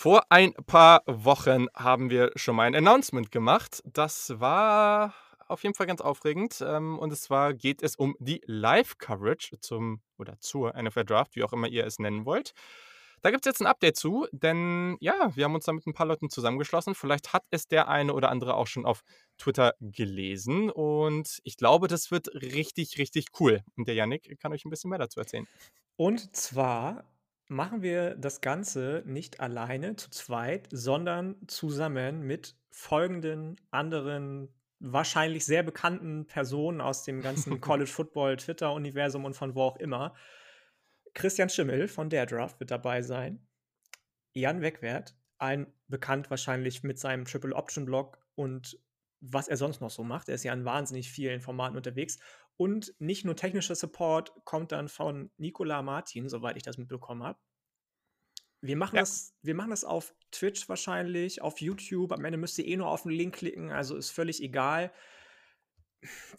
Vor 0.00 0.22
ein 0.28 0.54
paar 0.54 1.02
Wochen 1.06 1.66
haben 1.74 2.08
wir 2.08 2.30
schon 2.36 2.54
mal 2.54 2.68
ein 2.68 2.76
Announcement 2.76 3.32
gemacht. 3.32 3.82
Das 3.84 4.38
war 4.38 5.12
auf 5.48 5.64
jeden 5.64 5.74
Fall 5.74 5.88
ganz 5.88 6.00
aufregend. 6.00 6.64
Ähm, 6.64 7.00
und 7.00 7.12
zwar 7.16 7.52
geht 7.52 7.82
es 7.82 7.96
um 7.96 8.14
die 8.20 8.40
Live-Coverage 8.46 9.58
zum 9.58 10.00
oder 10.16 10.38
zur 10.38 10.80
NFL 10.80 11.04
Draft, 11.04 11.34
wie 11.34 11.42
auch 11.42 11.52
immer 11.52 11.66
ihr 11.66 11.84
es 11.84 11.98
nennen 11.98 12.26
wollt. 12.26 12.52
Da 13.22 13.32
gibt 13.32 13.44
es 13.44 13.50
jetzt 13.50 13.60
ein 13.60 13.66
Update 13.66 13.96
zu, 13.96 14.28
denn 14.30 14.98
ja, 15.00 15.34
wir 15.34 15.44
haben 15.44 15.56
uns 15.56 15.64
da 15.64 15.72
mit 15.72 15.84
ein 15.84 15.94
paar 15.94 16.06
Leuten 16.06 16.30
zusammengeschlossen. 16.30 16.94
Vielleicht 16.94 17.32
hat 17.32 17.42
es 17.50 17.66
der 17.66 17.88
eine 17.88 18.14
oder 18.14 18.28
andere 18.30 18.54
auch 18.54 18.68
schon 18.68 18.86
auf 18.86 19.02
Twitter 19.36 19.74
gelesen. 19.80 20.70
Und 20.70 21.40
ich 21.42 21.56
glaube, 21.56 21.88
das 21.88 22.12
wird 22.12 22.28
richtig, 22.34 22.98
richtig 22.98 23.26
cool. 23.40 23.64
Und 23.76 23.88
der 23.88 23.96
Yannick 23.96 24.38
kann 24.38 24.52
euch 24.52 24.64
ein 24.64 24.70
bisschen 24.70 24.90
mehr 24.90 25.00
dazu 25.00 25.18
erzählen. 25.18 25.48
Und 25.96 26.36
zwar 26.36 27.02
machen 27.48 27.82
wir 27.82 28.14
das 28.14 28.40
Ganze 28.40 29.02
nicht 29.06 29.40
alleine 29.40 29.96
zu 29.96 30.10
zweit, 30.10 30.68
sondern 30.70 31.36
zusammen 31.48 32.22
mit 32.22 32.56
folgenden 32.70 33.56
anderen 33.70 34.48
wahrscheinlich 34.80 35.44
sehr 35.44 35.62
bekannten 35.62 36.26
Personen 36.26 36.80
aus 36.80 37.04
dem 37.04 37.20
ganzen 37.20 37.60
College 37.60 37.90
Football 37.90 38.36
Twitter 38.36 38.72
Universum 38.72 39.24
und 39.24 39.34
von 39.34 39.54
wo 39.54 39.62
auch 39.62 39.76
immer. 39.76 40.14
Christian 41.14 41.48
Schimmel 41.48 41.88
von 41.88 42.10
der 42.10 42.26
Draft 42.26 42.60
wird 42.60 42.70
dabei 42.70 43.02
sein. 43.02 43.46
Jan 44.34 44.60
Wegwert, 44.60 45.16
ein 45.38 45.72
bekannt 45.88 46.30
wahrscheinlich 46.30 46.82
mit 46.82 46.98
seinem 46.98 47.24
Triple 47.24 47.54
Option 47.54 47.86
Blog 47.86 48.18
und 48.34 48.78
was 49.20 49.48
er 49.48 49.56
sonst 49.56 49.80
noch 49.80 49.90
so 49.90 50.04
macht. 50.04 50.28
Er 50.28 50.36
ist 50.36 50.44
ja 50.44 50.52
in 50.52 50.64
wahnsinnig 50.64 51.10
vielen 51.10 51.40
Formaten 51.40 51.76
unterwegs. 51.76 52.18
Und 52.56 52.94
nicht 52.98 53.24
nur 53.24 53.36
technischer 53.36 53.74
Support 53.74 54.32
kommt 54.44 54.72
dann 54.72 54.88
von 54.88 55.30
Nicola 55.38 55.82
Martin, 55.82 56.28
soweit 56.28 56.56
ich 56.56 56.62
das 56.62 56.78
mitbekommen 56.78 57.22
habe. 57.22 57.38
Wir 58.60 58.76
machen, 58.76 58.96
ja. 58.96 59.02
das, 59.02 59.34
wir 59.42 59.54
machen 59.54 59.70
das 59.70 59.84
auf 59.84 60.14
Twitch 60.32 60.68
wahrscheinlich, 60.68 61.42
auf 61.42 61.60
YouTube. 61.60 62.12
Am 62.12 62.24
Ende 62.24 62.38
müsst 62.38 62.58
ihr 62.58 62.66
eh 62.66 62.76
nur 62.76 62.88
auf 62.88 63.02
den 63.02 63.12
Link 63.12 63.36
klicken, 63.36 63.70
also 63.70 63.96
ist 63.96 64.10
völlig 64.10 64.42
egal, 64.42 64.92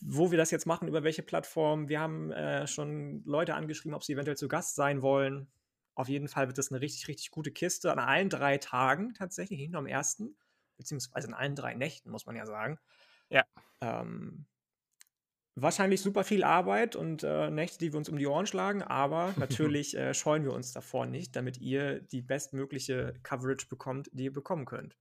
wo 0.02 0.32
wir 0.32 0.38
das 0.38 0.52
jetzt 0.52 0.66
machen, 0.66 0.88
über 0.88 1.04
welche 1.04 1.24
Plattform. 1.24 1.88
Wir 1.88 2.00
haben 2.00 2.32
äh, 2.32 2.68
schon 2.68 3.24
Leute 3.26 3.56
angeschrieben, 3.56 3.96
ob 3.96 4.04
sie 4.04 4.14
eventuell 4.14 4.38
zu 4.38 4.48
Gast 4.48 4.76
sein 4.76 5.02
wollen. 5.02 5.48
Auf 5.96 6.08
jeden 6.08 6.28
Fall 6.28 6.48
wird 6.48 6.58
das 6.58 6.72
eine 6.72 6.82
richtig, 6.82 7.08
richtig 7.08 7.32
gute 7.32 7.52
Kiste 7.52 7.92
an 7.92 8.00
allen 8.00 8.30
drei 8.30 8.58
Tagen 8.58 9.14
tatsächlich, 9.14 9.60
nicht 9.60 9.72
nur 9.72 9.80
am 9.80 9.88
ersten, 9.88 10.38
beziehungsweise 10.78 11.28
in 11.28 11.34
allen 11.34 11.56
drei 11.56 11.74
Nächten, 11.74 12.10
muss 12.10 12.26
man 12.26 12.36
ja 12.36 12.46
sagen. 12.46 12.80
Ja. 13.30 13.46
Ähm, 13.82 14.46
Wahrscheinlich 15.56 16.02
super 16.02 16.24
viel 16.24 16.44
Arbeit 16.44 16.96
und 16.96 17.24
äh, 17.24 17.50
Nächte, 17.50 17.80
die 17.80 17.92
wir 17.92 17.98
uns 17.98 18.10
um 18.10 18.18
die 18.18 18.28
Ohren 18.28 18.46
schlagen, 18.46 18.82
aber 18.82 19.34
natürlich 19.38 19.96
äh, 19.98 20.14
scheuen 20.14 20.44
wir 20.44 20.54
uns 20.54 20.72
davor 20.72 21.06
nicht, 21.06 21.36
damit 21.36 21.60
ihr 21.60 22.00
die 22.00 22.22
bestmögliche 22.22 23.14
Coverage 23.24 23.68
bekommt, 23.68 24.10
die 24.14 24.26
ihr 24.26 24.34
bekommen 24.34 24.66
könnt. 24.66 24.96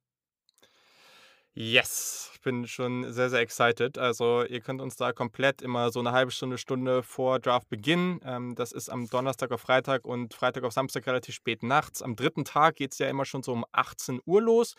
Yes, 1.55 2.31
ich 2.35 2.41
bin 2.43 2.69
schon 2.69 3.13
sehr, 3.13 3.31
sehr 3.31 3.41
excited. 3.41 3.99
Also 3.99 4.45
ihr 4.45 4.61
könnt 4.61 4.81
uns 4.81 4.95
da 4.95 5.13
komplett 5.13 5.61
immer 5.61 5.91
so 5.91 5.99
eine 5.99 6.13
halbe 6.13 6.31
Stunde, 6.31 6.57
Stunde 6.57 7.03
vor 7.03 7.41
Draft 7.41 7.69
beginnen. 7.69 8.21
Ähm, 8.25 8.55
das 8.55 8.71
ist 8.71 8.89
am 8.89 9.09
Donnerstag 9.09 9.51
auf 9.51 9.63
Freitag 9.63 10.05
und 10.05 10.35
Freitag 10.35 10.63
auf 10.63 10.73
Samstag 10.73 11.07
relativ 11.09 11.35
spät 11.35 11.65
nachts. 11.65 12.01
Am 12.01 12.15
dritten 12.15 12.45
Tag 12.45 12.77
geht 12.77 12.93
es 12.93 12.99
ja 12.99 13.09
immer 13.09 13.25
schon 13.25 13.43
so 13.43 13.53
um 13.53 13.65
18 13.73 14.21
Uhr 14.25 14.41
los. 14.41 14.75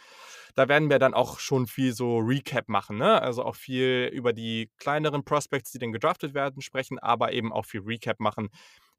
Da 0.56 0.70
werden 0.70 0.90
wir 0.90 1.00
dann 1.00 1.14
auch 1.14 1.40
schon 1.40 1.68
viel 1.68 1.92
so 1.92 2.20
Recap 2.20 2.70
machen. 2.70 2.98
Ne? 2.98 3.22
Also 3.22 3.44
auch 3.44 3.58
viel 3.58 4.10
über 4.14 4.32
die 4.32 4.70
kleineren 4.78 5.26
Prospects, 5.26 5.72
die 5.72 5.80
dann 5.80 5.92
gedraftet 5.92 6.34
werden, 6.34 6.62
sprechen, 6.62 6.98
aber 6.98 7.34
eben 7.34 7.52
auch 7.52 7.66
viel 7.66 7.82
Recap 7.82 8.22
machen. 8.22 8.50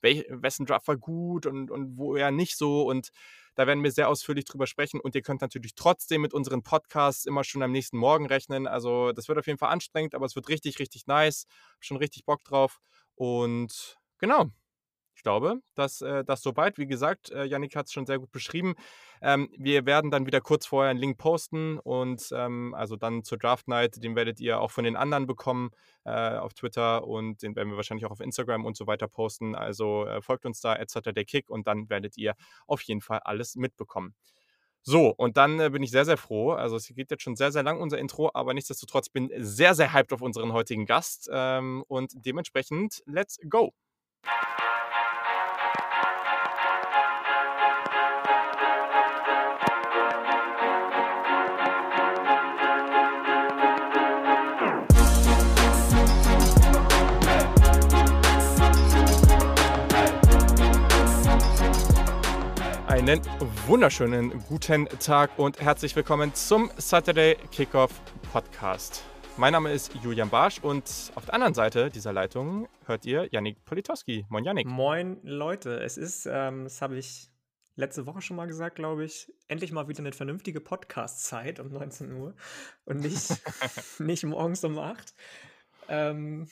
Wel 0.02 0.24
wessen 0.30 0.66
Draft 0.66 0.88
war 0.88 0.96
gut 0.96 1.46
und, 1.46 1.70
und 1.70 1.96
wo 1.96 2.16
er 2.16 2.30
nicht 2.30 2.56
so 2.56 2.82
und 2.88 3.10
da 3.54 3.66
werden 3.66 3.82
wir 3.82 3.90
sehr 3.92 4.08
ausführlich 4.08 4.44
drüber 4.44 4.66
sprechen 4.66 5.00
und 5.00 5.14
ihr 5.14 5.22
könnt 5.22 5.40
natürlich 5.40 5.74
trotzdem 5.74 6.22
mit 6.22 6.32
unseren 6.32 6.62
Podcasts 6.62 7.26
immer 7.26 7.44
schon 7.44 7.62
am 7.62 7.72
nächsten 7.72 7.98
Morgen 7.98 8.26
rechnen. 8.26 8.66
Also 8.66 9.12
das 9.12 9.28
wird 9.28 9.38
auf 9.38 9.46
jeden 9.46 9.58
Fall 9.58 9.70
anstrengend, 9.70 10.14
aber 10.14 10.26
es 10.26 10.36
wird 10.36 10.48
richtig, 10.48 10.78
richtig 10.78 11.06
nice. 11.06 11.46
Schon 11.80 11.96
richtig 11.96 12.24
Bock 12.24 12.44
drauf. 12.44 12.80
Und 13.16 13.98
genau, 14.18 14.50
ich 15.20 15.22
glaube, 15.22 15.60
dass 15.74 16.00
äh, 16.00 16.24
das 16.24 16.40
soweit. 16.40 16.78
Wie 16.78 16.86
gesagt, 16.86 17.30
äh, 17.30 17.44
Yannick 17.44 17.76
hat 17.76 17.86
es 17.86 17.92
schon 17.92 18.06
sehr 18.06 18.18
gut 18.18 18.32
beschrieben. 18.32 18.74
Ähm, 19.20 19.50
wir 19.58 19.84
werden 19.84 20.10
dann 20.10 20.24
wieder 20.24 20.40
kurz 20.40 20.64
vorher 20.64 20.90
einen 20.90 20.98
Link 20.98 21.18
posten 21.18 21.78
und 21.78 22.30
ähm, 22.32 22.72
also 22.72 22.96
dann 22.96 23.22
zur 23.22 23.36
Draft 23.36 23.68
Night, 23.68 24.02
den 24.02 24.16
werdet 24.16 24.40
ihr 24.40 24.60
auch 24.60 24.70
von 24.70 24.82
den 24.82 24.96
anderen 24.96 25.26
bekommen 25.26 25.72
äh, 26.06 26.38
auf 26.38 26.54
Twitter 26.54 27.06
und 27.06 27.42
den 27.42 27.54
werden 27.54 27.68
wir 27.68 27.76
wahrscheinlich 27.76 28.06
auch 28.06 28.12
auf 28.12 28.20
Instagram 28.20 28.64
und 28.64 28.78
so 28.78 28.86
weiter 28.86 29.08
posten. 29.08 29.54
Also 29.54 30.06
äh, 30.06 30.22
folgt 30.22 30.46
uns 30.46 30.62
da, 30.62 30.74
etc. 30.74 31.12
der 31.14 31.26
Kick 31.26 31.50
und 31.50 31.66
dann 31.66 31.90
werdet 31.90 32.16
ihr 32.16 32.34
auf 32.66 32.80
jeden 32.80 33.02
Fall 33.02 33.18
alles 33.22 33.56
mitbekommen. 33.56 34.14
So, 34.82 35.10
und 35.14 35.36
dann 35.36 35.60
äh, 35.60 35.68
bin 35.68 35.82
ich 35.82 35.90
sehr, 35.90 36.06
sehr 36.06 36.16
froh. 36.16 36.52
Also 36.52 36.76
es 36.76 36.86
geht 36.86 37.10
jetzt 37.10 37.22
schon 37.22 37.36
sehr, 37.36 37.52
sehr 37.52 37.62
lang, 37.62 37.78
unser 37.78 37.98
Intro, 37.98 38.30
aber 38.32 38.54
nichtsdestotrotz 38.54 39.10
bin 39.10 39.30
sehr, 39.36 39.74
sehr 39.74 39.92
hyped 39.92 40.14
auf 40.14 40.22
unseren 40.22 40.54
heutigen 40.54 40.86
Gast 40.86 41.28
ähm, 41.30 41.84
und 41.88 42.12
dementsprechend, 42.24 43.02
let's 43.04 43.38
go! 43.50 43.74
Einen 63.10 63.26
wunderschönen 63.66 64.40
guten 64.46 64.86
Tag 65.00 65.36
und 65.36 65.60
herzlich 65.60 65.96
willkommen 65.96 66.32
zum 66.32 66.70
Saturday 66.76 67.36
Kickoff 67.50 67.90
Podcast. 68.32 69.02
Mein 69.36 69.52
Name 69.52 69.72
ist 69.72 69.92
Julian 70.04 70.30
Barsch 70.30 70.60
und 70.60 70.84
auf 71.16 71.24
der 71.24 71.34
anderen 71.34 71.54
Seite 71.54 71.90
dieser 71.90 72.12
Leitung 72.12 72.68
hört 72.86 73.04
ihr 73.06 73.28
Yannick 73.32 73.64
Politowski. 73.64 74.26
Moin 74.28 74.44
Yannick. 74.44 74.68
Moin 74.68 75.18
Leute, 75.24 75.80
es 75.80 75.96
ist, 75.96 76.28
ähm, 76.30 76.62
das 76.62 76.82
habe 76.82 76.98
ich 76.98 77.28
letzte 77.74 78.06
Woche 78.06 78.20
schon 78.20 78.36
mal 78.36 78.46
gesagt, 78.46 78.76
glaube 78.76 79.04
ich, 79.04 79.26
endlich 79.48 79.72
mal 79.72 79.88
wieder 79.88 79.98
eine 79.98 80.12
vernünftige 80.12 80.60
Podcast-Zeit 80.60 81.58
um 81.58 81.72
19 81.72 82.12
Uhr 82.12 82.36
und 82.84 83.00
nicht, 83.00 83.28
nicht 83.98 84.22
morgens 84.22 84.62
um 84.62 84.78
8. 84.78 85.14
Ähm, 85.88 86.46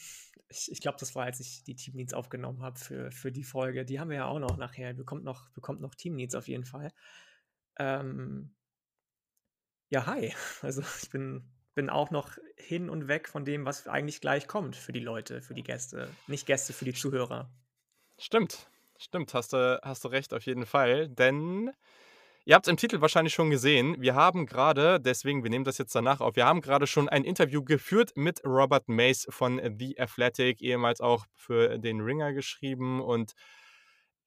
ich, 0.49 0.73
ich 0.73 0.81
glaube, 0.81 0.99
das 0.99 1.15
war, 1.15 1.25
als 1.25 1.41
ich 1.41 1.63
die 1.65 1.75
Team 1.75 1.95
Needs 1.95 2.15
aufgenommen 2.15 2.63
habe 2.63 2.79
für, 2.79 3.11
für 3.11 3.31
die 3.31 3.45
Folge. 3.45 3.85
Die 3.85 4.01
haben 4.01 4.11
wir 4.11 4.17
ja 4.17 4.27
auch 4.27 4.39
noch 4.39 4.57
nachher. 4.57 4.95
Bekommt 4.95 5.25
noch, 5.25 5.51
bekommt 5.51 5.81
noch 5.81 5.95
Team 5.95 6.15
Needs 6.15 6.35
auf 6.35 6.49
jeden 6.49 6.65
Fall. 6.65 6.93
Ähm, 7.79 8.55
ja, 9.91 10.07
hi. 10.07 10.35
Also 10.63 10.83
ich 11.03 11.11
bin, 11.11 11.45
bin 11.75 11.91
auch 11.91 12.11
noch 12.11 12.39
hin 12.57 12.89
und 12.89 13.09
weg 13.09 13.29
von 13.29 13.45
dem, 13.45 13.65
was 13.65 13.87
eigentlich 13.87 14.21
gleich 14.21 14.47
kommt 14.47 14.77
für 14.77 14.93
die 14.93 15.01
Leute, 15.01 15.43
für 15.43 15.55
die 15.55 15.63
Gäste. 15.63 16.09
Nicht 16.27 16.47
Gäste, 16.47 16.73
für 16.73 16.85
die 16.85 16.95
Zuhörer. 16.95 17.51
Stimmt, 18.19 18.69
stimmt, 18.97 19.35
hast 19.35 19.53
du, 19.53 19.81
hast 19.83 20.05
du 20.05 20.09
recht 20.09 20.33
auf 20.33 20.45
jeden 20.45 20.67
Fall. 20.67 21.09
Denn 21.09 21.71
Ihr 22.49 22.55
habt 22.55 22.67
es 22.67 22.71
im 22.71 22.79
Titel 22.79 23.03
wahrscheinlich 23.03 23.35
schon 23.35 23.51
gesehen. 23.51 24.01
Wir 24.01 24.15
haben 24.15 24.47
gerade, 24.47 24.99
deswegen, 25.01 25.43
wir 25.43 25.51
nehmen 25.51 25.67
das 25.67 25.77
jetzt 25.77 25.95
danach 25.95 26.23
auf, 26.23 26.35
wir 26.35 26.47
haben 26.47 26.63
gerade 26.63 26.87
schon 26.87 27.07
ein 27.07 27.23
Interview 27.23 27.63
geführt 27.63 28.13
mit 28.15 28.43
Robert 28.43 28.89
Mace 28.89 29.27
von 29.29 29.61
The 29.79 30.01
Athletic, 30.01 30.63
ehemals 30.63 31.03
auch 31.03 31.27
für 31.35 31.79
den 31.79 32.01
Ringer 32.01 32.33
geschrieben 32.33 33.03
und 33.03 33.35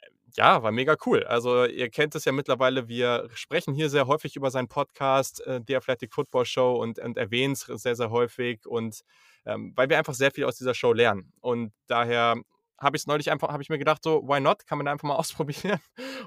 äh, 0.01 0.05
ja, 0.35 0.61
war 0.61 0.71
mega 0.71 0.97
cool. 1.07 1.23
Also 1.23 1.65
ihr 1.65 1.89
kennt 1.89 2.13
es 2.13 2.25
ja 2.25 2.31
mittlerweile, 2.31 2.87
wir 2.87 3.27
sprechen 3.33 3.73
hier 3.73 3.89
sehr 3.89 4.05
häufig 4.05 4.35
über 4.35 4.51
seinen 4.51 4.67
Podcast, 4.67 5.43
äh, 5.47 5.59
The 5.65 5.77
Athletic 5.77 6.13
Football 6.13 6.45
Show 6.45 6.75
und, 6.75 6.99
und 6.99 7.17
erwähnen 7.17 7.53
es 7.53 7.61
sehr, 7.61 7.95
sehr 7.95 8.11
häufig 8.11 8.67
und 8.67 9.01
ähm, 9.47 9.73
weil 9.75 9.89
wir 9.89 9.97
einfach 9.97 10.13
sehr 10.13 10.29
viel 10.29 10.45
aus 10.45 10.57
dieser 10.57 10.75
Show 10.75 10.93
lernen. 10.93 11.33
Und 11.41 11.73
daher 11.87 12.35
habe 12.81 12.97
ich 12.97 13.03
es 13.03 13.07
neulich 13.07 13.31
einfach, 13.31 13.49
habe 13.49 13.61
ich 13.61 13.69
mir 13.69 13.77
gedacht, 13.77 14.03
so, 14.03 14.23
why 14.27 14.39
not? 14.39 14.65
Kann 14.65 14.77
man 14.77 14.87
einfach 14.87 15.07
mal 15.07 15.15
ausprobieren 15.21 15.79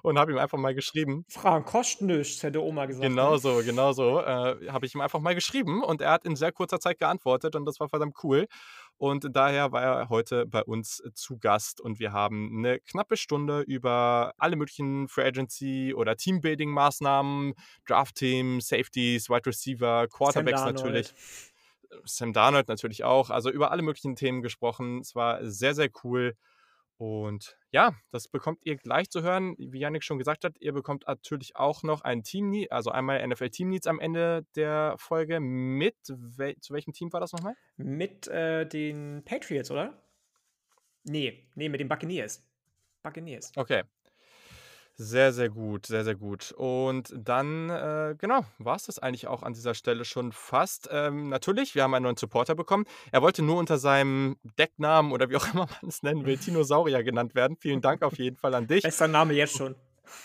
und 0.03 0.19
habe 0.19 0.33
ihm 0.33 0.39
einfach 0.39 0.59
mal 0.59 0.75
geschrieben. 0.75 1.25
Fragen 1.29 1.65
kosten 1.65 2.07
nichts, 2.07 2.43
hätte 2.43 2.63
Oma 2.63 2.87
gesagt. 2.87 3.03
Genau 3.07 3.33
ne? 3.33 3.39
so, 3.39 3.63
genau 3.65 3.93
so. 3.93 4.21
Äh, 4.21 4.69
habe 4.69 4.87
ich 4.87 4.95
ihm 4.95 5.01
einfach 5.01 5.21
mal 5.21 5.35
geschrieben 5.35 5.83
und 5.83 6.01
er 6.01 6.13
hat 6.13 6.25
in 6.25 6.37
sehr 6.37 6.53
kurzer 6.53 6.79
Zeit 6.79 6.99
geantwortet 6.99 7.57
und 7.57 7.65
das 7.65 7.81
war 7.81 7.89
verdammt 7.89 8.17
cool. 8.23 8.47
Und 8.97 9.27
daher 9.33 9.73
war 9.73 9.83
er 9.83 10.09
heute 10.09 10.47
bei 10.47 10.63
uns 10.63 11.03
zu 11.15 11.39
Gast 11.39 11.81
und 11.81 11.99
wir 11.99 12.13
haben 12.13 12.59
eine 12.59 12.79
knappe 12.79 13.17
Stunde 13.17 13.63
über 13.63 14.33
alle 14.39 14.55
möglichen 14.55 15.09
Free 15.09 15.25
Agency 15.25 15.93
oder 15.95 16.13
Teambuilding-Maßnahmen, 16.13 17.55
Draft-Team, 17.87 18.61
Safeties, 18.61 19.29
Wide 19.29 19.47
Receiver, 19.47 20.07
Quarterbacks 20.09 20.65
natürlich. 20.65 21.13
Sam 22.05 22.33
Darnold 22.33 22.69
natürlich 22.69 23.05
auch. 23.05 23.31
Also 23.31 23.51
über 23.51 23.71
alle 23.71 23.83
möglichen 23.83 24.17
Themen 24.17 24.43
gesprochen. 24.43 25.01
Es 25.01 25.15
war 25.15 25.45
sehr, 25.45 25.75
sehr 25.75 25.91
cool. 26.03 26.37
Und 26.97 27.57
ja, 27.71 27.95
das 28.13 28.29
bekommt 28.29 28.61
ihr 28.63 28.77
gleich 28.77 29.11
zu 29.11 29.23
hören. 29.23 29.57
Wie 29.59 29.81
Yannick 29.81 30.05
schon 30.05 30.19
gesagt 30.19 30.45
hat, 30.45 30.57
ihr 30.61 30.73
bekommt 30.73 31.05
natürlich 31.09 31.57
auch 31.57 31.83
noch 31.83 32.03
ein 32.03 32.23
Team, 32.23 32.51
Need, 32.51 32.71
also 32.71 32.91
einmal 32.91 33.27
NFL 33.27 33.51
Team 33.51 33.69
Needs 33.69 33.87
am 33.87 33.99
Ende 33.99 34.47
der 34.55 34.95
Folge 34.99 35.41
mit, 35.41 35.97
wel, 36.09 36.57
zu 36.61 36.73
welchem 36.73 36.93
Team 36.93 37.13
war 37.13 37.21
das 37.21 37.33
nochmal? 37.33 37.55
Mit 37.77 38.29
äh, 38.29 38.65
den 38.67 39.23
Patriots, 39.25 39.71
oder? 39.71 40.01
Nee, 41.03 41.49
nee, 41.57 41.69
mit 41.69 41.81
den 41.81 41.89
Buccaneers. 41.89 42.47
Buccaneers. 43.03 43.53
Okay. 43.57 43.83
Sehr, 44.97 45.33
sehr 45.33 45.49
gut, 45.49 45.87
sehr, 45.87 46.05
sehr 46.05 46.15
gut. 46.15 46.53
Und 46.53 47.13
dann, 47.17 47.69
äh, 47.69 48.15
genau, 48.17 48.45
war 48.59 48.77
es 48.77 48.85
das 48.85 49.01
eigentlich 49.01 49.27
auch 49.27 49.43
an 49.43 49.53
dieser 49.53 49.75
Stelle 49.75 50.05
schon 50.05 50.31
fast. 50.31 50.89
Ähm, 50.93 51.29
natürlich, 51.29 51.75
wir 51.75 51.83
haben 51.83 51.95
einen 51.95 52.05
neuen 52.05 52.17
Supporter 52.17 52.55
bekommen. 52.55 52.85
Er 53.11 53.21
wollte 53.21 53.43
nur 53.43 53.57
unter 53.57 53.79
seinem 53.79 54.37
Decknamen 54.57 55.11
oder 55.11 55.29
wie 55.31 55.37
auch 55.37 55.47
immer 55.53 55.67
man 55.67 55.89
es 55.89 56.05
nennen 56.05 56.25
will, 56.27 56.39
Tinosaurier 56.39 57.03
genannt 57.03 57.35
werden. 57.35 57.57
Vielen 57.59 57.81
Dank 57.81 58.03
auf 58.03 58.19
jeden 58.19 58.37
Fall 58.37 58.55
an 58.55 58.69
dich. 58.69 58.85
Bester 58.85 59.09
Name 59.09 59.35
jetzt 59.35 59.57
schon. 59.57 59.75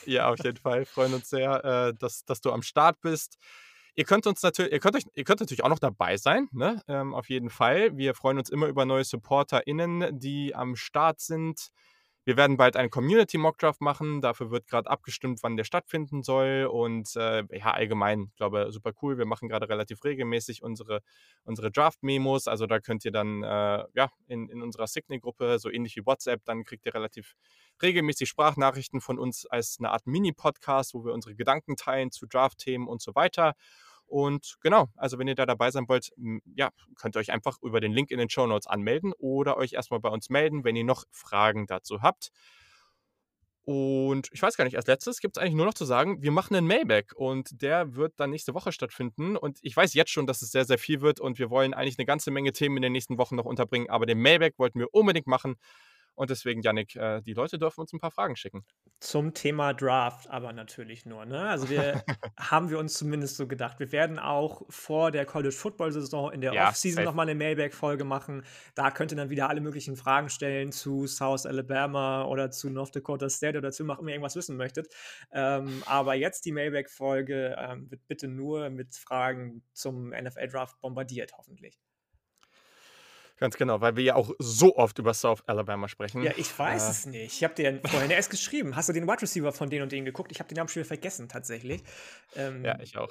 Ja, 0.06 0.30
auf 0.30 0.38
jeden 0.44 0.58
Fall. 0.58 0.86
Freuen 0.86 1.16
uns 1.16 1.30
sehr, 1.30 1.64
äh, 1.66 1.94
dass, 1.98 2.24
dass 2.26 2.42
du 2.42 2.52
am 2.52 2.62
Start 2.62 3.02
bist. 3.02 3.38
Ihr 3.96 4.06
könnt 4.06 4.28
uns 4.28 4.44
natürlich, 4.44 4.72
ihr 4.72 4.80
könnt 4.80 4.96
euch, 4.96 5.04
ihr 5.16 5.24
könnt 5.24 5.40
natürlich 5.40 5.64
auch 5.64 5.70
noch 5.70 5.80
dabei 5.80 6.16
sein, 6.18 6.48
ne? 6.52 6.82
Ähm, 6.88 7.16
auf 7.16 7.28
jeden 7.28 7.50
Fall. 7.50 7.98
Wir 7.98 8.14
freuen 8.14 8.38
uns 8.38 8.50
immer 8.50 8.68
über 8.68 8.86
neue 8.86 9.04
SupporterInnen, 9.04 10.20
die 10.20 10.54
am 10.54 10.76
Start 10.76 11.20
sind. 11.22 11.70
Wir 12.30 12.38
werden 12.38 12.58
bald 12.58 12.76
einen 12.76 12.92
Community 12.92 13.40
Mockdraft 13.40 13.82
machen. 13.82 14.22
Dafür 14.22 14.52
wird 14.52 14.68
gerade 14.68 14.88
abgestimmt, 14.88 15.40
wann 15.42 15.58
der 15.58 15.64
stattfinden 15.64 16.22
soll. 16.22 16.70
Und 16.72 17.16
äh, 17.16 17.44
ja, 17.58 17.72
allgemein, 17.72 18.28
ich 18.30 18.36
glaube, 18.36 18.72
super 18.72 18.92
cool. 19.02 19.18
Wir 19.18 19.26
machen 19.26 19.50
gerade 19.50 19.68
relativ 19.68 20.04
regelmäßig 20.04 20.62
unsere, 20.62 21.02
unsere 21.44 21.72
Draft-Memos. 21.72 22.48
Also 22.48 22.68
da 22.68 22.80
könnt 22.80 23.04
ihr 23.04 23.12
dann 23.12 23.42
äh, 23.42 23.84
ja, 23.96 24.12
in, 24.28 24.48
in 24.48 24.62
unserer 24.62 24.86
Signal-Gruppe, 24.86 25.58
so 25.58 25.72
ähnlich 25.72 25.96
wie 25.96 26.06
WhatsApp, 26.06 26.46
dann 26.46 26.66
kriegt 26.66 26.86
ihr 26.86 26.94
relativ 26.94 27.34
regelmäßig 27.82 28.30
Sprachnachrichten 28.30 29.02
von 29.02 29.18
uns 29.18 29.48
als 29.48 29.78
eine 29.80 29.90
Art 29.90 30.06
Mini-Podcast, 30.06 30.94
wo 30.94 31.04
wir 31.04 31.14
unsere 31.14 31.34
Gedanken 31.34 31.78
teilen 31.78 32.12
zu 32.12 32.28
Draft-Themen 32.28 32.88
und 32.88 33.02
so 33.02 33.16
weiter. 33.16 33.56
Und 34.10 34.58
genau, 34.62 34.88
also 34.96 35.20
wenn 35.20 35.28
ihr 35.28 35.36
da 35.36 35.46
dabei 35.46 35.72
sein 35.72 35.88
wollt, 35.88 36.10
ja, 36.56 36.72
könnt 36.96 37.16
ihr 37.16 37.20
euch 37.20 37.32
einfach 37.32 37.58
über 37.62 37.80
den 37.80 37.94
Link 37.94 38.12
in 38.12 38.18
den 38.18 38.30
Show 38.30 38.48
Notes 38.48 38.68
anmelden 38.68 39.14
oder 39.18 39.58
euch 39.58 39.74
erstmal 39.74 40.00
bei 40.00 40.10
uns 40.10 40.30
melden, 40.30 40.64
wenn 40.64 40.76
ihr 40.76 40.84
noch 40.84 41.06
Fragen 41.12 41.68
dazu 41.68 42.02
habt. 42.02 42.32
Und 43.72 44.30
ich 44.32 44.42
weiß 44.42 44.58
gar 44.58 44.66
nicht, 44.66 44.78
als 44.78 44.88
letztes 44.88 45.20
gibt 45.20 45.38
es 45.38 45.44
eigentlich 45.44 45.54
nur 45.54 45.68
noch 45.68 45.76
zu 45.76 45.86
sagen, 45.86 46.24
wir 46.24 46.32
machen 46.32 46.56
einen 46.56 46.66
Mailback 46.66 47.14
und 47.16 47.62
der 47.62 47.94
wird 47.96 48.14
dann 48.20 48.32
nächste 48.32 48.56
Woche 48.56 48.72
stattfinden. 48.72 49.38
Und 49.38 49.60
ich 49.62 49.78
weiß 49.78 49.94
jetzt 49.94 50.10
schon, 50.10 50.26
dass 50.26 50.42
es 50.42 50.50
sehr, 50.50 50.66
sehr 50.66 50.80
viel 50.80 51.02
wird 51.02 51.20
und 51.20 51.38
wir 51.38 51.52
wollen 51.52 51.76
eigentlich 51.76 52.00
eine 52.00 52.08
ganze 52.08 52.32
Menge 52.32 52.52
Themen 52.52 52.78
in 52.78 52.82
den 52.82 52.94
nächsten 52.94 53.20
Wochen 53.20 53.36
noch 53.36 53.46
unterbringen, 53.46 53.88
aber 53.88 54.08
den 54.08 54.20
Mailback 54.20 54.58
wollten 54.58 54.80
wir 54.80 54.92
unbedingt 54.92 55.28
machen. 55.28 55.58
Und 56.20 56.30
deswegen, 56.30 56.62
Yannick, 56.62 56.98
äh, 56.98 57.22
die 57.22 57.32
Leute 57.32 57.58
dürfen 57.58 57.80
uns 57.80 57.94
ein 57.94 58.00
paar 58.02 58.12
Fragen 58.12 58.36
schicken. 58.36 58.66
Zum 59.00 59.34
Thema 59.34 59.74
Draft 59.74 60.30
aber 60.30 60.52
natürlich 60.52 61.06
nur. 61.06 61.26
Ne? 61.26 61.48
Also 61.48 61.70
wir 61.70 62.04
haben 62.38 62.70
wir 62.70 62.78
uns 62.78 62.96
zumindest 62.96 63.38
so 63.38 63.48
gedacht. 63.48 63.80
Wir 63.80 63.94
werden 63.94 64.20
auch 64.20 64.64
vor 64.68 65.12
der 65.12 65.26
College 65.26 65.56
Football 65.56 65.94
Saison 65.94 66.30
in 66.34 66.42
der 66.42 66.54
ja, 66.54 66.68
Offseason 66.68 67.06
nochmal 67.06 67.30
eine 67.30 67.36
Mailback-Folge 67.36 68.04
machen. 68.04 68.44
Da 68.76 68.92
könnt 68.92 69.14
ihr 69.14 69.16
dann 69.16 69.30
wieder 69.30 69.48
alle 69.48 69.62
möglichen 69.62 69.96
Fragen 69.96 70.28
stellen 70.28 70.74
zu 70.74 71.08
South 71.08 71.46
Alabama 71.46 72.26
oder 72.26 72.52
zu 72.52 72.70
North 72.70 72.94
Dakota 72.94 73.30
State 73.30 73.58
oder 73.58 73.72
zu 73.72 73.84
immer 73.84 73.98
irgendwas 73.98 74.36
wissen 74.36 74.58
möchtet. 74.58 74.94
Ähm, 75.32 75.84
aber 75.86 76.16
jetzt 76.16 76.44
die 76.44 76.52
Mailback-Folge 76.52 77.56
ähm, 77.58 77.90
wird 77.90 78.06
bitte 78.10 78.28
nur 78.28 78.70
mit 78.70 78.94
Fragen 78.94 79.64
zum 79.72 80.10
NFL-Draft 80.10 80.82
bombardiert, 80.82 81.32
hoffentlich. 81.38 81.80
Ganz 83.40 83.56
genau, 83.56 83.80
weil 83.80 83.96
wir 83.96 84.04
ja 84.04 84.16
auch 84.16 84.32
so 84.38 84.76
oft 84.76 85.00
über 85.00 85.14
South 85.14 85.42
Alabama 85.48 85.88
sprechen. 85.88 86.22
Ja, 86.24 86.34
ich 86.36 86.58
weiß 86.58 86.88
äh. 86.88 86.92
es 86.92 87.06
nicht. 87.06 87.34
Ich 87.34 87.44
habe 87.44 87.54
dir 87.56 87.80
vorhin 87.86 88.12
erst 88.12 88.30
geschrieben. 88.30 88.76
Hast 88.76 88.90
du 88.90 88.94
den 88.94 89.08
Wide 89.08 89.22
Receiver 89.22 89.54
von 89.54 89.70
denen 89.70 89.84
und 89.84 89.92
denen 89.92 90.06
geguckt? 90.06 90.32
Ich 90.32 90.40
habe 90.40 90.50
den 90.50 90.58
Namen 90.58 90.68
schon 90.68 90.82
wieder 90.82 90.88
vergessen, 90.88 91.30
tatsächlich. 91.30 91.82
Ähm, 92.36 92.66
ja, 92.66 92.78
ich 92.82 92.98
auch. 92.98 93.10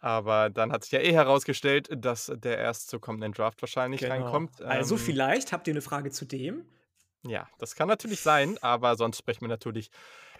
Aber 0.00 0.50
dann 0.50 0.70
hat 0.70 0.84
sich 0.84 0.92
ja 0.92 1.00
eh 1.00 1.12
herausgestellt, 1.12 1.88
dass 1.90 2.32
der 2.32 2.58
erst 2.58 2.88
zu 2.88 3.00
kommenden 3.00 3.32
Draft 3.32 3.60
wahrscheinlich 3.60 4.00
genau. 4.00 4.14
reinkommt. 4.14 4.62
Also 4.62 4.94
ähm, 4.94 5.00
vielleicht 5.00 5.52
habt 5.52 5.66
ihr 5.66 5.74
eine 5.74 5.82
Frage 5.82 6.10
zu 6.10 6.24
dem. 6.24 6.64
Ja, 7.26 7.48
das 7.58 7.74
kann 7.74 7.88
natürlich 7.88 8.20
sein, 8.20 8.58
aber 8.62 8.94
sonst 8.96 9.18
sprechen 9.18 9.40
wir 9.40 9.48
natürlich 9.48 9.90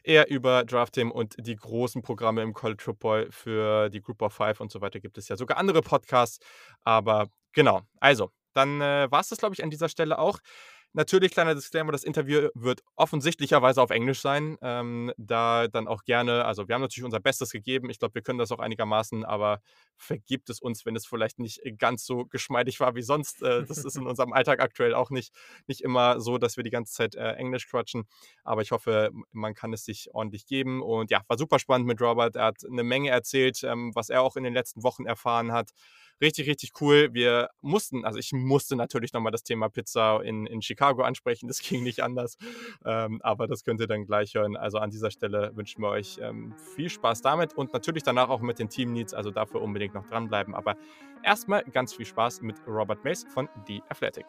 eher 0.05 0.31
über 0.31 0.65
Draft-Themen 0.65 1.11
und 1.11 1.35
die 1.39 1.57
großen 1.57 2.03
Programme 2.03 2.43
im 2.43 2.55
College 2.55 2.83
Football 2.83 3.29
für 3.33 3.91
die 3.91 4.01
Group 4.01 4.23
of 4.23 4.33
Five 4.33 4.61
und 4.61 4.71
so 4.71 4.81
weiter 4.81 5.01
gibt 5.01 5.19
es 5.19 5.29
ja 5.29 5.37
sogar 5.37 5.59
andere 5.59 5.83
Podcasts. 5.83 6.39
Aber 6.85 7.29
genau, 7.53 7.83
also 7.99 8.31
dann 8.59 8.81
äh, 8.83 9.11
war 9.11 9.21
es 9.21 9.29
das, 9.29 9.39
glaube 9.39 9.55
ich, 9.55 9.63
an 9.65 9.71
dieser 9.71 9.89
Stelle 9.89 10.19
auch. 10.19 10.41
Natürlich, 10.95 11.33
kleiner 11.33 11.55
Disclaimer, 11.55 11.93
das 11.93 12.03
Interview 12.03 12.49
wird 12.55 12.83
offensichtlicherweise 12.97 13.83
auf 13.83 13.91
Englisch 13.91 14.21
sein. 14.21 14.57
Ähm, 14.63 15.13
da 15.19 15.69
dann 15.69 15.87
auch 15.87 16.05
gerne, 16.05 16.47
also 16.47 16.67
wir 16.67 16.75
haben 16.75 16.81
natürlich 16.81 17.05
unser 17.05 17.21
Bestes 17.21 17.51
gegeben. 17.51 17.91
Ich 17.91 17.99
glaube, 17.99 18.15
wir 18.15 18.23
können 18.23 18.39
das 18.39 18.51
auch 18.53 18.59
einigermaßen, 18.59 19.25
aber 19.25 19.61
vergibt 19.97 20.49
es 20.49 20.61
uns, 20.61 20.87
wenn 20.87 20.97
es 20.97 21.07
vielleicht 21.07 21.39
nicht 21.39 21.61
ganz 21.79 22.07
so 22.07 22.25
geschmeidig 22.25 22.81
war 22.81 22.95
wie 22.95 23.03
sonst. 23.03 23.43
Äh, 23.43 23.67
das 23.67 23.85
ist 23.85 23.97
in 23.97 24.07
unserem 24.07 24.33
Alltag 24.33 24.61
aktuell 24.61 24.95
auch 24.95 25.11
nicht, 25.11 25.35
nicht 25.67 25.83
immer 25.83 26.21
so, 26.21 26.39
dass 26.39 26.57
wir 26.57 26.65
die 26.65 26.71
ganze 26.71 26.95
Zeit 26.95 27.15
äh, 27.15 27.33
Englisch 27.33 27.69
quatschen. 27.69 28.09
Aber 28.43 28.63
ich 28.63 28.71
hoffe, 28.71 29.11
man 29.31 29.55
kann 29.55 29.75
es 29.75 29.85
sich 29.85 30.09
ordentlich 30.15 30.47
geben. 30.47 30.83
Und 30.83 31.11
ja, 31.11 31.21
war 31.29 31.37
super 31.37 31.59
spannend 31.59 31.87
mit 31.87 32.01
Robert. 32.01 32.35
Er 32.37 32.47
hat 32.47 32.65
eine 32.65 32.83
Menge 32.83 33.11
erzählt, 33.11 33.63
ähm, 33.63 33.95
was 33.95 34.09
er 34.09 34.23
auch 34.23 34.37
in 34.37 34.43
den 34.43 34.55
letzten 34.55 34.83
Wochen 34.83 35.05
erfahren 35.05 35.53
hat 35.53 35.73
richtig, 36.21 36.49
richtig 36.49 36.73
cool. 36.81 37.11
Wir 37.13 37.51
mussten, 37.61 38.05
also 38.05 38.19
ich 38.19 38.33
musste 38.33 38.77
natürlich 38.77 39.13
nochmal 39.13 39.33
das 39.33 39.45
Thema 39.45 39.69
Pizza 39.69 40.21
in, 40.25 40.47
in 40.47 40.63
Chicago 40.63 40.78
ansprechen. 40.81 41.49
Das 41.49 41.61
ging 41.61 41.83
nicht 41.83 42.03
anders. 42.03 42.39
Ähm, 42.85 43.21
aber 43.23 43.47
das 43.47 43.65
könnt 43.65 43.81
ihr 43.81 43.87
dann 43.87 44.05
gleich 44.07 44.35
hören. 44.35 44.57
Also 44.57 44.79
an 44.79 44.91
dieser 44.91 45.11
Stelle 45.11 45.53
wünschen 45.55 45.83
wir 45.83 45.89
euch 45.89 46.19
ähm, 46.21 46.55
viel 46.75 46.91
Spaß 46.91 47.23
damit 47.23 47.55
und 47.55 47.73
natürlich 47.73 48.03
danach 48.03 48.29
auch 48.29 48.41
mit 48.41 48.59
den 48.59 48.69
Team 48.69 48.93
Needs. 48.93 49.15
Also 49.15 49.31
dafür 49.31 49.63
unbedingt 49.63 49.95
noch 49.95 50.07
dranbleiben. 50.07 50.55
Aber 50.55 50.77
erstmal 51.23 51.65
ganz 51.65 51.95
viel 51.95 52.07
Spaß 52.07 52.43
mit 52.43 52.57
Robert 52.67 53.05
Mace 53.05 53.27
von 53.33 53.49
The 53.67 53.83
Athletic. 53.89 54.27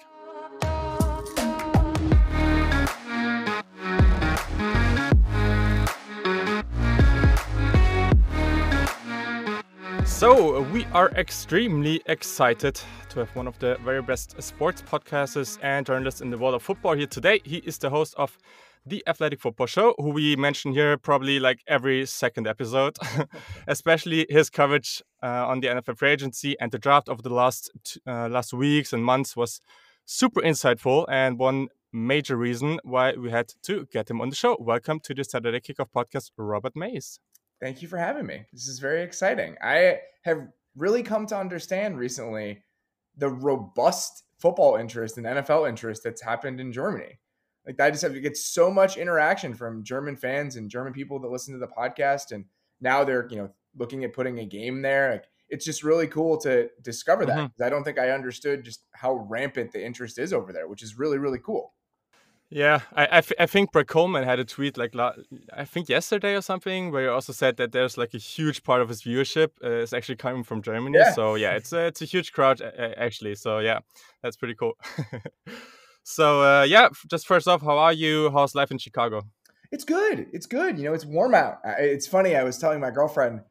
So, 10.20 10.64
we 10.74 10.84
are 10.88 11.12
extremely 11.12 12.02
excited 12.08 12.78
to 13.08 13.20
have 13.20 13.34
one 13.38 13.48
of 13.48 13.58
the 13.60 13.78
very 13.86 14.02
best 14.02 14.36
sports 14.42 14.82
podcasters 14.82 15.58
and 15.62 15.86
journalists 15.86 16.20
in 16.20 16.30
the 16.30 16.38
world 16.38 16.56
of 16.56 16.62
football 16.62 16.94
here 16.94 17.08
today. 17.08 17.40
He 17.46 17.60
is 17.60 17.78
the 17.78 17.90
host 17.90 18.16
of 18.18 18.38
the 18.86 19.02
Athletic 19.08 19.40
Football 19.40 19.68
Show, 19.68 19.96
who 19.98 20.10
we 20.10 20.36
mention 20.36 20.74
here 20.74 20.98
probably 20.98 21.40
like 21.40 21.62
every 21.70 22.06
second 22.06 22.48
episode, 22.48 22.98
especially 23.68 24.26
his 24.30 24.50
coverage 24.50 25.02
uh, 25.24 25.48
on 25.48 25.62
the 25.62 25.68
NFL 25.68 25.98
free 25.98 26.10
agency 26.10 26.60
and 26.60 26.70
the 26.74 26.80
draft 26.80 27.08
over 27.08 27.22
the 27.22 27.34
last 27.34 27.72
uh, 28.06 28.28
last 28.28 28.52
weeks 28.52 28.92
and 28.92 29.06
months 29.06 29.38
was 29.38 29.62
super 30.04 30.42
insightful 30.42 31.06
and 31.08 31.40
one 31.40 31.70
major 31.94 32.36
reason 32.36 32.78
why 32.84 33.14
we 33.14 33.32
had 33.32 33.54
to 33.64 33.88
get 33.94 34.10
him 34.10 34.20
on 34.20 34.30
the 34.30 34.36
show. 34.36 34.58
Welcome 34.60 35.00
to 35.00 35.14
the 35.14 35.24
Saturday 35.24 35.62
Kickoff 35.62 35.92
podcast, 35.96 36.32
Robert 36.36 36.76
Mays. 36.76 37.22
Thank 37.62 37.82
you 37.82 37.88
for 37.88 37.98
having 37.98 38.26
me. 38.26 38.46
This 38.54 38.68
is 38.68 38.80
very 38.80 39.04
exciting. 39.04 39.56
I 39.62 40.00
have 40.24 40.48
really 40.76 41.04
come 41.04 41.26
to 41.28 41.38
understand 41.38 41.98
recently 41.98 42.64
the 43.18 43.30
robust 43.30 44.24
football 44.40 44.78
interest 44.78 45.18
and 45.18 45.26
NFL 45.26 45.68
interest 45.68 46.04
that's 46.04 46.22
happened 46.22 46.60
in 46.60 46.72
Germany. 46.72 47.20
Like 47.68 47.80
I 47.80 47.92
just 47.92 48.02
have 48.02 48.14
to 48.14 48.22
get 48.22 48.38
so 48.38 48.72
much 48.72 48.98
interaction 48.98 49.54
from 49.54 49.84
German 49.84 50.16
fans 50.16 50.56
and 50.56 50.70
German 50.70 50.94
people 50.94 51.20
that 51.20 51.32
listen 51.32 51.54
to 51.54 51.60
the 51.60 51.68
podcast, 51.68 52.32
and 52.32 52.46
now 52.82 53.04
they're 53.04 53.28
you 53.30 53.38
know 53.38 53.50
looking 53.78 54.04
at 54.04 54.14
putting 54.14 54.40
a 54.40 54.46
game 54.46 54.82
there. 54.82 55.12
Like 55.12 55.26
it's 55.50 55.66
just 55.66 55.84
really 55.84 56.08
cool 56.08 56.38
to 56.40 56.70
discover 56.82 57.26
that. 57.26 57.38
Mm-hmm. 57.38 57.64
I 57.64 57.70
don't 57.70 57.84
think 57.84 58.00
I 58.00 58.12
understood 58.12 58.64
just 58.64 58.86
how 58.94 59.28
rampant 59.30 59.72
the 59.72 59.86
interest 59.86 60.18
is 60.18 60.32
over 60.32 60.54
there, 60.54 60.68
which 60.68 60.82
is 60.82 60.98
really 60.98 61.18
really 61.18 61.40
cool. 61.40 61.74
Yeah, 62.52 62.82
I, 62.96 63.20
I, 63.20 63.22
I 63.42 63.46
think 63.46 63.72
Brett 63.72 63.86
Kollmann 63.86 64.26
had 64.26 64.40
a 64.40 64.46
tweet 64.46 64.76
like 64.76 64.96
I 64.96 65.66
think 65.66 65.88
yesterday 65.88 66.34
or 66.34 66.42
something 66.42 66.92
where 66.92 67.04
he 67.04 67.08
also 67.08 67.32
said 67.32 67.58
that 67.58 67.72
there's 67.74 67.96
like 67.96 68.16
a 68.16 68.18
huge 68.18 68.64
part 68.64 68.82
of 68.82 68.90
his 68.90 69.04
viewership 69.04 69.50
uh, 69.64 69.70
is 69.70 69.94
actually 69.94 70.16
coming 70.16 70.44
from 70.44 70.64
Germany. 70.64 70.98
Yeah. 70.98 71.14
So 71.14 71.36
yeah, 71.36 71.52
it's 71.52 71.72
a, 71.74 71.86
it's 71.86 72.02
a 72.02 72.06
huge 72.06 72.32
crowd 72.32 72.60
actually. 72.98 73.36
So 73.36 73.60
yeah, 73.60 73.80
that's 74.24 74.36
pretty 74.36 74.56
cool. 74.56 74.74
so 76.04 76.42
uh, 76.42 76.64
yeah, 76.64 76.90
just 77.08 77.28
first 77.28 77.48
off, 77.48 77.62
how 77.62 77.78
are 77.78 77.94
you? 77.94 78.32
How's 78.32 78.56
life 78.56 78.72
in 78.72 78.80
Chicago? 78.80 79.22
It's 79.72 79.84
good. 79.84 80.26
It's 80.34 80.48
good. 80.48 80.80
You 80.80 80.86
know, 80.86 80.94
it's 80.94 81.06
warm 81.06 81.36
out. 81.36 81.60
It's 81.78 82.08
funny. 82.08 82.36
I 82.36 82.42
was 82.42 82.58
telling 82.58 82.80
my 82.80 82.90
girlfriend, 82.90 83.42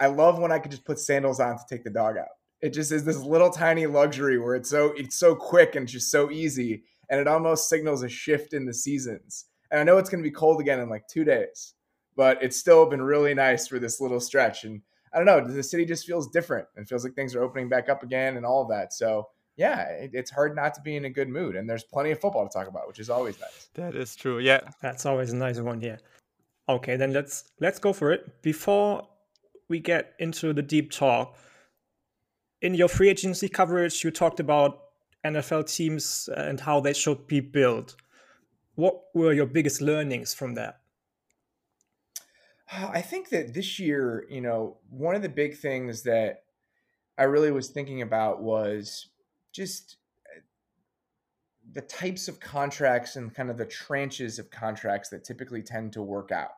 I 0.00 0.06
love 0.06 0.40
when 0.40 0.50
I 0.50 0.58
could 0.58 0.72
just 0.72 0.84
put 0.84 0.98
sandals 0.98 1.38
on 1.38 1.56
to 1.56 1.62
take 1.70 1.84
the 1.84 1.90
dog 1.90 2.16
out. 2.16 2.26
It 2.60 2.70
just 2.70 2.90
is 2.90 3.04
this 3.04 3.18
little 3.18 3.50
tiny 3.50 3.86
luxury 3.86 4.38
where 4.38 4.56
it's 4.56 4.68
so 4.68 4.92
it's 4.96 5.20
so 5.20 5.36
quick 5.36 5.76
and 5.76 5.86
just 5.86 6.10
so 6.10 6.32
easy 6.32 6.82
and 7.10 7.20
it 7.20 7.28
almost 7.28 7.68
signals 7.68 8.02
a 8.02 8.08
shift 8.08 8.54
in 8.54 8.64
the 8.64 8.72
seasons. 8.72 9.46
And 9.70 9.80
I 9.80 9.84
know 9.84 9.98
it's 9.98 10.08
going 10.08 10.22
to 10.22 10.28
be 10.28 10.34
cold 10.34 10.60
again 10.60 10.80
in 10.80 10.88
like 10.88 11.06
two 11.08 11.24
days, 11.24 11.74
but 12.16 12.42
it's 12.42 12.56
still 12.56 12.86
been 12.86 13.02
really 13.02 13.34
nice 13.34 13.66
for 13.66 13.78
this 13.78 14.00
little 14.00 14.20
stretch. 14.20 14.64
And 14.64 14.80
I 15.12 15.18
don't 15.18 15.26
know, 15.26 15.46
the 15.46 15.62
city 15.62 15.84
just 15.84 16.06
feels 16.06 16.30
different 16.30 16.66
and 16.76 16.88
feels 16.88 17.04
like 17.04 17.14
things 17.14 17.34
are 17.34 17.42
opening 17.42 17.68
back 17.68 17.88
up 17.88 18.02
again 18.02 18.36
and 18.36 18.46
all 18.46 18.62
of 18.62 18.68
that. 18.68 18.92
So 18.92 19.28
yeah, 19.56 19.86
it's 19.90 20.30
hard 20.30 20.56
not 20.56 20.72
to 20.74 20.80
be 20.80 20.96
in 20.96 21.04
a 21.04 21.10
good 21.10 21.28
mood. 21.28 21.56
And 21.56 21.68
there's 21.68 21.84
plenty 21.84 22.12
of 22.12 22.20
football 22.20 22.48
to 22.48 22.52
talk 22.52 22.68
about, 22.68 22.88
which 22.88 22.98
is 22.98 23.10
always 23.10 23.38
nice. 23.40 23.68
That 23.74 23.94
is 23.94 24.16
true. 24.16 24.38
Yeah, 24.38 24.60
that's 24.80 25.04
always 25.04 25.32
a 25.32 25.36
nice 25.36 25.60
one. 25.60 25.82
Yeah. 25.82 25.98
Okay, 26.68 26.96
then 26.96 27.12
let's 27.12 27.44
let's 27.60 27.80
go 27.80 27.92
for 27.92 28.12
it. 28.12 28.42
Before 28.42 29.06
we 29.68 29.80
get 29.80 30.14
into 30.18 30.52
the 30.52 30.62
deep 30.62 30.92
talk, 30.92 31.36
in 32.62 32.74
your 32.74 32.88
free 32.88 33.08
agency 33.08 33.48
coverage, 33.48 34.04
you 34.04 34.10
talked 34.10 34.38
about 34.38 34.80
NFL 35.24 35.74
teams 35.74 36.28
and 36.34 36.60
how 36.60 36.80
they 36.80 36.92
should 36.92 37.26
be 37.26 37.40
built. 37.40 37.96
What 38.74 39.00
were 39.14 39.32
your 39.32 39.46
biggest 39.46 39.80
learnings 39.80 40.32
from 40.32 40.54
that? 40.54 40.80
I 42.72 43.02
think 43.02 43.30
that 43.30 43.52
this 43.52 43.80
year, 43.80 44.26
you 44.30 44.40
know, 44.40 44.78
one 44.88 45.16
of 45.16 45.22
the 45.22 45.28
big 45.28 45.56
things 45.56 46.02
that 46.04 46.44
I 47.18 47.24
really 47.24 47.50
was 47.50 47.68
thinking 47.68 48.02
about 48.02 48.42
was 48.42 49.08
just 49.52 49.96
uh, 50.26 50.40
the 51.72 51.80
types 51.80 52.28
of 52.28 52.38
contracts 52.38 53.16
and 53.16 53.34
kind 53.34 53.50
of 53.50 53.58
the 53.58 53.66
tranches 53.66 54.38
of 54.38 54.50
contracts 54.50 55.08
that 55.08 55.24
typically 55.24 55.62
tend 55.62 55.92
to 55.94 56.02
work 56.02 56.30
out. 56.30 56.52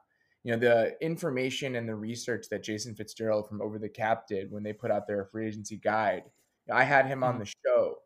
You 0.44 0.52
know, 0.52 0.58
the 0.58 0.96
information 1.00 1.76
and 1.76 1.88
the 1.88 1.94
research 1.94 2.46
that 2.50 2.62
Jason 2.62 2.94
Fitzgerald 2.94 3.48
from 3.48 3.62
Over 3.62 3.78
the 3.78 3.88
Cap 3.88 4.26
did 4.26 4.50
when 4.52 4.62
they 4.62 4.72
put 4.72 4.90
out 4.90 5.06
their 5.06 5.24
free 5.24 5.46
agency 5.46 5.76
guide. 5.76 6.24
I 6.70 6.84
had 6.84 7.06
him 7.06 7.24
on 7.24 7.34
mm-hmm. 7.34 7.44
the 7.44 7.52
show 7.64 7.96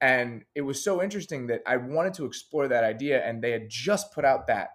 and 0.00 0.44
it 0.54 0.62
was 0.62 0.82
so 0.82 1.02
interesting 1.02 1.46
that 1.48 1.62
I 1.66 1.76
wanted 1.76 2.14
to 2.14 2.24
explore 2.24 2.68
that 2.68 2.84
idea 2.84 3.24
and 3.24 3.42
they 3.42 3.50
had 3.50 3.68
just 3.68 4.12
put 4.12 4.24
out 4.24 4.46
that 4.46 4.70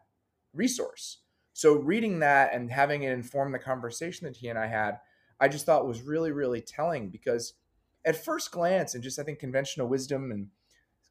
resource. 0.54 1.20
So 1.54 1.74
reading 1.74 2.20
that 2.20 2.54
and 2.54 2.72
having 2.72 3.04
it 3.04 3.12
inform 3.12 3.52
the 3.52 3.60
conversation 3.60 4.26
that 4.26 4.38
he 4.38 4.50
and 4.50 4.60
I 4.60 4.68
had, 4.68 5.00
I 5.40 5.48
just 5.48 5.66
thought 5.66 5.88
was 5.88 6.02
really, 6.02 6.32
really 6.32 6.62
telling 6.62 7.10
because 7.10 7.54
at 8.06 8.24
first 8.24 8.52
glance 8.52 8.94
and 8.94 9.04
just 9.04 9.18
I 9.18 9.24
think 9.24 9.40
conventional 9.40 9.88
wisdom 9.88 10.32
and 10.32 10.48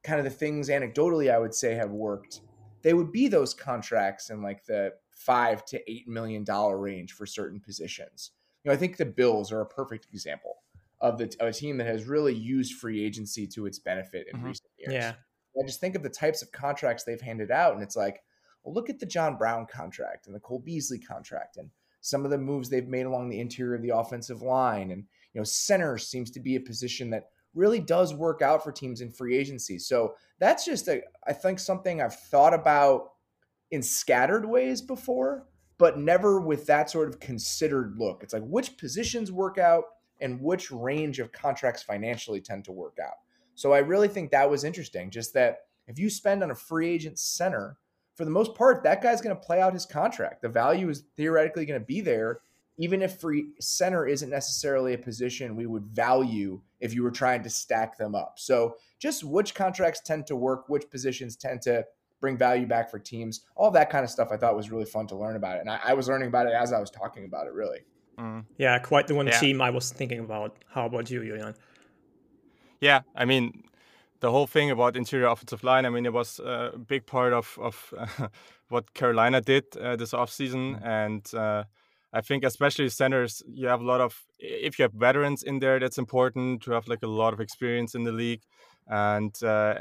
kind 0.04 0.18
of 0.18 0.24
the 0.24 0.30
things 0.30 0.68
anecdotally 0.68 1.32
I 1.32 1.38
would 1.38 1.54
say 1.54 1.74
have 1.74 1.90
worked, 1.90 2.42
they 2.82 2.94
would 2.94 3.10
be 3.10 3.26
those 3.26 3.52
contracts 3.52 4.30
in 4.30 4.42
like 4.42 4.64
the 4.64 4.92
five 5.10 5.64
to 5.66 5.90
eight 5.90 6.06
million 6.06 6.44
dollar 6.44 6.78
range 6.78 7.12
for 7.12 7.26
certain 7.26 7.58
positions. 7.58 8.30
You 8.62 8.70
know, 8.70 8.74
I 8.74 8.78
think 8.78 8.96
the 8.96 9.06
Bills 9.06 9.50
are 9.50 9.60
a 9.60 9.66
perfect 9.66 10.06
example 10.12 10.58
of 11.00 11.18
the 11.18 11.34
of 11.40 11.48
a 11.48 11.52
team 11.52 11.76
that 11.78 11.86
has 11.86 12.04
really 12.04 12.34
used 12.34 12.74
free 12.74 13.04
agency 13.04 13.46
to 13.48 13.66
its 13.66 13.78
benefit 13.78 14.26
in 14.30 14.38
mm-hmm. 14.38 14.48
recent 14.48 14.70
years. 14.78 14.92
Yeah. 14.92 15.12
I 15.56 15.66
just 15.66 15.80
think 15.80 15.94
of 15.94 16.02
the 16.02 16.08
types 16.08 16.42
of 16.42 16.50
contracts 16.50 17.04
they've 17.04 17.20
handed 17.20 17.50
out, 17.50 17.74
and 17.74 17.82
it's 17.82 17.94
like, 17.94 18.22
well, 18.64 18.74
look 18.74 18.90
at 18.90 18.98
the 18.98 19.06
John 19.06 19.36
Brown 19.36 19.66
contract 19.66 20.26
and 20.26 20.34
the 20.34 20.40
Cole 20.40 20.58
Beasley 20.58 20.98
contract, 20.98 21.56
and 21.56 21.70
some 22.00 22.24
of 22.24 22.30
the 22.30 22.38
moves 22.38 22.68
they've 22.68 22.88
made 22.88 23.06
along 23.06 23.28
the 23.28 23.38
interior 23.38 23.76
of 23.76 23.82
the 23.82 23.96
offensive 23.96 24.42
line, 24.42 24.90
and 24.90 25.04
you 25.32 25.40
know, 25.40 25.44
center 25.44 25.96
seems 25.96 26.30
to 26.32 26.40
be 26.40 26.56
a 26.56 26.60
position 26.60 27.10
that 27.10 27.28
really 27.54 27.78
does 27.78 28.12
work 28.14 28.42
out 28.42 28.64
for 28.64 28.72
teams 28.72 29.00
in 29.00 29.10
free 29.10 29.36
agency. 29.36 29.78
So 29.78 30.14
that's 30.38 30.64
just 30.64 30.88
a, 30.88 31.02
I 31.26 31.32
think 31.32 31.58
something 31.58 32.02
I've 32.02 32.18
thought 32.18 32.52
about 32.52 33.12
in 33.70 33.82
scattered 33.82 34.44
ways 34.44 34.80
before, 34.80 35.46
but 35.78 35.98
never 35.98 36.40
with 36.40 36.66
that 36.66 36.90
sort 36.90 37.08
of 37.08 37.20
considered 37.20 37.94
look. 37.96 38.22
It's 38.22 38.32
like 38.32 38.42
which 38.44 38.76
positions 38.76 39.30
work 39.30 39.58
out 39.58 39.84
and 40.20 40.40
which 40.40 40.70
range 40.70 41.18
of 41.18 41.32
contracts 41.32 41.82
financially 41.82 42.40
tend 42.40 42.64
to 42.64 42.72
work 42.72 42.98
out. 43.02 43.18
So 43.54 43.72
I 43.72 43.78
really 43.78 44.08
think 44.08 44.30
that 44.30 44.50
was 44.50 44.64
interesting. 44.64 45.10
Just 45.10 45.34
that 45.34 45.60
if 45.86 45.98
you 45.98 46.10
spend 46.10 46.42
on 46.42 46.50
a 46.50 46.54
free 46.54 46.88
agent 46.88 47.18
center, 47.18 47.78
for 48.14 48.24
the 48.24 48.30
most 48.30 48.54
part, 48.54 48.82
that 48.84 49.02
guy's 49.02 49.20
going 49.20 49.34
to 49.34 49.42
play 49.42 49.60
out 49.60 49.72
his 49.72 49.86
contract. 49.86 50.42
The 50.42 50.48
value 50.48 50.88
is 50.88 51.04
theoretically 51.16 51.66
going 51.66 51.80
to 51.80 51.86
be 51.86 52.00
there, 52.00 52.40
even 52.78 53.02
if 53.02 53.20
free 53.20 53.46
center 53.60 54.06
isn't 54.06 54.30
necessarily 54.30 54.94
a 54.94 54.98
position 54.98 55.56
we 55.56 55.66
would 55.66 55.86
value 55.86 56.60
if 56.80 56.94
you 56.94 57.02
were 57.02 57.10
trying 57.10 57.42
to 57.42 57.50
stack 57.50 57.96
them 57.96 58.14
up. 58.14 58.34
So 58.36 58.76
just 58.98 59.24
which 59.24 59.54
contracts 59.54 60.00
tend 60.00 60.26
to 60.28 60.36
work, 60.36 60.68
which 60.68 60.88
positions 60.90 61.36
tend 61.36 61.62
to 61.62 61.84
bring 62.20 62.36
value 62.38 62.66
back 62.66 62.90
for 62.90 62.98
teams, 62.98 63.42
all 63.54 63.70
that 63.70 63.90
kind 63.90 64.04
of 64.04 64.10
stuff 64.10 64.28
I 64.32 64.36
thought 64.36 64.56
was 64.56 64.70
really 64.70 64.86
fun 64.86 65.06
to 65.08 65.16
learn 65.16 65.36
about 65.36 65.56
it. 65.56 65.60
And 65.60 65.70
I, 65.70 65.80
I 65.84 65.94
was 65.94 66.08
learning 66.08 66.28
about 66.28 66.46
it 66.46 66.54
as 66.54 66.72
I 66.72 66.80
was 66.80 66.90
talking 66.90 67.24
about 67.24 67.46
it, 67.46 67.52
really. 67.52 67.80
Mm. 68.18 68.44
Yeah, 68.58 68.78
quite 68.78 69.06
the 69.06 69.14
one 69.14 69.26
yeah. 69.26 69.38
team 69.38 69.60
I 69.60 69.70
was 69.70 69.90
thinking 69.90 70.20
about. 70.20 70.56
How 70.68 70.86
about 70.86 71.10
you, 71.10 71.24
Julian? 71.24 71.54
Yeah, 72.80 73.00
I 73.14 73.24
mean, 73.24 73.64
the 74.20 74.30
whole 74.30 74.46
thing 74.46 74.70
about 74.70 74.96
interior 74.96 75.26
offensive 75.26 75.64
line, 75.64 75.86
I 75.86 75.90
mean, 75.90 76.06
it 76.06 76.12
was 76.12 76.38
a 76.38 76.72
big 76.86 77.06
part 77.06 77.32
of, 77.32 77.58
of 77.60 77.94
uh, 77.98 78.28
what 78.68 78.94
Carolina 78.94 79.40
did 79.40 79.64
uh, 79.76 79.96
this 79.96 80.12
offseason. 80.12 80.80
Mm. 80.80 80.86
And 80.86 81.34
uh, 81.34 81.64
I 82.12 82.20
think, 82.20 82.44
especially 82.44 82.88
centers, 82.88 83.42
you 83.46 83.66
have 83.66 83.80
a 83.80 83.84
lot 83.84 84.00
of, 84.00 84.22
if 84.38 84.78
you 84.78 84.84
have 84.84 84.92
veterans 84.92 85.42
in 85.42 85.58
there, 85.58 85.78
that's 85.80 85.98
important 85.98 86.62
to 86.62 86.72
have 86.72 86.88
like 86.88 87.02
a 87.02 87.08
lot 87.08 87.32
of 87.32 87.40
experience 87.40 87.94
in 87.94 88.04
the 88.04 88.12
league. 88.12 88.42
And 88.86 89.34
uh, 89.42 89.78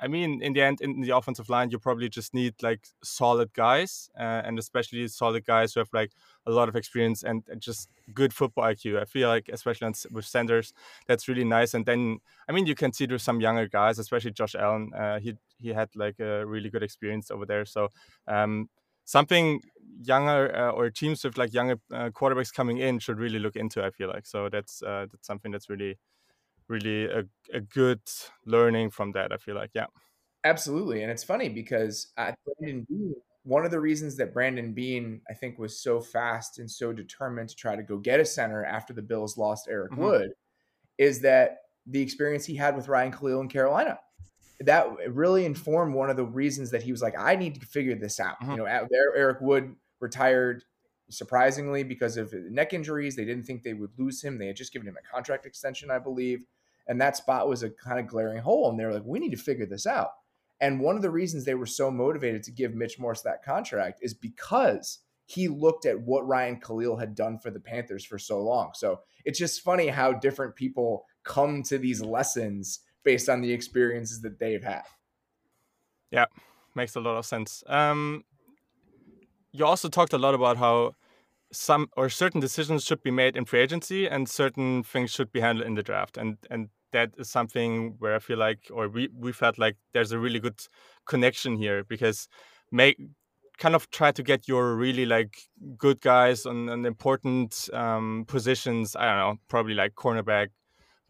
I 0.00 0.08
mean, 0.08 0.42
in 0.42 0.52
the 0.52 0.62
end, 0.62 0.80
in 0.80 1.00
the 1.00 1.16
offensive 1.16 1.48
line, 1.48 1.70
you 1.70 1.78
probably 1.78 2.08
just 2.08 2.34
need 2.34 2.54
like 2.62 2.86
solid 3.02 3.52
guys, 3.52 4.10
uh, 4.18 4.42
and 4.44 4.58
especially 4.58 5.06
solid 5.08 5.44
guys 5.44 5.74
who 5.74 5.80
have 5.80 5.90
like 5.92 6.12
a 6.46 6.50
lot 6.50 6.68
of 6.68 6.76
experience 6.76 7.22
and, 7.22 7.42
and 7.48 7.60
just 7.60 7.88
good 8.14 8.32
football 8.32 8.64
IQ. 8.64 9.00
I 9.00 9.04
feel 9.04 9.28
like, 9.28 9.48
especially 9.52 9.86
on, 9.86 9.94
with 10.10 10.24
centers, 10.24 10.72
that's 11.06 11.28
really 11.28 11.44
nice. 11.44 11.74
And 11.74 11.86
then, 11.86 12.18
I 12.48 12.52
mean, 12.52 12.66
you 12.66 12.74
can 12.74 12.92
see 12.92 13.06
there's 13.06 13.22
some 13.22 13.40
younger 13.40 13.68
guys, 13.68 13.98
especially 13.98 14.32
Josh 14.32 14.54
Allen. 14.54 14.92
Uh, 14.94 15.18
he 15.20 15.34
he 15.58 15.68
had 15.70 15.88
like 15.94 16.18
a 16.20 16.44
really 16.46 16.70
good 16.70 16.82
experience 16.82 17.30
over 17.30 17.46
there. 17.46 17.64
So 17.64 17.88
um, 18.26 18.68
something 19.04 19.60
younger 20.02 20.54
uh, 20.54 20.70
or 20.70 20.90
teams 20.90 21.24
with 21.24 21.38
like 21.38 21.52
younger 21.52 21.78
uh, 21.92 22.10
quarterbacks 22.10 22.52
coming 22.52 22.78
in 22.78 22.98
should 22.98 23.18
really 23.18 23.38
look 23.38 23.56
into. 23.56 23.82
I 23.82 23.90
feel 23.90 24.08
like 24.08 24.26
so 24.26 24.48
that's 24.48 24.82
uh, 24.82 25.06
that's 25.10 25.26
something 25.26 25.52
that's 25.52 25.68
really 25.70 25.98
really 26.72 27.04
a, 27.04 27.24
a 27.52 27.60
good 27.60 28.00
learning 28.46 28.90
from 28.90 29.12
that. 29.12 29.32
I 29.32 29.36
feel 29.36 29.54
like, 29.54 29.70
yeah. 29.74 29.86
Absolutely. 30.44 31.02
And 31.02 31.12
it's 31.12 31.22
funny 31.22 31.48
because 31.48 32.08
uh, 32.16 32.32
Brandon 32.58 32.86
Beane, 32.88 33.14
one 33.44 33.64
of 33.64 33.70
the 33.70 33.78
reasons 33.78 34.16
that 34.16 34.32
Brandon 34.32 34.72
Beane, 34.72 35.20
I 35.30 35.34
think, 35.34 35.58
was 35.58 35.80
so 35.80 36.00
fast 36.00 36.58
and 36.58 36.70
so 36.70 36.92
determined 36.92 37.50
to 37.50 37.56
try 37.56 37.76
to 37.76 37.82
go 37.82 37.98
get 37.98 38.20
a 38.20 38.24
center 38.24 38.64
after 38.64 38.92
the 38.92 39.02
Bills 39.02 39.36
lost 39.36 39.68
Eric 39.70 39.92
mm-hmm. 39.92 40.02
Wood 40.02 40.30
is 40.98 41.20
that 41.20 41.58
the 41.86 42.00
experience 42.00 42.44
he 42.44 42.56
had 42.56 42.76
with 42.76 42.88
Ryan 42.88 43.12
Kalil 43.12 43.40
in 43.40 43.48
Carolina. 43.48 43.98
That 44.60 44.86
really 45.08 45.44
informed 45.44 45.94
one 45.94 46.10
of 46.10 46.16
the 46.16 46.24
reasons 46.24 46.70
that 46.70 46.82
he 46.82 46.92
was 46.92 47.02
like, 47.02 47.18
I 47.18 47.34
need 47.34 47.60
to 47.60 47.66
figure 47.66 47.96
this 47.96 48.20
out. 48.20 48.40
Mm-hmm. 48.40 48.50
You 48.52 48.56
know, 48.58 48.88
Eric 49.16 49.40
Wood 49.40 49.74
retired 50.00 50.64
surprisingly 51.10 51.82
because 51.82 52.16
of 52.16 52.32
neck 52.32 52.72
injuries. 52.72 53.16
They 53.16 53.24
didn't 53.24 53.44
think 53.44 53.62
they 53.62 53.74
would 53.74 53.90
lose 53.98 54.22
him. 54.22 54.38
They 54.38 54.46
had 54.46 54.56
just 54.56 54.72
given 54.72 54.86
him 54.88 54.96
a 54.96 55.14
contract 55.14 55.46
extension, 55.46 55.90
I 55.90 55.98
believe. 55.98 56.44
And 56.86 57.00
that 57.00 57.16
spot 57.16 57.48
was 57.48 57.62
a 57.62 57.70
kind 57.70 58.00
of 58.00 58.06
glaring 58.06 58.42
hole. 58.42 58.70
And 58.70 58.78
they 58.78 58.84
were 58.84 58.94
like, 58.94 59.04
we 59.04 59.18
need 59.18 59.30
to 59.30 59.36
figure 59.36 59.66
this 59.66 59.86
out. 59.86 60.10
And 60.60 60.80
one 60.80 60.96
of 60.96 61.02
the 61.02 61.10
reasons 61.10 61.44
they 61.44 61.54
were 61.54 61.66
so 61.66 61.90
motivated 61.90 62.42
to 62.44 62.52
give 62.52 62.74
Mitch 62.74 62.98
Morse 62.98 63.22
that 63.22 63.44
contract 63.44 63.98
is 64.02 64.14
because 64.14 65.00
he 65.26 65.48
looked 65.48 65.86
at 65.86 66.00
what 66.00 66.26
Ryan 66.26 66.60
Kalil 66.60 66.96
had 66.96 67.14
done 67.14 67.38
for 67.38 67.50
the 67.50 67.60
Panthers 67.60 68.04
for 68.04 68.18
so 68.18 68.40
long. 68.40 68.70
So 68.74 69.00
it's 69.24 69.38
just 69.38 69.62
funny 69.62 69.88
how 69.88 70.12
different 70.12 70.54
people 70.54 71.06
come 71.24 71.62
to 71.64 71.78
these 71.78 72.02
lessons 72.02 72.80
based 73.02 73.28
on 73.28 73.40
the 73.40 73.52
experiences 73.52 74.20
that 74.22 74.38
they've 74.38 74.62
had. 74.62 74.82
Yeah, 76.10 76.26
makes 76.74 76.94
a 76.94 77.00
lot 77.00 77.16
of 77.16 77.26
sense. 77.26 77.64
Um, 77.66 78.24
you 79.52 79.64
also 79.64 79.88
talked 79.88 80.12
a 80.12 80.18
lot 80.18 80.34
about 80.34 80.56
how 80.58 80.94
some 81.52 81.88
or 81.96 82.08
certain 82.08 82.40
decisions 82.40 82.84
should 82.84 83.02
be 83.02 83.10
made 83.10 83.36
in 83.36 83.44
free 83.44 83.60
agency 83.60 84.08
and 84.08 84.28
certain 84.28 84.82
things 84.82 85.10
should 85.10 85.32
be 85.32 85.40
handled 85.40 85.66
in 85.66 85.74
the 85.74 85.82
draft. 85.82 86.16
And 86.16 86.38
and 86.50 86.68
that 86.92 87.10
is 87.18 87.28
something 87.28 87.96
where 87.98 88.14
i 88.14 88.18
feel 88.18 88.38
like 88.38 88.70
or 88.70 88.88
we 88.88 89.08
we 89.18 89.32
felt 89.32 89.58
like 89.58 89.76
there's 89.92 90.12
a 90.12 90.18
really 90.18 90.38
good 90.38 90.60
connection 91.06 91.56
here 91.56 91.84
because 91.84 92.28
make 92.70 92.96
kind 93.58 93.74
of 93.74 93.90
try 93.90 94.10
to 94.12 94.22
get 94.22 94.48
your 94.48 94.74
really 94.76 95.04
like 95.06 95.36
good 95.76 96.00
guys 96.00 96.46
on, 96.46 96.68
on 96.68 96.86
important 96.86 97.68
um, 97.72 98.24
positions 98.28 98.96
i 98.96 99.04
don't 99.06 99.18
know 99.18 99.36
probably 99.48 99.74
like 99.74 99.94
cornerback 99.94 100.48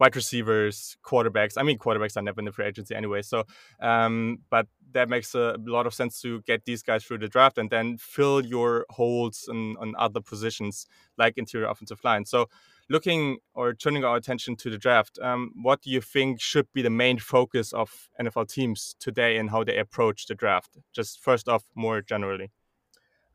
wide 0.03 0.15
receivers, 0.17 0.97
quarterbacks. 1.01 1.53
I 1.57 1.63
mean, 1.63 1.77
quarterbacks 1.77 2.17
are 2.17 2.21
never 2.21 2.41
in 2.41 2.45
the 2.45 2.51
free 2.51 2.65
agency 2.65 2.93
anyway. 2.93 3.21
So, 3.21 3.45
um, 3.79 4.39
but 4.49 4.67
that 4.91 5.07
makes 5.07 5.33
a 5.33 5.55
lot 5.65 5.87
of 5.87 5.93
sense 5.93 6.19
to 6.21 6.41
get 6.41 6.65
these 6.65 6.83
guys 6.83 7.05
through 7.05 7.19
the 7.19 7.29
draft 7.29 7.57
and 7.57 7.69
then 7.69 7.97
fill 7.97 8.45
your 8.45 8.85
holes 8.89 9.47
in, 9.49 9.77
on 9.79 9.95
other 9.97 10.19
positions 10.19 10.87
like 11.17 11.37
interior 11.37 11.67
offensive 11.67 12.03
line. 12.03 12.25
So, 12.25 12.49
looking 12.89 13.37
or 13.53 13.73
turning 13.73 14.03
our 14.03 14.17
attention 14.17 14.57
to 14.57 14.69
the 14.69 14.77
draft, 14.77 15.17
um, 15.21 15.51
what 15.61 15.81
do 15.81 15.89
you 15.89 16.01
think 16.01 16.41
should 16.41 16.67
be 16.73 16.81
the 16.81 16.89
main 16.89 17.17
focus 17.17 17.71
of 17.71 18.09
NFL 18.19 18.49
teams 18.49 18.97
today 18.99 19.37
and 19.37 19.51
how 19.51 19.63
they 19.63 19.77
approach 19.77 20.27
the 20.27 20.35
draft? 20.35 20.77
Just 20.91 21.21
first 21.21 21.47
off, 21.47 21.63
more 21.75 22.01
generally. 22.01 22.51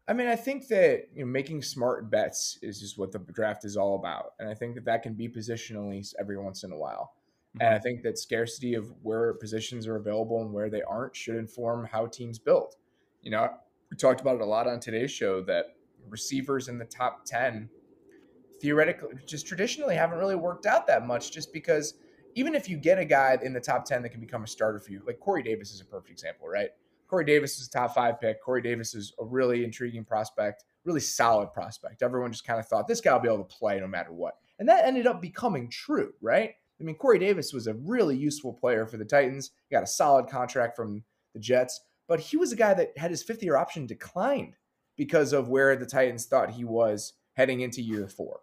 I 0.08 0.14
mean, 0.14 0.26
I 0.26 0.36
think 0.36 0.68
that 0.68 1.08
you 1.14 1.24
know 1.24 1.30
making 1.30 1.62
smart 1.62 2.10
bets 2.10 2.58
is 2.62 2.80
just 2.80 2.98
what 2.98 3.12
the 3.12 3.18
draft 3.18 3.66
is 3.66 3.76
all 3.76 3.94
about, 3.94 4.32
and 4.38 4.48
I 4.48 4.54
think 4.54 4.74
that 4.74 4.86
that 4.86 5.02
can 5.02 5.12
be 5.12 5.28
positionally 5.28 6.12
every 6.18 6.38
once 6.38 6.64
in 6.64 6.72
a 6.72 6.76
while. 6.76 7.12
Mm-hmm. 7.56 7.66
And 7.66 7.74
I 7.74 7.78
think 7.78 8.02
that 8.02 8.18
scarcity 8.18 8.74
of 8.74 8.92
where 9.02 9.34
positions 9.34 9.86
are 9.86 9.96
available 9.96 10.40
and 10.40 10.52
where 10.52 10.70
they 10.70 10.82
aren't 10.82 11.14
should 11.14 11.36
inform 11.36 11.84
how 11.84 12.06
teams 12.06 12.38
build. 12.38 12.74
You 13.22 13.30
know, 13.32 13.50
we 13.90 13.96
talked 13.98 14.22
about 14.22 14.36
it 14.36 14.40
a 14.40 14.46
lot 14.46 14.66
on 14.66 14.80
today's 14.80 15.10
show 15.10 15.42
that 15.42 15.76
receivers 16.08 16.68
in 16.68 16.78
the 16.78 16.86
top 16.86 17.26
ten 17.26 17.68
theoretically 18.60 19.10
just 19.26 19.46
traditionally 19.46 19.94
haven't 19.94 20.18
really 20.18 20.36
worked 20.36 20.64
out 20.64 20.86
that 20.86 21.06
much, 21.06 21.32
just 21.32 21.52
because 21.52 21.94
even 22.34 22.54
if 22.54 22.68
you 22.68 22.78
get 22.78 22.98
a 22.98 23.04
guy 23.04 23.38
in 23.42 23.52
the 23.52 23.60
top 23.60 23.84
ten 23.84 24.02
that 24.02 24.08
can 24.08 24.20
become 24.20 24.42
a 24.42 24.46
starter 24.46 24.78
for 24.78 24.90
you, 24.90 25.02
like 25.06 25.20
Corey 25.20 25.42
Davis 25.42 25.72
is 25.72 25.82
a 25.82 25.84
perfect 25.84 26.10
example, 26.10 26.48
right? 26.48 26.70
Corey 27.08 27.24
Davis 27.24 27.58
is 27.58 27.66
a 27.66 27.70
top 27.70 27.94
five 27.94 28.20
pick. 28.20 28.42
Corey 28.42 28.62
Davis 28.62 28.94
is 28.94 29.14
a 29.18 29.24
really 29.24 29.64
intriguing 29.64 30.04
prospect, 30.04 30.64
really 30.84 31.00
solid 31.00 31.52
prospect. 31.52 32.02
Everyone 32.02 32.30
just 32.30 32.46
kind 32.46 32.60
of 32.60 32.66
thought 32.66 32.86
this 32.86 33.00
guy 33.00 33.12
will 33.14 33.20
be 33.20 33.28
able 33.28 33.44
to 33.44 33.56
play 33.56 33.80
no 33.80 33.88
matter 33.88 34.12
what. 34.12 34.34
And 34.58 34.68
that 34.68 34.84
ended 34.84 35.06
up 35.06 35.22
becoming 35.22 35.70
true, 35.70 36.12
right? 36.20 36.54
I 36.80 36.84
mean, 36.84 36.96
Corey 36.96 37.18
Davis 37.18 37.52
was 37.52 37.66
a 37.66 37.74
really 37.74 38.16
useful 38.16 38.52
player 38.52 38.86
for 38.86 38.98
the 38.98 39.04
Titans. 39.04 39.50
He 39.68 39.74
got 39.74 39.82
a 39.82 39.86
solid 39.86 40.28
contract 40.28 40.76
from 40.76 41.02
the 41.32 41.40
Jets, 41.40 41.80
but 42.06 42.20
he 42.20 42.36
was 42.36 42.52
a 42.52 42.56
guy 42.56 42.74
that 42.74 42.96
had 42.96 43.10
his 43.10 43.22
fifth 43.22 43.42
year 43.42 43.56
option 43.56 43.86
declined 43.86 44.54
because 44.96 45.32
of 45.32 45.48
where 45.48 45.76
the 45.76 45.86
Titans 45.86 46.26
thought 46.26 46.50
he 46.50 46.64
was 46.64 47.14
heading 47.34 47.60
into 47.60 47.80
year 47.80 48.08
four. 48.08 48.40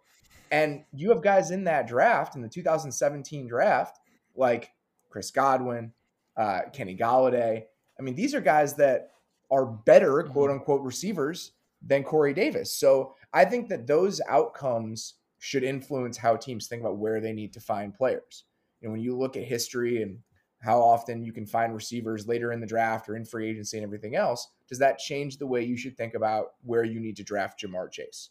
And 0.50 0.84
you 0.92 1.10
have 1.10 1.22
guys 1.22 1.50
in 1.50 1.64
that 1.64 1.86
draft, 1.86 2.34
in 2.34 2.42
the 2.42 2.48
2017 2.48 3.46
draft, 3.46 3.98
like 4.34 4.70
Chris 5.08 5.30
Godwin, 5.30 5.92
uh, 6.36 6.62
Kenny 6.72 6.96
Golladay. 6.96 7.64
I 7.98 8.02
mean, 8.02 8.14
these 8.14 8.34
are 8.34 8.40
guys 8.40 8.74
that 8.74 9.10
are 9.50 9.66
better, 9.66 10.22
Mm-hmm. 10.22 10.32
quote 10.32 10.50
unquote, 10.50 10.82
receivers 10.82 11.52
than 11.82 12.02
Corey 12.02 12.34
Davis. 12.34 12.72
So 12.72 13.14
I 13.32 13.44
think 13.44 13.68
that 13.68 13.86
those 13.86 14.20
outcomes 14.28 15.14
should 15.38 15.62
influence 15.62 16.16
how 16.16 16.36
teams 16.36 16.66
think 16.66 16.80
about 16.80 16.96
where 16.96 17.20
they 17.20 17.32
need 17.32 17.52
to 17.52 17.60
find 17.60 17.94
players. 17.94 18.44
Know, 18.82 18.90
when 18.90 19.00
you 19.00 19.16
look 19.16 19.36
at 19.36 19.44
history 19.44 20.02
and 20.02 20.18
how 20.60 20.80
often 20.80 21.22
you 21.22 21.32
can 21.32 21.46
find 21.46 21.74
receivers 21.74 22.26
later 22.26 22.52
in 22.52 22.60
the 22.60 22.66
draft 22.66 23.08
or 23.08 23.16
in 23.16 23.24
free 23.24 23.50
agency 23.50 23.76
and 23.76 23.84
everything 23.84 24.16
else, 24.16 24.48
does 24.68 24.78
that 24.78 24.98
change 24.98 25.38
the 25.38 25.46
way 25.46 25.62
you 25.62 25.76
should 25.76 25.96
think 25.96 26.14
about 26.14 26.54
where 26.62 26.84
you 26.84 26.98
need 26.98 27.16
to 27.16 27.22
draft 27.22 27.60
Ja'Marr 27.60 27.90
Chase? 27.90 28.30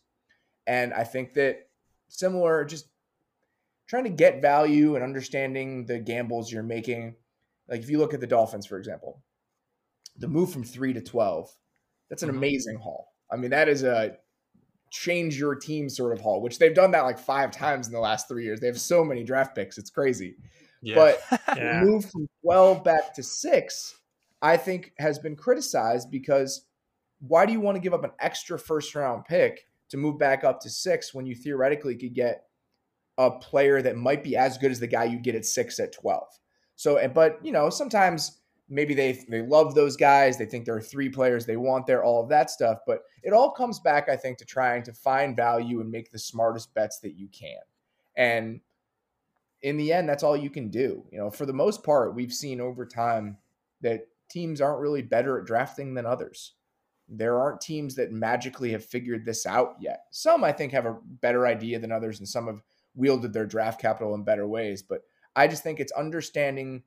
And 0.68 0.94
I 0.94 1.04
think 1.04 1.34
that 1.36 1.68
similar, 2.08 2.66
just 2.66 2.88
trying 3.88 4.06
to 4.06 4.10
get 4.10 4.42
value 4.42 4.96
and 4.96 5.04
understanding 5.04 5.86
the 5.86 6.00
gambles 6.00 6.52
you're 6.52 6.64
making. 6.64 7.16
Like 7.70 7.82
if 7.82 7.90
you 7.90 8.00
look 8.00 8.14
at 8.14 8.20
the 8.20 8.28
Dolphins, 8.28 8.66
for 8.66 8.78
example, 8.78 9.22
the 10.18 10.28
move 10.28 10.52
from 10.52 10.64
three 10.64 10.94
to 10.94 11.02
12, 11.02 11.56
that's 12.10 12.24
an 12.24 12.30
Mhm. 12.30 12.38
amazing 12.38 12.78
haul. 12.78 13.14
I 13.30 13.36
mean, 13.38 13.52
that 13.52 13.68
is 13.68 13.84
a 13.84 14.18
change 14.92 15.38
your 15.38 15.56
team 15.56 15.90
sort 15.90 16.14
of 16.14 16.22
haul, 16.22 16.42
which 16.42 16.58
they've 16.60 16.74
done 16.76 16.92
that 16.92 17.02
like 17.02 17.20
five 17.20 17.52
times 17.52 17.88
in 17.88 17.94
the 17.94 18.00
last 18.00 18.28
three 18.28 18.46
years. 18.46 18.60
They 18.60 18.68
have 18.68 18.80
so 18.80 19.04
many 19.04 19.24
draft 19.24 19.56
picks. 19.56 19.78
It's 19.78 19.90
crazy. 19.90 20.38
Yeah. 20.82 20.96
But 20.96 21.20
Yeah. 21.58 21.80
the 21.80 21.86
move 21.86 22.10
from 22.10 22.30
12 22.44 22.84
back 22.84 23.14
to 23.16 23.24
six, 23.24 23.96
I 24.42 24.56
think 24.58 24.94
has 25.00 25.20
been 25.20 25.36
criticized 25.36 26.12
because 26.12 26.66
why 27.20 27.46
do 27.46 27.52
you 27.52 27.60
want 27.60 27.76
to 27.76 27.82
give 27.82 27.94
up 27.94 28.04
an 28.04 28.12
extra 28.20 28.58
first 28.60 28.94
round 28.96 29.26
pick 29.26 29.68
to 29.90 29.98
move 29.98 30.18
back 30.18 30.44
up 30.44 30.60
to 30.62 30.70
six 30.70 31.14
when 31.14 31.26
you 31.26 31.36
theoretically 31.36 31.96
could 31.98 32.14
get 32.14 32.48
a 33.18 33.32
player 33.32 33.82
that 33.82 33.96
might 33.98 34.24
be 34.24 34.38
as 34.38 34.58
good 34.58 34.72
as 34.72 34.80
the 34.80 34.88
guy 34.88 35.06
you 35.06 35.18
get 35.20 35.36
at 35.36 35.46
six 35.46 35.80
at 35.80 35.92
12? 35.94 36.28
So, 36.76 36.98
and- 36.98 37.14
but 37.14 37.44
you 37.44 37.52
know, 37.52 37.70
sometimes 37.70 38.42
maybe 38.70 38.94
they 38.94 39.24
they 39.30 39.42
love 39.42 39.76
those 39.76 39.96
guys. 39.96 40.38
They 40.38 40.46
think 40.46 40.66
there 40.66 40.76
are 40.76 40.82
three 40.82 41.10
players 41.10 41.46
they 41.46 41.58
want 41.58 41.86
there, 41.86 42.04
all 42.04 42.24
of 42.24 42.30
that 42.30 42.50
stuff. 42.50 42.80
But 42.88 43.02
it 43.24 43.34
all 43.34 43.52
comes 43.52 43.80
back, 43.80 44.10
I 44.10 44.16
think, 44.16 44.38
to 44.40 44.46
trying 44.46 44.84
to 44.84 44.94
find 44.94 45.36
value 45.36 45.82
and 45.82 45.90
make 45.90 46.12
the 46.12 46.20
smartest 46.20 46.74
bets 46.74 47.00
that 47.00 47.16
you 47.16 47.28
can. 47.28 47.60
And 48.16 48.62
in 49.62 49.78
the 49.78 49.92
end, 49.92 50.08
that's 50.08 50.24
all 50.24 50.38
you 50.38 50.50
can 50.50 50.70
do. 50.70 51.04
You 51.12 51.20
know, 51.20 51.30
for 51.30 51.46
the 51.46 51.54
most 51.54 51.84
part, 51.84 52.16
we've 52.16 52.34
seen 52.34 52.62
over 52.62 52.86
time 52.86 53.38
that 53.82 54.08
teams 54.30 54.62
aren't 54.62 54.82
really 54.82 55.02
better 55.02 55.40
at 55.40 55.46
drafting 55.46 55.94
than 55.94 56.06
others. 56.06 56.54
There 57.08 57.40
aren't 57.40 57.62
teams 57.62 57.96
that 57.96 58.12
magically 58.12 58.72
have 58.72 58.84
figured 58.84 59.26
this 59.26 59.46
out 59.46 59.76
yet. 59.80 60.06
Some, 60.12 60.44
I 60.44 60.52
think, 60.52 60.72
have 60.72 60.88
a 60.88 60.98
better 61.04 61.46
idea 61.46 61.78
than 61.80 61.92
others, 61.92 62.20
and 62.20 62.28
some 62.28 62.48
have 62.48 62.62
wielded 62.96 63.34
their 63.34 63.46
draft 63.46 63.80
capital 63.80 64.16
in 64.16 64.24
better 64.24 64.48
ways. 64.48 64.82
But 64.82 65.02
I 65.36 65.48
just 65.48 65.62
think 65.62 65.80
it's 65.80 65.92
understanding 65.92 66.84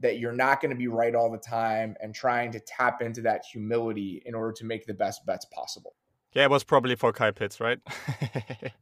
that 0.00 0.18
you're 0.18 0.32
not 0.32 0.60
going 0.60 0.70
to 0.70 0.76
be 0.76 0.88
right 0.88 1.14
all 1.14 1.30
the 1.30 1.38
time 1.38 1.96
and 2.00 2.14
trying 2.14 2.52
to 2.52 2.60
tap 2.60 3.02
into 3.02 3.20
that 3.22 3.44
humility 3.44 4.22
in 4.26 4.34
order 4.34 4.52
to 4.52 4.64
make 4.64 4.86
the 4.86 4.94
best 4.94 5.26
bets 5.26 5.44
possible. 5.46 5.94
yeah, 6.34 6.44
it 6.44 6.50
was 6.50 6.62
probably 6.64 6.94
for 6.94 7.12
Kyle 7.12 7.32
Pitts, 7.32 7.60
right? 7.60 7.78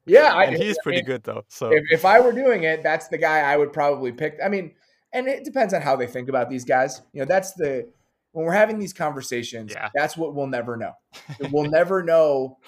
Yeah, 0.08 0.32
I, 0.34 0.44
and 0.44 0.56
he's 0.56 0.76
I 0.78 0.82
pretty 0.84 0.98
mean, 0.98 1.06
good 1.06 1.24
though. 1.24 1.44
So 1.48 1.70
if, 1.72 1.82
if 1.90 2.04
I 2.04 2.20
were 2.20 2.32
doing 2.32 2.62
it, 2.62 2.82
that's 2.82 3.08
the 3.08 3.18
guy 3.18 3.40
I 3.40 3.56
would 3.56 3.72
probably 3.72 4.12
pick. 4.12 4.38
I 4.44 4.48
mean, 4.48 4.72
and 5.12 5.26
it 5.26 5.44
depends 5.44 5.74
on 5.74 5.82
how 5.82 5.96
they 5.96 6.06
think 6.06 6.28
about 6.28 6.48
these 6.48 6.64
guys. 6.64 7.02
You 7.12 7.20
know, 7.20 7.26
that's 7.26 7.52
the 7.54 7.88
when 8.32 8.44
we're 8.44 8.52
having 8.52 8.78
these 8.78 8.92
conversations, 8.92 9.72
Yeah. 9.72 9.88
that's 9.94 10.16
what 10.16 10.34
we'll 10.34 10.46
never 10.46 10.76
know. 10.76 10.92
we'll 11.50 11.68
never 11.70 12.02
know. 12.02 12.58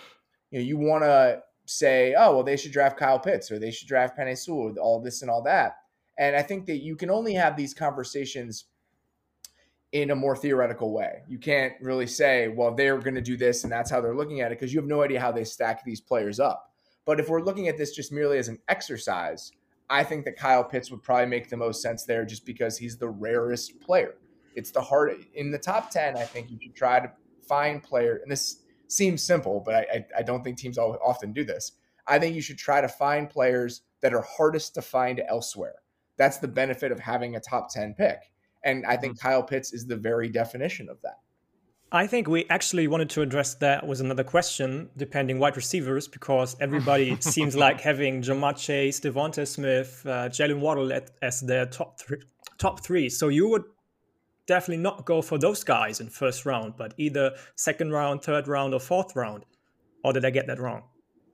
You 0.50 0.58
know, 0.60 0.64
you 0.64 0.78
want 0.78 1.04
to 1.04 1.42
say, 1.66 2.14
oh, 2.18 2.34
well, 2.36 2.42
they 2.44 2.56
should 2.56 2.72
draft 2.72 2.96
Kyle 2.98 3.18
Pitts 3.20 3.50
or 3.52 3.58
they 3.58 3.70
should 3.70 3.86
draft 3.86 4.18
Penei 4.18 4.36
Sewell, 4.36 4.74
all 4.80 5.00
this 5.00 5.20
and 5.22 5.30
all 5.30 5.42
that. 5.42 5.76
And 6.18 6.34
I 6.34 6.42
think 6.42 6.66
that 6.66 6.78
you 6.78 6.96
can 6.96 7.10
only 7.10 7.34
have 7.34 7.56
these 7.56 7.72
conversations 7.72 8.64
in 9.92 10.10
a 10.10 10.14
more 10.14 10.36
theoretical 10.36 10.92
way. 10.92 11.22
You 11.28 11.38
can't 11.38 11.72
really 11.80 12.06
say, 12.06 12.48
well, 12.48 12.74
they're 12.74 12.98
going 12.98 13.14
to 13.14 13.22
do 13.22 13.36
this 13.36 13.64
and 13.64 13.72
that's 13.72 13.90
how 13.90 14.00
they're 14.00 14.16
looking 14.16 14.40
at 14.40 14.52
it 14.52 14.58
because 14.58 14.74
you 14.74 14.80
have 14.80 14.88
no 14.88 15.02
idea 15.02 15.20
how 15.20 15.32
they 15.32 15.44
stack 15.44 15.84
these 15.84 16.00
players 16.00 16.40
up. 16.40 16.72
But 17.06 17.20
if 17.20 17.28
we're 17.28 17.40
looking 17.40 17.68
at 17.68 17.78
this 17.78 17.94
just 17.94 18.12
merely 18.12 18.36
as 18.36 18.48
an 18.48 18.58
exercise, 18.68 19.50
I 19.88 20.04
think 20.04 20.24
that 20.26 20.36
Kyle 20.36 20.64
Pitts 20.64 20.90
would 20.90 21.02
probably 21.02 21.26
make 21.26 21.48
the 21.48 21.56
most 21.56 21.80
sense 21.80 22.04
there 22.04 22.26
just 22.26 22.44
because 22.44 22.76
he's 22.76 22.98
the 22.98 23.08
rarest 23.08 23.80
player. 23.80 24.16
It's 24.54 24.70
the 24.70 24.82
hard 24.82 25.24
in 25.34 25.50
the 25.50 25.58
top 25.58 25.90
10. 25.90 26.16
I 26.16 26.24
think 26.24 26.50
you 26.50 26.58
should 26.60 26.74
try 26.74 27.00
to 27.00 27.10
find 27.46 27.82
player, 27.82 28.20
and 28.22 28.30
this 28.30 28.62
seems 28.88 29.22
simple, 29.22 29.62
but 29.64 29.74
I, 29.74 30.04
I, 30.18 30.22
don't 30.22 30.42
think 30.42 30.58
teams 30.58 30.78
often 30.78 31.32
do 31.32 31.44
this. 31.44 31.72
I 32.06 32.18
think 32.18 32.34
you 32.34 32.42
should 32.42 32.58
try 32.58 32.80
to 32.80 32.88
find 32.88 33.30
players 33.30 33.82
that 34.00 34.14
are 34.14 34.22
hardest 34.22 34.74
to 34.74 34.82
find 34.82 35.22
elsewhere. 35.28 35.76
That's 36.18 36.38
the 36.38 36.48
benefit 36.48 36.92
of 36.92 37.00
having 37.00 37.36
a 37.36 37.40
top 37.40 37.72
10 37.72 37.94
pick. 37.94 38.18
And 38.64 38.84
I 38.86 38.96
think 38.96 39.18
Kyle 39.18 39.42
Pitts 39.42 39.72
is 39.72 39.86
the 39.86 39.96
very 39.96 40.28
definition 40.28 40.88
of 40.88 41.00
that. 41.02 41.20
I 41.90 42.06
think 42.06 42.28
we 42.28 42.44
actually 42.50 42.86
wanted 42.86 43.08
to 43.10 43.22
address 43.22 43.54
that 43.56 43.86
with 43.86 44.00
another 44.00 44.24
question, 44.24 44.90
depending 44.98 45.38
wide 45.38 45.56
receivers, 45.56 46.06
because 46.06 46.54
everybody 46.60 47.16
seems 47.20 47.56
like 47.56 47.80
having 47.80 48.20
Ja'Marr 48.20 48.58
Chase, 48.58 49.00
DeVonta 49.00 49.46
Smith, 49.46 50.02
uh, 50.04 50.28
Jaylen 50.28 50.60
Waddle 50.60 50.92
at, 50.92 51.12
as 51.22 51.40
their 51.40 51.64
top 51.64 51.98
three, 51.98 52.18
top 52.58 52.84
three. 52.84 53.08
So 53.08 53.28
you 53.28 53.48
would 53.48 53.64
definitely 54.46 54.82
not 54.82 55.06
go 55.06 55.22
for 55.22 55.38
those 55.38 55.64
guys 55.64 56.00
in 56.00 56.10
first 56.10 56.44
round, 56.44 56.74
but 56.76 56.92
either 56.98 57.34
second 57.56 57.92
round, 57.92 58.22
third 58.22 58.48
round, 58.48 58.74
or 58.74 58.80
fourth 58.80 59.16
round. 59.16 59.46
Or 60.04 60.12
did 60.12 60.26
I 60.26 60.30
get 60.30 60.46
that 60.48 60.58
wrong? 60.58 60.82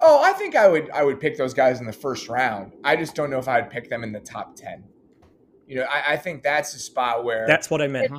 Oh, 0.06 0.20
I 0.22 0.34
think 0.34 0.54
I 0.54 0.68
would 0.68 0.90
I 0.90 1.02
would 1.02 1.18
pick 1.18 1.38
those 1.38 1.54
guys 1.54 1.80
in 1.80 1.86
the 1.86 1.92
first 1.92 2.28
round. 2.28 2.72
I 2.84 2.94
just 2.94 3.14
don't 3.14 3.30
know 3.30 3.38
if 3.38 3.48
I'd 3.48 3.70
pick 3.70 3.88
them 3.88 4.04
in 4.04 4.12
the 4.12 4.20
top 4.20 4.54
10. 4.54 4.84
You 5.66 5.76
know, 5.76 5.84
I, 5.84 6.12
I 6.12 6.16
think 6.18 6.42
that's 6.42 6.74
a 6.74 6.78
spot 6.78 7.24
where 7.24 7.46
That's 7.46 7.70
what 7.70 7.80
I 7.80 7.86
meant. 7.86 8.12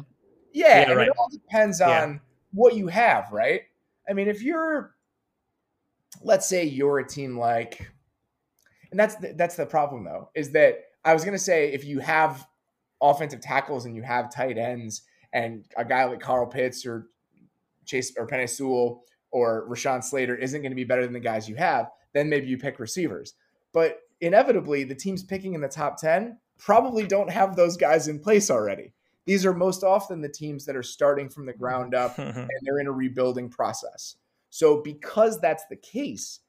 Yeah, 0.52 0.82
Yeah, 0.82 0.92
right. 0.94 1.08
it 1.08 1.14
all 1.18 1.30
depends 1.30 1.80
Yeah. 1.80 2.02
on 2.04 2.22
what 2.54 2.74
you 2.76 2.88
have, 2.88 3.32
right? 3.32 3.62
I 4.10 4.14
mean, 4.14 4.28
if 4.28 4.42
you're, 4.42 4.96
let's 6.24 6.48
say 6.48 6.64
you're 6.64 6.98
a 7.00 7.08
team 7.08 7.38
like, 7.38 7.88
and 8.90 9.00
that's 9.00 9.16
the, 9.18 9.34
that's 9.38 9.56
the 9.56 9.66
problem 9.68 10.04
though, 10.06 10.32
is 10.34 10.50
that 10.54 10.80
I 11.04 11.14
was 11.14 11.24
gonna 11.24 11.38
say 11.38 11.72
if 11.72 11.86
you 11.86 12.00
have 12.00 12.48
offensive 13.00 13.42
tackles 13.42 13.86
and 13.86 13.96
you 13.96 14.02
have 14.02 14.34
tight 14.34 14.58
ends 14.58 15.04
and 15.34 15.66
a 15.78 15.86
guy 15.86 16.06
like 16.06 16.20
Carl 16.20 16.48
Pitts 16.48 16.84
or 16.84 17.10
Chase 17.86 18.14
or 18.18 18.26
Penei 18.26 18.50
Sewell 18.50 19.04
or 19.36 19.68
Rashawn 19.68 20.02
Slater 20.02 20.34
isn't 20.34 20.62
going 20.62 20.72
to 20.72 20.78
be 20.78 20.86
better 20.86 21.04
than 21.04 21.12
the 21.12 21.20
guys 21.20 21.50
you 21.50 21.58
have, 21.58 21.92
then 22.14 22.30
maybe 22.30 22.48
you 22.48 22.58
pick 22.58 22.80
receivers. 22.80 23.34
But 23.74 24.00
inevitably, 24.22 24.86
the 24.86 24.96
teams 24.96 25.24
picking 25.24 25.56
in 25.56 25.60
the 25.60 25.68
top 25.68 26.00
10 26.00 26.40
probably 26.58 27.06
don't 27.06 27.30
have 27.30 27.54
those 27.54 27.76
guys 27.76 28.08
in 28.08 28.18
place 28.18 28.50
already. 28.50 28.94
These 29.26 29.46
are 29.46 29.54
most 29.54 29.84
often 29.84 30.22
the 30.22 30.30
teams 30.30 30.66
that 30.66 30.78
are 30.78 30.84
starting 30.84 31.28
from 31.28 31.46
the 31.46 31.52
ground 31.52 31.94
up 31.94 32.18
and 32.18 32.50
they're 32.62 32.80
in 32.80 32.88
a 32.88 32.94
rebuilding 32.94 33.50
process. 33.50 34.16
So, 34.52 34.82
because 34.82 35.42
that's 35.42 35.66
the 35.70 35.76
case, 35.76 36.40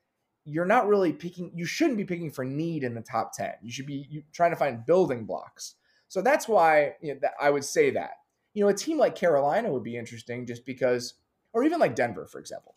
you're 0.45 0.65
not 0.65 0.87
really 0.87 1.13
picking, 1.13 1.51
you 1.57 1.65
shouldn't 1.65 1.97
be 1.97 2.05
picking 2.05 2.31
for 2.31 2.45
need 2.45 2.85
in 2.85 2.95
the 2.95 3.01
top 3.01 3.33
10. 3.33 3.51
You 3.63 3.73
should 3.73 3.87
be 3.87 4.23
trying 4.33 4.53
to 4.53 4.57
find 4.57 4.87
building 4.87 5.25
blocks. 5.25 5.75
So, 6.07 6.23
that's 6.23 6.47
why 6.47 6.93
you 7.03 7.15
know, 7.15 7.29
I 7.41 7.51
would 7.51 7.65
say 7.65 7.91
that. 7.91 8.13
You 8.55 8.63
know, 8.63 8.69
a 8.69 8.75
team 8.75 8.97
like 8.97 9.17
Carolina 9.17 9.73
would 9.73 9.83
be 9.83 9.97
interesting 9.97 10.47
just 10.47 10.65
because, 10.65 11.15
or 11.57 11.65
even 11.65 11.81
like 11.81 11.95
Denver, 11.95 12.27
for 12.27 12.39
example. 12.39 12.75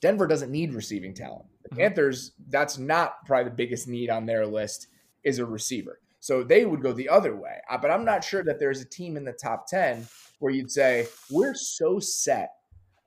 Denver 0.00 0.28
doesn't 0.28 0.52
need 0.52 0.74
receiving 0.74 1.12
talent. 1.12 1.46
The 1.64 1.70
Mhm. 1.70 1.78
Panthers, 1.78 2.32
that's 2.50 2.78
not 2.78 3.26
probably 3.26 3.50
the 3.50 3.56
biggest 3.56 3.88
need 3.88 4.10
on 4.10 4.26
their 4.26 4.46
list, 4.46 4.86
is 5.24 5.40
a 5.40 5.44
receiver. 5.44 6.00
So 6.20 6.44
they 6.44 6.64
would 6.66 6.82
go 6.82 6.92
the 6.92 7.08
other 7.08 7.34
way. 7.34 7.60
Uh, 7.68 7.76
But 7.78 7.90
I'm 7.90 8.04
not 8.04 8.22
sure 8.22 8.44
that 8.44 8.60
there's 8.60 8.80
a 8.80 8.84
team 8.84 9.16
in 9.16 9.24
the 9.24 9.32
top 9.32 9.66
10 9.66 10.06
where 10.38 10.52
you'd 10.52 10.70
say, 10.70 11.08
we're 11.32 11.54
so 11.54 11.98
set 11.98 12.52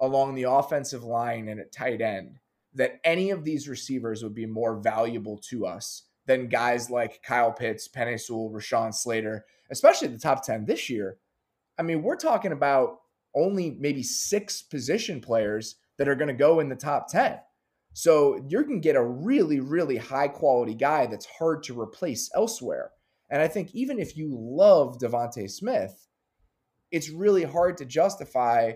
along 0.02 0.36
the 0.36 0.44
offensive 0.44 1.06
line 1.06 1.48
and 1.48 1.60
at 1.62 1.72
tight 1.72 2.02
end 2.02 2.38
that 2.74 3.00
any 3.06 3.30
of 3.30 3.46
these 3.46 3.70
receivers 3.70 4.22
would 4.22 4.36
be 4.36 4.46
more 4.46 4.76
valuable 4.76 5.38
to 5.38 5.66
us 5.66 6.04
than 6.26 6.48
guys 6.50 6.90
like 6.90 7.24
Kyle 7.24 7.54
Pitts, 7.54 7.88
Penei 7.88 8.20
Sewell, 8.20 8.50
Rashawn 8.52 8.94
Slater, 8.94 9.46
especially 9.70 10.10
the 10.10 10.18
top 10.20 10.44
10 10.44 10.66
this 10.66 10.90
year. 10.90 11.18
I 11.78 11.84
mean, 11.84 12.04
we're 12.04 12.18
talking 12.18 12.52
about 12.52 13.01
only 13.36 13.78
maybe 13.80 14.04
six 14.04 14.62
position 14.62 15.22
players 15.22 15.76
that 15.98 16.08
are 16.08 16.16
going 16.16 16.28
to 16.28 16.34
go 16.34 16.60
in 16.60 16.70
the 16.70 16.76
top 16.76 17.08
10. 17.10 17.38
So 17.94 18.44
you 18.48 18.64
can 18.64 18.80
get 18.80 18.96
a 18.96 19.04
really, 19.04 19.60
really 19.60 19.98
high 19.98 20.28
quality 20.28 20.74
guy 20.74 21.06
that's 21.06 21.26
hard 21.26 21.64
to 21.64 21.80
replace 21.80 22.30
elsewhere. 22.36 22.92
And 23.30 23.42
I 23.42 23.48
think 23.48 23.74
even 23.74 24.00
if 24.00 24.18
you 24.18 24.30
love 24.34 24.98
DeVonta 24.98 25.50
Smith, 25.50 26.08
it's 26.92 27.10
really 27.10 27.44
hard 27.44 27.78
to 27.78 27.86
justify 27.86 28.74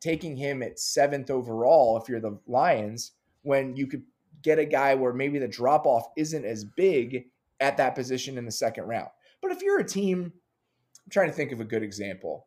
taking 0.00 0.36
him 0.36 0.62
at 0.62 0.78
seventh 0.78 1.30
overall 1.30 2.00
if 2.00 2.08
you're 2.08 2.20
the 2.20 2.38
Lions 2.46 3.12
when 3.42 3.76
you 3.76 3.86
could 3.86 4.02
get 4.42 4.58
a 4.58 4.64
guy 4.64 4.94
where 4.94 5.12
maybe 5.12 5.38
the 5.38 5.48
drop 5.48 5.86
off 5.86 6.06
isn't 6.16 6.44
as 6.44 6.64
big 6.64 7.24
at 7.60 7.76
that 7.76 7.94
position 7.94 8.38
in 8.38 8.44
the 8.44 8.52
second 8.52 8.84
round. 8.84 9.08
But 9.40 9.52
if 9.52 9.62
you're 9.62 9.80
a 9.80 9.88
team, 9.88 10.32
I'm 11.04 11.10
trying 11.10 11.28
to 11.28 11.34
think 11.34 11.52
of 11.52 11.60
a 11.60 11.64
good 11.64 11.82
example. 11.82 12.46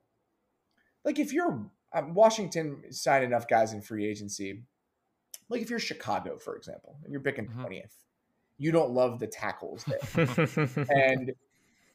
Like 1.04 1.20
if 1.20 1.34
you're 1.34 1.70
um, 1.94 2.14
Washington 2.14 2.84
signed 2.92 3.24
enough 3.24 3.48
guys 3.48 3.74
in 3.74 3.82
free 3.82 4.06
agency. 4.06 4.64
Like 5.50 5.62
if 5.62 5.70
you're 5.70 5.80
Chicago, 5.80 6.38
for 6.38 6.56
example, 6.56 6.98
and 7.04 7.12
you're 7.12 7.22
picking 7.22 7.48
Mhm. 7.48 7.66
20th, 7.66 7.94
you 8.58 8.72
don't 8.72 8.92
love 8.92 9.20
the 9.20 9.26
tackles 9.28 9.84
there. 9.86 10.48
and 10.90 11.34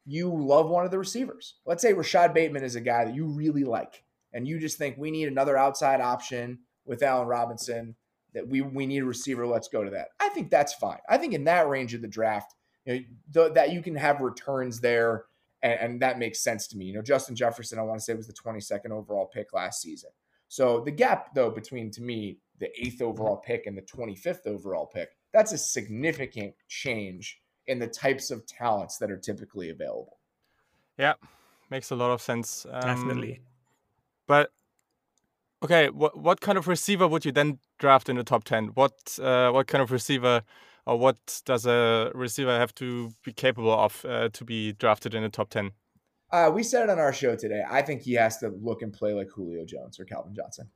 you 0.05 0.29
love 0.35 0.69
one 0.69 0.85
of 0.85 0.90
the 0.90 0.99
receivers. 0.99 1.55
Let's 1.64 1.81
say 1.83 1.93
Rashod 1.93 2.35
Bateman 2.35 2.64
is 2.64 2.75
a 2.75 2.81
guy 2.81 3.05
that 3.05 3.14
you 3.14 3.27
really 3.27 3.64
like, 3.64 4.03
and 4.33 4.49
you 4.49 4.59
just 4.59 4.77
think 4.79 4.99
we 4.99 5.11
need 5.11 5.29
another 5.29 5.57
outside 5.57 6.01
option 6.01 6.59
with 6.85 7.03
Allen 7.03 7.29
Robinson. 7.29 7.95
That 8.35 8.49
we 8.49 8.62
we 8.62 8.87
need 8.87 9.05
a 9.05 9.07
receiver. 9.07 9.47
Let's 9.47 9.69
go 9.69 9.85
to 9.85 9.90
that. 9.90 10.09
I 10.19 10.29
think 10.31 10.51
that's 10.51 10.75
fine. 10.75 10.99
I 11.09 11.19
think 11.19 11.35
in 11.35 11.45
that 11.45 11.69
range 11.69 11.95
of 11.95 12.03
the 12.03 12.09
draft, 12.09 12.57
you 12.85 12.93
know, 12.95 13.01
th- 13.33 13.55
that 13.55 13.71
you 13.73 13.81
can 13.81 13.95
have 13.95 14.21
returns 14.21 14.81
there, 14.81 15.27
and, 15.64 15.81
and 15.81 16.03
that 16.03 16.18
makes 16.18 16.40
sense 16.40 16.68
to 16.68 16.77
me. 16.77 16.85
You 16.85 16.92
know, 16.92 17.03
Justin 17.03 17.35
Jefferson, 17.35 17.79
I 17.79 17.83
want 17.83 17.98
to 17.98 18.05
say 18.05 18.14
was 18.14 18.29
the 18.29 18.35
22nd 18.35 18.90
overall 18.90 19.27
pick 19.27 19.53
last 19.53 19.81
season. 19.81 20.11
So 20.48 20.81
the 20.85 20.92
gap, 20.92 21.35
though, 21.35 21.50
between 21.50 21.90
to 21.92 22.03
me 22.03 22.38
the 22.61 22.68
eighth 22.79 23.03
overall 23.03 23.38
pick 23.38 23.66
and 23.66 23.77
the 23.77 23.83
25th 23.83 24.46
overall 24.46 24.87
pick, 24.87 25.16
that's 25.33 25.53
a 25.53 25.59
significant 25.59 26.55
change 26.68 27.40
in 27.66 27.79
the 27.79 27.88
types 27.88 28.31
of 28.31 28.46
talents 28.46 28.98
that 28.98 29.11
are 29.11 29.16
typically 29.16 29.70
available. 29.70 30.18
Yeah, 30.98 31.14
makes 31.70 31.90
a 31.90 31.96
lot 31.96 32.12
of 32.12 32.20
sense. 32.20 32.66
Um, 32.70 32.83
Definitely. 32.83 33.40
But 34.27 34.53
okay, 35.64 35.88
what 35.88 36.16
what 36.16 36.40
kind 36.40 36.57
of 36.57 36.68
receiver 36.68 37.09
would 37.09 37.24
you 37.24 37.33
then 37.33 37.59
draft 37.79 38.09
in 38.09 38.16
the 38.16 38.22
top 38.22 38.44
ten? 38.44 38.66
What 38.74 39.18
uh, 39.20 39.50
what 39.50 39.66
kind 39.66 39.83
of 39.83 39.90
receiver 39.90 40.42
or 40.87 40.99
what 40.99 41.42
does 41.44 41.66
a 41.66 42.11
receiver 42.14 42.51
have 42.59 42.75
to 42.77 43.12
be 43.25 43.33
capable 43.33 43.73
of 43.73 44.05
uh, 44.05 44.29
to 44.31 44.44
be 44.44 44.73
drafted 44.73 45.14
in 45.14 45.23
the 45.23 45.29
top 45.29 45.51
ten? 45.51 45.73
Uh, 46.31 46.51
we 46.53 46.62
said 46.62 46.83
it 46.85 46.90
on 46.90 46.99
our 46.99 47.12
show 47.12 47.37
today. 47.37 47.62
I 47.70 47.83
think 47.83 48.03
he 48.03 48.14
has 48.14 48.38
to 48.38 48.49
look 48.49 48.83
and 48.83 48.92
play 48.92 49.12
like 49.12 49.29
Julio 49.29 49.64
Jones 49.64 50.01
or 50.01 50.05
Calvin 50.05 50.35
Johnson. 50.35 50.68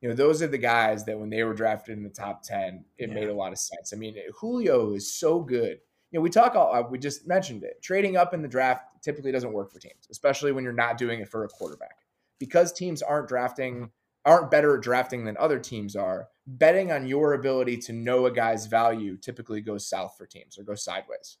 You 0.00 0.08
know, 0.08 0.14
those 0.14 0.40
are 0.42 0.46
the 0.46 0.58
guys 0.58 1.04
that 1.06 1.18
when 1.18 1.28
they 1.28 1.42
were 1.42 1.52
drafted 1.54 1.96
in 1.98 2.04
the 2.04 2.08
top 2.08 2.42
10, 2.42 2.84
it 2.96 3.08
Yeah. 3.08 3.14
made 3.14 3.28
a 3.28 3.34
lot 3.34 3.52
of 3.52 3.58
sense. 3.58 3.92
I 3.92 3.96
mean, 3.96 4.16
Julio 4.38 4.94
is 4.94 5.12
so 5.12 5.40
good. 5.40 5.80
You 6.10 6.18
know, 6.18 6.20
we 6.22 6.30
talk, 6.30 6.54
all, 6.54 6.72
uh, 6.74 6.88
we 6.88 6.98
just 6.98 7.26
mentioned 7.26 7.64
it. 7.64 7.82
Trading 7.82 8.16
up 8.16 8.32
in 8.32 8.40
the 8.40 8.48
draft 8.48 8.84
typically 9.02 9.32
doesn't 9.32 9.52
work 9.52 9.70
for 9.72 9.78
teams, 9.80 10.06
especially 10.10 10.52
when 10.52 10.64
you're 10.64 10.72
not 10.72 10.96
doing 10.96 11.20
it 11.20 11.28
for 11.28 11.44
a 11.44 11.48
quarterback. 11.48 11.98
Because 12.38 12.72
teams 12.72 13.02
aren't 13.02 13.28
drafting, 13.28 13.90
aren't 14.28 14.50
better 14.50 14.76
at 14.76 14.82
drafting 14.82 15.24
than 15.24 15.36
other 15.38 15.58
teams 15.58 15.96
are, 15.96 16.28
betting 16.46 16.92
on 16.92 17.08
your 17.08 17.32
ability 17.32 17.78
to 17.78 17.92
know 17.92 18.26
a 18.26 18.30
guy's 18.30 18.66
value 18.66 19.16
typically 19.16 19.60
goes 19.60 19.88
south 19.88 20.14
for 20.16 20.26
teams 20.26 20.58
or 20.58 20.62
goes 20.62 20.84
sideways 20.84 21.38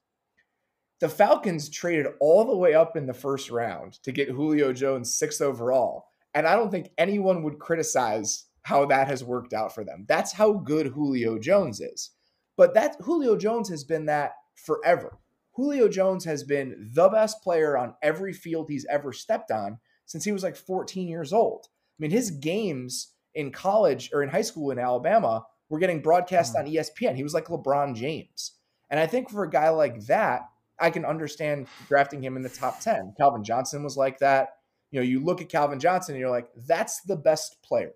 the 1.00 1.08
Falcons 1.08 1.68
traded 1.68 2.06
all 2.20 2.44
the 2.44 2.56
way 2.56 2.74
up 2.74 2.96
in 2.96 3.06
the 3.06 3.14
first 3.14 3.50
round 3.50 3.94
to 4.02 4.12
get 4.12 4.30
Julio 4.30 4.72
Jones 4.72 5.14
sixth 5.14 5.40
overall. 5.40 6.06
And 6.34 6.46
I 6.46 6.56
don't 6.56 6.70
think 6.70 6.90
anyone 6.98 7.42
would 7.42 7.58
criticize 7.58 8.46
how 8.62 8.84
that 8.86 9.06
has 9.06 9.24
worked 9.24 9.52
out 9.52 9.74
for 9.74 9.84
them. 9.84 10.04
That's 10.08 10.32
how 10.32 10.52
good 10.52 10.88
Julio 10.88 11.38
Jones 11.38 11.80
is. 11.80 12.10
But 12.56 12.74
that 12.74 12.96
Julio 13.00 13.36
Jones 13.36 13.68
has 13.68 13.84
been 13.84 14.06
that 14.06 14.32
forever. 14.56 15.18
Julio 15.52 15.88
Jones 15.88 16.24
has 16.24 16.42
been 16.42 16.90
the 16.92 17.08
best 17.08 17.42
player 17.42 17.76
on 17.76 17.94
every 18.02 18.32
field 18.32 18.68
he's 18.68 18.86
ever 18.90 19.12
stepped 19.12 19.50
on 19.50 19.78
since 20.06 20.24
he 20.24 20.32
was 20.32 20.42
like 20.42 20.56
14 20.56 21.08
years 21.08 21.32
old. 21.32 21.68
I 21.98 22.02
mean, 22.02 22.10
his 22.10 22.30
games 22.30 23.14
in 23.34 23.50
college 23.50 24.10
or 24.12 24.22
in 24.22 24.28
high 24.28 24.42
school 24.42 24.70
in 24.70 24.78
Alabama 24.78 25.44
were 25.68 25.78
getting 25.78 26.00
broadcast 26.00 26.54
hmm. 26.54 26.60
on 26.60 26.66
E 26.68 26.76
ESPN. 26.76 27.16
He 27.16 27.22
was 27.22 27.34
like 27.34 27.46
LeBron 27.46 27.94
James. 27.94 28.52
And 28.90 28.98
I 28.98 29.06
think 29.06 29.30
for 29.30 29.44
a 29.44 29.50
guy 29.50 29.68
like 29.68 30.06
that, 30.06 30.42
I 30.80 30.90
can 30.90 31.04
understand 31.04 31.66
drafting 31.88 32.22
him 32.22 32.36
in 32.36 32.42
the 32.42 32.48
top 32.48 32.80
10. 32.80 33.14
Calvin 33.18 33.44
Johnson 33.44 33.82
was 33.82 33.96
like 33.96 34.18
that. 34.20 34.50
You 34.90 35.00
know, 35.00 35.04
you 35.04 35.22
look 35.22 35.42
at 35.42 35.48
Calvin 35.48 35.80
Johnson 35.80 36.14
and 36.14 36.20
you're 36.20 36.30
like, 36.30 36.48
that's 36.66 37.02
the 37.02 37.16
best 37.16 37.60
player. 37.62 37.92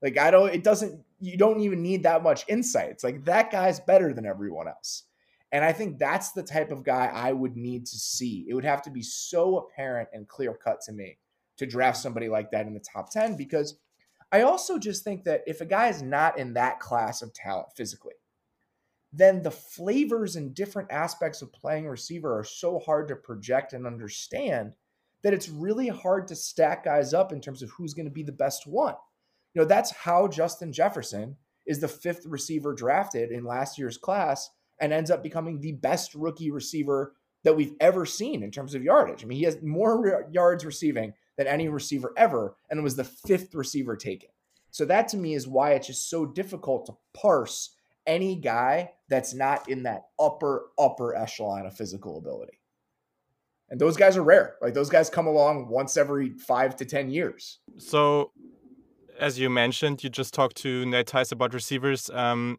Like, 0.00 0.16
I 0.16 0.30
don't, 0.30 0.54
it 0.54 0.64
doesn't, 0.64 1.04
you 1.20 1.36
don't 1.36 1.60
even 1.60 1.82
need 1.82 2.04
that 2.04 2.22
much 2.22 2.44
insight. 2.48 2.90
It's 2.90 3.04
like 3.04 3.24
that 3.26 3.50
guy's 3.50 3.80
better 3.80 4.14
than 4.14 4.24
everyone 4.24 4.68
else. 4.68 5.04
And 5.52 5.64
I 5.64 5.72
think 5.72 5.98
that's 5.98 6.32
the 6.32 6.44
type 6.44 6.70
of 6.70 6.84
guy 6.84 7.10
I 7.12 7.32
would 7.32 7.56
need 7.56 7.84
to 7.86 7.96
see. 7.96 8.46
It 8.48 8.54
would 8.54 8.64
have 8.64 8.82
to 8.82 8.90
be 8.90 9.02
so 9.02 9.58
apparent 9.58 10.08
and 10.12 10.26
clear 10.26 10.54
cut 10.54 10.80
to 10.82 10.92
me 10.92 11.18
to 11.60 11.66
draft 11.66 11.98
somebody 11.98 12.26
like 12.26 12.50
that 12.50 12.66
in 12.66 12.72
the 12.72 12.80
top 12.80 13.10
10 13.10 13.36
because 13.36 13.76
I 14.32 14.42
also 14.42 14.78
just 14.78 15.04
think 15.04 15.24
that 15.24 15.42
if 15.46 15.60
a 15.60 15.66
guy 15.66 15.88
is 15.88 16.00
not 16.00 16.38
in 16.38 16.54
that 16.54 16.80
class 16.80 17.20
of 17.20 17.34
talent 17.34 17.68
physically, 17.76 18.14
then 19.12 19.42
the 19.42 19.50
flavors 19.50 20.36
and 20.36 20.54
different 20.54 20.90
aspects 20.90 21.42
of 21.42 21.52
playing 21.52 21.86
receiver 21.86 22.38
are 22.38 22.44
so 22.44 22.78
hard 22.78 23.08
to 23.08 23.16
project 23.16 23.74
and 23.74 23.86
understand 23.86 24.74
that 25.22 25.34
it's 25.34 25.50
really 25.50 25.88
hard 25.88 26.26
to 26.28 26.34
stack 26.34 26.84
guys 26.84 27.12
up 27.12 27.30
in 27.30 27.42
terms 27.42 27.62
of 27.62 27.68
who's 27.72 27.92
going 27.92 28.06
to 28.06 28.10
be 28.10 28.22
the 28.22 28.32
best 28.32 28.66
one. 28.66 28.94
You 29.52 29.60
know, 29.60 29.68
that's 29.68 29.90
how 29.90 30.28
Justin 30.28 30.72
Jefferson 30.72 31.36
is 31.66 31.80
the 31.80 31.88
fifth 31.88 32.24
receiver 32.24 32.72
drafted 32.72 33.32
in 33.32 33.44
last 33.44 33.78
year's 33.78 33.98
class 33.98 34.48
and 34.80 34.94
ends 34.94 35.10
up 35.10 35.22
becoming 35.22 35.60
the 35.60 35.72
best 35.72 36.14
rookie 36.14 36.50
receiver 36.50 37.12
that 37.44 37.54
we've 37.54 37.74
ever 37.80 38.06
seen 38.06 38.42
in 38.42 38.50
terms 38.50 38.74
of 38.74 38.82
yardage. 38.82 39.22
I 39.22 39.26
mean, 39.26 39.36
he 39.36 39.44
has 39.44 39.60
more 39.60 40.26
yards 40.32 40.64
receiving 40.64 41.12
than 41.40 41.46
any 41.46 41.70
receiver 41.70 42.12
ever 42.18 42.54
and 42.68 42.84
was 42.84 42.96
the 42.96 43.04
fifth 43.04 43.54
receiver 43.54 43.96
taken. 43.96 44.28
So 44.70 44.84
that 44.84 45.08
to 45.08 45.16
me 45.16 45.32
is 45.32 45.48
why 45.48 45.72
it's 45.72 45.86
just 45.86 46.10
so 46.10 46.26
difficult 46.26 46.84
to 46.84 46.92
parse 47.14 47.76
any 48.06 48.36
guy 48.36 48.90
that's 49.08 49.32
not 49.32 49.66
in 49.66 49.84
that 49.84 50.08
upper 50.18 50.66
upper 50.78 51.16
echelon 51.16 51.64
of 51.64 51.74
physical 51.74 52.18
ability. 52.18 52.60
And 53.70 53.80
those 53.80 53.96
guys 53.96 54.18
are 54.18 54.22
rare. 54.22 54.56
Like 54.60 54.74
those 54.74 54.90
guys 54.90 55.08
come 55.08 55.26
along 55.26 55.68
once 55.68 55.96
every 55.96 56.32
5 56.32 56.76
to 56.76 56.84
10 56.84 57.08
years. 57.08 57.60
So, 57.78 58.32
as 59.18 59.38
you 59.38 59.48
mentioned, 59.48 60.04
you 60.04 60.10
just 60.10 60.34
talked 60.34 60.56
to 60.58 60.84
Nate 60.84 61.06
Tice 61.06 61.32
about 61.32 61.54
receivers. 61.54 62.10
Um, 62.10 62.58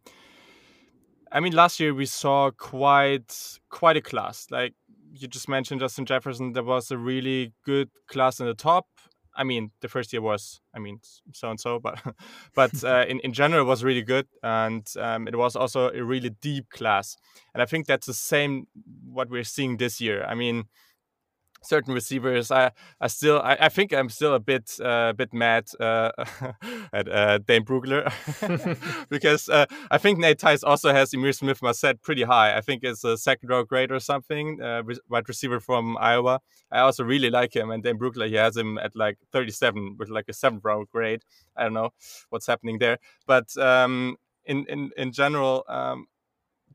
I 1.31 1.39
mean, 1.39 1.53
last 1.53 1.79
year 1.79 1.93
we 1.93 2.07
saw 2.07 2.49
quite 2.49 3.59
quite 3.69 3.95
a 3.95 4.01
class. 4.01 4.47
Like 4.49 4.73
you 5.13 5.27
just 5.27 5.49
mentioned, 5.49 5.81
Justin 5.81 6.05
Jefferson. 6.05 6.53
There 6.53 6.63
was 6.63 6.91
a 6.91 6.97
really 6.97 7.53
good 7.65 7.89
class 8.07 8.39
in 8.39 8.45
the 8.45 8.53
top. 8.53 8.85
I 9.33 9.43
mean, 9.43 9.71
the 9.81 9.87
first 9.87 10.11
year 10.11 10.21
was, 10.21 10.59
I 10.75 10.79
mean, 10.79 10.99
so 11.33 11.49
and 11.49 11.59
so, 11.59 11.79
but 11.79 11.99
but 12.55 12.83
uh, 12.83 13.05
in 13.07 13.19
in 13.21 13.33
general, 13.33 13.65
was 13.65 13.83
really 13.83 14.01
good, 14.01 14.27
and 14.43 14.85
um, 14.99 15.27
it 15.27 15.35
was 15.35 15.55
also 15.55 15.89
a 15.89 16.03
really 16.03 16.29
deep 16.29 16.69
class. 16.69 17.15
And 17.53 17.61
I 17.61 17.65
think 17.65 17.87
that's 17.87 18.07
the 18.07 18.13
same 18.13 18.67
what 19.05 19.29
we're 19.29 19.43
seeing 19.43 19.77
this 19.77 20.01
year. 20.01 20.25
I 20.25 20.35
mean, 20.35 20.65
certain 21.63 21.93
receivers. 21.93 22.51
I, 22.51 22.71
I 22.99 23.07
still, 23.07 23.39
I, 23.41 23.57
I 23.61 23.69
think 23.69 23.93
I'm 23.93 24.09
still 24.09 24.33
a 24.33 24.39
bit, 24.39 24.71
uh, 24.83 25.13
bit 25.13 25.33
mad 25.33 25.67
uh, 25.79 26.11
at 26.93 27.07
uh, 27.07 27.37
Dane 27.39 27.63
Brugler 27.63 28.11
because 29.09 29.49
uh, 29.49 29.65
I 29.89 29.97
think 29.97 30.19
Nate 30.19 30.39
Tice 30.39 30.63
also 30.63 30.91
has 30.91 31.11
Ihmir 31.11 31.35
Smith-Marsette 31.35 32.01
pretty 32.01 32.23
high. 32.23 32.57
I 32.57 32.61
think 32.61 32.83
it's 32.83 33.03
a 33.03 33.17
second 33.17 33.49
row 33.49 33.63
grade 33.63 33.91
or 33.91 33.99
something, 33.99 34.61
uh, 34.61 34.83
wide 35.09 35.27
receiver 35.27 35.59
from 35.59 35.97
Iowa. 35.99 36.39
I 36.71 36.79
also 36.79 37.03
really 37.03 37.29
like 37.29 37.55
him, 37.55 37.69
and 37.71 37.83
Dane 37.83 37.97
Brugler 37.97 38.27
he 38.27 38.35
has 38.35 38.55
him 38.55 38.77
at 38.77 38.95
like 38.95 39.17
37 39.31 39.97
with 39.99 40.09
like 40.09 40.25
a 40.29 40.33
seventh 40.33 40.63
row 40.63 40.85
grade. 40.85 41.23
I 41.55 41.63
don't 41.63 41.73
know 41.73 41.89
what's 42.29 42.47
happening 42.47 42.79
there, 42.79 42.97
but 43.27 43.55
um, 43.57 44.15
in 44.45 44.65
in 44.67 44.91
in 44.97 45.11
general, 45.11 45.63
um, 45.67 46.07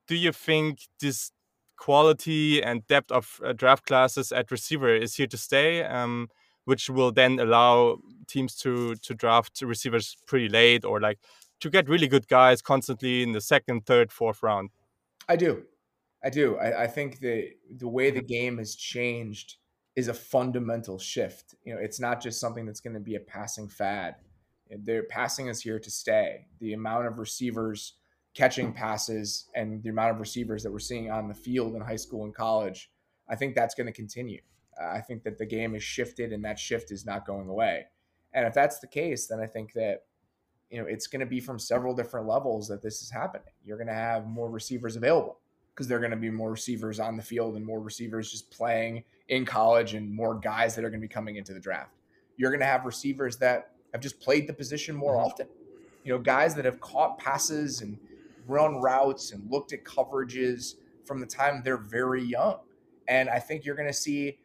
do 0.06 0.14
you 0.14 0.32
think 0.32 0.80
this 1.00 1.32
quality 1.76 2.62
and 2.62 2.86
depth 2.86 3.12
of 3.12 3.40
uh, 3.44 3.52
draft 3.52 3.86
classes 3.86 4.32
at 4.32 4.50
receiver 4.50 4.94
is 4.94 5.14
here 5.14 5.26
to 5.26 5.38
stay, 5.38 5.84
um, 5.84 6.28
which 6.64 6.90
will 6.90 7.12
then 7.12 7.38
allow 7.38 7.98
teams 8.26 8.56
to 8.56 8.94
to 8.96 9.14
draft 9.14 9.60
receivers 9.62 10.16
pretty 10.26 10.48
late 10.48 10.84
or 10.84 11.00
like 11.00 11.18
to 11.60 11.70
get 11.70 11.88
really 11.88 12.08
good 12.08 12.28
guys 12.28 12.60
constantly 12.62 13.22
in 13.22 13.32
the 13.32 13.40
second, 13.40 13.86
third, 13.86 14.12
fourth 14.12 14.42
round. 14.42 14.70
I 15.28 15.36
do. 15.36 15.62
I 16.24 16.30
do. 16.30 16.56
I, 16.56 16.84
I 16.84 16.86
think 16.86 17.20
the 17.20 17.50
the 17.76 17.88
way 17.88 18.10
the 18.10 18.22
game 18.22 18.58
has 18.58 18.74
changed 18.74 19.56
is 19.94 20.08
a 20.08 20.14
fundamental 20.14 20.98
shift. 20.98 21.54
You 21.64 21.74
know, 21.74 21.80
it's 21.80 22.00
not 22.00 22.20
just 22.22 22.40
something 22.40 22.66
that's 22.66 22.80
going 22.80 22.94
to 22.94 23.00
be 23.00 23.16
a 23.16 23.20
passing 23.20 23.68
fad. 23.68 24.16
Their 24.68 25.04
passing 25.04 25.46
is 25.46 25.62
here 25.62 25.78
to 25.78 25.90
stay. 25.90 26.46
The 26.60 26.74
amount 26.74 27.06
of 27.06 27.18
receivers 27.18 27.94
catching 28.36 28.70
passes 28.70 29.46
and 29.54 29.82
the 29.82 29.88
amount 29.88 30.10
of 30.10 30.20
receivers 30.20 30.62
that 30.62 30.70
we're 30.70 30.78
seeing 30.78 31.10
on 31.10 31.26
the 31.26 31.34
field 31.34 31.74
in 31.74 31.80
high 31.80 31.96
school 31.96 32.24
and 32.24 32.34
college, 32.34 32.90
I 33.30 33.34
think 33.34 33.54
that's 33.54 33.74
going 33.74 33.86
to 33.86 33.92
continue. 33.92 34.42
Uh, 34.78 34.88
I 34.88 35.00
think 35.00 35.22
that 35.22 35.38
the 35.38 35.46
game 35.46 35.72
has 35.72 35.82
shifted 35.82 36.32
and 36.34 36.44
that 36.44 36.58
shift 36.58 36.92
is 36.92 37.06
not 37.06 37.26
going 37.26 37.48
away. 37.48 37.86
And 38.34 38.46
if 38.46 38.52
that's 38.52 38.78
the 38.78 38.86
case, 38.86 39.26
then 39.26 39.40
I 39.40 39.46
think 39.46 39.72
that 39.72 40.04
you 40.70 40.78
know 40.78 40.86
it's 40.86 41.06
going 41.06 41.20
to 41.20 41.26
be 41.26 41.40
from 41.40 41.58
several 41.58 41.94
different 41.94 42.26
levels 42.26 42.68
that 42.68 42.82
this 42.82 43.00
is 43.00 43.10
happening. 43.10 43.54
You're 43.64 43.78
going 43.78 43.86
to 43.86 43.94
have 43.94 44.26
more 44.26 44.50
receivers 44.50 44.96
available 44.96 45.38
because 45.74 45.88
there're 45.88 45.98
going 46.00 46.10
to 46.10 46.16
be 46.18 46.28
more 46.30 46.50
receivers 46.50 47.00
on 47.00 47.16
the 47.16 47.22
field 47.22 47.56
and 47.56 47.64
more 47.64 47.80
receivers 47.80 48.30
just 48.30 48.50
playing 48.50 49.02
in 49.28 49.46
college 49.46 49.94
and 49.94 50.12
more 50.14 50.34
guys 50.34 50.74
that 50.74 50.84
are 50.84 50.90
going 50.90 51.00
to 51.00 51.06
be 51.08 51.12
coming 51.12 51.36
into 51.36 51.54
the 51.54 51.60
draft. 51.60 51.94
You're 52.36 52.50
going 52.50 52.60
to 52.60 52.66
have 52.66 52.84
receivers 52.84 53.38
that 53.38 53.70
have 53.92 54.02
just 54.02 54.20
played 54.20 54.46
the 54.46 54.52
position 54.52 54.94
more 54.94 55.14
Mhm. 55.14 55.24
often. 55.24 55.48
You 56.04 56.12
know, 56.12 56.18
guys 56.18 56.54
that 56.56 56.66
have 56.66 56.80
caught 56.80 57.18
passes 57.18 57.80
and 57.80 57.98
run 58.46 58.76
routes 58.76 59.32
and 59.32 59.50
looked 59.50 59.72
at 59.72 59.84
coverages 59.84 60.74
from 61.04 61.20
the 61.20 61.26
time 61.26 61.62
they're 61.64 61.76
very 61.76 62.22
young. 62.22 62.58
And 63.08 63.28
I 63.28 63.38
think 63.38 63.64
you're 63.64 63.76
going 63.76 63.88
to 63.88 63.94
see 63.94 64.38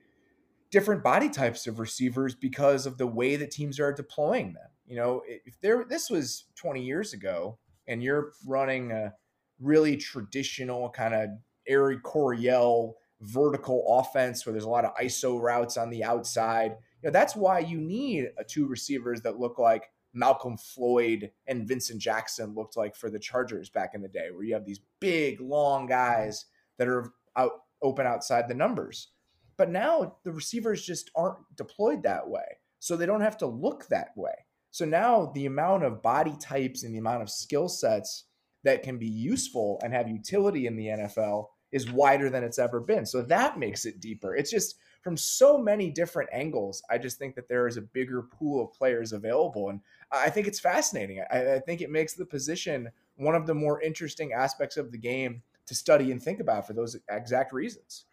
different 0.69 1.03
body 1.03 1.29
types 1.29 1.67
of 1.67 1.79
receivers 1.79 2.35
because 2.35 2.85
of 2.85 2.97
the 2.97 3.07
way 3.07 3.35
that 3.35 3.51
teams 3.51 3.79
are 3.79 3.93
deploying 3.93 4.53
them. 4.53 4.69
You 4.85 4.97
know, 4.97 5.21
if 5.27 5.59
there 5.61 5.85
this 5.87 6.09
was 6.09 6.45
20 6.55 6.83
years 6.83 7.13
ago 7.13 7.57
and 7.87 8.01
you're 8.01 8.33
running 8.45 8.91
a 8.91 9.13
really 9.59 9.97
traditional 9.97 10.89
kind 10.89 11.13
of 11.13 11.29
Air 11.67 11.97
Coryell 11.99 12.95
vertical 13.21 13.85
offense 13.99 14.45
where 14.45 14.53
there's 14.53 14.65
a 14.65 14.69
lot 14.69 14.85
of 14.85 14.95
ISO 14.95 15.39
routes 15.39 15.77
on 15.77 15.89
the 15.89 16.03
outside, 16.03 16.71
you 17.01 17.07
know, 17.07 17.11
that's 17.11 17.35
why 17.35 17.59
you 17.59 17.79
need 17.79 18.29
a 18.37 18.43
two 18.43 18.67
receivers 18.67 19.21
that 19.21 19.39
look 19.39 19.59
like 19.59 19.91
Malcolm 20.13 20.57
Floyd 20.57 21.31
and 21.47 21.67
Vincent 21.67 22.01
Jackson 22.01 22.53
looked 22.53 22.75
like 22.77 22.95
for 22.95 23.09
the 23.09 23.19
Chargers 23.19 23.69
back 23.69 23.93
in 23.93 24.01
the 24.01 24.07
day, 24.07 24.29
where 24.31 24.43
you 24.43 24.53
have 24.53 24.65
these 24.65 24.81
big, 24.99 25.39
long 25.39 25.85
guys 25.85 26.45
that 26.77 26.87
are 26.87 27.13
out 27.35 27.63
open 27.81 28.05
outside 28.05 28.47
the 28.47 28.53
numbers. 28.53 29.09
But 29.57 29.69
now 29.69 30.17
the 30.23 30.31
receivers 30.31 30.85
just 30.85 31.11
aren't 31.15 31.37
deployed 31.55 32.03
that 32.03 32.27
way. 32.27 32.57
So 32.79 32.95
they 32.95 33.05
don't 33.05 33.21
have 33.21 33.37
to 33.39 33.45
look 33.45 33.87
that 33.87 34.09
way. 34.15 34.33
So 34.71 34.85
now 34.85 35.31
the 35.35 35.45
amount 35.45 35.83
of 35.83 36.01
body 36.01 36.35
types 36.39 36.83
and 36.83 36.93
the 36.93 36.99
amount 36.99 37.21
of 37.21 37.29
skill 37.29 37.67
sets 37.69 38.25
that 38.63 38.83
can 38.83 38.97
be 38.97 39.07
useful 39.07 39.79
and 39.83 39.93
have 39.93 40.07
utility 40.07 40.65
in 40.65 40.75
the 40.75 40.87
NFL 40.87 41.47
is 41.71 41.91
wider 41.91 42.29
than 42.29 42.43
it's 42.43 42.59
ever 42.59 42.79
been. 42.79 43.05
So 43.05 43.21
that 43.23 43.59
makes 43.59 43.85
it 43.85 43.99
deeper. 43.99 44.35
It's 44.35 44.51
just 44.51 44.75
from 45.01 45.17
so 45.17 45.57
many 45.57 45.89
different 45.89 46.29
angles. 46.31 46.83
I 46.89 46.97
just 46.97 47.17
think 47.17 47.35
that 47.35 47.47
there 47.47 47.67
is 47.67 47.77
a 47.77 47.81
bigger 47.81 48.23
pool 48.23 48.63
of 48.63 48.73
players 48.73 49.13
available. 49.13 49.69
And 49.69 49.79
I 50.11 50.29
think 50.29 50.47
it's 50.47 50.59
fascinating. 50.59 51.23
I, 51.31 51.55
I 51.55 51.59
think 51.59 51.81
it 51.81 51.89
makes 51.89 52.13
the 52.13 52.25
position 52.25 52.89
one 53.15 53.35
of 53.35 53.47
the 53.47 53.53
more 53.53 53.81
interesting 53.81 54.33
aspects 54.33 54.77
of 54.77 54.91
the 54.91 54.97
game 54.97 55.41
to 55.67 55.75
study 55.75 56.11
and 56.11 56.21
think 56.21 56.39
about 56.39 56.67
for 56.67 56.73
those 56.73 56.97
exact 57.09 57.53
reasons. 57.53 58.05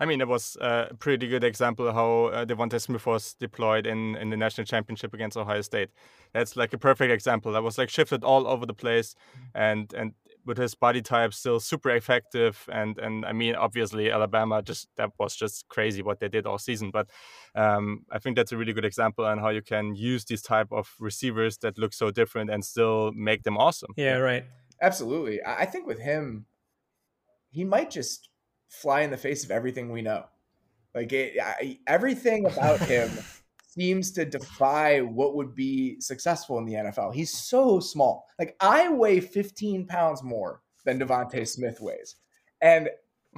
I 0.00 0.06
mean, 0.06 0.20
it 0.20 0.26
was 0.26 0.56
a 0.60 0.90
pretty 0.98 1.28
good 1.28 1.44
example 1.44 1.92
how 1.92 2.24
uh, 2.26 2.44
DeVonta 2.44 2.80
Smith 2.80 3.06
was 3.06 3.34
deployed 3.34 3.86
in, 3.86 4.16
in 4.16 4.30
the 4.30 4.36
national 4.36 4.64
championship 4.64 5.14
against 5.14 5.36
Ohio 5.36 5.60
State. 5.60 5.90
That's 6.32 6.56
like 6.56 6.72
a 6.72 6.78
perfect 6.78 7.12
example. 7.12 7.52
That 7.52 7.62
was 7.62 7.78
like 7.78 7.88
shifted 7.88 8.24
all 8.24 8.48
over 8.48 8.66
the 8.66 8.74
place, 8.74 9.14
and 9.54 9.92
and 9.94 10.14
with 10.46 10.58
his 10.58 10.74
body 10.74 11.02
type 11.02 11.34
still 11.34 11.60
super 11.60 11.90
effective. 11.90 12.68
And 12.70 12.98
and 12.98 13.24
I 13.24 13.32
mean, 13.32 13.54
obviously 13.54 14.10
Alabama 14.10 14.62
just 14.62 14.88
that 14.96 15.10
was 15.18 15.36
just 15.36 15.68
crazy 15.68 16.02
what 16.02 16.20
they 16.20 16.28
did 16.28 16.46
all 16.46 16.58
season. 16.58 16.90
But 16.90 17.08
um, 17.54 18.04
I 18.10 18.18
think 18.18 18.36
that's 18.36 18.52
a 18.52 18.56
really 18.56 18.72
good 18.72 18.84
example 18.84 19.24
on 19.24 19.38
how 19.38 19.50
you 19.50 19.62
can 19.62 19.94
use 19.94 20.24
these 20.24 20.42
type 20.42 20.68
of 20.72 20.94
receivers 20.98 21.58
that 21.58 21.78
look 21.78 21.92
so 21.92 22.10
different 22.10 22.50
and 22.50 22.64
still 22.64 23.12
make 23.12 23.42
them 23.42 23.56
awesome. 23.56 23.92
Yeah, 23.96 24.16
right. 24.16 24.44
Absolutely. 24.82 25.40
I 25.44 25.66
think 25.66 25.86
with 25.86 26.00
him, 26.00 26.46
he 27.50 27.64
might 27.64 27.90
just 27.90 28.28
fly 28.68 29.02
in 29.02 29.10
the 29.10 29.16
face 29.16 29.44
of 29.44 29.50
everything 29.50 29.90
we 29.90 30.02
know. 30.02 30.24
Like 30.94 31.12
it, 31.12 31.38
I, 31.40 31.78
everything 31.86 32.46
about 32.46 32.80
him 32.94 33.10
seems 33.74 34.12
to 34.12 34.24
defy 34.24 35.00
what 35.00 35.34
would 35.34 35.54
be 35.54 36.00
successful 36.00 36.58
in 36.58 36.64
the 36.64 36.74
NFL. 36.74 37.14
He's 37.14 37.32
so 37.32 37.80
small. 37.80 38.26
Like 38.38 38.56
I 38.60 38.88
weigh 38.88 39.20
15 39.20 39.86
pounds 39.86 40.22
more 40.22 40.62
than 40.84 40.98
DeVonta 40.98 41.46
Smith 41.46 41.80
weighs, 41.80 42.16
and 42.60 42.88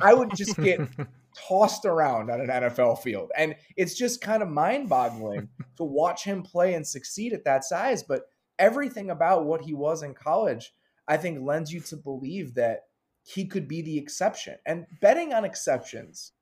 I 0.00 0.14
would 0.14 0.34
just 0.34 0.56
get 0.56 0.80
tossed 1.48 1.84
around 1.84 2.30
on 2.30 2.40
an 2.40 2.48
NFL 2.48 3.02
field. 3.02 3.30
And 3.36 3.54
it's 3.76 3.94
just 3.94 4.20
kind 4.20 4.42
of 4.42 4.48
mind-boggling 4.48 5.48
to 5.76 5.84
watch 5.84 6.24
him 6.24 6.42
play 6.42 6.74
and 6.74 6.86
succeed 6.86 7.32
at 7.32 7.44
that 7.44 7.64
size. 7.64 8.02
But 8.02 8.22
everything 8.58 9.10
about 9.10 9.44
what 9.44 9.62
he 9.62 9.74
was 9.74 10.02
in 10.02 10.14
college, 10.14 10.72
I 11.08 11.16
think, 11.16 11.46
lends 11.46 11.72
you 11.72 11.80
to 11.80 11.96
believe 11.96 12.54
that 12.54 12.82
he 13.22 13.46
could 13.46 13.68
be 13.68 13.82
the 13.82 13.98
exception. 13.98 14.56
And 14.66 14.86
betting 15.00 15.32
on 15.32 15.44
exceptions 15.44 16.32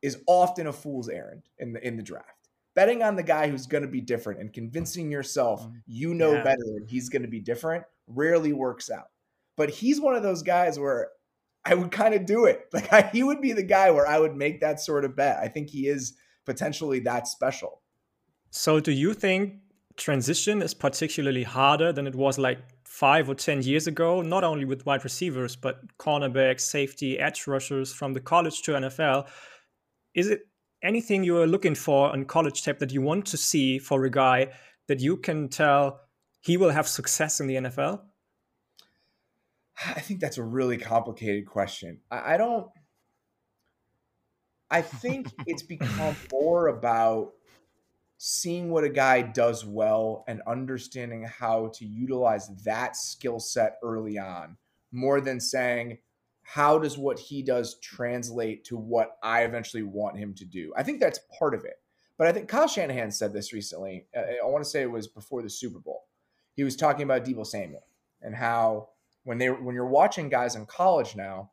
is 0.00 0.18
often 0.26 0.66
a 0.66 0.72
fool's 0.72 1.08
errand 1.08 1.42
in 1.58 1.72
the 1.72 1.86
in 1.86 1.96
the 1.96 2.02
draft. 2.02 2.41
Betting 2.74 3.02
on 3.02 3.16
the 3.16 3.22
guy 3.22 3.48
who's 3.48 3.66
going 3.66 3.82
to 3.82 3.88
be 3.88 4.00
different 4.00 4.40
and 4.40 4.52
convincing 4.52 5.10
yourself 5.10 5.66
mm, 5.66 5.74
you 5.86 6.14
know 6.14 6.32
yeah. 6.32 6.42
better 6.42 6.64
and 6.76 6.88
he's 6.88 7.08
going 7.08 7.22
to 7.22 7.28
be 7.28 7.40
different 7.40 7.84
rarely 8.06 8.52
works 8.52 8.90
out. 8.90 9.06
But 9.56 9.70
he's 9.70 10.00
one 10.00 10.14
of 10.14 10.22
those 10.22 10.42
guys 10.42 10.78
where 10.78 11.08
I 11.64 11.74
would 11.74 11.90
kind 11.90 12.14
of 12.14 12.26
do 12.26 12.46
it. 12.46 12.68
Like 12.72 12.92
I, 12.92 13.02
he 13.12 13.22
would 13.22 13.40
be 13.40 13.52
the 13.52 13.62
guy 13.62 13.90
where 13.90 14.06
I 14.06 14.18
would 14.18 14.34
make 14.34 14.60
that 14.60 14.80
sort 14.80 15.04
of 15.04 15.16
bet. 15.16 15.38
I 15.38 15.48
think 15.48 15.70
he 15.70 15.86
is 15.86 16.14
potentially 16.46 17.00
that 17.00 17.28
special. 17.28 17.82
So 18.50 18.80
do 18.80 18.92
you 18.92 19.14
think 19.14 19.54
transition 19.96 20.62
is 20.62 20.74
particularly 20.74 21.42
harder 21.42 21.92
than 21.92 22.06
it 22.06 22.14
was 22.14 22.38
like 22.38 22.58
five 22.84 23.28
or 23.28 23.34
10 23.34 23.62
years 23.62 23.86
ago, 23.86 24.22
not 24.22 24.44
only 24.44 24.64
with 24.64 24.84
wide 24.84 25.04
receivers, 25.04 25.56
but 25.56 25.80
cornerbacks, 25.98 26.60
safety, 26.60 27.18
edge 27.18 27.46
rushers 27.46 27.92
from 27.92 28.12
the 28.12 28.20
college 28.20 28.62
to 28.62 28.72
NFL. 28.72 29.26
Is 30.14 30.28
it 30.28 30.42
anything 30.82 31.24
you 31.24 31.36
are 31.38 31.46
looking 31.46 31.74
for 31.74 32.10
on 32.10 32.24
college 32.24 32.62
tape 32.62 32.78
that 32.78 32.92
you 32.92 33.00
want 33.00 33.26
to 33.26 33.36
see 33.36 33.78
for 33.78 34.04
a 34.04 34.10
guy 34.10 34.48
that 34.88 35.00
you 35.00 35.16
can 35.16 35.48
tell 35.48 36.00
he 36.40 36.56
will 36.56 36.70
have 36.70 36.88
success 36.88 37.40
in 37.40 37.46
the 37.46 37.54
NFL? 37.56 38.00
I 39.86 40.00
think 40.00 40.20
that's 40.20 40.38
a 40.38 40.42
really 40.42 40.78
complicated 40.78 41.46
question. 41.46 42.00
I, 42.10 42.34
I 42.34 42.36
don't. 42.36 42.66
I 44.70 44.82
think 44.82 45.28
it's 45.46 45.62
become 45.62 46.16
more 46.32 46.68
about 46.68 47.32
seeing 48.18 48.70
what 48.70 48.84
a 48.84 48.88
guy 48.88 49.20
does 49.20 49.64
well 49.64 50.24
and 50.28 50.40
understanding 50.46 51.24
how 51.24 51.72
to 51.74 51.84
utilize 51.84 52.48
that 52.64 52.96
skill 52.96 53.40
set 53.40 53.78
early 53.82 54.16
on 54.16 54.56
more 54.92 55.20
than 55.20 55.40
saying 55.40 55.98
how 56.52 56.78
does 56.78 56.98
what 56.98 57.18
he 57.18 57.42
does 57.42 57.78
translate 57.78 58.62
to 58.62 58.76
what 58.76 59.16
I 59.22 59.44
eventually 59.44 59.84
want 59.84 60.18
him 60.18 60.34
to 60.34 60.44
do. 60.44 60.70
I 60.76 60.82
think 60.82 61.00
that's 61.00 61.20
part 61.38 61.54
of 61.54 61.64
it. 61.64 61.80
But 62.18 62.26
I 62.26 62.32
think 62.32 62.46
Kyle 62.46 62.68
Shanahan 62.68 63.10
said 63.10 63.32
this 63.32 63.54
recently. 63.54 64.04
Uh, 64.14 64.20
I 64.20 64.46
want 64.46 64.62
to 64.62 64.68
say 64.68 64.82
it 64.82 64.90
was 64.90 65.08
before 65.08 65.40
the 65.40 65.48
Super 65.48 65.78
Bowl. 65.78 66.02
He 66.54 66.62
was 66.62 66.76
talking 66.76 67.04
about 67.04 67.24
Deebo 67.24 67.46
Samuel 67.46 67.86
and 68.20 68.34
how 68.34 68.90
when 69.24 69.38
they 69.38 69.48
when 69.48 69.74
you're 69.74 69.86
watching 69.86 70.28
guys 70.28 70.54
in 70.54 70.66
college 70.66 71.16
now, 71.16 71.52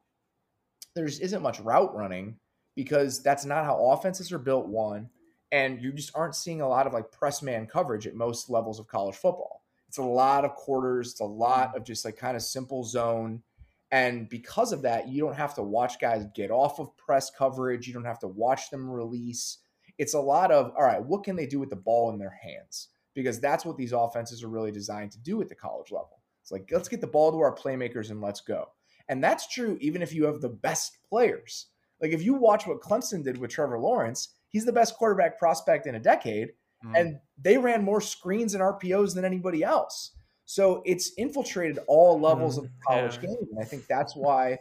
there 0.96 1.06
isn't 1.06 1.42
much 1.42 1.62
route 1.62 1.96
running 1.96 2.36
because 2.76 3.24
that's 3.24 3.46
not 3.46 3.64
how 3.64 3.92
offenses 3.92 4.34
are 4.34 4.38
built. 4.38 4.68
One, 4.68 5.10
and 5.54 5.82
you 5.82 5.94
just 5.94 6.12
aren't 6.14 6.36
seeing 6.36 6.60
a 6.60 6.68
lot 6.68 6.88
of 6.88 6.92
like 6.92 7.10
press 7.10 7.42
man 7.42 7.68
coverage 7.68 8.06
at 8.06 8.16
most 8.16 8.50
levels 8.50 8.82
of 8.82 8.88
college 8.88 9.16
football. 9.16 9.64
It's 9.88 9.98
a 9.98 10.04
lot 10.04 10.44
of 10.44 10.56
quarters, 10.56 11.12
it's 11.12 11.22
a 11.22 11.24
lot 11.24 11.78
of 11.78 11.86
just 11.86 12.04
like 12.04 12.18
kind 12.18 12.36
of 12.36 12.44
simple 12.44 12.84
zone. 12.84 13.44
And 13.92 14.30
because 14.30 14.72
of 14.72 14.84
that, 14.84 15.08
you 15.08 15.22
don't 15.22 15.36
have 15.36 15.56
to 15.56 15.64
watch 15.64 16.00
guys 16.00 16.26
get 16.36 16.52
off 16.52 16.80
of 16.80 16.96
press 16.98 17.32
coverage. 17.32 17.88
You 17.88 17.94
don't 17.94 18.06
have 18.06 18.20
to 18.20 18.28
watch 18.28 18.70
them 18.70 18.90
release. 18.90 19.60
It's 19.98 20.14
a 20.14 20.20
lot 20.20 20.52
of, 20.52 20.72
all 20.78 20.84
right, 20.84 21.04
what 21.04 21.24
can 21.24 21.36
they 21.36 21.48
do 21.48 21.60
with 21.60 21.70
the 21.70 21.76
ball 21.76 22.12
in 22.12 22.20
their 22.20 22.38
hands? 22.42 22.90
Because 23.16 23.40
that's 23.40 23.66
what 23.66 23.78
these 23.78 23.92
offenses 23.92 24.44
are 24.44 24.50
really 24.50 24.72
designed 24.72 25.12
to 25.14 25.20
do 25.20 25.42
at 25.42 25.50
the 25.50 25.56
college 25.56 25.92
level. 25.92 26.22
It's 26.42 26.52
like, 26.52 26.70
let's 26.72 26.88
get 26.88 27.02
the 27.02 27.08
ball 27.08 27.32
to 27.32 27.40
our 27.40 27.56
playmakers 27.56 28.12
and 28.12 28.22
let's 28.22 28.42
go. 28.42 28.66
And 29.08 29.24
that's 29.24 29.48
true 29.48 29.78
even 29.82 30.02
if 30.02 30.14
you 30.14 30.26
have 30.26 30.40
the 30.40 30.50
best 30.50 31.00
players. 31.10 31.68
Like 32.00 32.12
if 32.12 32.24
you 32.24 32.36
watch 32.36 32.68
what 32.68 32.82
Clemson 32.82 33.24
did 33.24 33.38
with 33.38 33.52
Trevor 33.52 33.80
Lawrence, 33.80 34.30
he's 34.50 34.66
the 34.66 34.72
best 34.72 34.96
quarterback 34.96 35.38
prospect 35.38 35.88
in 35.88 35.96
a 35.96 36.00
decade. 36.00 36.50
Mm. 36.86 37.00
And 37.00 37.20
they 37.42 37.58
ran 37.58 37.84
more 37.84 38.02
screens 38.02 38.54
and 38.54 38.64
RPOs 38.64 39.16
than 39.16 39.26
anybody 39.26 39.64
else. 39.64 40.12
So 40.50 40.82
it's 40.84 41.12
infiltrated 41.16 41.78
all 41.86 42.20
levels 42.20 42.56
mm, 42.56 42.64
of 42.64 42.64
the 42.64 42.72
college 42.84 43.18
yeah. 43.18 43.28
game. 43.28 43.48
And 43.52 43.60
I 43.62 43.66
think 43.66 43.86
that's 43.86 44.16
why 44.16 44.58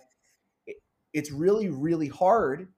it, 0.67 0.77
it's 1.15 1.33
really, 1.33 1.71
really 1.71 2.09
hard 2.09 2.69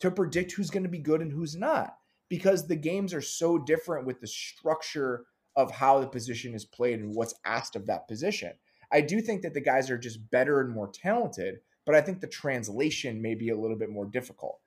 to 0.00 0.10
predict 0.10 0.50
who's 0.50 0.68
going 0.68 0.82
to 0.82 0.88
be 0.88 0.98
good 0.98 1.20
and 1.20 1.30
who's 1.30 1.54
not 1.54 1.94
because 2.28 2.66
the 2.66 2.74
games 2.74 3.14
are 3.14 3.20
so 3.20 3.56
different 3.56 4.04
with 4.04 4.20
the 4.20 4.26
structure 4.26 5.26
of 5.54 5.70
how 5.70 6.00
the 6.00 6.08
position 6.08 6.54
is 6.54 6.64
played 6.64 6.98
and 6.98 7.14
what's 7.14 7.34
asked 7.44 7.76
of 7.76 7.86
that 7.86 8.08
position. 8.08 8.50
I 8.90 9.00
do 9.00 9.20
think 9.20 9.42
that 9.42 9.54
the 9.54 9.60
guys 9.60 9.88
are 9.88 9.96
just 9.96 10.28
better 10.32 10.60
and 10.60 10.74
more 10.74 10.90
talented, 10.92 11.60
but 11.84 11.94
I 11.94 12.00
think 12.00 12.20
the 12.20 12.26
translation 12.26 13.22
may 13.22 13.36
be 13.36 13.50
a 13.50 13.56
little 13.56 13.78
bit 13.78 13.90
more 13.90 14.06
difficult. 14.06 14.58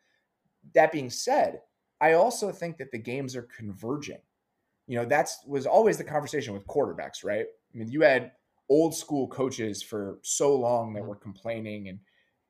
That 0.73 0.93
being 0.93 1.09
said, 1.09 1.63
I 1.99 2.13
also 2.13 2.53
think 2.53 2.77
that 2.77 2.91
the 2.93 2.97
games 2.97 3.35
are 3.35 3.49
converging. 3.57 4.21
You 4.87 4.99
know, 4.99 5.05
that's 5.05 5.43
was 5.45 5.65
always 5.65 5.97
the 5.97 6.05
conversation 6.05 6.53
with 6.53 6.65
quarterbacks, 6.65 7.25
right? 7.25 7.47
I 7.73 7.77
mean, 7.77 7.89
you 7.89 8.01
had 8.01 8.31
old 8.69 8.95
school 8.95 9.27
coaches 9.27 9.81
for 9.81 10.19
so 10.21 10.55
long 10.55 10.93
that 10.93 10.99
mm-hmm. 10.99 11.09
were 11.09 11.15
complaining 11.15 11.89
and 11.89 11.99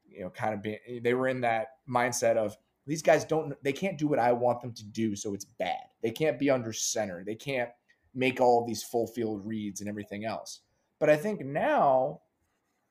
you 0.08 0.22
know, 0.22 0.30
kind 0.30 0.54
of 0.54 0.62
being 0.62 0.80
they 1.04 1.14
were 1.14 1.28
in 1.28 1.42
that 1.42 1.68
mindset 1.88 2.36
of 2.36 2.58
these 2.88 3.02
guys 3.02 3.24
don't 3.24 3.54
they 3.64 3.74
can't 3.74 3.98
do 3.98 4.08
what 4.08 4.20
I 4.20 4.32
want 4.32 4.62
them 4.62 4.74
to 4.74 4.86
do, 4.86 5.16
so 5.16 5.34
it's 5.34 5.46
bad. 5.46 5.84
They 6.02 6.12
can't 6.12 6.40
be 6.40 6.50
under 6.50 6.74
center. 6.74 7.24
They 7.26 7.36
can't 7.36 7.70
make 8.16 8.42
all 8.42 8.62
of 8.62 8.68
these 8.68 8.84
full 8.84 9.08
field 9.08 9.46
reads 9.46 9.82
and 9.82 9.90
everything 9.90 10.26
else. 10.26 10.62
But 11.00 11.10
I 11.10 11.16
think 11.16 11.46
now 11.46 12.22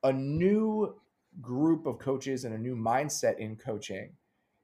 a 0.05 0.13
new 0.13 0.95
group 1.41 1.87
of 1.87 1.99
coaches 1.99 2.45
and 2.45 2.55
a 2.55 2.59
new 2.59 2.77
mindset 2.77 3.39
in 3.39 3.57
coaching 3.57 4.13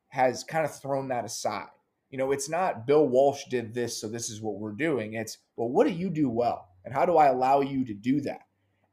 has 0.09 0.45
kind 0.45 0.65
of 0.65 0.81
thrown 0.81 1.09
that 1.09 1.25
aside 1.25 1.69
you 2.15 2.19
know, 2.19 2.31
it's 2.31 2.49
not 2.49 2.87
Bill 2.87 3.09
Walsh 3.09 3.43
did 3.51 3.75
this, 3.75 4.01
so 4.01 4.07
this 4.07 4.31
is 4.31 4.41
what 4.41 4.61
we're 4.61 4.71
doing. 4.71 5.15
It's, 5.15 5.39
well, 5.57 5.69
what 5.69 5.85
do 5.85 5.93
you 5.93 6.09
do 6.09 6.29
well? 6.29 6.69
And 6.85 6.93
how 6.93 7.07
do 7.07 7.17
I 7.17 7.27
allow 7.27 7.61
you 7.61 7.85
to 7.85 7.95
do 7.95 8.21
that? 8.23 8.43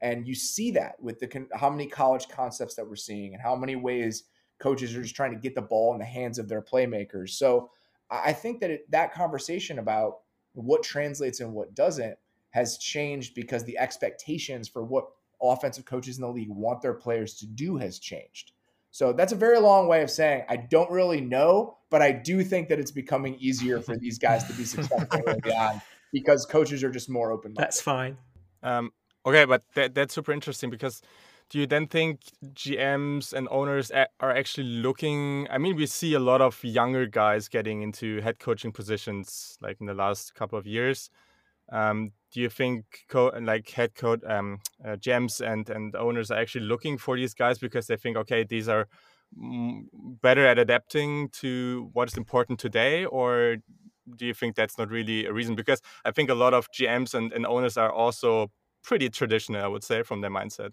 And 0.02 0.28
you 0.28 0.34
see 0.34 0.72
that 0.72 0.96
with 1.00 1.20
the 1.20 1.48
how 1.54 1.70
many 1.70 1.88
college 1.88 2.28
concepts 2.28 2.76
that 2.76 2.88
we're 2.88 2.96
seeing 2.96 3.34
and 3.34 3.42
how 3.42 3.56
many 3.56 3.76
ways 3.76 4.24
coaches 4.60 4.96
are 4.96 5.02
just 5.02 5.16
trying 5.16 5.32
to 5.32 5.40
get 5.40 5.56
the 5.56 5.62
ball 5.62 5.94
in 5.94 6.00
the 6.00 6.06
hands 6.06 6.40
of 6.40 6.48
their 6.48 6.62
playmakers. 6.62 7.32
So 7.32 7.72
I 8.10 8.34
think 8.34 8.60
that 8.62 8.72
it, 8.72 8.92
that 8.92 9.14
conversation 9.14 9.80
about 9.80 10.20
what 10.54 10.84
translates 10.84 11.40
and 11.40 11.54
what 11.54 11.76
doesn't 11.76 12.18
has 12.52 12.78
changed 12.78 13.34
because 13.34 13.64
the 13.64 13.78
expectations 13.78 14.68
for 14.68 14.84
what 14.84 15.06
offensive 15.42 15.86
coaches 15.86 16.18
in 16.18 16.22
the 16.22 16.30
league 16.30 16.50
want 16.50 16.82
their 16.82 16.94
players 16.94 17.36
to 17.36 17.48
do 17.48 17.78
has 17.78 18.00
changed. 18.00 18.52
So 18.92 19.14
that's 19.14 19.32
a 19.32 19.38
very 19.38 19.58
long 19.58 19.88
way 19.88 20.02
of 20.02 20.12
saying 20.12 20.44
I 20.50 20.58
don't 20.58 20.92
really 20.92 21.22
know, 21.22 21.78
but 21.90 22.02
I 22.02 22.12
do 22.12 22.44
think 22.44 22.68
that 22.70 22.80
it's 22.80 22.92
becoming 22.92 23.36
easier 23.40 23.80
for 23.80 23.96
these 23.96 24.20
guys 24.20 24.44
to 24.46 24.54
be 24.54 24.66
successful 24.66 25.22
early 25.26 25.54
on 25.54 25.82
because 26.12 26.46
coaches 26.46 26.84
are 26.84 26.92
just 26.92 27.10
more 27.10 27.32
open. 27.32 27.54
That's 27.56 27.82
fine. 27.82 28.18
Um, 28.64 28.92
okay, 29.26 29.46
but 29.46 29.64
that, 29.76 29.96
that's 29.96 30.14
super 30.14 30.32
interesting 30.32 30.70
because 30.70 31.02
do 31.50 31.60
you 31.60 31.68
then 31.68 31.88
think 31.88 32.22
GMs 32.54 33.34
and 33.34 33.48
owners 33.52 33.92
are 33.92 34.32
actually 34.32 34.68
looking? 34.68 35.48
I 35.50 35.58
mean, 35.58 35.76
we 35.76 35.86
see 35.86 36.14
a 36.14 36.20
lot 36.20 36.42
of 36.42 36.64
younger 36.64 37.06
guys 37.06 37.50
getting 37.50 37.82
into 37.82 38.22
head 38.22 38.40
coaching 38.40 38.72
positions 38.72 39.58
like 39.62 39.78
in 39.82 39.86
the 39.86 39.94
last 39.94 40.34
couple 40.34 40.58
of 40.58 40.66
years. 40.66 41.10
Um, 41.70 42.12
do 42.32 42.40
you 42.40 42.50
think 42.50 42.86
co- 43.10 43.34
like 43.42 43.70
head 43.70 43.96
coach 43.96 44.22
um, 44.26 44.60
uh, 44.84 44.96
GMs 44.96 45.42
and 45.42 45.70
and 45.70 45.96
owners 45.96 46.32
are 46.32 46.40
actually 46.40 46.66
looking 46.66 46.98
for 46.98 47.16
these 47.18 47.34
guys 47.34 47.60
because 47.60 47.88
they 47.88 47.98
think 47.98 48.18
okay 48.18 48.44
these 48.44 48.68
are 48.68 48.88
better 50.22 50.46
at 50.46 50.60
adapting 50.60 51.30
to 51.30 51.90
what 51.94 52.10
is 52.10 52.18
important 52.18 52.60
today 52.60 53.06
or 53.06 53.58
do 54.16 54.26
you 54.26 54.34
think 54.34 54.56
that's 54.56 54.78
not 54.78 54.90
really 54.90 55.26
a 55.26 55.34
reason 55.34 55.56
because 55.56 55.82
i 56.06 56.12
think 56.12 56.30
a 56.30 56.36
lot 56.36 56.54
of 56.54 56.68
gms 56.72 57.14
and, 57.14 57.32
and 57.34 57.46
owners 57.46 57.78
are 57.78 57.92
also 57.92 58.52
pretty 58.84 59.10
traditional 59.10 59.64
i 59.64 59.68
would 59.68 59.84
say 59.84 60.04
from 60.04 60.22
their 60.22 60.32
mindset 60.32 60.72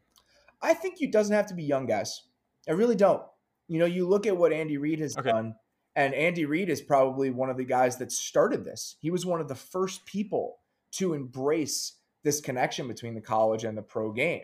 i 0.62 0.74
think 0.74 1.00
it 1.00 1.12
doesn't 1.12 1.34
have 1.34 1.46
to 1.46 1.54
be 1.54 1.62
young 1.62 1.86
guys 1.86 2.22
i 2.68 2.72
really 2.72 2.96
don't 2.96 3.22
you 3.68 3.78
know 3.78 3.86
you 3.86 4.06
look 4.06 4.26
at 4.26 4.36
what 4.36 4.52
andy 4.52 4.76
reid 4.76 4.98
has 4.98 5.16
okay. 5.16 5.30
done 5.30 5.54
and 5.94 6.14
andy 6.14 6.44
reid 6.44 6.68
is 6.68 6.80
probably 6.80 7.30
one 7.30 7.50
of 7.50 7.56
the 7.56 7.64
guys 7.64 7.96
that 7.98 8.10
started 8.10 8.64
this 8.64 8.96
he 9.00 9.10
was 9.10 9.26
one 9.26 9.40
of 9.40 9.48
the 9.48 9.54
first 9.54 10.06
people 10.06 10.58
to 10.90 11.14
embrace 11.14 11.98
this 12.22 12.40
connection 12.40 12.88
between 12.88 13.14
the 13.14 13.20
college 13.20 13.64
and 13.64 13.76
the 13.76 13.82
pro 13.82 14.12
game. 14.12 14.42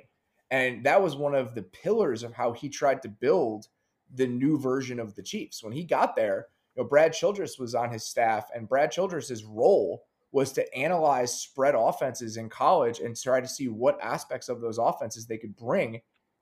And 0.51 0.85
that 0.85 1.03
was 1.03 1.17
one 1.17 1.35
of 1.35 1.55
the 1.55 1.63
pillars 1.63 2.23
of 2.23 2.33
how 2.33 2.53
he 2.53 2.69
tried 2.69 3.03
to 3.03 3.09
build 3.09 3.67
the 4.15 4.27
new 4.27 4.59
version 4.59 5.01
of 5.01 5.15
the 5.15 5.23
Chiefs. 5.23 5.63
When 5.63 5.73
he 5.73 5.85
got 5.85 6.15
there, 6.15 6.47
you 6.77 6.83
know, 6.83 6.89
Brad 6.89 7.13
Childress 7.13 7.59
was 7.59 7.75
on 7.75 7.91
his 7.91 8.07
staff, 8.07 8.49
and 8.55 8.69
Brad 8.69 8.91
Childress's 8.91 9.45
role 9.45 10.05
was 10.33 10.53
to 10.53 10.75
analyze 10.75 11.41
spread 11.41 11.77
offenses 11.77 12.37
in 12.37 12.49
college 12.49 12.99
and 12.99 13.17
try 13.17 13.41
to 13.41 13.47
see 13.47 13.69
what 13.69 14.03
aspects 14.03 14.49
of 14.49 14.61
those 14.61 14.79
offenses 14.79 15.27
they 15.27 15.39
could 15.39 15.55
bring 15.55 16.01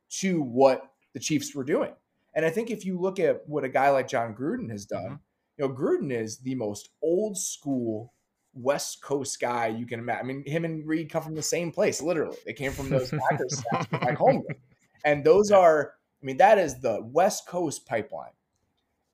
to 0.08 0.40
what 0.40 0.92
the 1.12 1.20
Chiefs 1.20 1.54
were 1.54 1.64
doing. 1.64 1.92
And 2.34 2.46
I 2.46 2.50
think 2.50 2.70
if 2.70 2.86
you 2.86 2.98
look 2.98 3.20
at 3.20 3.46
what 3.46 3.64
a 3.64 3.68
guy 3.68 3.90
like 3.90 4.08
Jon 4.08 4.34
Gruden 4.34 4.70
has 4.70 4.86
done, 4.86 5.02
mm-hmm. 5.02 5.14
you 5.58 5.68
know, 5.68 5.74
Gruden 5.74 6.10
is 6.10 6.38
the 6.38 6.54
most 6.54 6.88
old 7.02 7.36
school 7.36 8.14
West 8.54 9.02
Coast 9.02 9.40
guy 9.40 9.66
you 9.68 9.86
can 9.86 10.00
imagine. 10.00 10.24
I 10.24 10.26
mean, 10.26 10.44
him 10.46 10.64
and 10.64 10.86
Reid 10.86 11.10
come 11.10 11.22
from 11.22 11.34
the 11.34 11.42
same 11.42 11.70
place, 11.70 12.02
literally. 12.02 12.38
They 12.44 12.52
came 12.52 12.72
from 12.72 12.88
those 12.88 13.10
Packers 13.10 13.62
like 13.92 14.16
home. 14.16 14.42
And 15.04 15.24
those 15.24 15.50
are, 15.50 15.94
I 16.22 16.24
mean, 16.24 16.36
that 16.38 16.58
is 16.58 16.80
the 16.80 17.00
West 17.02 17.46
Coast 17.46 17.86
pipeline. 17.86 18.32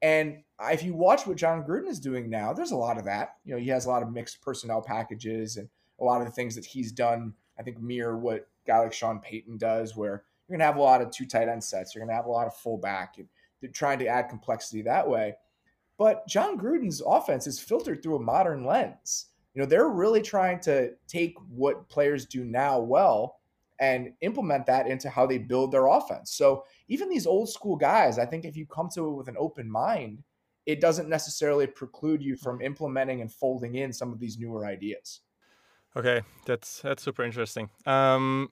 And 0.03 0.43
if 0.71 0.83
you 0.83 0.95
watch 0.95 1.27
what 1.27 1.37
Jon 1.37 1.65
Gruden 1.65 1.89
is 1.89 2.01
doing 2.01 2.31
now, 2.31 2.53
there's 2.53 2.71
a 2.71 2.77
lot 2.77 2.99
of 2.99 3.05
that. 3.05 3.37
You 3.45 3.55
know, 3.55 3.61
he 3.61 3.69
has 3.69 3.87
a 3.87 3.89
lot 3.89 4.03
of 4.03 4.13
mixed 4.13 4.41
personnel 4.41 4.83
packages 4.83 5.57
and 5.57 5.69
a 6.01 6.05
lot 6.05 6.21
of 6.21 6.27
the 6.27 6.33
things 6.33 6.55
that 6.55 6.65
he's 6.65 6.93
done, 6.93 7.35
I 7.59 7.63
think, 7.63 7.81
mirror 7.81 8.17
what 8.17 8.49
guy 8.67 8.79
like 8.79 8.93
Sean 8.93 9.21
Payton 9.21 9.59
does, 9.59 9.97
where 9.97 10.25
you're 10.49 10.57
going 10.57 10.61
to 10.61 10.67
have 10.67 10.77
a 10.77 10.83
lot 10.83 11.03
of 11.03 11.11
two 11.11 11.27
tight 11.27 11.49
end 11.49 11.63
sets. 11.63 11.95
You're 11.95 12.05
going 12.05 12.11
to 12.11 12.17
have 12.17 12.27
a 12.27 12.31
lot 12.31 12.47
of 12.47 12.57
fullback. 12.57 13.15
And 13.19 13.29
they're 13.61 13.71
trying 13.71 13.99
to 14.01 14.07
add 14.07 14.29
complexity 14.29 14.83
that 14.83 15.09
way. 15.09 15.35
But 15.97 16.29
Jon 16.29 16.59
Gruden's 16.59 17.03
offense 17.05 17.47
is 17.49 17.59
filtered 17.59 18.03
through 18.03 18.17
a 18.17 18.23
modern 18.23 18.65
lens. 18.65 19.27
You 19.55 19.63
know, 19.63 19.67
they're 19.67 19.89
really 19.89 20.23
trying 20.23 20.61
to 20.61 20.93
take 21.09 21.35
what 21.51 21.89
players 21.89 22.25
do 22.25 22.45
now 22.45 22.79
well 22.79 23.38
and 23.81 24.13
implement 24.21 24.67
that 24.67 24.87
into 24.87 25.09
how 25.09 25.27
they 25.27 25.39
build 25.39 25.73
their 25.73 25.87
offense. 25.87 26.33
So 26.33 26.65
even 26.89 27.09
these 27.09 27.27
old 27.27 27.49
school 27.49 27.77
guys, 27.77 28.19
I 28.19 28.27
think 28.27 28.45
if 28.45 28.57
you 28.57 28.67
come 28.67 28.89
to 28.95 29.09
it 29.09 29.13
with 29.13 29.29
an 29.29 29.37
open 29.39 29.71
mind, 29.71 30.23
it 30.67 30.81
doesn't 30.81 31.09
necessarily 31.09 31.67
preclude 31.67 32.23
you 32.23 32.37
from 32.37 32.61
implementing 32.61 33.21
and 33.21 33.33
folding 33.33 33.77
in 33.77 33.93
some 33.93 34.13
of 34.13 34.19
these 34.19 34.39
newer 34.39 34.67
ideas. 34.67 35.21
Okay, 35.97 36.21
that's 36.45 36.81
that's 36.83 37.03
super 37.03 37.25
interesting. 37.25 37.71
Um, 37.87 38.51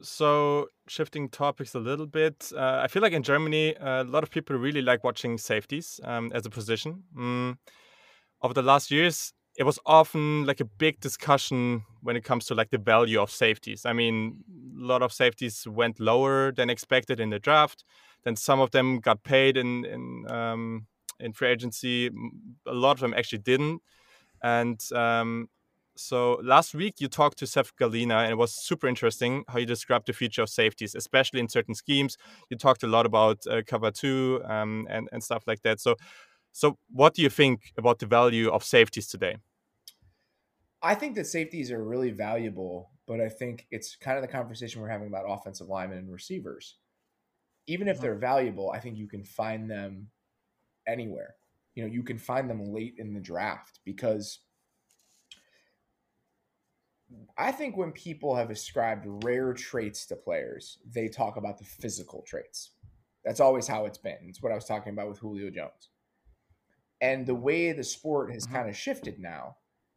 so 0.00 0.68
shifting 0.86 1.28
topics 1.28 1.74
a 1.74 1.80
little 1.80 2.06
bit, 2.06 2.52
uh, 2.54 2.80
I 2.82 2.86
feel 2.86 3.02
like 3.02 3.12
in 3.12 3.22
Germany, 3.22 3.76
uh, 3.76 4.02
a 4.02 4.04
lot 4.04 4.22
of 4.22 4.30
people 4.30 4.56
really 4.56 4.82
like 4.82 5.02
watching 5.02 5.38
safeties 5.38 6.00
um, 6.04 6.30
as 6.34 6.46
a 6.46 6.50
position. 6.50 7.02
Mm. 7.16 7.58
Over 8.42 8.54
the 8.54 8.62
last 8.62 8.90
years, 8.90 9.32
it 9.58 9.64
was 9.64 9.78
often 9.86 10.44
like 10.44 10.60
a 10.60 10.64
big 10.64 11.00
discussion 11.00 11.84
when 12.02 12.16
it 12.16 12.24
comes 12.24 12.46
to 12.46 12.54
like 12.54 12.70
the 12.70 12.78
value 12.78 13.20
of 13.20 13.30
safeties. 13.30 13.86
I 13.86 13.92
mean, 13.92 14.44
a 14.80 14.84
lot 14.84 15.02
of 15.02 15.12
safeties 15.12 15.66
went 15.66 15.98
lower 15.98 16.52
than 16.52 16.68
expected 16.70 17.20
in 17.20 17.30
the 17.30 17.38
draft. 17.38 17.84
Then 18.24 18.36
some 18.36 18.60
of 18.60 18.70
them 18.72 19.00
got 19.00 19.22
paid 19.22 19.56
in 19.56 19.84
in 19.84 20.30
um, 20.30 20.86
in 21.20 21.32
free 21.32 21.48
agency. 21.48 22.10
A 22.66 22.74
lot 22.74 22.92
of 22.92 23.00
them 23.00 23.14
actually 23.14 23.38
didn't. 23.38 23.80
And 24.42 24.80
um, 24.92 25.48
so 25.96 26.40
last 26.42 26.74
week 26.74 27.00
you 27.00 27.08
talked 27.08 27.38
to 27.38 27.46
Seth 27.46 27.74
Galina, 27.76 28.22
and 28.24 28.32
it 28.32 28.36
was 28.36 28.52
super 28.54 28.86
interesting 28.86 29.44
how 29.48 29.58
you 29.58 29.66
described 29.66 30.06
the 30.06 30.12
future 30.12 30.42
of 30.42 30.50
safeties, 30.50 30.94
especially 30.94 31.40
in 31.40 31.48
certain 31.48 31.74
schemes. 31.74 32.18
You 32.50 32.58
talked 32.58 32.82
a 32.82 32.86
lot 32.86 33.06
about 33.06 33.38
uh, 33.46 33.62
cover 33.66 33.90
two 33.90 34.42
um, 34.44 34.86
and 34.90 35.08
and 35.12 35.22
stuff 35.22 35.44
like 35.46 35.62
that. 35.62 35.80
So, 35.80 35.96
so 36.52 36.76
what 36.90 37.14
do 37.14 37.22
you 37.22 37.30
think 37.30 37.72
about 37.78 37.98
the 38.00 38.06
value 38.06 38.50
of 38.50 38.62
safeties 38.64 39.06
today? 39.08 39.36
I 40.86 40.94
think 40.94 41.16
that 41.16 41.26
safeties 41.26 41.72
are 41.72 41.82
really 41.82 42.12
valuable, 42.12 42.92
but 43.08 43.20
I 43.20 43.28
think 43.28 43.66
it's 43.72 43.96
kind 43.96 44.16
of 44.16 44.22
the 44.22 44.28
conversation 44.28 44.80
we're 44.80 44.88
having 44.88 45.08
about 45.08 45.24
offensive 45.28 45.66
linemen 45.66 45.98
and 45.98 46.12
receivers. 46.12 46.76
Even 47.66 47.88
if 47.88 47.96
mm-hmm. 47.96 48.04
they're 48.04 48.14
valuable, 48.14 48.70
I 48.70 48.78
think 48.78 48.96
you 48.96 49.08
can 49.08 49.24
find 49.24 49.68
them 49.68 50.10
anywhere. 50.86 51.34
You 51.74 51.82
know, 51.82 51.92
you 51.92 52.04
can 52.04 52.18
find 52.18 52.48
them 52.48 52.72
late 52.72 52.94
in 52.98 53.14
the 53.14 53.20
draft 53.20 53.80
because 53.84 54.38
I 57.36 57.50
think 57.50 57.76
when 57.76 57.90
people 57.90 58.36
have 58.36 58.50
ascribed 58.50 59.06
rare 59.24 59.52
traits 59.54 60.06
to 60.06 60.14
players, 60.14 60.78
they 60.88 61.08
talk 61.08 61.36
about 61.36 61.58
the 61.58 61.64
physical 61.64 62.22
traits. 62.22 62.70
That's 63.24 63.40
always 63.40 63.66
how 63.66 63.86
it's 63.86 63.98
been. 63.98 64.18
It's 64.28 64.40
what 64.40 64.52
I 64.52 64.54
was 64.54 64.66
talking 64.66 64.92
about 64.92 65.08
with 65.08 65.18
Julio 65.18 65.50
Jones. 65.50 65.90
And 67.00 67.26
the 67.26 67.34
way 67.34 67.72
the 67.72 67.82
sport 67.82 68.32
has 68.32 68.44
mm-hmm. 68.44 68.54
kind 68.54 68.68
of 68.68 68.76
shifted 68.76 69.18
now 69.18 69.56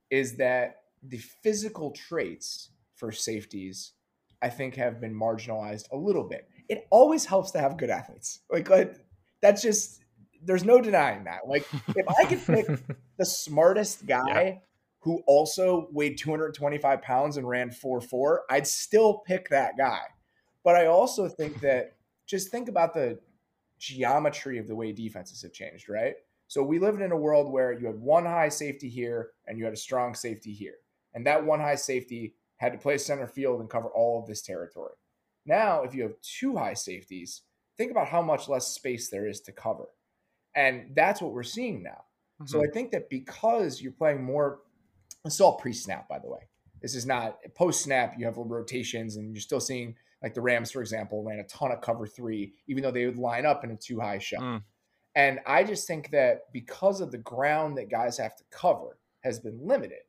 is 0.10 0.38
that 0.38 0.82
the 1.04 1.18
physical 1.18 1.92
traits 1.92 2.72
for 2.96 3.12
safeties, 3.12 3.94
I 4.42 4.50
think, 4.50 4.76
have 4.76 5.00
been 5.00 5.14
marginalized 5.14 5.86
a 5.92 5.98
little 5.98 6.28
bit. 6.28 6.50
It 6.68 6.88
always 6.90 7.26
helps 7.26 7.52
to 7.52 7.60
have 7.60 7.78
good 7.78 7.90
athletes. 7.90 8.42
Like, 8.52 8.70
like 8.70 8.96
that's 9.42 9.62
just 9.62 10.02
there's 10.44 10.64
no 10.64 10.82
denying 10.82 11.26
that. 11.26 11.48
Like, 11.48 11.66
if 11.96 12.06
I 12.08 12.26
could 12.26 12.46
pick 12.46 12.68
the 13.18 13.26
smartest 13.26 14.06
guy 14.06 14.44
yeah 14.44 14.56
who 15.02 15.24
also 15.28 15.88
weighed 15.92 16.18
225 16.18 17.02
pounds 17.02 17.38
and 17.38 17.48
ran 17.48 17.72
4 17.72 18.02
4, 18.02 18.44
I'd 18.50 18.68
still 18.68 19.20
pick 19.20 19.50
that 19.50 19.78
guy. 19.78 20.02
But 20.64 20.76
I 20.76 20.88
also 20.88 21.28
think 21.28 21.62
that 21.62 21.94
just 22.28 22.50
think 22.50 22.68
about 22.68 22.94
the 22.94 23.20
geometry 23.80 24.58
of 24.58 24.68
the 24.68 24.76
way 24.76 24.92
defenses 24.92 25.42
have 25.42 25.54
changed, 25.54 25.90
right? 25.90 26.16
So 26.50 26.64
we 26.64 26.80
lived 26.80 27.02
in 27.02 27.12
a 27.12 27.18
world 27.18 27.52
where 27.52 27.72
you 27.72 27.86
had 27.86 28.00
one 28.00 28.26
high 28.26 28.50
safety 28.50 28.90
here 28.90 29.30
and 29.48 29.58
you 29.58 29.64
had 29.64 29.74
a 29.74 29.78
strong 29.78 30.14
safety 30.14 30.52
here. 30.52 30.76
And 31.14 31.26
that 31.26 31.46
one 31.46 31.60
high 31.60 31.76
safety 31.76 32.36
had 32.58 32.74
to 32.74 32.78
play 32.78 32.98
center 32.98 33.28
field 33.28 33.62
and 33.62 33.70
cover 33.70 33.88
all 33.88 34.20
of 34.20 34.28
this 34.28 34.42
territory. 34.42 34.96
Now, 35.46 35.84
if 35.84 35.96
you 35.96 36.04
have 36.04 36.20
two 36.22 36.58
high 36.58 36.74
safeties, 36.74 37.44
think 37.78 37.92
about 37.92 38.10
how 38.10 38.22
much 38.22 38.50
less 38.50 38.68
space 38.68 39.10
there 39.10 39.28
is 39.28 39.40
to 39.42 39.52
cover. 39.52 39.86
And 40.56 40.92
that's 40.96 41.22
what 41.22 41.32
we're 41.32 41.44
seeing 41.44 41.82
now. 41.84 42.04
Mm-hmm. 42.42 42.48
So 42.48 42.64
I 42.64 42.68
think 42.68 42.92
that 42.92 43.10
because 43.10 43.82
you're 43.82 43.92
playing 43.92 44.24
more 44.24 44.60
this 45.24 45.36
is 45.36 45.42
all 45.42 45.58
pre-snap, 45.58 46.08
by 46.08 46.20
the 46.20 46.30
way. 46.30 46.48
This 46.82 46.96
is 46.96 47.06
not 47.06 47.40
post-snap. 47.56 48.16
You 48.18 48.26
have 48.26 48.38
rotations, 48.38 49.18
and 49.18 49.36
you're 49.36 49.42
still 49.42 49.60
seeing 49.60 49.96
like 50.24 50.34
the 50.34 50.42
Rams, 50.42 50.72
for 50.72 50.82
example, 50.82 51.24
ran 51.24 51.40
a 51.40 51.44
ton 51.44 51.72
of 51.72 51.82
cover 51.82 52.08
three, 52.08 52.54
even 52.68 52.84
though 52.84 52.92
they 52.92 53.06
would 53.06 53.18
line 53.18 53.46
up 53.46 53.64
in 53.64 53.72
a 53.72 53.76
two 53.76 54.00
high 54.00 54.18
shell. 54.18 54.42
Mm. 54.42 54.64
And 55.16 55.40
I 55.46 55.64
just 55.64 55.88
think 55.88 56.12
that 56.12 56.52
because 56.54 57.02
of 57.02 57.12
the 57.12 57.18
ground 57.18 57.78
that 57.78 57.90
guys 57.90 58.18
have 58.18 58.36
to 58.36 58.44
cover 58.52 59.00
has 59.22 59.40
been 59.40 59.60
limited, 59.62 60.04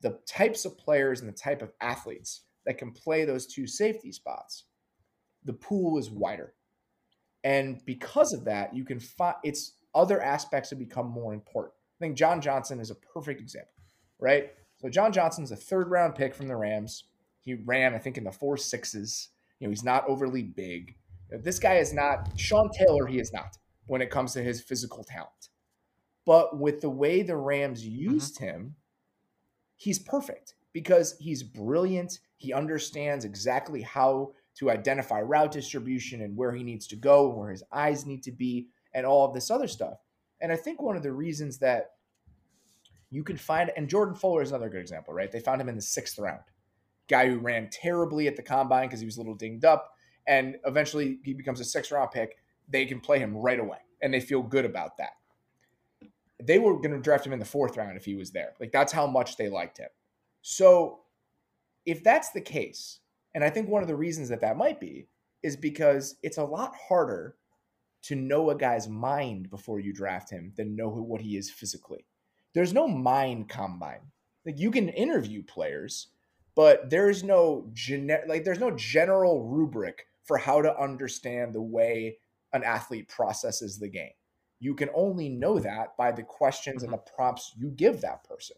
the 0.00 0.18
types 0.26 0.64
of 0.64 0.78
players 0.78 1.20
and 1.20 1.28
the 1.28 1.36
type 1.36 1.60
of 1.60 1.72
athletes 1.80 2.42
that 2.64 2.78
can 2.78 2.92
play 2.92 3.24
those 3.24 3.46
two 3.46 3.66
safety 3.66 4.12
spots, 4.12 4.64
the 5.44 5.52
pool 5.52 5.98
is 5.98 6.10
wider. 6.10 6.54
And 7.44 7.84
because 7.84 8.32
of 8.32 8.44
that, 8.44 8.74
you 8.74 8.84
can 8.84 9.00
find 9.00 9.36
it's 9.42 9.74
other 9.94 10.22
aspects 10.22 10.70
have 10.70 10.78
become 10.78 11.08
more 11.08 11.34
important. 11.34 11.74
I 12.00 12.04
think 12.04 12.16
John 12.16 12.40
Johnson 12.40 12.78
is 12.80 12.90
a 12.90 12.94
perfect 12.94 13.40
example 13.40 13.72
right? 14.18 14.52
So 14.80 14.88
John 14.88 15.12
Johnson's 15.12 15.52
a 15.52 15.56
third 15.56 15.90
round 15.90 16.14
pick 16.14 16.34
from 16.34 16.48
the 16.48 16.56
Rams. 16.56 17.04
He 17.40 17.54
ran, 17.54 17.94
I 17.94 17.98
think, 17.98 18.18
in 18.18 18.24
the 18.24 18.32
four 18.32 18.56
sixes. 18.56 19.28
You 19.58 19.66
know, 19.66 19.70
he's 19.70 19.84
not 19.84 20.04
overly 20.08 20.42
big. 20.42 20.94
This 21.30 21.58
guy 21.58 21.76
is 21.76 21.92
not 21.92 22.30
Sean 22.36 22.70
Taylor. 22.70 23.06
He 23.06 23.18
is 23.18 23.32
not 23.32 23.56
when 23.88 24.00
it 24.00 24.10
comes 24.10 24.32
to 24.34 24.42
his 24.42 24.60
physical 24.62 25.02
talent. 25.02 25.48
But 26.24 26.58
with 26.58 26.80
the 26.80 26.90
way 26.90 27.22
the 27.22 27.36
Rams 27.36 27.82
mm-hmm. 27.82 28.12
used 28.12 28.36
mm-hmm. 28.36 28.44
him, 28.44 28.76
he's 29.76 29.98
perfect. 29.98 30.54
because 30.72 31.16
he's 31.18 31.42
brilliant. 31.42 32.20
He 32.36 32.52
understands 32.52 33.24
exactly 33.24 33.82
how 33.82 34.32
to 34.58 34.70
identify 34.70 35.20
route 35.20 35.50
distribution 35.52 36.22
and 36.22 36.36
where 36.36 36.52
he 36.52 36.62
needs 36.62 36.86
to 36.88 36.96
go 36.96 37.30
and 37.30 37.38
where 37.38 37.50
his 37.50 37.64
eyes 37.72 38.06
need 38.06 38.22
to 38.24 38.32
be 38.32 38.68
and 38.94 39.06
all 39.06 39.26
of 39.26 39.34
this 39.34 39.50
other 39.50 39.66
stuff. 39.68 39.98
And 40.40 40.52
I 40.52 40.56
think 40.56 40.80
one 40.80 40.96
of 40.96 41.02
the 41.02 41.12
reasons 41.12 41.58
that 41.58 41.92
you 43.10 43.24
can 43.24 43.36
find, 43.36 43.72
and 43.76 43.88
Jordan 43.88 44.14
Fuller 44.14 44.42
is 44.42 44.50
another 44.50 44.68
good 44.68 44.80
example, 44.80 45.14
right? 45.14 45.32
They 45.32 45.40
found 45.40 45.60
him 45.60 45.68
in 45.68 45.76
the 45.76 45.82
sixth 45.82 46.18
round. 46.18 46.42
Guy 47.08 47.28
who 47.28 47.38
ran 47.38 47.70
terribly 47.70 48.28
at 48.28 48.36
the 48.36 48.42
combine 48.42 48.86
because 48.86 49.00
he 49.00 49.06
was 49.06 49.16
a 49.16 49.20
little 49.20 49.34
dinged 49.34 49.64
up. 49.64 49.90
And 50.26 50.56
eventually 50.66 51.18
he 51.24 51.32
becomes 51.32 51.58
a 51.58 51.64
sixth 51.64 51.90
round 51.90 52.10
pick. 52.10 52.36
They 52.68 52.86
can 52.86 53.00
play 53.00 53.18
him 53.18 53.36
right 53.36 53.58
away 53.58 53.78
and 54.02 54.12
they 54.12 54.20
feel 54.20 54.42
good 54.42 54.64
about 54.64 54.96
that. 54.98 55.12
They 56.42 56.58
were 56.58 56.76
going 56.76 56.92
to 56.92 57.00
draft 57.00 57.26
him 57.26 57.32
in 57.32 57.38
the 57.38 57.44
fourth 57.44 57.76
round 57.76 57.96
if 57.96 58.04
he 58.04 58.14
was 58.14 58.30
there. 58.30 58.54
Like 58.60 58.72
that's 58.72 58.92
how 58.92 59.06
much 59.06 59.36
they 59.36 59.48
liked 59.48 59.78
him. 59.78 59.88
So 60.42 61.00
if 61.84 62.04
that's 62.04 62.30
the 62.30 62.40
case, 62.40 63.00
and 63.34 63.42
I 63.42 63.50
think 63.50 63.68
one 63.68 63.82
of 63.82 63.88
the 63.88 63.96
reasons 63.96 64.28
that 64.28 64.40
that 64.40 64.56
might 64.56 64.80
be 64.80 65.08
is 65.42 65.56
because 65.56 66.16
it's 66.22 66.38
a 66.38 66.44
lot 66.44 66.74
harder 66.88 67.36
to 68.02 68.14
know 68.14 68.50
a 68.50 68.56
guy's 68.56 68.88
mind 68.88 69.50
before 69.50 69.80
you 69.80 69.92
draft 69.92 70.30
him 70.30 70.52
than 70.56 70.76
know 70.76 70.90
who, 70.90 71.02
what 71.02 71.20
he 71.20 71.36
is 71.36 71.50
physically. 71.50 72.06
There's 72.54 72.72
no 72.72 72.88
mind 72.88 73.48
combine. 73.48 74.00
Like 74.46 74.58
you 74.58 74.70
can 74.70 74.88
interview 74.88 75.42
players, 75.42 76.08
but 76.54 76.90
there's 76.90 77.22
no 77.22 77.68
genet 77.72 78.28
like 78.28 78.44
there's 78.44 78.60
no 78.60 78.70
general 78.70 79.44
rubric 79.44 80.06
for 80.24 80.38
how 80.38 80.62
to 80.62 80.78
understand 80.78 81.54
the 81.54 81.62
way 81.62 82.18
an 82.52 82.64
athlete 82.64 83.08
processes 83.08 83.78
the 83.78 83.88
game. 83.88 84.12
You 84.60 84.74
can 84.74 84.90
only 84.94 85.28
know 85.28 85.58
that 85.58 85.96
by 85.96 86.12
the 86.12 86.22
questions 86.22 86.82
and 86.82 86.92
mm-hmm. 86.92 87.00
the 87.04 87.12
prompts 87.14 87.52
you 87.56 87.70
give 87.70 88.00
that 88.00 88.24
person. 88.24 88.56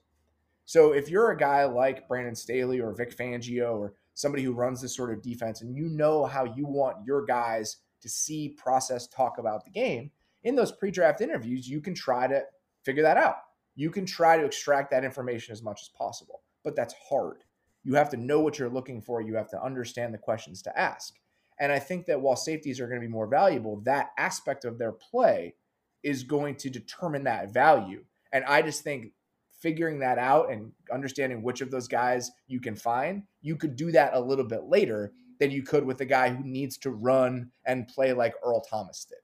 So 0.65 0.93
if 0.93 1.09
you're 1.11 1.33
a 1.33 1.37
guy 1.37 1.65
like 1.65 2.07
Brandon 2.09 2.35
Staley 2.35 2.81
or 2.81 2.95
Vic 2.95 3.17
Fangio 3.17 3.77
or 3.77 3.95
somebody 4.15 4.45
who 4.45 4.53
runs 4.53 4.81
this 4.81 4.95
sort 4.95 5.13
of 5.13 5.23
defense 5.23 5.63
and 5.63 5.75
you 5.75 5.89
know 5.89 6.25
how 6.25 6.45
you 6.45 6.67
want 6.67 7.05
your 7.05 7.25
guys 7.25 7.79
to 8.03 8.09
see, 8.09 8.51
process, 8.51 9.09
talk 9.09 9.39
about 9.39 9.65
the 9.65 9.71
game, 9.71 10.11
in 10.45 10.55
those 10.55 10.73
pre-draft 10.73 11.21
interviews, 11.21 11.69
you 11.69 11.81
can 11.81 11.95
try 11.95 12.27
to 12.27 12.43
figure 12.85 13.03
that 13.03 13.17
out. 13.17 13.37
You 13.75 13.91
can 13.91 14.07
try 14.07 14.37
to 14.37 14.45
extract 14.45 14.91
that 14.91 15.05
information 15.05 15.53
as 15.53 15.63
much 15.63 15.83
as 15.83 15.89
possible, 15.89 16.43
but 16.65 16.77
that's 16.77 16.95
hard. 17.09 17.45
You 17.83 17.95
have 17.95 18.11
to 18.11 18.17
know 18.17 18.41
what 18.41 18.59
you're 18.59 18.69
looking 18.69 19.01
for. 19.01 19.21
You 19.21 19.35
have 19.37 19.51
to 19.51 19.63
understand 19.63 20.15
the 20.15 20.19
questions 20.19 20.63
to 20.63 20.79
ask. 20.79 21.15
And 21.61 21.71
I 21.71 21.79
think 21.79 22.07
that 22.07 22.21
while 22.21 22.37
safeties 22.37 22.81
are 22.81 22.89
going 22.89 23.01
to 23.01 23.07
be 23.07 23.13
more 23.13 23.27
valuable, 23.27 23.81
that 23.85 24.11
aspect 24.19 24.65
of 24.65 24.79
their 24.79 24.93
play 24.93 25.55
is 26.03 26.25
going 26.25 26.57
to 26.57 26.71
determine 26.71 27.25
that 27.25 27.53
value. 27.53 28.03
And 28.33 28.45
I 28.47 28.63
just 28.63 28.83
think 28.83 29.13
figuring 29.61 29.99
that 30.01 30.19
out 30.19 30.51
and 30.51 30.73
understanding 30.91 31.43
which 31.43 31.61
of 31.61 31.71
those 31.71 31.87
guys 31.87 32.31
you 32.49 32.61
can 32.61 32.75
find, 32.75 33.25
you 33.43 33.57
could 33.57 33.77
do 33.77 33.93
that 33.93 34.15
a 34.15 34.21
little 34.21 34.47
bit 34.47 34.65
later 34.65 35.13
than 35.39 35.51
you 35.51 35.63
could 35.63 35.85
with 35.85 35.99
the 35.99 36.07
guy 36.07 36.31
who 36.31 36.43
needs 36.43 36.79
to 36.79 36.91
run 36.91 37.51
and 37.67 37.87
play 37.89 38.13
like 38.15 38.35
Earl 38.43 38.63
Thomas 38.63 39.05
did. 39.05 39.19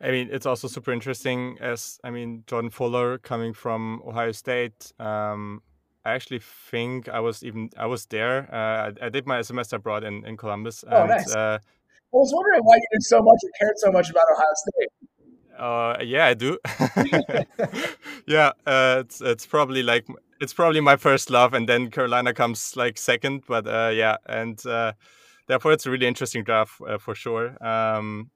I 0.00 0.10
mean, 0.10 0.28
it's 0.30 0.46
also 0.46 0.68
super 0.68 0.92
interesting 0.92 1.56
as 1.60 1.98
I 2.04 2.10
mean, 2.10 2.44
Jordan 2.46 2.70
Fuller 2.70 3.18
coming 3.18 3.52
from 3.54 4.02
Ohio 4.06 4.32
State. 4.32 4.92
Um, 4.98 5.62
I 6.06 6.12
actually 6.14 6.38
think 6.70 7.08
I 7.08 7.18
was 7.18 7.42
even 7.42 7.70
I 7.76 7.86
was 7.86 8.06
there. 8.06 8.48
Uh, 8.52 8.90
I, 9.02 9.06
I, 9.06 9.08
did 9.08 9.26
my 9.26 9.42
semester 9.42 9.76
abroad 9.76 10.04
in, 10.04 10.24
in 10.24 10.36
Columbus. 10.36 10.84
Oh, 10.88 11.00
and, 11.00 11.10
nice. 11.10 11.34
Uh, 11.34 11.58
I 11.60 12.16
was 12.16 12.32
wondering 12.32 12.62
why 12.62 12.76
you 12.76 12.86
did 12.92 13.02
so 13.02 13.20
much 13.20 13.40
and 13.42 13.52
cared 13.58 13.78
so 13.78 13.90
much 13.90 14.10
about 14.10 14.24
Ohio 14.32 14.54
State. 14.64 14.92
Uh, 15.58 15.96
yeah, 16.04 16.26
I 16.26 16.34
do. 16.34 16.58
yeah, 18.26 18.52
uh, 18.66 19.02
it's 19.04 19.20
it's 19.20 19.46
probably 19.46 19.82
like 19.82 20.06
it's 20.40 20.54
probably 20.54 20.80
my 20.80 20.96
first 20.96 21.28
love, 21.28 21.54
and 21.54 21.68
then 21.68 21.90
Carolina 21.90 22.32
comes 22.32 22.76
like 22.76 22.98
second. 22.98 23.42
But 23.48 23.66
uh, 23.66 23.90
yeah, 23.92 24.18
and 24.26 24.64
uh, 24.64 24.92
therefore 25.48 25.72
it's 25.72 25.86
a 25.86 25.90
really 25.90 26.06
interesting 26.06 26.44
draft 26.44 26.80
uh, 26.86 26.98
for 26.98 27.16
sure. 27.16 27.56
Um, 27.66 28.30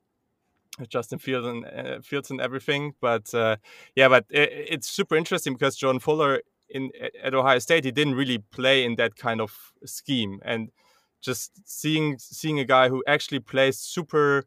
Justin 0.88 1.18
Fields 1.20 1.46
and 1.46 1.66
uh, 1.66 2.00
Fields 2.00 2.30
and 2.30 2.40
everything, 2.40 2.94
but 3.00 3.32
uh, 3.34 3.56
yeah, 3.94 4.08
but 4.08 4.24
it, 4.30 4.50
it's 4.70 4.88
super 4.88 5.14
interesting 5.14 5.52
because 5.52 5.76
John 5.76 6.00
Fuller 6.00 6.40
in 6.70 6.90
at 7.22 7.34
Ohio 7.34 7.58
State 7.58 7.84
he 7.84 7.90
didn't 7.90 8.14
really 8.14 8.38
play 8.38 8.84
in 8.84 8.96
that 8.96 9.16
kind 9.16 9.40
of 9.40 9.72
scheme, 9.84 10.40
and 10.44 10.70
just 11.20 11.52
seeing 11.64 12.18
seeing 12.18 12.58
a 12.58 12.64
guy 12.64 12.88
who 12.88 13.02
actually 13.06 13.40
plays 13.40 13.78
super 13.78 14.44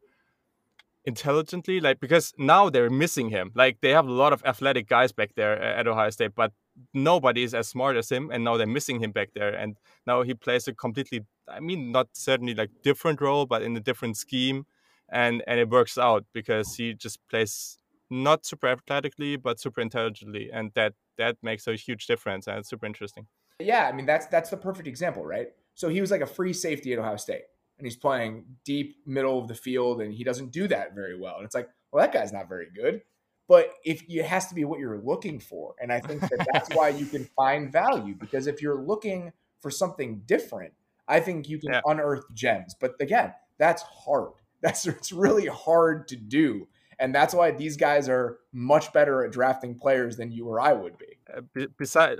intelligently 1.05 1.79
like 1.81 1.99
because 1.99 2.33
now 2.37 2.69
they're 2.69 2.89
missing 2.89 3.29
him. 3.29 3.51
Like 3.55 3.79
they 3.81 3.89
have 3.91 4.07
a 4.07 4.11
lot 4.11 4.33
of 4.33 4.43
athletic 4.45 4.87
guys 4.87 5.11
back 5.11 5.35
there 5.35 5.61
at 5.61 5.87
ohio 5.87 6.09
state 6.09 6.33
but 6.35 6.53
nobody 6.93 7.43
is 7.43 7.53
as 7.53 7.67
smart 7.67 7.97
as 7.97 8.09
him 8.09 8.31
and 8.31 8.43
now 8.43 8.57
they're 8.57 8.67
missing 8.67 9.01
him 9.01 9.11
back 9.11 9.29
there. 9.35 9.53
And 9.53 9.77
now 10.07 10.23
he 10.23 10.33
plays 10.33 10.67
a 10.67 10.73
completely 10.73 11.21
i 11.49 11.59
mean 11.59 11.91
not 11.91 12.07
certainly 12.13 12.53
like 12.55 12.69
different 12.83 13.19
role 13.19 13.45
but 13.45 13.61
in 13.61 13.75
a 13.75 13.81
different 13.81 14.17
scheme. 14.17 14.65
And 15.11 15.43
and 15.45 15.59
it 15.59 15.69
works 15.69 15.97
out 15.97 16.25
because 16.33 16.75
he 16.75 16.93
just 16.93 17.19
plays 17.29 17.77
not 18.09 18.45
super 18.45 18.67
athletically 18.67 19.35
but 19.35 19.59
super 19.59 19.81
intelligently. 19.81 20.49
And 20.51 20.71
that 20.75 20.93
that 21.17 21.37
makes 21.41 21.67
a 21.67 21.75
huge 21.75 22.07
difference 22.07 22.47
and 22.47 22.57
it's 22.57 22.69
super 22.69 22.85
interesting 22.85 23.27
yeah 23.59 23.87
i 23.87 23.91
mean 23.91 24.05
that's 24.05 24.27
that's 24.27 24.49
the 24.49 24.57
perfect 24.57 24.87
example 24.87 25.25
right 25.25 25.49
so 25.75 25.89
he 25.89 26.01
was 26.01 26.11
like 26.11 26.21
a 26.21 26.27
free 26.27 26.53
safety 26.53 26.93
at 26.93 26.99
ohio 26.99 27.17
state 27.17 27.43
and 27.77 27.87
he's 27.87 27.95
playing 27.95 28.45
deep 28.63 28.97
middle 29.05 29.39
of 29.39 29.47
the 29.47 29.55
field 29.55 30.01
and 30.01 30.13
he 30.13 30.23
doesn't 30.23 30.51
do 30.51 30.67
that 30.67 30.93
very 30.93 31.19
well. 31.19 31.37
And 31.37 31.45
it's 31.45 31.55
like, 31.55 31.69
well, 31.91 32.01
that 32.03 32.13
guy's 32.13 32.31
not 32.31 32.47
very 32.47 32.67
good. 32.73 33.01
But 33.47 33.73
if 33.83 34.03
it 34.07 34.25
has 34.25 34.47
to 34.47 34.55
be 34.55 34.63
what 34.63 34.79
you're 34.79 35.01
looking 35.01 35.39
for, 35.39 35.75
and 35.81 35.91
I 35.91 35.99
think 35.99 36.21
that 36.21 36.47
that's 36.53 36.73
why 36.73 36.89
you 36.89 37.05
can 37.05 37.25
find 37.35 37.71
value 37.71 38.15
because 38.15 38.47
if 38.47 38.61
you're 38.61 38.81
looking 38.81 39.33
for 39.59 39.69
something 39.69 40.21
different, 40.25 40.73
I 41.07 41.19
think 41.19 41.49
you 41.49 41.59
can 41.59 41.73
yeah. 41.73 41.81
unearth 41.85 42.23
gems. 42.33 42.73
But 42.79 42.93
again, 43.01 43.33
that's 43.57 43.83
hard. 43.83 44.31
That's 44.63 44.87
it's 44.87 45.11
really 45.11 45.47
hard 45.47 46.07
to 46.07 46.15
do, 46.15 46.69
and 46.99 47.13
that's 47.13 47.33
why 47.33 47.51
these 47.51 47.77
guys 47.77 48.09
are 48.09 48.39
much 48.51 48.91
better 48.93 49.23
at 49.23 49.31
drafting 49.31 49.75
players 49.75 50.17
than 50.17 50.31
you 50.31 50.47
or 50.47 50.59
I 50.59 50.73
would 50.73 50.97
be. 50.97 51.17
Uh, 51.35 51.65
besides 51.77 52.19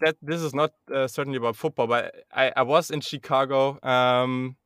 that, 0.00 0.16
this 0.22 0.40
is 0.40 0.54
not 0.54 0.72
uh, 0.92 1.06
certainly 1.06 1.38
about 1.38 1.56
football, 1.56 1.86
but 1.86 2.14
I, 2.32 2.52
I 2.56 2.62
was 2.62 2.90
in 2.90 3.00
Chicago. 3.00 3.78
Um, 3.82 4.56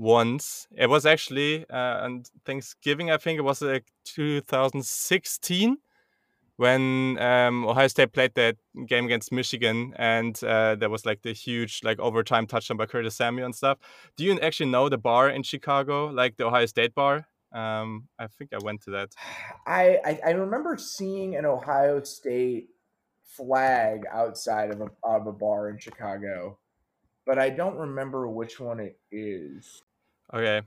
once. 0.00 0.66
It 0.74 0.88
was 0.88 1.04
actually 1.04 1.68
uh, 1.68 2.04
on 2.04 2.24
Thanksgiving, 2.46 3.10
I 3.10 3.18
think 3.18 3.38
it 3.38 3.42
was 3.42 3.60
like 3.60 3.84
2016 4.06 5.76
when 6.56 7.18
um, 7.18 7.66
Ohio 7.66 7.86
State 7.88 8.12
played 8.12 8.34
that 8.34 8.56
game 8.86 9.06
against 9.06 9.32
Michigan, 9.32 9.94
and 9.96 10.42
uh, 10.44 10.74
there 10.74 10.90
was 10.90 11.06
like 11.06 11.22
the 11.22 11.32
huge 11.32 11.80
like 11.84 11.98
overtime 11.98 12.46
touchdown 12.46 12.76
by 12.76 12.86
Curtis 12.86 13.16
Samuel 13.16 13.46
and 13.46 13.54
stuff. 13.54 13.78
Do 14.16 14.24
you 14.24 14.38
actually 14.40 14.70
know 14.70 14.88
the 14.88 14.98
bar 14.98 15.30
in 15.30 15.42
Chicago, 15.42 16.08
like 16.08 16.36
the 16.36 16.46
Ohio 16.46 16.66
State 16.66 16.94
bar? 16.94 17.26
Um, 17.52 18.08
I 18.18 18.26
think 18.28 18.52
I 18.52 18.58
went 18.62 18.82
to 18.82 18.90
that. 18.92 19.10
I, 19.66 19.98
I, 20.04 20.20
I 20.26 20.30
remember 20.30 20.76
seeing 20.78 21.36
an 21.36 21.44
Ohio 21.44 22.02
State 22.02 22.68
flag 23.24 24.04
outside 24.10 24.70
of 24.70 24.80
a 24.80 24.90
of 25.02 25.26
a 25.26 25.32
bar 25.32 25.70
in 25.70 25.78
Chicago, 25.78 26.58
but 27.26 27.38
I 27.38 27.50
don't 27.50 27.76
remember 27.76 28.28
which 28.28 28.60
one 28.60 28.80
it 28.80 28.98
is. 29.10 29.82
Okay. 30.32 30.62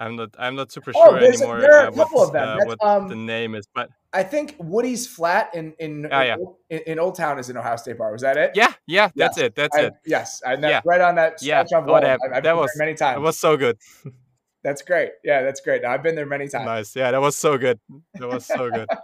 I'm 0.00 0.16
not. 0.16 0.30
I'm 0.38 0.54
not 0.54 0.70
super 0.70 0.92
oh, 0.94 1.08
sure 1.10 1.18
anymore. 1.18 1.60
there 1.60 1.76
are 1.76 1.86
a 1.86 1.88
uh, 1.88 1.94
couple 1.94 2.22
of 2.22 2.32
them. 2.32 2.60
Uh, 2.60 2.64
what 2.64 2.84
um, 2.84 3.08
the 3.08 3.16
name 3.16 3.56
is, 3.56 3.66
but 3.74 3.90
I 4.12 4.22
think 4.22 4.54
Woody's 4.58 5.08
Flat 5.08 5.50
in 5.54 5.74
in 5.80 6.06
oh, 6.10 6.20
yeah. 6.20 6.36
in, 6.70 6.78
in, 6.86 6.98
Old 7.00 7.16
Town 7.16 7.38
is 7.38 7.50
an 7.50 7.56
Ohio 7.56 7.76
State 7.76 7.98
bar. 7.98 8.12
Was 8.12 8.22
that 8.22 8.36
it? 8.36 8.52
Yeah, 8.54 8.72
yeah, 8.86 9.10
that's 9.16 9.36
yes. 9.36 9.46
it. 9.46 9.54
That's 9.56 9.76
I, 9.76 9.80
it. 9.80 9.94
Yes, 10.06 10.40
I, 10.46 10.54
yeah. 10.54 10.82
right 10.84 11.00
on 11.00 11.16
that. 11.16 11.42
Yeah, 11.42 11.64
oh, 11.74 12.00
that, 12.00 12.20
I've, 12.32 12.42
that 12.44 12.56
was 12.56 12.70
many 12.76 12.94
times. 12.94 13.16
It 13.16 13.22
was 13.22 13.38
so 13.38 13.56
good. 13.56 13.76
that's 14.62 14.82
great. 14.82 15.10
Yeah, 15.24 15.42
that's 15.42 15.60
great. 15.60 15.84
I've 15.84 16.02
been 16.02 16.14
there 16.14 16.26
many 16.26 16.48
times. 16.48 16.66
Nice. 16.66 16.96
Yeah, 16.96 17.10
that 17.10 17.20
was 17.20 17.36
so 17.36 17.58
good. 17.58 17.80
That 18.14 18.28
was 18.28 18.46
so 18.46 18.70
good. 18.70 18.88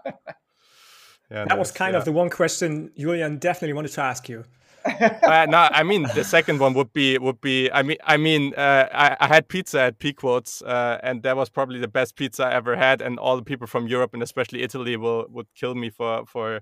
Yeah, 1.31 1.47
that 1.47 1.49
nice. 1.49 1.59
was 1.59 1.73
kind 1.73 1.95
yeah. 1.95 1.99
of 1.99 2.05
the 2.05 2.13
one 2.13 2.29
question 2.29 2.93
Julian 2.99 3.39
definitely 3.39 3.73
wanted 3.73 3.93
to 3.93 4.03
ask 4.03 4.29
you 4.29 4.45
uh, 4.85 5.47
no, 5.49 5.69
I 5.71 5.83
mean 5.83 6.07
the 6.15 6.25
second 6.25 6.59
one 6.59 6.75
would 6.75 6.93
be 6.93 7.19
would 7.19 7.41
be. 7.41 7.71
I 7.73 7.83
mean, 7.83 7.97
I 8.05 8.17
mean, 8.17 8.55
uh, 8.55 8.89
I, 8.93 9.17
I, 9.19 9.29
had 9.29 9.49
pizza 9.49 9.81
at 9.81 9.99
Pequod's, 9.99 10.63
uh, 10.63 10.99
and 11.03 11.23
that 11.23 11.37
was 11.37 11.49
probably 11.49 11.79
the 11.79 11.89
best 11.89 12.17
pizza 12.17 12.45
I 12.45 12.53
ever 12.53 12.77
had. 12.77 13.01
And 13.01 13.19
all 13.19 13.37
the 13.37 13.43
people 13.43 13.67
from 13.67 13.87
Europe 13.87 14.15
and 14.15 14.23
especially 14.23 14.63
Italy 14.63 14.97
will 14.97 15.27
would 15.31 15.47
kill 15.55 15.75
me 15.75 15.91
for 15.91 16.27
for 16.27 16.61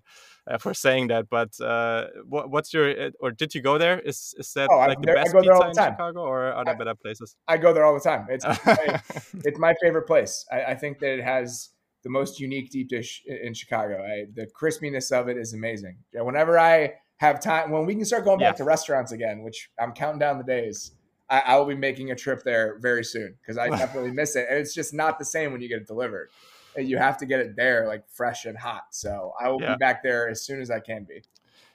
uh, 0.51 0.59
for 0.59 0.75
saying 0.75 1.09
that. 1.09 1.29
But 1.29 1.59
uh, 1.61 2.07
what, 2.29 2.51
what's 2.51 2.73
your 2.73 2.91
uh, 2.91 3.11
or 3.21 3.31
did 3.31 3.55
you 3.55 3.61
go 3.61 3.79
there? 3.79 3.99
Is 4.01 4.35
is 4.39 4.53
that 4.55 4.69
oh, 4.71 4.79
like 4.79 5.01
the 5.01 5.13
best 5.13 5.35
pizza 5.35 5.69
in 5.69 5.75
Chicago, 5.75 6.21
or 6.21 6.53
are 6.53 6.65
there 6.65 6.75
I, 6.75 6.79
better 6.79 6.95
places? 6.95 7.37
I 7.49 7.57
go 7.57 7.73
there 7.73 7.85
all 7.85 7.95
the 7.95 8.01
time. 8.01 8.27
It's 8.29 8.45
my, 8.45 9.03
it's 9.45 9.59
my 9.59 9.75
favorite 9.83 10.07
place. 10.07 10.45
I, 10.51 10.63
I 10.65 10.75
think 10.75 10.99
that 11.01 11.19
it 11.19 11.25
has 11.25 11.71
the 12.03 12.11
most 12.11 12.41
unique 12.41 12.71
deep 12.71 12.89
dish 12.89 13.23
in 13.27 13.55
Chicago. 13.55 14.03
I, 14.03 14.27
the 14.35 14.47
crispiness 14.61 15.13
of 15.13 15.29
it 15.29 15.37
is 15.37 15.55
amazing. 15.55 15.99
Yeah, 16.13 16.23
whenever 16.23 16.59
I 16.59 16.95
have 17.19 17.41
time 17.41 17.71
when 17.71 17.87
we 17.87 17.95
can 17.95 18.05
start 18.05 18.25
going 18.25 18.41
back 18.41 18.57
to 18.57 18.65
restaurants 18.65 19.13
again, 19.13 19.43
which 19.43 19.71
I'm 19.79 19.93
counting 19.93 20.19
down 20.19 20.39
the 20.39 20.45
days. 20.45 20.93
I, 21.31 21.41
I 21.47 21.57
will 21.57 21.67
be 21.67 21.77
making 21.77 22.11
a 22.11 22.17
trip 22.17 22.43
there 22.45 22.79
very 22.81 23.05
soon 23.05 23.37
because 23.41 23.57
I 23.57 23.69
definitely 23.79 24.11
miss 24.11 24.37
it, 24.37 24.47
and 24.51 24.59
it's 24.59 24.75
just 24.75 24.93
not 24.93 25.19
the 25.19 25.25
same 25.25 25.53
when 25.53 25.63
you 25.63 25.69
get 25.69 25.81
it 25.81 25.87
delivered. 25.87 26.31
You 26.77 26.99
have 26.99 27.19
to 27.19 27.27
get 27.27 27.41
it 27.41 27.57
there 27.57 27.87
like 27.87 28.09
fresh 28.09 28.45
and 28.45 28.57
hot. 28.57 28.87
So 28.91 29.33
I 29.41 29.49
will 29.49 29.61
yeah. 29.61 29.75
be 29.75 29.79
back 29.79 30.03
there 30.03 30.29
as 30.29 30.45
soon 30.45 30.61
as 30.61 30.71
I 30.71 30.81
can 30.81 31.05
be. 31.05 31.23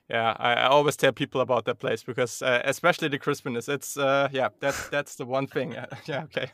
Yeah, 0.10 0.36
I, 0.40 0.54
I, 0.54 0.68
always 0.68 0.96
tell 0.96 1.12
people 1.12 1.42
about 1.42 1.66
that 1.66 1.80
place 1.80 2.02
because, 2.02 2.42
uh, 2.42 2.62
especially 2.64 3.10
the 3.10 3.20
crispness, 3.20 3.68
it's 3.68 3.98
uh, 3.98 4.30
yeah, 4.32 4.50
that's 4.62 4.88
that's 4.88 5.16
the 5.16 5.26
one 5.26 5.48
thing. 5.48 5.76
yeah, 6.06 6.24
okay. 6.24 6.48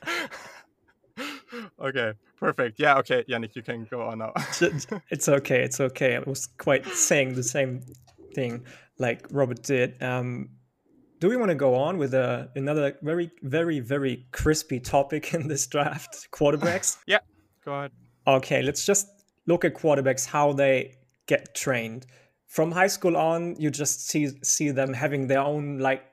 okay, 1.79 2.13
perfect. 2.37 2.79
Yeah, 2.79 2.97
okay, 2.97 3.23
Yannick, 3.29 3.55
you 3.55 3.61
can 3.61 3.85
go 3.85 4.01
on 4.01 4.17
now. 4.19 4.33
it's 5.11 5.29
okay. 5.29 5.63
It's 5.63 5.79
okay. 5.79 6.15
I 6.15 6.19
was 6.19 6.47
quite 6.57 6.85
saying 6.87 7.35
the 7.35 7.43
same 7.43 7.81
thing 8.33 8.65
like 8.97 9.27
Robert 9.29 9.61
did. 9.61 10.01
Um, 10.01 10.49
do 11.19 11.29
we 11.29 11.37
want 11.37 11.49
to 11.49 11.55
go 11.55 11.75
on 11.75 11.97
with 11.97 12.13
uh, 12.13 12.47
another 12.55 12.97
very, 13.01 13.31
very, 13.43 13.79
very 13.79 14.25
crispy 14.31 14.79
topic 14.79 15.33
in 15.33 15.47
this 15.47 15.67
draft? 15.67 16.27
Quarterbacks. 16.33 16.97
yeah, 17.07 17.19
go 17.63 17.73
ahead. 17.73 17.91
Okay, 18.25 18.61
let's 18.61 18.85
just 18.85 19.07
look 19.47 19.65
at 19.65 19.75
quarterbacks 19.75 20.25
how 20.25 20.53
they 20.53 20.95
get 21.27 21.53
trained. 21.55 22.05
From 22.47 22.71
high 22.71 22.87
school 22.87 23.17
on, 23.17 23.55
you 23.57 23.69
just 23.69 24.07
see 24.07 24.29
see 24.43 24.69
them 24.71 24.93
having 24.93 25.27
their 25.27 25.41
own 25.41 25.79
like 25.79 26.03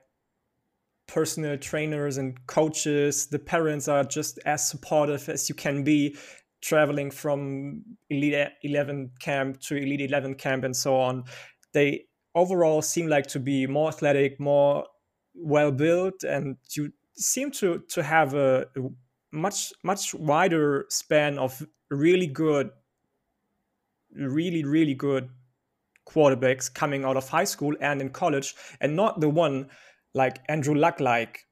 personal 1.06 1.56
trainers 1.58 2.16
and 2.16 2.46
coaches. 2.46 3.26
The 3.26 3.38
parents 3.38 3.88
are 3.88 4.04
just 4.04 4.38
as 4.46 4.66
supportive 4.66 5.28
as 5.28 5.48
you 5.48 5.54
can 5.54 5.84
be, 5.84 6.16
traveling 6.62 7.10
from 7.10 7.82
Elite 8.08 8.48
11 8.62 9.12
camp 9.20 9.60
to 9.60 9.76
Elite 9.76 10.02
11 10.02 10.34
camp 10.34 10.64
and 10.64 10.76
so 10.76 10.96
on. 10.96 11.24
They 11.72 12.06
overall 12.34 12.82
seem 12.82 13.06
like 13.06 13.26
to 13.28 13.40
be 13.40 13.66
more 13.66 13.88
athletic, 13.88 14.38
more 14.40 14.86
well 15.34 15.72
built, 15.72 16.24
and 16.24 16.56
you 16.76 16.92
seem 17.16 17.50
to 17.52 17.82
to 17.88 18.02
have 18.02 18.34
a, 18.34 18.66
a 18.76 18.80
much 19.32 19.72
much 19.84 20.14
wider 20.14 20.86
span 20.88 21.38
of 21.38 21.64
really 21.90 22.26
good, 22.26 22.70
really 24.14 24.64
really 24.64 24.94
good 24.94 25.28
quarterbacks 26.08 26.72
coming 26.72 27.04
out 27.04 27.16
of 27.16 27.28
high 27.28 27.44
school 27.44 27.76
and 27.80 28.00
in 28.00 28.10
college, 28.10 28.54
and 28.80 28.96
not 28.96 29.20
the 29.20 29.28
one 29.28 29.68
like 30.14 30.40
Andrew 30.48 30.74
Luck 30.74 31.00
like 31.00 31.46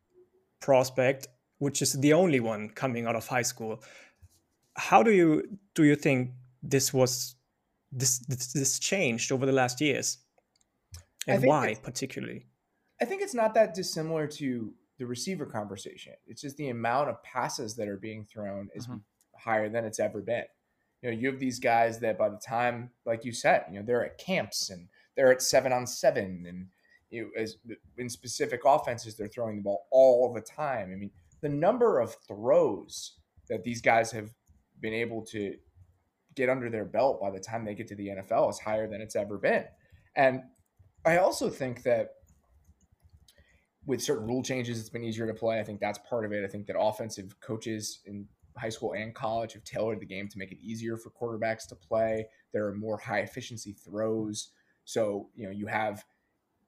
prospect, 0.61 1.29
which 1.59 1.83
is 1.83 1.93
the 1.93 2.13
only 2.13 2.41
one 2.41 2.71
coming 2.71 3.07
out 3.07 3.17
of 3.17 3.27
high 3.27 3.43
school. 3.43 3.83
How 4.77 5.03
do 5.03 5.13
you 5.13 5.59
do 5.75 5.85
you 5.85 5.97
think 5.97 6.31
this 6.63 6.93
was 6.93 7.37
this 7.93 8.19
this, 8.21 8.53
this 8.53 8.79
changed 8.79 9.33
over 9.33 9.47
the 9.47 9.53
last 9.53 9.81
years? 9.81 10.19
And 11.27 11.45
why 11.45 11.75
particularly? 11.75 12.47
I 13.01 13.05
think 13.05 13.23
it's 13.23 13.35
not 13.35 13.55
that 13.55 13.75
dissimilar 13.75 14.27
to 14.27 14.73
the 14.99 15.07
receiver 15.07 15.47
conversation. 15.47 16.15
It's 16.27 16.43
just 16.43 16.57
the 16.57 16.71
amount 16.71 17.09
of 17.11 17.23
passes 17.23 17.77
that 17.77 17.87
are 17.87 17.97
being 17.97 18.25
thrown 18.25 18.69
is 18.75 18.87
mm-hmm. 18.87 18.97
Higher 19.39 19.69
than 19.69 19.85
it's 19.85 20.01
ever 20.01 20.21
been. 20.21 20.45
You 21.03 21.11
know, 21.11 21.17
you 21.17 21.31
have 21.31 21.39
these 21.39 21.61
guys 21.61 22.01
that 22.01 22.19
by 22.19 22.29
the 22.29 22.41
time, 22.45 22.91
like 23.07 23.25
you 23.25 23.33
said, 23.33 23.65
you 23.71 23.79
know, 23.79 23.85
they're 23.87 24.05
at 24.05 24.19
camps 24.19 24.71
and 24.71 24.89
they're 25.17 25.33
at 25.33 25.43
seven 25.43 25.73
on 25.73 25.87
seven 25.87 26.45
and 26.49 26.67
you 27.11 27.23
know, 27.23 27.29
as 27.41 27.57
in 27.97 28.09
specific 28.09 28.63
offenses, 28.67 29.17
they're 29.17 29.29
throwing 29.29 29.57
the 29.57 29.63
ball 29.63 29.87
all 29.91 30.33
the 30.33 30.41
time. 30.41 30.91
I 30.93 30.97
mean, 30.97 31.11
the 31.41 31.49
number 31.49 32.01
of 32.01 32.15
throws 32.27 33.15
that 33.49 33.65
these 33.65 33.81
guys 33.81 34.11
have 34.13 34.31
been 34.81 34.93
able 34.93 35.25
to 35.27 35.55
get 36.35 36.49
under 36.49 36.69
their 36.69 36.85
belt 36.85 37.21
by 37.21 37.31
the 37.31 37.41
time 37.41 37.65
they 37.65 37.75
get 37.75 37.89
to 37.89 37.95
the 37.95 38.09
NFL 38.09 38.51
is 38.51 38.59
higher 38.59 38.89
than 38.89 39.01
it's 39.01 39.17
ever 39.17 39.39
been. 39.39 39.65
And 40.17 40.43
I 41.05 41.19
also 41.19 41.49
think 41.49 41.83
that 41.85 42.11
with 43.87 44.03
certain 44.03 44.27
rule 44.27 44.43
changes, 44.43 44.79
it's 44.79 44.91
been 44.91 45.03
easier 45.05 45.27
to 45.27 45.35
play. 45.35 45.59
I 45.59 45.65
think 45.65 45.81
that's 45.81 45.99
part 46.09 46.25
of 46.25 46.33
it. 46.33 46.45
I 46.45 46.49
think 46.49 46.67
that 46.67 46.79
offensive 46.79 47.41
coaches 47.41 48.01
in 48.05 48.27
high 48.59 48.69
school 48.69 48.93
and 48.93 49.15
college 49.15 49.53
have 49.53 49.65
tailored 49.65 50.01
the 50.01 50.07
game 50.07 50.29
to 50.29 50.39
make 50.39 50.53
it 50.53 50.59
easier 50.61 50.97
for 50.97 51.11
quarterbacks 51.11 51.67
to 51.69 51.75
play. 51.75 52.27
There 52.53 52.67
are 52.67 52.75
more 52.75 52.99
high 52.99 53.21
efficiency 53.21 53.73
throws. 53.73 54.51
So, 54.85 55.29
you 55.35 55.45
know, 55.45 55.53
you 55.53 55.67
have 55.67 56.05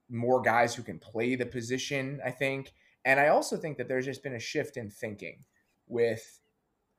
more 0.09 0.41
guys 0.43 0.75
who 0.75 0.83
can 0.83 0.99
play 0.99 1.37
the 1.37 1.47
position, 1.47 2.21
I 2.25 2.31
think. 2.31 2.73
And 3.05 3.19
I 3.19 3.29
also 3.29 3.57
think 3.57 3.79
that 3.79 3.89
there's 3.89 4.05
just 4.05 4.23
been 4.23 4.35
a 4.35 4.41
shift 4.41 4.77
in 4.77 4.91
thinking 4.91 5.45
with 5.87 6.41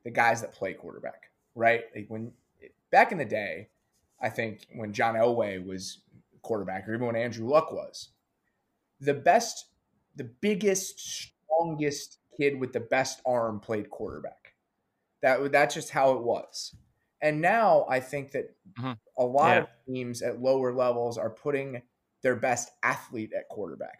the 0.04 0.12
guys 0.12 0.42
that 0.42 0.54
play 0.54 0.74
quarterback, 0.74 1.32
right? 1.56 1.84
Like 1.96 2.06
when 2.08 2.32
back 2.92 3.12
in 3.12 3.18
the 3.18 3.26
day, 3.26 3.70
I 4.22 4.30
think 4.30 4.68
when 4.74 4.94
John 4.94 5.16
Elway 5.16 5.64
was 5.64 6.02
quarterback 6.42 6.88
or 6.88 6.94
even 6.94 7.08
when 7.08 7.16
Andrew 7.16 7.48
Luck 7.48 7.72
was, 7.72 8.10
the 9.00 9.14
best, 9.14 9.68
the 10.16 10.24
biggest, 10.24 11.00
strongest 11.00 12.20
kid 12.38 12.60
with 12.60 12.74
the 12.74 12.80
best 12.80 13.22
arm 13.26 13.60
played 13.60 13.90
quarterback. 13.90 14.41
That 15.22 15.52
that's 15.52 15.76
just 15.76 15.90
how 15.90 16.14
it 16.14 16.24
was. 16.24 16.76
And 17.22 17.42
now 17.42 17.86
I 17.90 18.00
think 18.00 18.32
that 18.32 18.56
mm-hmm. 18.80 18.94
a 19.18 19.24
lot 19.24 19.56
yeah. 19.56 19.62
of 19.62 19.68
teams 19.88 20.22
at 20.22 20.42
lower 20.42 20.74
levels 20.74 21.18
are 21.18 21.30
putting 21.30 21.82
their 22.24 22.36
best 22.36 22.72
athlete 22.84 23.32
at 23.38 23.48
quarterback. 23.50 24.00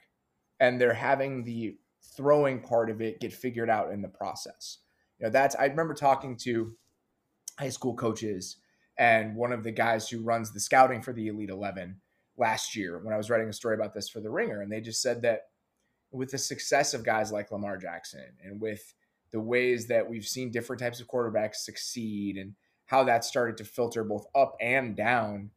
And 0.60 0.80
they're 0.80 0.94
having 0.94 1.44
the 1.44 1.78
throwing 2.16 2.62
part 2.62 2.90
of 2.90 3.02
it 3.02 3.20
get 3.20 3.34
figured 3.34 3.70
out 3.70 3.92
in 3.92 4.02
the 4.02 4.08
process. 4.08 4.80
You 5.20 5.26
know, 5.26 5.32
that's 5.32 5.56
I 5.56 5.66
remember 5.66 5.94
talking 5.94 6.36
to 6.38 6.74
high 7.60 7.70
school 7.70 7.96
coaches 7.96 8.58
and 8.98 9.36
one 9.36 9.52
of 9.52 9.64
the 9.64 9.72
guys 9.72 10.10
who 10.10 10.22
runs 10.22 10.52
the 10.52 10.60
scouting 10.60 11.02
for 11.02 11.14
the 11.14 11.28
Elite 11.28 11.50
11 11.50 12.02
last 12.38 12.76
year 12.76 13.00
when 13.04 13.14
I 13.14 13.18
was 13.18 13.30
writing 13.30 13.50
a 13.50 13.54
story 13.54 13.76
about 13.76 13.94
this 13.94 14.10
for 14.10 14.20
the 14.20 14.30
Ringer 14.30 14.62
and 14.62 14.72
they 14.72 14.82
just 14.82 15.02
said 15.02 15.22
that 15.22 15.48
with 16.12 16.32
the 16.32 16.38
success 16.38 16.94
of 16.94 17.04
guys 17.04 17.32
like 17.32 17.52
Lamar 17.52 17.78
Jackson 17.78 18.26
and 18.44 18.60
with 18.60 18.94
the 19.32 19.40
ways 19.40 19.88
that 19.88 20.10
we've 20.10 20.26
seen 20.26 20.52
different 20.52 20.82
types 20.82 21.00
of 21.00 21.08
quarterbacks 21.08 21.56
succeed 21.56 22.38
and 22.38 22.54
how 22.86 23.04
that 23.04 23.24
started 23.24 23.58
to 23.58 23.64
filter 23.64 24.04
both 24.04 24.26
up 24.36 24.56
and 24.60 24.96
down 24.96 25.52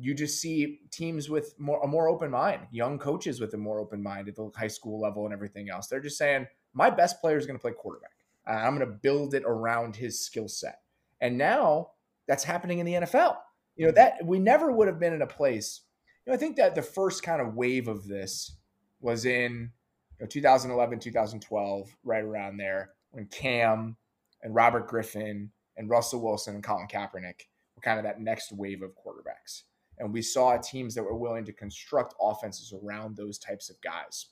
you 0.00 0.14
just 0.14 0.40
see 0.40 0.80
teams 0.90 1.28
with 1.28 1.54
more 1.58 1.82
a 1.82 1.86
more 1.86 2.08
open 2.08 2.30
mind, 2.30 2.66
young 2.70 2.98
coaches 2.98 3.40
with 3.40 3.52
a 3.54 3.56
more 3.56 3.80
open 3.80 4.02
mind 4.02 4.28
at 4.28 4.36
the 4.36 4.50
high 4.56 4.68
school 4.68 5.00
level 5.00 5.24
and 5.24 5.34
everything 5.34 5.68
else. 5.70 5.88
They're 5.88 6.00
just 6.00 6.18
saying, 6.18 6.46
my 6.72 6.90
best 6.90 7.20
player 7.20 7.36
is 7.36 7.46
going 7.46 7.58
to 7.58 7.62
play 7.62 7.72
quarterback. 7.72 8.10
I'm 8.46 8.76
going 8.76 8.86
to 8.86 8.98
build 9.02 9.34
it 9.34 9.42
around 9.44 9.96
his 9.96 10.24
skill 10.24 10.48
set. 10.48 10.80
And 11.20 11.36
now 11.36 11.90
that's 12.26 12.44
happening 12.44 12.78
in 12.78 12.86
the 12.86 12.92
NFL. 12.94 13.36
You 13.76 13.86
know 13.86 13.92
that 13.92 14.24
we 14.24 14.38
never 14.38 14.72
would 14.72 14.88
have 14.88 15.00
been 15.00 15.12
in 15.12 15.22
a 15.22 15.26
place. 15.26 15.82
You 16.24 16.30
know, 16.30 16.36
I 16.36 16.38
think 16.38 16.56
that 16.56 16.74
the 16.74 16.82
first 16.82 17.22
kind 17.22 17.40
of 17.40 17.54
wave 17.54 17.88
of 17.88 18.06
this 18.06 18.56
was 19.00 19.24
in 19.24 19.72
you 20.18 20.24
know, 20.24 20.26
2011, 20.26 20.98
2012, 21.00 21.96
right 22.04 22.24
around 22.24 22.56
there, 22.56 22.90
when 23.18 23.26
Cam 23.26 23.96
and 24.42 24.54
Robert 24.54 24.86
Griffin 24.86 25.50
and 25.76 25.90
Russell 25.90 26.22
Wilson 26.22 26.54
and 26.54 26.62
Colin 26.62 26.86
Kaepernick 26.86 27.48
were 27.74 27.82
kind 27.82 27.98
of 27.98 28.04
that 28.04 28.20
next 28.20 28.52
wave 28.52 28.80
of 28.80 28.92
quarterbacks. 28.92 29.62
And 29.98 30.12
we 30.12 30.22
saw 30.22 30.56
teams 30.56 30.94
that 30.94 31.02
were 31.02 31.16
willing 31.16 31.44
to 31.46 31.52
construct 31.52 32.14
offenses 32.20 32.72
around 32.72 33.16
those 33.16 33.36
types 33.36 33.70
of 33.70 33.80
guys. 33.80 34.26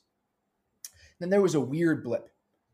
Then 1.19 1.29
there 1.29 1.41
was 1.41 1.55
a 1.55 1.59
weird 1.59 2.01
blip. 2.01 2.29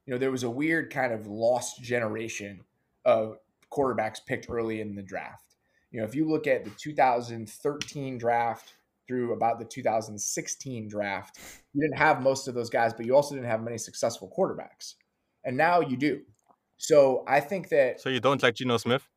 You 0.05 0.13
know, 0.13 0.19
there 0.19 0.29
was 0.29 0.43
a 0.43 0.49
weird 0.49 0.93
kind 0.93 1.13
of 1.13 1.25
lost 1.25 1.81
generation 1.81 2.59
of 3.05 3.37
quarterbacks 3.71 4.23
picked 4.23 4.45
early 4.51 4.81
in 4.81 4.93
the 4.93 5.01
draft. 5.01 5.55
You 5.89 5.99
know, 5.99 6.05
if 6.05 6.13
you 6.13 6.29
look 6.29 6.45
at 6.45 6.63
the 6.63 6.71
2013 6.77 8.19
draft 8.19 8.73
through 9.07 9.33
about 9.33 9.57
the 9.57 9.65
2016 9.65 10.87
draft, 10.87 11.39
you 11.73 11.81
didn't 11.81 11.97
have 11.97 12.21
most 12.21 12.47
of 12.47 12.53
those 12.53 12.69
guys, 12.69 12.93
but 12.93 13.07
you 13.07 13.15
also 13.15 13.33
didn't 13.33 13.49
have 13.49 13.63
many 13.63 13.79
successful 13.79 14.31
quarterbacks. 14.37 14.93
And 15.43 15.57
now 15.57 15.81
you 15.81 15.97
do. 15.97 16.21
So 16.77 17.23
I 17.27 17.39
think 17.39 17.69
that. 17.69 18.01
So 18.01 18.09
you 18.09 18.19
don't 18.19 18.41
like 18.41 18.55
Geno 18.55 18.77
Smith? 18.77 19.07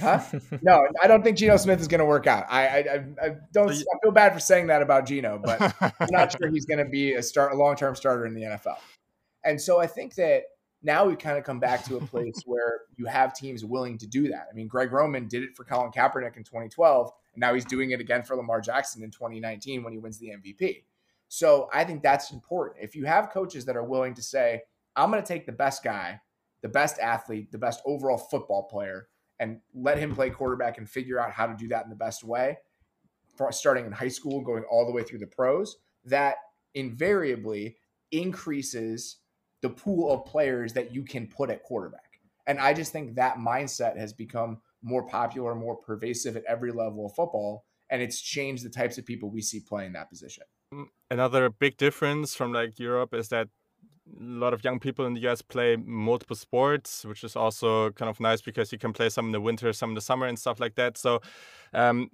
Huh? 0.00 0.22
no, 0.62 0.86
I 1.02 1.06
don't 1.06 1.22
think 1.22 1.36
Geno 1.36 1.56
Smith 1.56 1.80
is 1.80 1.88
going 1.88 1.98
to 1.98 2.04
work 2.04 2.26
out. 2.26 2.46
I, 2.48 2.66
I, 2.66 3.04
I 3.22 3.36
don't. 3.52 3.70
I 3.70 3.98
feel 4.02 4.12
bad 4.12 4.32
for 4.32 4.40
saying 4.40 4.68
that 4.68 4.82
about 4.82 5.06
Geno, 5.06 5.38
but 5.42 5.60
I'm 5.80 6.08
not 6.10 6.32
sure 6.32 6.48
he's 6.52 6.64
going 6.64 6.78
to 6.78 6.90
be 6.90 7.14
a 7.14 7.22
start, 7.22 7.52
a 7.52 7.56
long 7.56 7.76
term 7.76 7.94
starter 7.94 8.26
in 8.26 8.34
the 8.34 8.42
NFL. 8.42 8.78
And 9.44 9.60
so 9.60 9.80
I 9.80 9.86
think 9.86 10.14
that 10.14 10.44
now 10.82 11.04
we 11.04 11.16
kind 11.16 11.38
of 11.38 11.44
come 11.44 11.60
back 11.60 11.84
to 11.84 11.96
a 11.96 12.00
place 12.00 12.42
where 12.46 12.82
you 12.96 13.06
have 13.06 13.34
teams 13.34 13.64
willing 13.64 13.98
to 13.98 14.06
do 14.06 14.28
that. 14.28 14.48
I 14.50 14.54
mean, 14.54 14.68
Greg 14.68 14.92
Roman 14.92 15.28
did 15.28 15.42
it 15.42 15.54
for 15.56 15.64
Colin 15.64 15.92
Kaepernick 15.92 16.36
in 16.36 16.44
2012, 16.44 17.10
and 17.34 17.40
now 17.40 17.54
he's 17.54 17.64
doing 17.64 17.90
it 17.90 18.00
again 18.00 18.22
for 18.22 18.36
Lamar 18.36 18.60
Jackson 18.60 19.02
in 19.02 19.10
2019 19.10 19.82
when 19.82 19.92
he 19.92 19.98
wins 19.98 20.18
the 20.18 20.28
MVP. 20.28 20.84
So 21.28 21.68
I 21.72 21.84
think 21.84 22.02
that's 22.02 22.30
important. 22.30 22.84
If 22.84 22.94
you 22.94 23.04
have 23.06 23.30
coaches 23.30 23.64
that 23.64 23.76
are 23.76 23.84
willing 23.84 24.14
to 24.14 24.22
say, 24.22 24.62
"I'm 24.96 25.10
going 25.10 25.22
to 25.22 25.26
take 25.26 25.46
the 25.46 25.52
best 25.52 25.82
guy, 25.82 26.20
the 26.62 26.68
best 26.68 26.98
athlete, 26.98 27.52
the 27.52 27.58
best 27.58 27.80
overall 27.86 28.18
football 28.18 28.64
player." 28.64 29.08
and 29.42 29.58
let 29.74 29.98
him 29.98 30.14
play 30.14 30.30
quarterback 30.30 30.78
and 30.78 30.88
figure 30.88 31.18
out 31.18 31.32
how 31.32 31.46
to 31.46 31.56
do 31.56 31.66
that 31.66 31.82
in 31.82 31.90
the 31.90 31.96
best 31.96 32.22
way, 32.22 32.56
starting 33.50 33.84
in 33.84 33.90
high 33.90 34.06
school, 34.06 34.40
going 34.40 34.62
all 34.70 34.86
the 34.86 34.92
way 34.92 35.02
through 35.02 35.18
the 35.18 35.26
pros, 35.26 35.78
that 36.04 36.36
invariably 36.74 37.76
increases 38.12 39.18
the 39.60 39.68
pool 39.68 40.12
of 40.12 40.24
players 40.26 40.72
that 40.74 40.94
you 40.94 41.02
can 41.02 41.26
put 41.26 41.50
at 41.50 41.64
quarterback. 41.64 42.20
And 42.46 42.60
I 42.60 42.72
just 42.72 42.92
think 42.92 43.16
that 43.16 43.38
mindset 43.38 43.96
has 43.96 44.12
become 44.12 44.58
more 44.80 45.06
popular, 45.08 45.56
more 45.56 45.76
pervasive 45.76 46.36
at 46.36 46.44
every 46.44 46.70
level 46.70 47.06
of 47.06 47.14
football. 47.14 47.64
And 47.90 48.00
it's 48.00 48.20
changed 48.20 48.64
the 48.64 48.70
types 48.70 48.96
of 48.96 49.04
people 49.04 49.28
we 49.28 49.42
see 49.42 49.58
playing 49.58 49.92
that 49.94 50.08
position. 50.08 50.44
Mm, 50.72 50.86
another 51.10 51.50
big 51.50 51.76
difference 51.76 52.36
from 52.36 52.52
like 52.52 52.78
Europe 52.78 53.12
is 53.12 53.28
that 53.28 53.48
lot 54.20 54.52
of 54.52 54.64
young 54.64 54.78
people 54.80 55.06
in 55.06 55.14
the 55.14 55.26
US 55.28 55.42
play 55.42 55.76
multiple 55.76 56.36
sports, 56.36 57.04
which 57.04 57.24
is 57.24 57.36
also 57.36 57.90
kind 57.92 58.08
of 58.08 58.20
nice 58.20 58.40
because 58.40 58.72
you 58.72 58.78
can 58.78 58.92
play 58.92 59.08
some 59.08 59.26
in 59.26 59.32
the 59.32 59.40
winter, 59.40 59.72
some 59.72 59.90
in 59.90 59.94
the 59.94 60.00
summer, 60.00 60.26
and 60.26 60.38
stuff 60.38 60.60
like 60.60 60.74
that. 60.74 60.98
So, 60.98 61.20
um, 61.72 62.10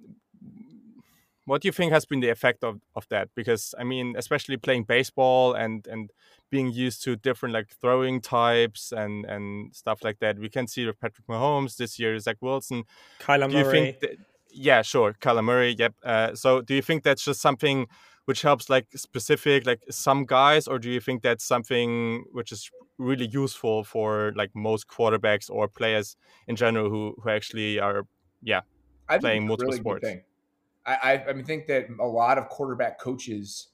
what 1.45 1.61
do 1.61 1.67
you 1.67 1.71
think 1.71 1.91
has 1.91 2.05
been 2.05 2.19
the 2.19 2.29
effect 2.29 2.63
of, 2.63 2.79
of 2.95 3.07
that? 3.09 3.29
Because 3.35 3.73
I 3.79 3.83
mean, 3.83 4.15
especially 4.17 4.57
playing 4.57 4.83
baseball 4.83 5.53
and 5.53 5.87
and 5.87 6.11
being 6.51 6.71
used 6.71 7.03
to 7.03 7.15
different 7.15 7.53
like 7.53 7.69
throwing 7.81 8.21
types 8.21 8.91
and 8.91 9.25
and 9.25 9.75
stuff 9.75 10.03
like 10.03 10.19
that. 10.19 10.37
We 10.39 10.49
can 10.49 10.67
see 10.67 10.85
with 10.85 10.99
Patrick 10.99 11.27
Mahomes 11.27 11.77
this 11.77 11.99
year, 11.99 12.17
Zach 12.19 12.37
Wilson. 12.41 12.83
Kyler 13.19 13.51
Murray. 13.51 13.71
think? 13.71 13.99
That, 14.01 14.11
yeah, 14.51 14.81
sure, 14.81 15.13
Kyler 15.13 15.43
Murray. 15.43 15.75
Yep. 15.77 15.93
Uh, 16.03 16.35
so, 16.35 16.61
do 16.61 16.73
you 16.75 16.81
think 16.81 17.03
that's 17.03 17.23
just 17.23 17.41
something 17.41 17.87
which 18.29 18.41
helps 18.43 18.69
like 18.69 18.87
specific 18.95 19.65
like 19.65 19.81
some 19.89 20.25
guys, 20.25 20.67
or 20.67 20.77
do 20.79 20.89
you 20.91 21.01
think 21.01 21.23
that's 21.23 21.45
something 21.45 22.25
which 22.31 22.51
is 22.51 22.69
really 22.99 23.27
useful 23.27 23.83
for 23.83 24.33
like 24.35 24.51
most 24.55 24.87
quarterbacks 24.87 25.49
or 25.49 25.67
players 25.67 26.15
in 26.47 26.55
general 26.55 26.89
who 26.89 27.03
who 27.21 27.29
actually 27.29 27.79
are 27.79 28.03
yeah 28.41 28.61
I 29.07 29.15
playing 29.21 29.47
multiple 29.47 29.73
really 29.73 29.81
sports? 29.81 30.15
I, 30.85 30.95
I 30.95 31.29
I 31.29 31.43
think 31.43 31.67
that 31.67 31.87
a 31.99 32.07
lot 32.07 32.37
of 32.37 32.49
quarterback 32.49 32.99
coaches 32.99 33.69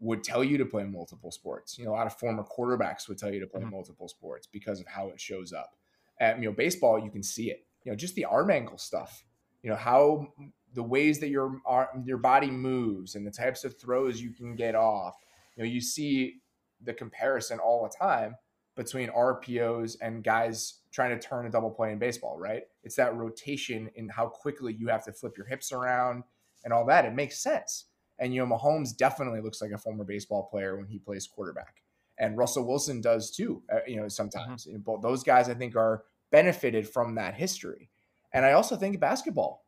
would 0.00 0.24
tell 0.24 0.44
you 0.44 0.58
to 0.58 0.66
play 0.66 0.84
multiple 0.84 1.30
sports. 1.30 1.78
You 1.78 1.84
know, 1.84 1.92
a 1.92 1.96
lot 1.96 2.06
of 2.06 2.18
former 2.18 2.44
quarterbacks 2.44 3.08
would 3.08 3.18
tell 3.18 3.32
you 3.32 3.40
to 3.40 3.46
play 3.46 3.62
Mhm. 3.62 3.70
multiple 3.70 4.08
sports 4.08 4.46
because 4.46 4.80
of 4.80 4.86
how 4.86 5.08
it 5.08 5.20
shows 5.20 5.52
up. 5.52 5.76
At 6.20 6.38
you 6.40 6.48
know, 6.50 6.52
baseball, 6.52 6.98
you 6.98 7.10
can 7.10 7.22
see 7.22 7.50
it. 7.50 7.66
You 7.84 7.92
know, 7.92 7.96
just 7.96 8.14
the 8.14 8.24
arm 8.24 8.50
angle 8.50 8.78
stuff. 8.78 9.24
You 9.62 9.70
know 9.70 9.76
how 9.76 10.34
the 10.74 10.82
ways 10.82 11.20
that 11.20 11.28
your 11.28 11.60
your 12.04 12.18
body 12.18 12.50
moves 12.50 13.14
and 13.14 13.26
the 13.26 13.30
types 13.30 13.64
of 13.64 13.78
throws 13.78 14.20
you 14.20 14.30
can 14.30 14.54
get 14.54 14.74
off. 14.74 15.16
You 15.56 15.64
know, 15.64 15.70
you 15.70 15.80
see 15.80 16.40
the 16.82 16.92
comparison 16.92 17.58
all 17.58 17.82
the 17.84 17.96
time 17.96 18.36
between 18.76 19.08
RPOs 19.10 19.96
and 20.02 20.24
guys 20.24 20.80
trying 20.90 21.18
to 21.18 21.26
turn 21.26 21.46
a 21.46 21.50
double 21.50 21.70
play 21.70 21.92
in 21.92 21.98
baseball, 21.98 22.36
right? 22.38 22.62
It's 22.82 22.96
that 22.96 23.14
rotation 23.14 23.88
in 23.94 24.08
how 24.08 24.26
quickly 24.26 24.74
you 24.74 24.88
have 24.88 25.04
to 25.04 25.12
flip 25.12 25.36
your 25.36 25.46
hips 25.46 25.72
around 25.72 26.24
and 26.64 26.72
all 26.72 26.84
that. 26.86 27.04
It 27.04 27.14
makes 27.14 27.38
sense. 27.38 27.86
And 28.18 28.34
you 28.34 28.44
know, 28.44 28.56
Mahomes 28.56 28.96
definitely 28.96 29.40
looks 29.40 29.62
like 29.62 29.72
a 29.72 29.78
former 29.78 30.04
baseball 30.04 30.48
player 30.50 30.76
when 30.76 30.86
he 30.86 30.98
plays 30.98 31.26
quarterback, 31.26 31.82
and 32.18 32.38
Russell 32.38 32.66
Wilson 32.66 33.00
does 33.00 33.30
too. 33.30 33.62
Uh, 33.72 33.78
you 33.86 33.96
know, 33.96 34.08
sometimes 34.08 34.66
know, 34.66 34.78
both 34.78 35.02
those 35.02 35.24
guys 35.24 35.48
I 35.48 35.54
think 35.54 35.74
are 35.74 36.04
benefited 36.30 36.88
from 36.88 37.16
that 37.16 37.34
history. 37.34 37.90
And 38.32 38.44
I 38.44 38.52
also 38.52 38.76
think 38.76 38.98
basketball 38.98 39.63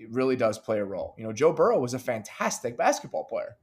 it 0.00 0.10
really 0.10 0.36
does 0.36 0.58
play 0.58 0.78
a 0.78 0.84
role. 0.84 1.14
You 1.18 1.24
know, 1.24 1.32
Joe 1.32 1.52
Burrow 1.52 1.78
was 1.78 1.94
a 1.94 1.98
fantastic 1.98 2.76
basketball 2.76 3.24
player, 3.24 3.56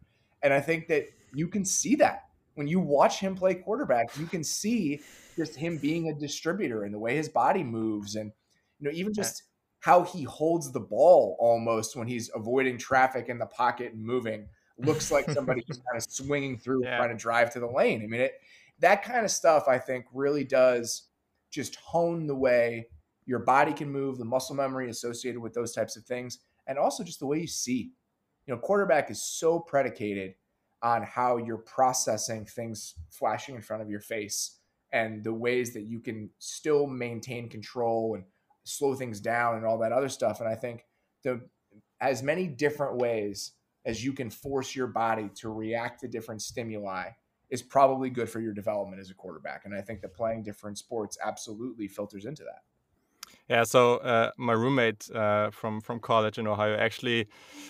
and 0.44 0.54
I 0.54 0.60
think 0.60 0.88
that 0.88 1.08
you 1.34 1.48
can 1.48 1.66
see 1.66 1.96
that 1.96 2.24
when 2.56 2.68
you 2.68 2.80
watch 2.80 3.20
him 3.20 3.36
play 3.36 3.54
quarterback. 3.56 4.18
You 4.18 4.26
can 4.26 4.44
see 4.44 5.02
just 5.36 5.56
him 5.56 5.78
being 5.78 6.10
a 6.10 6.14
distributor 6.14 6.84
and 6.84 6.94
the 6.94 7.00
way 7.00 7.16
his 7.16 7.30
body 7.30 7.64
moves, 7.64 8.16
and 8.16 8.32
you 8.80 8.90
know, 8.90 8.96
even 8.96 9.14
just 9.14 9.44
how 9.80 10.04
he 10.04 10.24
holds 10.24 10.72
the 10.72 10.80
ball 10.80 11.38
almost 11.40 11.96
when 11.96 12.08
he's 12.08 12.30
avoiding 12.34 12.78
traffic 12.78 13.30
in 13.30 13.38
the 13.38 13.46
pocket 13.46 13.94
and 13.94 14.04
moving 14.04 14.48
looks 14.80 15.12
like 15.12 15.30
somebody 15.32 15.64
who's 15.68 15.78
kind 15.78 15.98
of 15.98 16.04
swinging 16.10 16.58
through 16.58 16.84
Yeah. 16.84 16.98
trying 16.98 17.10
to 17.10 17.16
drive 17.16 17.54
to 17.54 17.60
the 17.60 17.68
lane. 17.68 18.02
I 18.04 18.08
mean, 18.08 18.22
it 18.22 18.34
that 18.80 19.04
kind 19.04 19.24
of 19.24 19.32
stuff 19.32 19.68
I 19.68 19.78
think 19.78 20.06
really 20.14 20.44
does 20.44 21.10
just 21.52 21.76
hone 21.76 22.28
the 22.28 22.36
way 22.36 22.88
your 23.28 23.40
body 23.40 23.74
can 23.74 23.92
move, 23.92 24.18
the 24.18 24.26
muscle 24.26 24.56
memory 24.56 24.90
associated 24.90 25.40
with 25.40 25.54
those 25.54 25.74
types 25.74 25.96
of 25.96 26.06
things, 26.06 26.40
and 26.66 26.80
also 26.80 27.04
just 27.04 27.20
the 27.20 27.28
way 27.28 27.40
you 27.40 27.48
see. 27.48 27.92
You 28.48 28.56
know, 28.56 28.60
quarterback 28.60 29.12
is 29.12 29.22
so 29.22 29.60
predicated 29.60 30.34
on 30.82 31.04
how 31.04 31.38
you're 31.38 31.58
processing 31.58 32.46
things 32.46 32.96
flashing 33.12 33.56
in 33.56 33.62
front 33.62 33.84
of 33.84 33.90
your 33.90 34.00
face 34.00 34.60
and 34.94 35.24
the 35.24 35.34
ways 35.34 35.74
that 35.74 35.84
you 35.84 36.00
can 36.00 36.30
still 36.40 36.88
maintain 36.88 37.50
control 37.50 38.16
and 38.16 38.24
slow 38.64 38.96
things 38.96 39.20
down 39.20 39.58
and 39.58 39.66
all 39.66 39.78
that 39.80 39.92
other 39.92 40.10
stuff. 40.10 40.40
And 40.40 40.48
I 40.48 40.56
think 40.56 40.86
the 41.24 41.42
as 42.00 42.24
many 42.24 42.48
different 42.48 42.98
ways 42.98 43.54
as 43.86 44.04
you 44.04 44.14
can 44.14 44.30
force 44.30 44.76
your 44.76 44.88
body 44.88 45.30
to 45.36 45.50
react 45.50 46.02
to 46.02 46.08
different 46.08 46.42
stimuli 46.42 47.10
is 47.50 47.62
probably 47.62 48.10
good 48.10 48.30
for 48.30 48.40
your 48.40 48.54
development 48.54 49.02
as 49.02 49.10
a 49.10 49.16
quarterback. 49.16 49.64
And 49.66 49.74
I 49.74 49.82
think 49.82 50.02
that 50.02 50.14
playing 50.14 50.44
different 50.44 50.78
sports 50.78 51.18
absolutely 51.24 51.88
filters 51.88 52.26
into 52.26 52.44
that. 52.44 52.62
Yeah, 53.50 53.64
so 53.64 53.98
uh, 53.98 54.32
my 54.38 54.52
roommate 54.54 55.10
uh, 55.16 55.52
from 55.52 55.80
from 55.80 56.02
college 56.02 56.38
in 56.38 56.48
Ohio 56.48 56.76
actually 56.76 57.28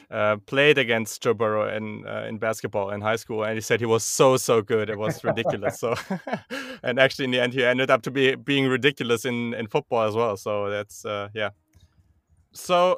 uh, 0.09 0.37
played 0.47 0.79
against 0.79 1.21
Joe 1.21 1.35
Burrow 1.35 1.69
in 1.75 2.03
uh, 2.07 2.25
in 2.27 2.39
basketball 2.39 2.89
in 2.89 3.01
high 3.01 3.15
school, 3.15 3.43
and 3.43 3.53
he 3.53 3.61
said 3.61 3.79
he 3.79 3.85
was 3.85 4.03
so 4.03 4.37
so 4.37 4.63
good, 4.63 4.89
it 4.89 4.97
was 4.97 5.23
ridiculous. 5.23 5.79
so, 5.79 5.93
and 6.83 6.99
actually 6.99 7.25
in 7.25 7.31
the 7.31 7.39
end, 7.39 7.53
he 7.53 7.63
ended 7.63 7.91
up 7.91 8.01
to 8.03 8.11
be 8.11 8.33
being 8.33 8.67
ridiculous 8.67 9.23
in 9.23 9.53
in 9.53 9.67
football 9.67 10.07
as 10.07 10.15
well. 10.15 10.35
So 10.35 10.69
that's 10.69 11.05
uh, 11.05 11.29
yeah. 11.35 11.49
So 12.53 12.97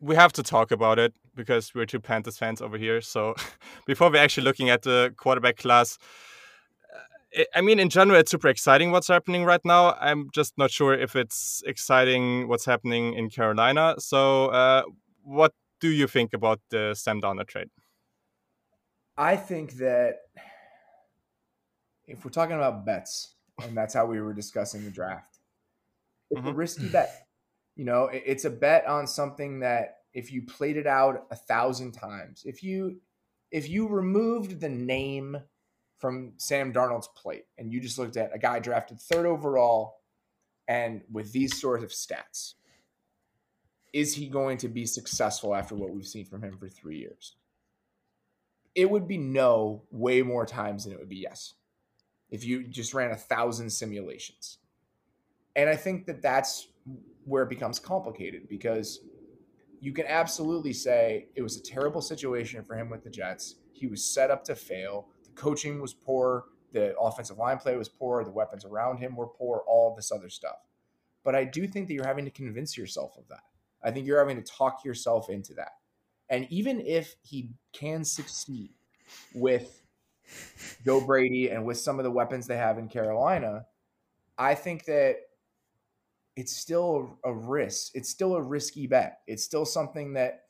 we 0.00 0.16
have 0.16 0.32
to 0.32 0.42
talk 0.42 0.72
about 0.72 0.98
it 0.98 1.14
because 1.36 1.72
we're 1.72 1.86
two 1.86 2.00
Panthers 2.00 2.36
fans 2.36 2.60
over 2.60 2.78
here. 2.78 3.00
So 3.00 3.36
before 3.86 4.10
we're 4.10 4.22
actually 4.22 4.44
looking 4.44 4.70
at 4.70 4.82
the 4.82 5.14
quarterback 5.16 5.56
class. 5.56 5.98
I- 7.54 7.60
mean, 7.60 7.78
in 7.78 7.88
general, 7.90 8.18
it's 8.18 8.30
super 8.30 8.48
exciting 8.48 8.90
what's 8.92 9.08
happening 9.08 9.44
right 9.44 9.64
now. 9.64 9.94
I'm 10.00 10.30
just 10.32 10.56
not 10.56 10.70
sure 10.70 10.94
if 10.94 11.14
it's 11.16 11.62
exciting 11.66 12.48
what's 12.48 12.64
happening 12.64 13.14
in 13.14 13.28
Carolina. 13.30 13.94
So, 13.98 14.46
uh, 14.46 14.84
what 15.22 15.52
do 15.80 15.88
you 15.90 16.06
think 16.06 16.32
about 16.32 16.60
the 16.70 16.94
Sam 16.94 17.20
Darnold 17.20 17.48
trade? 17.48 17.68
I 19.18 19.36
think 19.36 19.72
that 19.74 20.16
if 22.06 22.24
we're 22.24 22.30
talking 22.30 22.56
about 22.56 22.84
bets, 22.84 23.34
and 23.62 23.76
that's 23.76 23.94
how 23.94 24.06
we 24.06 24.20
were 24.20 24.34
discussing 24.34 24.84
the 24.84 24.90
draft, 24.90 25.38
it's 26.30 26.40
a 26.40 26.52
Mhm. 26.52 26.56
risky 26.56 26.88
bet. 26.88 27.28
You 27.76 27.84
know, 27.84 28.06
it's 28.06 28.44
a 28.44 28.50
bet 28.50 28.86
on 28.86 29.06
something 29.06 29.60
that 29.60 30.04
if 30.14 30.32
you 30.32 30.42
played 30.42 30.76
it 30.76 30.86
out 30.86 31.26
a 31.30 31.36
thousand 31.36 31.92
times, 31.92 32.44
if 32.44 32.62
you 32.62 33.00
if 33.52 33.68
you 33.68 33.86
removed 33.86 34.60
the 34.60 34.68
name 34.68 35.36
from 35.98 36.32
Sam 36.36 36.72
Darnold's 36.72 37.08
plate 37.16 37.46
and 37.58 37.72
you 37.72 37.80
just 37.80 37.98
looked 37.98 38.16
at 38.16 38.34
a 38.34 38.38
guy 38.38 38.58
drafted 38.58 39.00
third 39.00 39.26
overall 39.26 39.96
and 40.68 41.02
with 41.10 41.32
these 41.32 41.60
sort 41.60 41.82
of 41.82 41.90
stats, 41.90 42.54
is 43.92 44.14
he 44.14 44.28
going 44.28 44.58
to 44.58 44.68
be 44.68 44.84
successful 44.84 45.54
after 45.54 45.74
what 45.74 45.90
we've 45.90 46.06
seen 46.06 46.24
from 46.24 46.42
him 46.42 46.58
for 46.58 46.68
three 46.68 46.98
years? 46.98 47.36
It 48.74 48.90
would 48.90 49.08
be 49.08 49.16
no 49.16 49.84
way 49.90 50.22
more 50.22 50.44
times 50.44 50.84
than 50.84 50.92
it 50.92 50.98
would 50.98 51.08
be 51.08 51.16
yes 51.16 51.54
if 52.30 52.44
you 52.44 52.64
just 52.64 52.92
ran 52.92 53.12
a 53.12 53.16
thousand 53.16 53.70
simulations. 53.70 54.58
And 55.54 55.70
I 55.70 55.76
think 55.76 56.06
that 56.06 56.20
that's 56.20 56.68
where 57.24 57.42
it 57.44 57.48
becomes 57.48 57.78
complicated 57.78 58.48
because 58.48 59.00
you 59.80 59.92
can 59.92 60.06
absolutely 60.06 60.72
say 60.72 61.28
it 61.34 61.42
was 61.42 61.56
a 61.56 61.62
terrible 61.62 62.00
situation 62.00 62.62
for 62.64 62.76
him 62.76 62.90
with 62.90 63.04
the 63.04 63.10
Jets. 63.10 63.56
He 63.72 63.86
was 63.86 64.04
set 64.04 64.30
up 64.30 64.44
to 64.44 64.54
fail. 64.54 65.08
Coaching 65.36 65.80
was 65.80 65.94
poor. 65.94 66.44
The 66.72 66.96
offensive 66.98 67.38
line 67.38 67.58
play 67.58 67.76
was 67.76 67.88
poor. 67.88 68.24
The 68.24 68.30
weapons 68.30 68.64
around 68.64 68.98
him 68.98 69.16
were 69.16 69.28
poor. 69.28 69.62
All 69.66 69.94
this 69.94 70.10
other 70.10 70.28
stuff. 70.28 70.56
But 71.24 71.34
I 71.34 71.44
do 71.44 71.66
think 71.66 71.88
that 71.88 71.94
you're 71.94 72.06
having 72.06 72.24
to 72.24 72.30
convince 72.30 72.76
yourself 72.76 73.16
of 73.16 73.28
that. 73.28 73.42
I 73.82 73.90
think 73.90 74.06
you're 74.06 74.18
having 74.18 74.42
to 74.42 74.52
talk 74.52 74.84
yourself 74.84 75.28
into 75.28 75.54
that. 75.54 75.72
And 76.28 76.46
even 76.50 76.80
if 76.80 77.14
he 77.22 77.50
can 77.72 78.04
succeed 78.04 78.70
with 79.34 79.82
Joe 80.84 81.00
Brady 81.00 81.50
and 81.50 81.64
with 81.64 81.78
some 81.78 81.98
of 81.98 82.04
the 82.04 82.10
weapons 82.10 82.46
they 82.46 82.56
have 82.56 82.78
in 82.78 82.88
Carolina, 82.88 83.66
I 84.36 84.54
think 84.54 84.84
that 84.86 85.16
it's 86.36 86.54
still 86.54 87.18
a 87.24 87.32
risk. 87.32 87.92
It's 87.94 88.08
still 88.08 88.34
a 88.34 88.42
risky 88.42 88.86
bet. 88.86 89.20
It's 89.26 89.44
still 89.44 89.64
something 89.64 90.14
that 90.14 90.42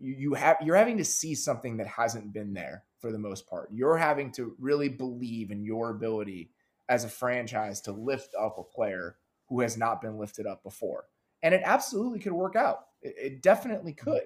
you 0.00 0.34
have 0.34 0.56
you're 0.62 0.76
having 0.76 0.98
to 0.98 1.04
see 1.04 1.34
something 1.34 1.76
that 1.76 1.86
hasn't 1.86 2.32
been 2.32 2.52
there 2.52 2.84
for 3.04 3.12
the 3.12 3.18
most 3.18 3.46
part. 3.46 3.68
You're 3.70 3.98
having 3.98 4.32
to 4.32 4.56
really 4.58 4.88
believe 4.88 5.50
in 5.50 5.62
your 5.62 5.90
ability 5.90 6.48
as 6.88 7.04
a 7.04 7.08
franchise 7.10 7.82
to 7.82 7.92
lift 7.92 8.34
up 8.34 8.56
a 8.56 8.62
player 8.62 9.16
who 9.50 9.60
has 9.60 9.76
not 9.76 10.00
been 10.00 10.16
lifted 10.16 10.46
up 10.46 10.62
before. 10.62 11.04
And 11.42 11.52
it 11.52 11.60
absolutely 11.66 12.18
could 12.18 12.32
work 12.32 12.56
out. 12.56 12.86
It, 13.02 13.14
it 13.18 13.42
definitely 13.42 13.92
mm-hmm. 13.92 14.10
could. 14.10 14.22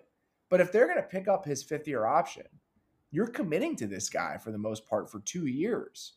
But 0.49 0.61
if 0.61 0.71
they're 0.71 0.87
going 0.87 0.99
to 0.99 1.03
pick 1.03 1.27
up 1.27 1.45
his 1.45 1.65
fifth 1.65 1.89
year 1.89 2.07
option, 2.07 2.45
you're 3.11 3.27
committing 3.27 3.75
to 3.77 3.89
this 3.89 4.09
guy 4.09 4.37
for 4.37 4.53
the 4.53 4.59
most 4.59 4.87
part 4.87 5.11
for 5.11 5.19
two 5.19 5.47
years. 5.47 6.13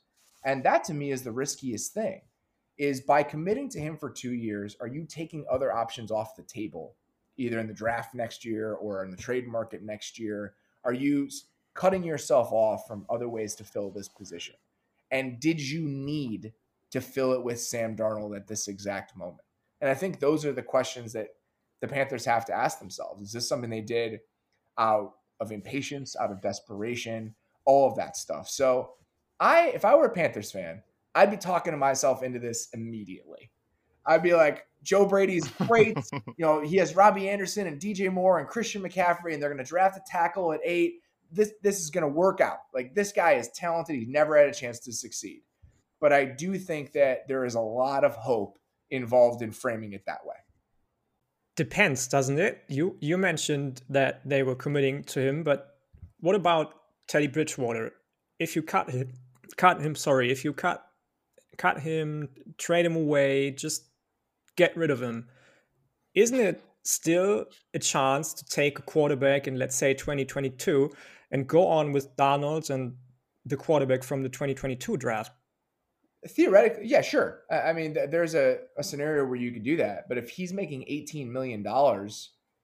And 0.45 0.64
that 0.64 0.84
to 0.84 0.93
me 0.93 1.09
is 1.09 1.24
the 1.24 1.32
riskiest 1.32 1.95
thing 1.95 2.22
is 2.78 3.01
by 3.01 3.24
committing 3.24 3.70
to 3.70 3.80
him 3.80 3.97
for 3.97 4.12
two 4.12 4.34
years, 4.34 4.78
are 4.80 4.88
you 4.88 5.05
taking 5.05 5.45
other 5.49 5.74
options 5.74 6.12
off 6.12 6.36
the 6.36 6.43
table, 6.43 6.95
either 7.38 7.57
in 7.57 7.66
the 7.66 7.74
draft 7.74 8.14
next 8.14 8.45
year 8.45 8.74
or 8.74 9.03
in 9.03 9.09
the 9.09 9.18
trade 9.18 9.47
market 9.47 9.82
next 9.82 10.20
year? 10.20 10.53
Are 10.84 10.93
you 10.93 11.28
cutting 11.74 12.03
yourself 12.03 12.51
off 12.51 12.88
from 12.88 13.05
other 13.09 13.30
ways 13.30 13.55
to 13.55 13.63
fill 13.63 13.91
this 13.91 14.07
position? 14.07 14.55
And 15.11 15.39
did 15.39 15.59
you 15.59 15.88
need 15.88 16.53
to 16.91 17.01
fill 17.01 17.34
it 17.34 17.43
with 17.43 17.59
Sam 17.59 17.95
Darnold 17.95 18.36
at 18.36 18.47
this 18.47 18.67
exact 18.67 19.15
moment? 19.15 19.43
And 19.82 19.89
I 19.89 19.93
think 19.93 20.19
those 20.19 20.45
are 20.45 20.53
the 20.53 20.61
questions 20.61 21.13
that 21.13 21.30
the 21.82 21.88
Panthers 21.88 22.26
have 22.26 22.45
to 22.45 22.53
ask 22.53 22.80
themselves. 22.80 23.28
Is 23.28 23.34
this 23.34 23.49
something 23.49 23.69
they 23.69 23.82
did 23.82 24.19
out 24.78 25.13
of 25.39 25.51
impatience, 25.51 26.15
out 26.15 26.32
of 26.32 26.41
desperation, 26.41 27.36
all 27.65 27.89
of 27.89 27.95
that 27.97 28.15
stuff? 28.15 28.47
So 28.47 28.91
I 29.39 29.69
if 29.69 29.84
I 29.84 29.95
were 29.95 30.05
a 30.05 30.13
Panthers 30.13 30.51
fan, 30.51 30.84
I'd 31.15 31.32
be 31.32 31.38
talking 31.38 31.72
to 31.72 31.78
myself 31.78 32.24
into 32.24 32.39
this 32.39 32.69
immediately. 32.74 33.51
I'd 34.05 34.24
be 34.24 34.34
like, 34.34 34.65
Joe 34.84 35.05
Brady's 35.05 35.47
great. 35.47 35.97
you 36.13 36.34
know, 36.39 36.61
he 36.61 36.78
has 36.78 36.95
Robbie 36.95 37.30
Anderson 37.30 37.67
and 37.67 37.80
DJ 37.80 38.11
Moore 38.11 38.39
and 38.39 38.47
Christian 38.47 38.82
McCaffrey, 38.82 39.34
and 39.34 39.41
they're 39.41 39.53
going 39.53 39.63
to 39.63 39.69
draft 39.69 39.97
a 39.97 40.01
tackle 40.09 40.53
at 40.53 40.59
eight. 40.63 41.01
This 41.32 41.53
this 41.61 41.79
is 41.79 41.89
going 41.89 42.03
to 42.03 42.07
work 42.07 42.41
out. 42.41 42.59
Like 42.73 42.93
this 42.93 43.11
guy 43.11 43.34
is 43.34 43.49
talented. 43.49 43.95
He's 43.95 44.07
never 44.07 44.38
had 44.38 44.47
a 44.47 44.53
chance 44.53 44.79
to 44.82 44.93
succeed. 44.93 45.41
But 45.99 46.11
I 46.11 46.25
do 46.25 46.57
think 46.57 46.93
that 46.93 47.27
there 47.27 47.45
is 47.45 47.55
a 47.55 47.61
lot 47.61 48.03
of 48.03 48.15
hope 48.15 48.57
involved 48.89 49.41
in 49.41 49.51
framing 49.51 49.93
it 49.93 50.03
that 50.07 50.25
way. 50.25 50.36
Depends, 51.55 52.07
doesn't 52.07 52.39
it? 52.39 52.63
You 52.67 52.97
you 52.99 53.17
mentioned 53.17 53.82
that 53.89 54.21
they 54.25 54.43
were 54.43 54.55
committing 54.55 55.03
to 55.05 55.19
him, 55.19 55.43
but 55.43 55.75
what 56.19 56.36
about 56.36 56.73
Teddy 57.07 57.27
Bridgewater? 57.27 57.91
If 58.39 58.55
you 58.55 58.63
cut 58.63 58.89
him, 58.89 59.13
cut 59.57 59.82
him. 59.82 59.95
Sorry, 59.95 60.32
if 60.32 60.43
you 60.43 60.53
cut 60.53 60.86
cut 61.57 61.79
him, 61.79 62.29
trade 62.57 62.86
him 62.86 62.95
away, 62.95 63.51
just 63.51 63.84
get 64.55 64.75
rid 64.75 64.89
of 64.89 65.01
him. 65.01 65.27
Isn't 66.15 66.39
it 66.39 66.63
still 66.84 67.45
a 67.73 67.79
chance 67.79 68.34
to 68.34 68.45
take 68.45 68.79
a 68.79 68.82
quarterback 68.82 69.47
in, 69.47 69.57
let's 69.57 69.75
say, 69.75 69.93
2022 69.93 70.91
and 71.32 71.47
go 71.47 71.67
on 71.67 71.91
with 71.91 72.15
Donalds 72.15 72.69
and 72.69 72.93
the 73.45 73.57
quarterback 73.57 74.03
from 74.03 74.23
the 74.23 74.29
2022 74.29 74.97
draft? 74.97 75.32
Theoretically, 76.27 76.86
yeah, 76.86 77.01
sure. 77.01 77.41
I 77.49 77.73
mean, 77.73 77.93
there's 78.09 78.36
a, 78.36 78.59
a 78.77 78.84
scenario 78.84 79.25
where 79.25 79.38
you 79.38 79.51
could 79.51 79.63
do 79.63 79.77
that. 79.77 80.07
But 80.07 80.19
if 80.19 80.29
he's 80.29 80.53
making 80.53 80.82
$18 80.82 81.27
million 81.27 81.61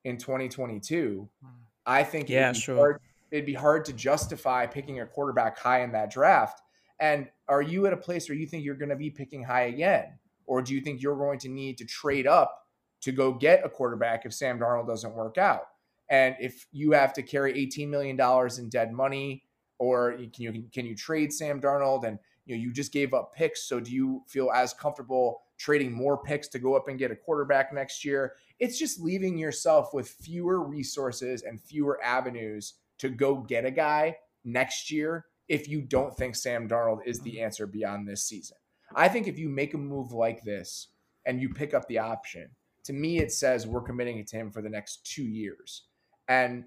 in 0.04 0.18
2022, 0.18 1.30
hmm. 1.42 1.48
I 1.86 2.04
think 2.04 2.30
yeah, 2.30 2.50
it'd, 2.50 2.56
be 2.56 2.60
sure. 2.60 2.76
hard, 2.76 3.02
it'd 3.32 3.46
be 3.46 3.54
hard 3.54 3.86
to 3.86 3.94
justify 3.94 4.68
picking 4.68 5.00
a 5.00 5.08
quarterback 5.08 5.58
high 5.58 5.82
in 5.82 5.92
that 5.94 6.12
draft. 6.12 6.62
And 7.00 7.28
are 7.48 7.62
you 7.62 7.88
at 7.88 7.94
a 7.94 7.98
place 7.98 8.30
where 8.30 8.38
you 8.38 8.46
think 8.46 8.64
you're 8.64 8.76
going 8.76 8.90
to 8.90 8.96
be 8.96 9.10
picking 9.10 9.44
high 9.44 9.64
again? 9.64 10.20
Or 10.46 10.62
do 10.62 10.74
you 10.74 10.82
think 10.82 11.02
you're 11.02 11.18
going 11.18 11.40
to 11.40 11.50
need 11.50 11.78
to 11.80 11.86
trade 11.86 12.28
up 12.28 12.68
to 13.02 13.12
go 13.12 13.34
get 13.34 13.66
a 13.66 13.70
quarterback 13.70 14.26
if 14.26 14.34
Sam 14.34 14.60
Darnold 14.60 14.88
doesn't 14.88 15.14
work 15.14 15.38
out? 15.38 15.64
And 16.10 16.36
if 16.40 16.66
you 16.72 16.92
have 16.92 17.14
to 17.14 17.24
carry 17.24 17.54
$18 17.54 17.90
million 17.90 18.20
in 18.58 18.70
dead 18.70 18.94
money, 18.94 19.44
or 19.80 20.14
can 20.14 20.32
you 20.38 20.64
can 20.74 20.86
you 20.86 20.96
trade 20.96 21.32
Sam 21.32 21.62
Darnold 21.62 22.04
and 22.04 22.18
you 22.46 22.56
know 22.56 22.62
you 22.62 22.72
just 22.74 22.92
gave 22.92 23.14
up 23.14 23.34
picks, 23.36 23.64
so 23.68 23.80
do 23.80 23.92
you 23.92 24.24
feel 24.28 24.50
as 24.52 24.74
comfortable 24.74 25.42
trading 25.58 25.92
more 25.92 26.18
picks 26.18 26.48
to 26.50 26.60
go 26.60 26.76
up 26.76 26.88
and 26.88 26.98
get 26.98 27.12
a 27.12 27.16
quarterback 27.16 27.74
next 27.74 28.04
year? 28.04 28.34
It's 28.60 28.80
just 28.80 29.00
leaving 29.00 29.38
yourself 29.38 29.94
with 29.94 30.10
fewer 30.10 30.64
resources 30.64 31.44
and 31.44 31.62
fewer 31.62 32.04
avenues 32.04 32.76
to 33.00 33.10
go 33.10 33.36
get 33.36 33.66
a 33.66 33.72
guy 33.72 34.16
next 34.44 34.90
year 34.90 35.26
if 35.48 35.68
you 35.68 35.82
don't 35.82 36.16
think 36.16 36.36
Sam 36.36 36.68
Darnold 36.68 37.00
is 37.06 37.20
the 37.20 37.42
answer 37.42 37.68
beyond 37.68 38.08
this 38.08 38.24
season. 38.24 38.58
I 38.96 39.08
think 39.08 39.28
if 39.28 39.38
you 39.38 39.50
make 39.50 39.74
a 39.74 39.78
move 39.78 40.12
like 40.12 40.44
this 40.44 40.88
and 41.26 41.42
you 41.42 41.50
pick 41.50 41.74
up 41.74 41.88
the 41.88 42.00
option, 42.00 42.50
to 42.86 42.94
me, 42.94 43.20
it 43.20 43.32
says 43.32 43.68
we're 43.68 43.82
committing 43.82 44.18
it 44.18 44.28
to 44.28 44.38
him 44.38 44.52
for 44.52 44.62
the 44.62 44.70
next 44.70 45.06
two 45.06 45.26
years. 45.26 45.84
And 46.28 46.66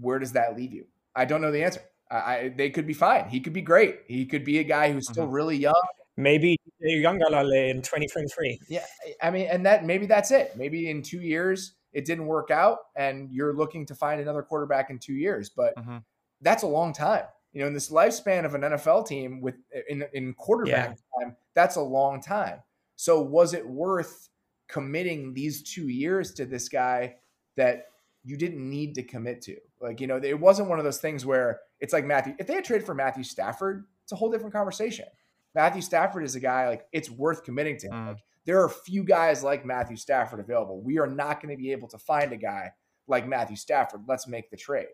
where 0.00 0.18
does 0.18 0.32
that 0.32 0.56
leave 0.56 0.72
you? 0.72 0.86
I 1.14 1.24
don't 1.24 1.40
know 1.40 1.52
the 1.52 1.64
answer. 1.64 1.80
I, 2.10 2.52
they 2.54 2.70
could 2.70 2.86
be 2.86 2.92
fine. 2.92 3.28
He 3.28 3.40
could 3.40 3.52
be 3.52 3.62
great. 3.62 4.00
He 4.06 4.26
could 4.26 4.44
be 4.44 4.58
a 4.58 4.64
guy 4.64 4.92
who's 4.92 5.08
still 5.08 5.24
mm-hmm. 5.24 5.34
really 5.34 5.56
young. 5.56 5.74
Maybe 6.16 6.56
a 6.82 6.86
Uiagalelei 6.86 7.70
in 7.70 7.82
2023. 7.82 8.60
Yeah, 8.68 8.84
I 9.20 9.30
mean, 9.30 9.48
and 9.50 9.66
that 9.66 9.84
maybe 9.84 10.06
that's 10.06 10.30
it. 10.30 10.52
Maybe 10.56 10.90
in 10.90 11.02
two 11.02 11.20
years 11.20 11.74
it 11.92 12.04
didn't 12.04 12.26
work 12.26 12.50
out, 12.50 12.78
and 12.94 13.30
you're 13.32 13.54
looking 13.54 13.86
to 13.86 13.94
find 13.94 14.20
another 14.20 14.42
quarterback 14.42 14.90
in 14.90 14.98
two 14.98 15.14
years. 15.14 15.50
But 15.50 15.76
mm-hmm. 15.76 15.98
that's 16.40 16.62
a 16.62 16.68
long 16.68 16.92
time 16.92 17.24
you 17.54 17.60
know, 17.60 17.68
in 17.68 17.72
this 17.72 17.90
lifespan 17.90 18.44
of 18.44 18.54
an 18.54 18.62
NFL 18.62 19.06
team 19.06 19.40
with 19.40 19.54
in 19.88 20.04
in 20.12 20.34
quarterback 20.34 20.98
yeah. 20.98 21.24
time, 21.24 21.36
that's 21.54 21.76
a 21.76 21.80
long 21.80 22.20
time. 22.20 22.58
So 22.96 23.22
was 23.22 23.54
it 23.54 23.66
worth 23.66 24.28
committing 24.68 25.32
these 25.32 25.62
two 25.62 25.88
years 25.88 26.34
to 26.34 26.46
this 26.46 26.68
guy 26.68 27.14
that 27.56 27.86
you 28.24 28.36
didn't 28.36 28.68
need 28.68 28.94
to 28.94 29.02
commit 29.02 29.42
to? 29.42 29.56
Like, 29.80 30.00
you 30.00 30.06
know, 30.06 30.16
it 30.16 30.38
wasn't 30.38 30.68
one 30.68 30.78
of 30.78 30.84
those 30.84 30.98
things 30.98 31.26
where 31.26 31.60
it's 31.80 31.92
like 31.92 32.04
Matthew. 32.04 32.34
If 32.38 32.46
they 32.46 32.54
had 32.54 32.64
traded 32.64 32.86
for 32.86 32.94
Matthew 32.94 33.24
Stafford, 33.24 33.84
it's 34.02 34.12
a 34.12 34.16
whole 34.16 34.30
different 34.30 34.54
conversation. 34.54 35.06
Matthew 35.54 35.82
Stafford 35.82 36.24
is 36.24 36.34
a 36.34 36.40
guy 36.40 36.68
like 36.68 36.86
it's 36.92 37.10
worth 37.10 37.44
committing 37.44 37.76
to. 37.78 37.88
Mm. 37.88 38.08
Like 38.08 38.18
there 38.46 38.60
are 38.60 38.66
a 38.66 38.70
few 38.70 39.04
guys 39.04 39.42
like 39.42 39.64
Matthew 39.64 39.96
Stafford 39.96 40.40
available. 40.40 40.80
We 40.82 40.98
are 40.98 41.06
not 41.06 41.40
going 41.40 41.54
to 41.54 41.62
be 41.62 41.72
able 41.72 41.88
to 41.88 41.98
find 41.98 42.32
a 42.32 42.36
guy 42.36 42.72
like 43.06 43.28
Matthew 43.28 43.56
Stafford. 43.56 44.02
Let's 44.08 44.26
make 44.26 44.50
the 44.50 44.56
trade. 44.56 44.88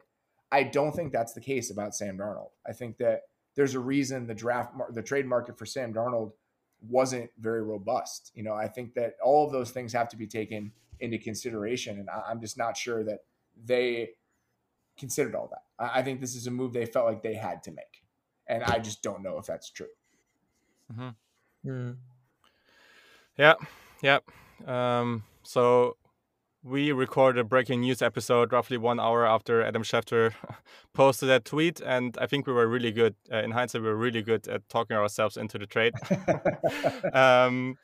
I 0.53 0.65
don't 0.65 0.93
think 0.93 1.13
that's 1.13 1.33
the 1.33 1.41
case 1.41 1.71
about 1.71 1.95
Sam 1.95 2.19
Darnold. 2.19 2.51
I 2.67 2.73
think 2.73 2.99
that 2.99 3.23
there's 3.55 3.75
a 3.75 3.81
reason 3.81 4.27
the 4.27 4.35
draft, 4.35 4.75
the 4.93 5.03
trade 5.03 5.27
market 5.27 5.59
for 5.59 5.67
Sam 5.67 5.95
Darnold 5.95 6.33
wasn't 6.81 7.31
very 7.39 7.63
robust. 7.63 8.33
You 8.35 8.43
know, 8.43 8.55
I 8.55 8.69
think 8.69 8.95
that 8.95 9.15
all 9.23 9.47
of 9.47 9.53
those 9.53 9.71
things 9.71 9.93
have 9.93 10.09
to 10.09 10.17
be 10.17 10.27
taken 10.27 10.73
into 11.01 11.19
consideration, 11.19 11.99
and 11.99 12.09
I'm 12.11 12.41
just 12.41 12.59
not 12.59 12.77
sure 12.77 13.05
that 13.05 13.21
they 13.65 14.11
considered 14.99 15.35
all 15.35 15.51
that. 15.51 15.93
I 15.95 16.03
think 16.03 16.21
this 16.21 16.35
is 16.35 16.47
a 16.47 16.51
move 16.51 16.73
they 16.73 16.87
felt 16.87 17.07
like 17.07 17.23
they 17.23 17.35
had 17.35 17.63
to 17.65 17.71
make, 17.71 18.05
and 18.47 18.63
I 18.63 18.79
just 18.79 19.03
don't 19.03 19.23
know 19.23 19.39
if 19.39 19.47
that's 19.47 19.71
true. 19.71 19.87
Mm-hmm. 20.93 21.71
Mm. 21.71 21.97
Yeah, 23.37 23.55
yeah. 24.03 24.19
Um, 24.67 25.25
so 25.43 25.97
we 26.63 26.93
recorded 26.93 27.41
a 27.41 27.45
breaking 27.45 27.81
news 27.81 28.03
episode 28.03 28.53
roughly 28.53 28.77
one 28.77 29.01
hour 29.01 29.27
after 29.27 29.63
Adam 29.63 29.83
Schefter 29.83 30.35
posted 30.93 31.29
that 31.29 31.45
tweet, 31.45 31.81
and 31.81 32.17
I 32.21 32.27
think 32.27 32.47
we 32.47 32.53
were 32.53 32.67
really 32.67 32.93
good. 32.93 33.15
Uh, 33.33 33.39
in 33.39 33.53
hindsight, 33.53 33.83
we 33.83 33.89
were 33.89 33.97
really 33.97 34.23
good 34.23 34.47
at 34.49 34.69
talking 34.69 34.97
ourselves 34.97 35.37
into 35.37 35.59
the 35.59 35.67
trade. 35.67 35.95
um, 37.15 37.79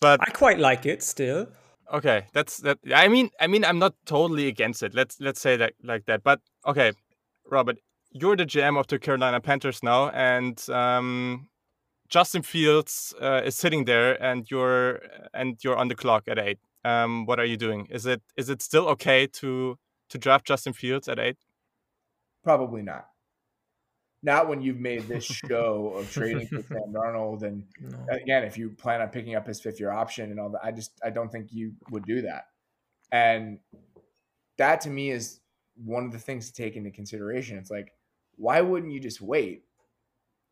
but 0.00 0.20
I 0.20 0.30
quite 0.30 0.58
like 0.58 0.84
it 0.86 1.02
still. 1.02 1.48
Okay, 1.92 2.26
that's 2.32 2.58
that. 2.58 2.78
I 2.94 3.08
mean, 3.08 3.30
I 3.40 3.46
mean, 3.46 3.64
I'm 3.64 3.78
not 3.78 3.94
totally 4.06 4.46
against 4.46 4.82
it. 4.82 4.94
Let's 4.94 5.20
let's 5.20 5.40
say 5.40 5.56
that 5.56 5.72
like 5.82 6.06
that. 6.06 6.22
But 6.22 6.40
okay, 6.66 6.92
Robert, 7.50 7.78
you're 8.12 8.36
the 8.36 8.46
GM 8.46 8.78
of 8.78 8.86
the 8.86 8.98
Carolina 8.98 9.40
Panthers 9.40 9.82
now, 9.82 10.10
and 10.10 10.64
um, 10.70 11.48
Justin 12.08 12.42
Fields 12.42 13.12
uh, 13.20 13.42
is 13.44 13.56
sitting 13.56 13.86
there, 13.86 14.22
and 14.22 14.48
you're 14.50 15.00
and 15.34 15.58
you're 15.64 15.76
on 15.76 15.88
the 15.88 15.96
clock 15.96 16.24
at 16.28 16.38
eight 16.38 16.60
um, 16.84 17.26
what 17.26 17.38
are 17.38 17.44
you 17.44 17.56
doing? 17.56 17.86
Is 17.90 18.06
it 18.06 18.22
is 18.36 18.48
it 18.48 18.62
still 18.62 18.88
okay 18.88 19.26
to 19.26 19.78
to 20.10 20.18
draft 20.18 20.46
Justin 20.46 20.72
Fields 20.72 21.08
at 21.08 21.18
eight? 21.18 21.36
Probably 22.42 22.82
not. 22.82 23.06
Not 24.22 24.48
when 24.48 24.60
you've 24.60 24.80
made 24.80 25.08
this 25.08 25.24
show 25.24 25.94
of 25.96 26.12
trading 26.12 26.46
for 26.46 26.62
Sam 26.68 26.92
Darnold, 26.92 27.42
and 27.42 27.64
no. 27.80 27.98
again, 28.10 28.44
if 28.44 28.58
you 28.58 28.70
plan 28.70 29.00
on 29.00 29.08
picking 29.08 29.34
up 29.34 29.46
his 29.46 29.60
fifth 29.60 29.80
year 29.80 29.90
option 29.90 30.30
and 30.30 30.38
all 30.38 30.50
that, 30.50 30.60
I 30.62 30.72
just 30.72 30.92
I 31.02 31.10
don't 31.10 31.32
think 31.32 31.48
you 31.50 31.72
would 31.90 32.04
do 32.04 32.22
that. 32.22 32.44
And 33.12 33.58
that 34.58 34.82
to 34.82 34.90
me 34.90 35.10
is 35.10 35.40
one 35.74 36.04
of 36.04 36.12
the 36.12 36.18
things 36.18 36.46
to 36.50 36.52
take 36.52 36.76
into 36.76 36.90
consideration. 36.90 37.56
It's 37.56 37.70
like, 37.70 37.92
why 38.36 38.60
wouldn't 38.60 38.92
you 38.92 39.00
just 39.00 39.20
wait 39.20 39.64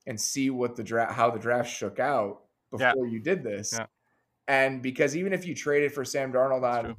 and 0.07 0.19
see 0.19 0.49
what 0.49 0.77
the 0.77 0.83
draft 0.83 1.13
how 1.13 1.31
the 1.31 1.39
draft 1.39 1.71
shook 1.71 1.99
out 1.99 2.41
before 2.71 3.07
yeah. 3.07 3.13
you 3.13 3.21
did 3.21 3.43
this? 3.43 3.75
Yeah. 3.75 3.87
And 4.47 4.81
because 4.83 5.15
even 5.15 5.35
if 5.35 5.47
you 5.47 5.55
traded 5.55 5.93
for 5.93 6.07
Sam 6.07 6.33
Darnold 6.33 6.63
on, 6.63 6.97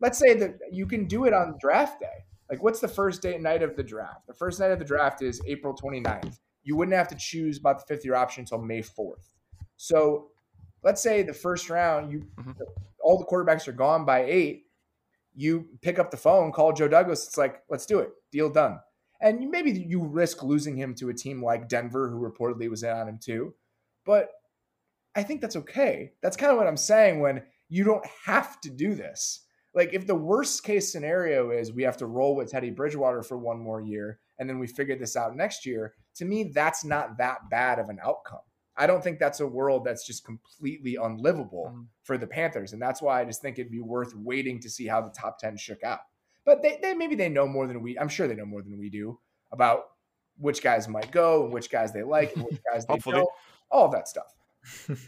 let's 0.00 0.18
say 0.18 0.34
that 0.34 0.58
you 0.72 0.86
can 0.86 1.06
do 1.06 1.26
it 1.26 1.34
on 1.34 1.58
draft 1.60 2.00
day. 2.00 2.24
Like, 2.50 2.62
what's 2.62 2.80
the 2.80 2.88
first 2.88 3.22
day 3.22 3.36
night 3.38 3.62
of 3.62 3.76
the 3.76 3.82
draft? 3.82 4.26
The 4.26 4.34
first 4.34 4.58
night 4.60 4.70
of 4.70 4.78
the 4.78 4.84
draft 4.84 5.22
is 5.22 5.40
April 5.46 5.74
29th. 5.74 6.38
You 6.62 6.76
wouldn't 6.76 6.96
have 6.96 7.08
to 7.08 7.16
choose 7.16 7.58
about 7.58 7.78
the 7.78 7.86
fifth 7.86 8.04
year 8.04 8.14
option 8.14 8.42
until 8.42 8.58
May 8.58 8.80
4th. 8.80 9.30
So, 9.76 10.28
let's 10.82 11.02
say 11.02 11.22
the 11.22 11.34
first 11.34 11.70
round, 11.70 12.10
you 12.10 12.26
mm-hmm. 12.38 12.52
all 13.00 13.18
the 13.18 13.26
quarterbacks 13.26 13.68
are 13.68 13.72
gone 13.72 14.04
by 14.04 14.24
eight. 14.24 14.64
You 15.34 15.68
pick 15.82 15.98
up 15.98 16.10
the 16.10 16.16
phone, 16.16 16.50
call 16.52 16.72
Joe 16.72 16.88
Douglas. 16.88 17.26
It's 17.26 17.36
like, 17.38 17.62
let's 17.70 17.86
do 17.86 18.00
it. 18.00 18.10
Deal 18.32 18.50
done. 18.50 18.80
And 19.20 19.50
maybe 19.50 19.70
you 19.70 20.04
risk 20.04 20.42
losing 20.42 20.76
him 20.76 20.94
to 20.96 21.08
a 21.08 21.14
team 21.14 21.42
like 21.42 21.68
Denver, 21.68 22.08
who 22.08 22.20
reportedly 22.20 22.70
was 22.70 22.82
in 22.82 22.90
on 22.90 23.08
him 23.08 23.18
too. 23.22 23.54
But 24.04 24.30
I 25.14 25.22
think 25.22 25.40
that's 25.40 25.56
okay. 25.56 26.12
That's 26.22 26.36
kind 26.36 26.52
of 26.52 26.58
what 26.58 26.66
I'm 26.66 26.76
saying 26.76 27.20
when 27.20 27.42
you 27.68 27.84
don't 27.84 28.06
have 28.24 28.60
to 28.60 28.70
do 28.70 28.94
this. 28.94 29.44
Like 29.74 29.92
if 29.92 30.06
the 30.06 30.14
worst 30.14 30.64
case 30.64 30.90
scenario 30.90 31.50
is 31.50 31.72
we 31.72 31.82
have 31.82 31.96
to 31.98 32.06
roll 32.06 32.34
with 32.34 32.50
Teddy 32.50 32.70
Bridgewater 32.70 33.22
for 33.22 33.38
one 33.38 33.58
more 33.58 33.80
year 33.80 34.18
and 34.38 34.48
then 34.48 34.58
we 34.58 34.66
figure 34.66 34.96
this 34.96 35.16
out 35.16 35.36
next 35.36 35.66
year, 35.66 35.94
to 36.16 36.24
me 36.24 36.50
that's 36.54 36.84
not 36.84 37.18
that 37.18 37.50
bad 37.50 37.78
of 37.78 37.88
an 37.88 37.98
outcome. 38.02 38.40
I 38.76 38.86
don't 38.86 39.02
think 39.02 39.18
that's 39.18 39.40
a 39.40 39.46
world 39.46 39.84
that's 39.84 40.06
just 40.06 40.24
completely 40.24 40.94
unlivable 40.94 41.72
mm. 41.74 41.86
for 42.04 42.16
the 42.16 42.28
Panthers. 42.28 42.72
And 42.72 42.80
that's 42.80 43.02
why 43.02 43.20
I 43.20 43.24
just 43.24 43.42
think 43.42 43.58
it'd 43.58 43.72
be 43.72 43.80
worth 43.80 44.14
waiting 44.14 44.60
to 44.60 44.70
see 44.70 44.86
how 44.86 45.00
the 45.00 45.10
top 45.10 45.38
10 45.40 45.56
shook 45.56 45.82
out. 45.82 45.98
But 46.44 46.62
they, 46.62 46.78
they 46.80 46.94
maybe 46.94 47.16
they 47.16 47.28
know 47.28 47.46
more 47.46 47.66
than 47.66 47.82
we 47.82 47.98
I'm 47.98 48.08
sure 48.08 48.28
they 48.28 48.36
know 48.36 48.46
more 48.46 48.62
than 48.62 48.78
we 48.78 48.88
do 48.88 49.18
about 49.52 49.82
which 50.38 50.62
guys 50.62 50.88
might 50.88 51.10
go 51.10 51.44
and 51.44 51.52
which 51.52 51.70
guys 51.70 51.92
they 51.92 52.04
like 52.04 52.34
and 52.36 52.44
which 52.44 52.60
guys 52.72 52.86
they 52.86 52.96
don't. 52.98 53.28
All 53.70 53.84
of 53.84 53.92
that 53.92 54.08
stuff. 54.08 54.32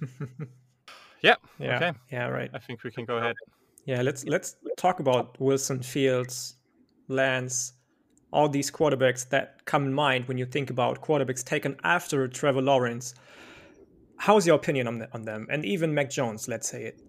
yeah. 1.22 1.36
Yeah. 1.58 1.76
Okay. 1.76 1.92
Yeah. 2.10 2.26
Right. 2.26 2.50
I 2.52 2.58
think 2.58 2.82
we 2.82 2.90
can 2.90 3.04
go 3.04 3.18
ahead. 3.18 3.36
Yeah. 3.84 4.02
Let's 4.02 4.24
let's 4.24 4.56
talk 4.76 5.00
about 5.00 5.40
Wilson, 5.40 5.82
Fields, 5.82 6.56
Lance, 7.08 7.74
all 8.32 8.48
these 8.48 8.70
quarterbacks 8.70 9.28
that 9.30 9.64
come 9.64 9.86
in 9.86 9.94
mind 9.94 10.28
when 10.28 10.38
you 10.38 10.46
think 10.46 10.70
about 10.70 11.00
quarterbacks 11.00 11.44
taken 11.44 11.76
after 11.82 12.28
Trevor 12.28 12.62
Lawrence. 12.62 13.14
how's 14.18 14.46
your 14.46 14.56
opinion 14.56 14.86
on, 14.86 14.98
the, 14.98 15.08
on 15.14 15.22
them? 15.22 15.46
And 15.50 15.64
even 15.64 15.94
Mac 15.94 16.10
Jones, 16.10 16.46
let's 16.46 16.68
say 16.68 16.84
it. 16.84 17.00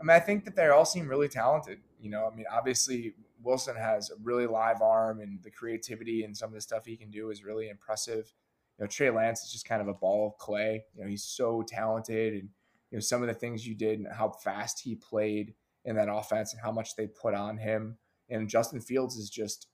I 0.00 0.04
mean, 0.04 0.14
I 0.14 0.20
think 0.20 0.44
that 0.44 0.54
they 0.54 0.68
all 0.68 0.84
seem 0.84 1.08
really 1.08 1.28
talented. 1.28 1.80
You 2.00 2.10
know, 2.10 2.28
I 2.30 2.36
mean, 2.36 2.44
obviously 2.52 3.14
Wilson 3.42 3.76
has 3.76 4.10
a 4.10 4.14
really 4.22 4.46
live 4.46 4.82
arm, 4.82 5.20
and 5.20 5.42
the 5.42 5.50
creativity 5.50 6.24
and 6.24 6.36
some 6.36 6.48
of 6.48 6.54
the 6.54 6.60
stuff 6.60 6.84
he 6.84 6.96
can 6.96 7.10
do 7.10 7.30
is 7.30 7.44
really 7.44 7.68
impressive. 7.68 8.32
You 8.78 8.84
know, 8.84 8.88
Trey 8.88 9.10
Lance 9.10 9.42
is 9.42 9.52
just 9.52 9.66
kind 9.66 9.82
of 9.82 9.88
a 9.88 9.94
ball 9.94 10.28
of 10.28 10.38
clay. 10.38 10.84
You 10.94 11.02
know, 11.02 11.08
he's 11.08 11.24
so 11.24 11.62
talented, 11.66 12.34
and 12.34 12.48
you 12.90 12.98
know 12.98 13.00
some 13.00 13.22
of 13.22 13.28
the 13.28 13.34
things 13.34 13.66
you 13.66 13.74
did 13.74 13.98
and 13.98 14.08
how 14.12 14.30
fast 14.30 14.80
he 14.80 14.94
played 14.94 15.54
in 15.88 15.96
that 15.96 16.12
offense 16.12 16.52
and 16.52 16.60
how 16.62 16.70
much 16.70 16.94
they 16.94 17.06
put 17.06 17.34
on 17.34 17.56
him. 17.56 17.96
And 18.28 18.48
Justin 18.48 18.80
Fields 18.80 19.16
is 19.16 19.30
just 19.30 19.68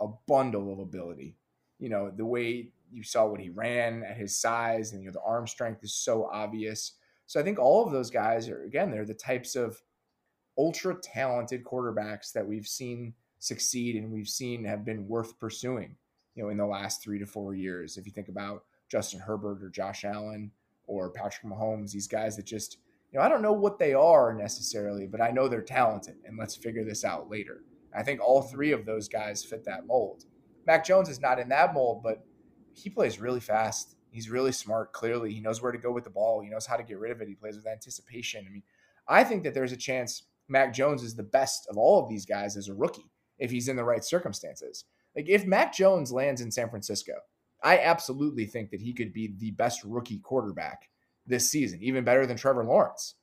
a 0.00 0.06
bundle 0.26 0.72
of 0.72 0.78
ability. 0.78 1.36
You 1.78 1.90
know, 1.90 2.10
the 2.10 2.24
way 2.24 2.70
you 2.90 3.02
saw 3.02 3.26
what 3.26 3.40
he 3.40 3.50
ran 3.50 4.02
at 4.02 4.16
his 4.16 4.40
size 4.40 4.92
and 4.92 5.02
you 5.02 5.08
know 5.08 5.12
the 5.12 5.20
arm 5.20 5.46
strength 5.46 5.84
is 5.84 5.94
so 5.94 6.28
obvious. 6.32 6.94
So 7.26 7.38
I 7.38 7.42
think 7.42 7.58
all 7.58 7.84
of 7.84 7.92
those 7.92 8.10
guys 8.10 8.48
are 8.48 8.64
again, 8.64 8.90
they're 8.90 9.04
the 9.04 9.14
types 9.14 9.54
of 9.54 9.82
ultra 10.56 10.94
talented 10.94 11.64
quarterbacks 11.64 12.32
that 12.32 12.46
we've 12.46 12.66
seen 12.66 13.12
succeed 13.38 13.96
and 13.96 14.10
we've 14.10 14.28
seen 14.28 14.64
have 14.64 14.84
been 14.84 15.06
worth 15.06 15.38
pursuing, 15.38 15.96
you 16.34 16.42
know, 16.42 16.48
in 16.48 16.56
the 16.56 16.66
last 16.66 17.02
three 17.02 17.18
to 17.18 17.26
four 17.26 17.54
years. 17.54 17.98
If 17.98 18.06
you 18.06 18.12
think 18.12 18.28
about 18.28 18.64
Justin 18.90 19.20
Herbert 19.20 19.62
or 19.62 19.68
Josh 19.68 20.04
Allen 20.04 20.50
or 20.86 21.10
Patrick 21.10 21.52
Mahomes, 21.52 21.92
these 21.92 22.08
guys 22.08 22.36
that 22.36 22.46
just, 22.46 22.78
you 23.12 23.18
know, 23.18 23.24
I 23.24 23.28
don't 23.28 23.42
know 23.42 23.52
what 23.52 23.78
they 23.78 23.92
are 23.92 24.32
necessarily, 24.32 25.06
but 25.06 25.20
I 25.20 25.30
know 25.30 25.46
they're 25.46 25.62
talented 25.62 26.16
and 26.24 26.38
let's 26.38 26.56
figure 26.56 26.84
this 26.84 27.04
out 27.04 27.28
later. 27.30 27.62
I 27.94 28.02
think 28.02 28.20
all 28.20 28.42
three 28.42 28.72
of 28.72 28.86
those 28.86 29.06
guys 29.08 29.44
fit 29.44 29.64
that 29.66 29.86
mold. 29.86 30.24
Mac 30.66 30.84
Jones 30.84 31.08
is 31.10 31.20
not 31.20 31.38
in 31.38 31.48
that 31.50 31.74
mold, 31.74 32.02
but 32.02 32.24
he 32.72 32.88
plays 32.88 33.20
really 33.20 33.40
fast. 33.40 33.96
He's 34.10 34.30
really 34.30 34.52
smart, 34.52 34.92
clearly. 34.92 35.32
He 35.32 35.40
knows 35.40 35.60
where 35.60 35.72
to 35.72 35.78
go 35.78 35.92
with 35.92 36.04
the 36.04 36.10
ball. 36.10 36.40
He 36.40 36.48
knows 36.48 36.66
how 36.66 36.76
to 36.76 36.82
get 36.82 36.98
rid 36.98 37.12
of 37.12 37.20
it. 37.20 37.28
He 37.28 37.34
plays 37.34 37.56
with 37.56 37.66
anticipation. 37.66 38.46
I 38.48 38.50
mean, 38.50 38.62
I 39.08 39.24
think 39.24 39.42
that 39.42 39.52
there's 39.52 39.72
a 39.72 39.76
chance 39.76 40.24
Mac 40.48 40.72
Jones 40.72 41.02
is 41.02 41.14
the 41.14 41.22
best 41.22 41.66
of 41.68 41.76
all 41.76 42.02
of 42.02 42.08
these 42.08 42.24
guys 42.24 42.56
as 42.56 42.68
a 42.68 42.74
rookie 42.74 43.10
if 43.38 43.50
he's 43.50 43.68
in 43.68 43.76
the 43.76 43.84
right 43.84 44.04
circumstances. 44.04 44.84
Like 45.14 45.28
if 45.28 45.44
Mac 45.44 45.74
Jones 45.74 46.12
lands 46.12 46.40
in 46.40 46.50
San 46.50 46.70
Francisco, 46.70 47.14
I 47.62 47.78
absolutely 47.78 48.46
think 48.46 48.70
that 48.70 48.80
he 48.80 48.92
could 48.92 49.12
be 49.12 49.34
the 49.38 49.50
best 49.52 49.84
rookie 49.84 50.18
quarterback 50.18 50.88
this 51.26 51.50
season, 51.50 51.82
even 51.82 52.04
better 52.04 52.26
than 52.26 52.36
Trevor 52.36 52.64
Lawrence. 52.64 53.14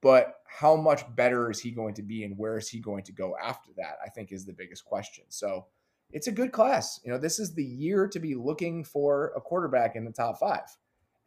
But 0.00 0.34
how 0.46 0.76
much 0.76 1.02
better 1.16 1.50
is 1.50 1.60
he 1.60 1.70
going 1.70 1.94
to 1.94 2.02
be 2.02 2.24
and 2.24 2.38
where 2.38 2.56
is 2.56 2.68
he 2.68 2.78
going 2.78 3.04
to 3.04 3.12
go 3.12 3.34
after 3.42 3.70
that? 3.76 3.96
I 4.04 4.08
think 4.08 4.32
is 4.32 4.44
the 4.44 4.52
biggest 4.52 4.84
question. 4.84 5.24
So 5.28 5.66
it's 6.12 6.28
a 6.28 6.32
good 6.32 6.52
class. 6.52 7.00
You 7.04 7.12
know, 7.12 7.18
this 7.18 7.38
is 7.38 7.54
the 7.54 7.64
year 7.64 8.06
to 8.08 8.18
be 8.18 8.34
looking 8.34 8.84
for 8.84 9.32
a 9.36 9.40
quarterback 9.40 9.96
in 9.96 10.04
the 10.04 10.12
top 10.12 10.38
five. 10.38 10.64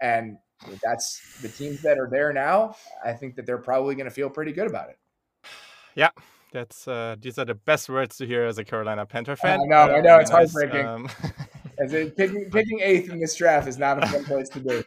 And 0.02 0.38
that's 0.84 1.42
the 1.42 1.50
teams 1.50 1.82
that 1.82 2.00
are 2.00 2.10
there 2.10 2.34
now. 2.34 2.76
I 3.06 3.14
think 3.14 3.36
that 3.36 3.46
they're 3.46 3.58
probably 3.58 3.96
going 3.96 4.06
to 4.06 4.12
feel 4.12 4.30
pretty 4.30 4.52
good 4.52 4.68
about 4.68 4.90
it. 4.90 4.98
Yeah, 5.96 6.10
that's 6.52 6.88
uh, 6.88 7.16
these 7.20 7.38
are 7.38 7.46
the 7.46 7.56
best 7.56 7.90
words 7.90 8.18
to 8.18 8.26
hear 8.26 8.46
as 8.46 8.58
a 8.58 8.64
Carolina 8.64 9.06
Panther 9.06 9.36
fan. 9.36 9.60
I 9.60 9.64
know, 9.66 9.94
I 9.94 10.02
know, 10.02 10.18
it's 10.18 10.32
heartbreaking. 10.32 10.86
Um, 10.86 11.10
as 11.80 11.94
a, 11.94 12.10
picking, 12.10 12.50
picking 12.50 12.80
eighth 12.82 13.10
in 13.10 13.20
this 13.20 13.36
draft 13.36 13.68
is 13.68 13.78
not 13.78 14.04
a 14.04 14.08
fun 14.08 14.24
place 14.26 14.50
to 14.50 14.60
be. 14.60 14.84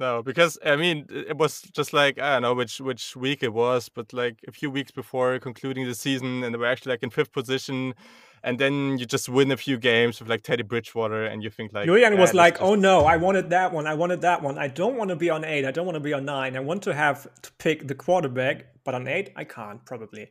No, 0.00 0.22
because 0.22 0.58
I 0.64 0.76
mean, 0.76 1.06
it 1.10 1.36
was 1.36 1.62
just 1.72 1.92
like 1.92 2.18
I 2.18 2.34
don't 2.34 2.42
know 2.42 2.54
which 2.54 2.80
which 2.80 3.14
week 3.16 3.42
it 3.42 3.52
was, 3.52 3.88
but 3.88 4.12
like 4.12 4.38
a 4.48 4.52
few 4.52 4.70
weeks 4.70 4.90
before 4.90 5.38
concluding 5.38 5.86
the 5.86 5.94
season, 5.94 6.42
and 6.42 6.54
they 6.54 6.58
were 6.58 6.66
actually 6.66 6.90
like 6.90 7.02
in 7.02 7.10
fifth 7.10 7.32
position, 7.32 7.94
and 8.42 8.58
then 8.58 8.98
you 8.98 9.06
just 9.06 9.28
win 9.28 9.52
a 9.52 9.56
few 9.56 9.78
games 9.78 10.18
with 10.18 10.28
like 10.28 10.42
Teddy 10.42 10.62
Bridgewater, 10.62 11.24
and 11.24 11.42
you 11.42 11.50
think 11.50 11.72
like 11.72 11.86
Julian 11.86 12.18
was 12.18 12.34
like, 12.34 12.54
just... 12.54 12.62
"Oh 12.62 12.74
no, 12.74 13.04
I 13.04 13.16
wanted 13.16 13.50
that 13.50 13.72
one, 13.72 13.86
I 13.86 13.94
wanted 13.94 14.22
that 14.22 14.42
one. 14.42 14.58
I 14.58 14.68
don't 14.68 14.96
want 14.96 15.10
to 15.10 15.16
be 15.16 15.30
on 15.30 15.44
eight, 15.44 15.64
I 15.64 15.70
don't 15.70 15.86
want 15.86 15.96
to 15.96 16.00
be 16.00 16.12
on 16.12 16.24
nine. 16.24 16.56
I 16.56 16.60
want 16.60 16.82
to 16.84 16.94
have 16.94 17.28
to 17.42 17.52
pick 17.58 17.86
the 17.86 17.94
quarterback, 17.94 18.66
but 18.84 18.94
on 18.94 19.06
eight, 19.06 19.30
I 19.36 19.44
can't 19.44 19.84
probably." 19.84 20.30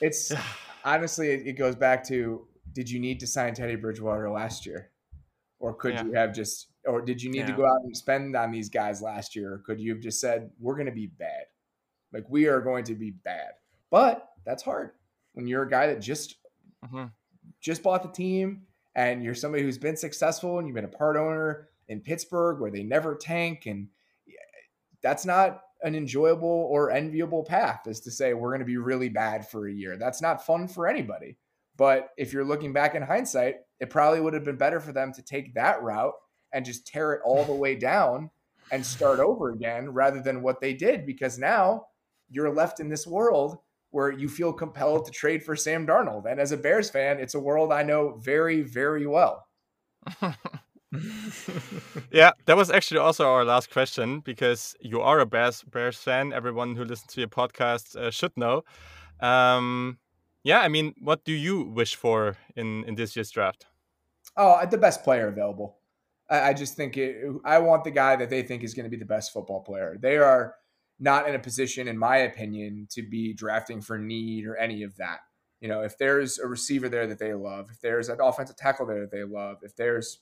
It's 0.00 0.32
honestly, 0.84 1.28
it 1.30 1.54
goes 1.54 1.76
back 1.76 2.06
to: 2.08 2.46
Did 2.72 2.90
you 2.90 3.00
need 3.00 3.20
to 3.20 3.26
sign 3.26 3.54
Teddy 3.54 3.76
Bridgewater 3.76 4.30
last 4.30 4.66
year, 4.66 4.90
or 5.58 5.74
could 5.74 5.94
yeah. 5.94 6.04
you 6.04 6.12
have 6.12 6.34
just, 6.34 6.68
or 6.86 7.00
did 7.02 7.22
you 7.22 7.30
need 7.30 7.40
yeah. 7.40 7.46
to 7.46 7.52
go 7.52 7.64
out 7.64 7.82
and 7.84 7.96
spend 7.96 8.36
on 8.36 8.50
these 8.50 8.68
guys 8.68 9.02
last 9.02 9.34
year, 9.36 9.62
could 9.66 9.80
you 9.80 9.92
have 9.92 10.02
just 10.02 10.20
said, 10.20 10.50
"We're 10.58 10.74
going 10.74 10.86
to 10.86 10.92
be 10.92 11.06
bad, 11.06 11.44
like 12.12 12.24
we 12.28 12.46
are 12.46 12.60
going 12.60 12.84
to 12.84 12.94
be 12.94 13.10
bad"? 13.10 13.52
But 13.90 14.28
that's 14.44 14.62
hard 14.62 14.90
when 15.32 15.46
you're 15.46 15.62
a 15.62 15.70
guy 15.70 15.86
that 15.88 16.00
just 16.00 16.36
mm-hmm. 16.84 17.06
just 17.60 17.82
bought 17.82 18.02
the 18.02 18.08
team 18.08 18.62
and 18.94 19.22
you're 19.22 19.34
somebody 19.34 19.62
who's 19.62 19.78
been 19.78 19.96
successful 19.96 20.58
and 20.58 20.66
you've 20.66 20.74
been 20.74 20.84
a 20.84 20.88
part 20.88 21.16
owner 21.16 21.68
in 21.88 22.00
Pittsburgh 22.00 22.60
where 22.60 22.70
they 22.70 22.82
never 22.82 23.14
tank 23.14 23.66
and 23.66 23.88
that's 25.02 25.24
not 25.24 25.62
an 25.82 25.94
enjoyable 25.94 26.66
or 26.70 26.90
enviable 26.90 27.44
path 27.44 27.86
is 27.86 28.00
to 28.00 28.10
say 28.10 28.34
we're 28.34 28.50
going 28.50 28.58
to 28.60 28.64
be 28.64 28.78
really 28.78 29.08
bad 29.08 29.48
for 29.48 29.68
a 29.68 29.72
year. 29.72 29.96
That's 29.96 30.20
not 30.20 30.44
fun 30.44 30.66
for 30.66 30.88
anybody. 30.88 31.36
But 31.76 32.10
if 32.18 32.32
you're 32.32 32.44
looking 32.44 32.72
back 32.72 32.96
in 32.96 33.02
hindsight, 33.02 33.56
it 33.78 33.90
probably 33.90 34.20
would 34.20 34.34
have 34.34 34.44
been 34.44 34.56
better 34.56 34.80
for 34.80 34.92
them 34.92 35.12
to 35.12 35.22
take 35.22 35.54
that 35.54 35.80
route 35.82 36.14
and 36.52 36.64
just 36.64 36.86
tear 36.86 37.12
it 37.12 37.20
all 37.24 37.44
the 37.44 37.52
way 37.52 37.74
down 37.74 38.30
and 38.70 38.84
start 38.84 39.20
over 39.20 39.50
again 39.50 39.90
rather 39.90 40.20
than 40.20 40.42
what 40.42 40.60
they 40.60 40.74
did 40.74 41.06
because 41.06 41.38
now 41.38 41.86
you're 42.30 42.52
left 42.52 42.80
in 42.80 42.88
this 42.88 43.06
world 43.06 43.58
where 43.90 44.10
you 44.10 44.28
feel 44.28 44.52
compelled 44.52 45.06
to 45.06 45.10
trade 45.10 45.42
for 45.42 45.56
Sam 45.56 45.86
Darnold. 45.86 46.30
And 46.30 46.38
as 46.40 46.52
a 46.52 46.56
Bears 46.56 46.90
fan, 46.90 47.18
it's 47.18 47.34
a 47.34 47.40
world 47.40 47.72
I 47.72 47.82
know 47.82 48.20
very, 48.22 48.60
very 48.60 49.06
well. 49.06 49.46
yeah, 52.10 52.32
that 52.46 52.56
was 52.56 52.70
actually 52.70 52.98
also 52.98 53.26
our 53.26 53.44
last 53.44 53.70
question 53.70 54.20
because 54.20 54.74
you 54.80 55.00
are 55.00 55.20
a 55.20 55.26
Bears 55.26 55.62
Bears 55.62 55.98
fan. 55.98 56.32
Everyone 56.32 56.76
who 56.76 56.84
listens 56.84 57.12
to 57.14 57.20
your 57.20 57.28
podcast 57.28 57.96
uh, 57.96 58.10
should 58.10 58.36
know. 58.36 58.62
Um, 59.20 59.98
yeah, 60.44 60.60
I 60.60 60.68
mean, 60.68 60.94
what 61.00 61.24
do 61.24 61.32
you 61.32 61.62
wish 61.62 61.96
for 61.96 62.36
in 62.56 62.84
in 62.84 62.94
this 62.94 63.16
year's 63.16 63.30
draft? 63.30 63.66
Oh, 64.36 64.64
the 64.70 64.78
best 64.78 65.02
player 65.02 65.28
available. 65.28 65.77
I, 66.28 66.50
I 66.50 66.52
just 66.52 66.74
think 66.74 66.96
it, 66.96 67.16
I 67.44 67.58
want 67.58 67.84
the 67.84 67.90
guy 67.90 68.16
that 68.16 68.30
they 68.30 68.42
think 68.42 68.62
is 68.62 68.74
going 68.74 68.84
to 68.84 68.90
be 68.90 68.96
the 68.96 69.04
best 69.04 69.32
football 69.32 69.62
player. 69.62 69.96
They 70.00 70.16
are 70.16 70.54
not 70.98 71.28
in 71.28 71.34
a 71.34 71.38
position, 71.38 71.88
in 71.88 71.98
my 71.98 72.16
opinion, 72.18 72.88
to 72.90 73.02
be 73.02 73.32
drafting 73.32 73.80
for 73.80 73.98
need 73.98 74.46
or 74.46 74.56
any 74.56 74.82
of 74.82 74.96
that. 74.96 75.20
You 75.60 75.68
know, 75.68 75.82
if 75.82 75.98
there's 75.98 76.38
a 76.38 76.46
receiver 76.46 76.88
there 76.88 77.06
that 77.06 77.18
they 77.18 77.34
love, 77.34 77.70
if 77.70 77.80
there's 77.80 78.08
an 78.08 78.20
offensive 78.20 78.56
tackle 78.56 78.86
there 78.86 79.00
that 79.00 79.10
they 79.10 79.24
love, 79.24 79.58
if 79.62 79.74
there's 79.76 80.20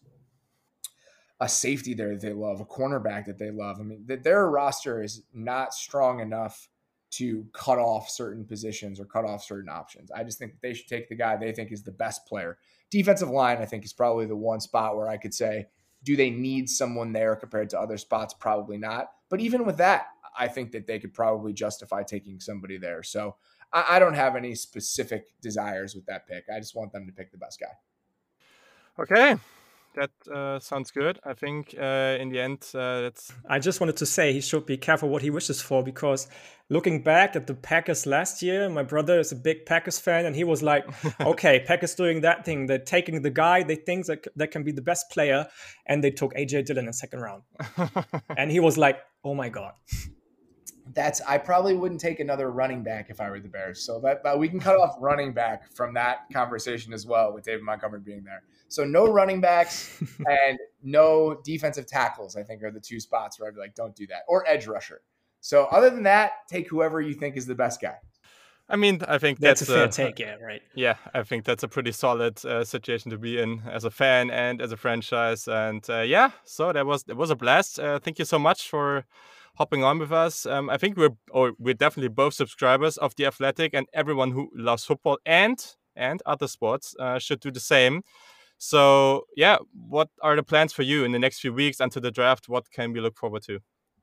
a 1.40 1.48
safety 1.48 1.94
there 1.94 2.12
that 2.12 2.22
they 2.22 2.32
love, 2.32 2.60
a 2.60 2.64
cornerback 2.64 3.26
that 3.26 3.38
they 3.38 3.50
love. 3.50 3.78
I 3.78 3.82
mean, 3.82 4.06
their 4.06 4.48
roster 4.48 5.02
is 5.02 5.22
not 5.34 5.74
strong 5.74 6.20
enough 6.20 6.68
to 7.12 7.46
cut 7.52 7.78
off 7.78 8.10
certain 8.10 8.44
positions 8.44 8.98
or 8.98 9.04
cut 9.04 9.24
off 9.24 9.44
certain 9.44 9.68
options. 9.68 10.10
I 10.10 10.24
just 10.24 10.38
think 10.38 10.54
they 10.60 10.74
should 10.74 10.88
take 10.88 11.08
the 11.08 11.14
guy 11.14 11.36
they 11.36 11.52
think 11.52 11.72
is 11.72 11.82
the 11.82 11.92
best 11.92 12.26
player. 12.26 12.58
Defensive 12.90 13.30
line, 13.30 13.58
I 13.58 13.66
think, 13.66 13.84
is 13.84 13.92
probably 13.92 14.26
the 14.26 14.36
one 14.36 14.60
spot 14.60 14.96
where 14.96 15.08
I 15.08 15.16
could 15.16 15.34
say, 15.34 15.66
do 16.06 16.16
they 16.16 16.30
need 16.30 16.70
someone 16.70 17.12
there 17.12 17.34
compared 17.34 17.68
to 17.70 17.80
other 17.80 17.98
spots? 17.98 18.32
Probably 18.32 18.78
not. 18.78 19.10
But 19.28 19.40
even 19.40 19.66
with 19.66 19.76
that, 19.78 20.06
I 20.38 20.46
think 20.46 20.70
that 20.70 20.86
they 20.86 21.00
could 21.00 21.12
probably 21.12 21.52
justify 21.52 22.04
taking 22.04 22.38
somebody 22.38 22.78
there. 22.78 23.02
So 23.02 23.34
I, 23.72 23.96
I 23.96 23.98
don't 23.98 24.14
have 24.14 24.36
any 24.36 24.54
specific 24.54 25.26
desires 25.42 25.96
with 25.96 26.06
that 26.06 26.28
pick. 26.28 26.44
I 26.48 26.60
just 26.60 26.76
want 26.76 26.92
them 26.92 27.06
to 27.06 27.12
pick 27.12 27.32
the 27.32 27.38
best 27.38 27.58
guy. 27.58 29.02
Okay, 29.02 29.36
that 29.96 30.10
uh, 30.32 30.58
sounds 30.60 30.90
good. 30.90 31.18
I 31.24 31.32
think 31.32 31.74
uh, 31.78 32.16
in 32.20 32.28
the 32.28 32.40
end, 32.40 32.64
uh, 32.74 33.00
that's. 33.00 33.32
I 33.48 33.58
just 33.58 33.80
wanted 33.80 33.96
to 33.96 34.06
say 34.06 34.32
he 34.32 34.40
should 34.40 34.66
be 34.66 34.76
careful 34.76 35.08
what 35.08 35.22
he 35.22 35.30
wishes 35.30 35.60
for 35.60 35.82
because 35.82 36.28
looking 36.68 37.02
back 37.02 37.34
at 37.34 37.46
the 37.46 37.54
Packers 37.54 38.06
last 38.06 38.42
year, 38.42 38.68
my 38.68 38.82
brother 38.82 39.18
is 39.18 39.32
a 39.32 39.36
big 39.36 39.66
Packers 39.66 39.98
fan, 39.98 40.26
and 40.26 40.36
he 40.36 40.44
was 40.44 40.62
like, 40.62 40.84
"Okay, 41.20 41.64
Packers 41.66 41.94
doing 41.94 42.20
that 42.20 42.44
thing. 42.44 42.66
They're 42.66 42.78
taking 42.78 43.22
the 43.22 43.30
guy 43.30 43.62
they 43.62 43.76
think 43.76 44.06
that 44.06 44.26
that 44.36 44.50
can 44.50 44.62
be 44.62 44.72
the 44.72 44.82
best 44.82 45.10
player, 45.10 45.46
and 45.86 46.04
they 46.04 46.10
took 46.10 46.34
AJ 46.34 46.66
Dillon 46.66 46.86
in 46.86 46.92
second 46.92 47.20
round." 47.20 47.42
and 48.36 48.50
he 48.50 48.60
was 48.60 48.78
like, 48.78 49.00
"Oh 49.24 49.34
my 49.34 49.48
god." 49.48 49.72
That's 50.94 51.20
I 51.22 51.38
probably 51.38 51.74
wouldn't 51.74 52.00
take 52.00 52.20
another 52.20 52.50
running 52.50 52.82
back 52.82 53.10
if 53.10 53.20
I 53.20 53.28
were 53.28 53.40
the 53.40 53.48
Bears. 53.48 53.84
So 53.84 53.98
that, 54.00 54.22
that 54.22 54.38
we 54.38 54.48
can 54.48 54.60
cut 54.60 54.76
off 54.76 54.94
running 55.00 55.32
back 55.32 55.72
from 55.74 55.94
that 55.94 56.26
conversation 56.32 56.92
as 56.92 57.04
well 57.06 57.34
with 57.34 57.44
David 57.44 57.62
Montgomery 57.62 58.00
being 58.00 58.22
there. 58.24 58.42
So 58.68 58.84
no 58.84 59.06
running 59.06 59.40
backs 59.40 60.02
and 60.26 60.58
no 60.82 61.40
defensive 61.44 61.86
tackles, 61.86 62.36
I 62.36 62.42
think, 62.42 62.62
are 62.62 62.70
the 62.70 62.80
two 62.80 63.00
spots 63.00 63.38
where 63.38 63.48
I'd 63.48 63.54
be 63.54 63.60
like, 63.60 63.74
don't 63.74 63.94
do 63.94 64.06
that. 64.08 64.22
Or 64.28 64.46
edge 64.48 64.66
rusher. 64.66 65.02
So 65.40 65.64
other 65.66 65.90
than 65.90 66.02
that, 66.04 66.32
take 66.48 66.68
whoever 66.68 67.00
you 67.00 67.14
think 67.14 67.36
is 67.36 67.46
the 67.46 67.54
best 67.54 67.80
guy. 67.80 67.96
I 68.68 68.76
mean, 68.76 69.00
I 69.06 69.18
think 69.18 69.38
that's, 69.38 69.60
that's 69.60 69.70
a 69.70 69.74
fair 69.74 69.84
uh, 69.84 69.88
take, 69.88 70.18
yeah, 70.18 70.34
right? 70.44 70.62
Yeah, 70.74 70.96
I 71.14 71.22
think 71.22 71.44
that's 71.44 71.62
a 71.62 71.68
pretty 71.68 71.92
solid 71.92 72.44
uh, 72.44 72.64
situation 72.64 73.12
to 73.12 73.18
be 73.18 73.38
in 73.38 73.62
as 73.70 73.84
a 73.84 73.90
fan 73.90 74.28
and 74.30 74.60
as 74.60 74.72
a 74.72 74.76
franchise. 74.76 75.46
And 75.46 75.88
uh, 75.88 76.00
yeah, 76.00 76.30
so 76.44 76.72
that 76.72 76.84
was 76.84 77.04
it 77.08 77.16
was 77.16 77.30
a 77.30 77.36
blast. 77.36 77.78
Uh, 77.78 78.00
thank 78.00 78.18
you 78.18 78.24
so 78.24 78.40
much 78.40 78.68
for 78.68 79.04
hopping 79.56 79.84
on 79.84 80.00
with 80.00 80.10
us. 80.10 80.46
Um, 80.46 80.68
I 80.68 80.78
think 80.78 80.96
we're 80.96 81.16
or 81.30 81.52
we're 81.58 81.74
definitely 81.74 82.08
both 82.08 82.34
subscribers 82.34 82.96
of 82.96 83.14
the 83.14 83.26
Athletic, 83.26 83.72
and 83.72 83.86
everyone 83.94 84.32
who 84.32 84.50
loves 84.52 84.84
football 84.84 85.18
and 85.24 85.64
and 85.94 86.20
other 86.26 86.48
sports 86.48 86.96
uh, 86.98 87.20
should 87.20 87.38
do 87.38 87.52
the 87.52 87.60
same. 87.60 88.02
So, 88.58 89.26
yeah, 89.36 89.58
what 89.88 90.08
are 90.22 90.34
the 90.34 90.42
plans 90.42 90.72
for 90.72 90.82
you 90.82 91.04
in 91.04 91.12
the 91.12 91.18
next 91.18 91.40
few 91.40 91.52
weeks 91.52 91.80
until 91.80 92.02
the 92.02 92.10
draft? 92.10 92.48
What 92.48 92.70
can 92.70 92.92
we 92.92 93.00
look 93.00 93.16
forward 93.16 93.42
to? 93.44 93.60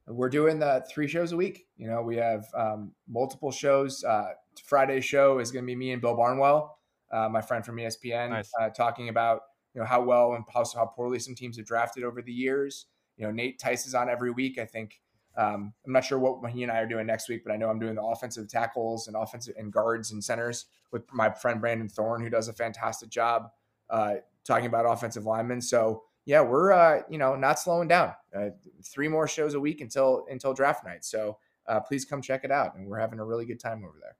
We're 0.08 0.30
doing 0.30 0.60
the 0.60 0.86
three 0.90 1.08
shows 1.08 1.32
a 1.32 1.38
week. 1.38 1.66
You 1.78 1.88
know, 1.88 2.02
we 2.02 2.18
have 2.18 2.46
um, 2.56 2.92
multiple 3.08 3.52
shows. 3.52 4.04
Uh, 4.04 4.32
Friday's 4.66 5.06
show 5.06 5.40
is 5.40 5.52
going 5.52 5.64
to 5.64 5.68
be 5.68 5.76
me 5.76 5.92
and 5.92 6.02
Bill 6.02 6.16
Barnwell, 6.16 6.78
uh, 7.12 7.30
my 7.30 7.42
friend 7.42 7.66
from 7.66 7.78
ESPN, 7.78 8.32
nice. 8.32 8.52
uh, 8.60 8.70
talking 8.70 9.10
about 9.10 9.42
you 9.74 9.82
know 9.82 9.88
how 9.88 10.02
well 10.02 10.34
and 10.34 10.44
how, 10.54 10.64
how 10.76 10.86
poorly 10.86 11.20
some 11.20 11.36
teams 11.36 11.58
have 11.58 11.66
drafted 11.66 12.04
over 12.04 12.22
the 12.22 12.34
years. 12.34 12.88
You 13.18 13.26
know, 13.26 13.32
Nate 13.32 13.60
Tice 13.60 13.86
is 13.86 13.96
on 13.96 14.10
every 14.10 14.32
week. 14.32 14.60
I 14.60 14.66
think 14.66 15.00
um, 15.38 15.74
I'm 15.86 15.94
not 15.94 16.04
sure 16.04 16.20
what 16.20 16.52
he 16.52 16.64
and 16.64 16.72
I 16.72 16.80
are 16.80 16.88
doing 16.88 17.08
next 17.08 17.30
week, 17.30 17.44
but 17.44 17.54
I 17.54 17.58
know 17.58 17.70
I'm 17.70 17.80
doing 17.80 17.96
the 17.96 18.04
offensive 18.04 18.50
tackles 18.50 19.08
and 19.08 19.16
offensive 19.16 19.56
and 19.58 19.72
guards 19.72 20.12
and 20.12 20.24
centers 20.24 20.66
with 20.92 21.04
my 21.12 21.30
friend 21.32 21.60
Brandon 21.60 21.90
Thorn, 21.90 22.22
who 22.22 22.30
does 22.30 22.50
a 22.50 22.54
fantastic 22.54 23.10
job 23.10 23.50
uh, 23.90 24.16
talking 24.46 24.66
about 24.68 24.86
offensive 24.86 25.26
linemen. 25.26 25.62
So 25.62 26.04
yeah, 26.26 26.42
we're 26.42 26.72
uh, 26.72 27.02
you 27.10 27.18
know 27.18 27.36
not 27.36 27.60
slowing 27.60 27.88
down. 27.88 28.14
Uh, 28.36 28.50
three 28.84 29.08
more 29.08 29.28
shows 29.28 29.54
a 29.54 29.60
week 29.60 29.82
until 29.82 30.26
until 30.30 30.54
draft 30.54 30.86
night. 30.86 31.04
So 31.04 31.38
uh, 31.68 31.80
please 31.82 32.06
come 32.06 32.22
check 32.22 32.44
it 32.44 32.52
out, 32.52 32.76
and 32.76 32.88
we're 32.88 33.00
having 33.00 33.20
a 33.20 33.26
really 33.26 33.46
good 33.46 33.60
time 33.60 33.84
over 33.84 33.98
there. 34.02 34.16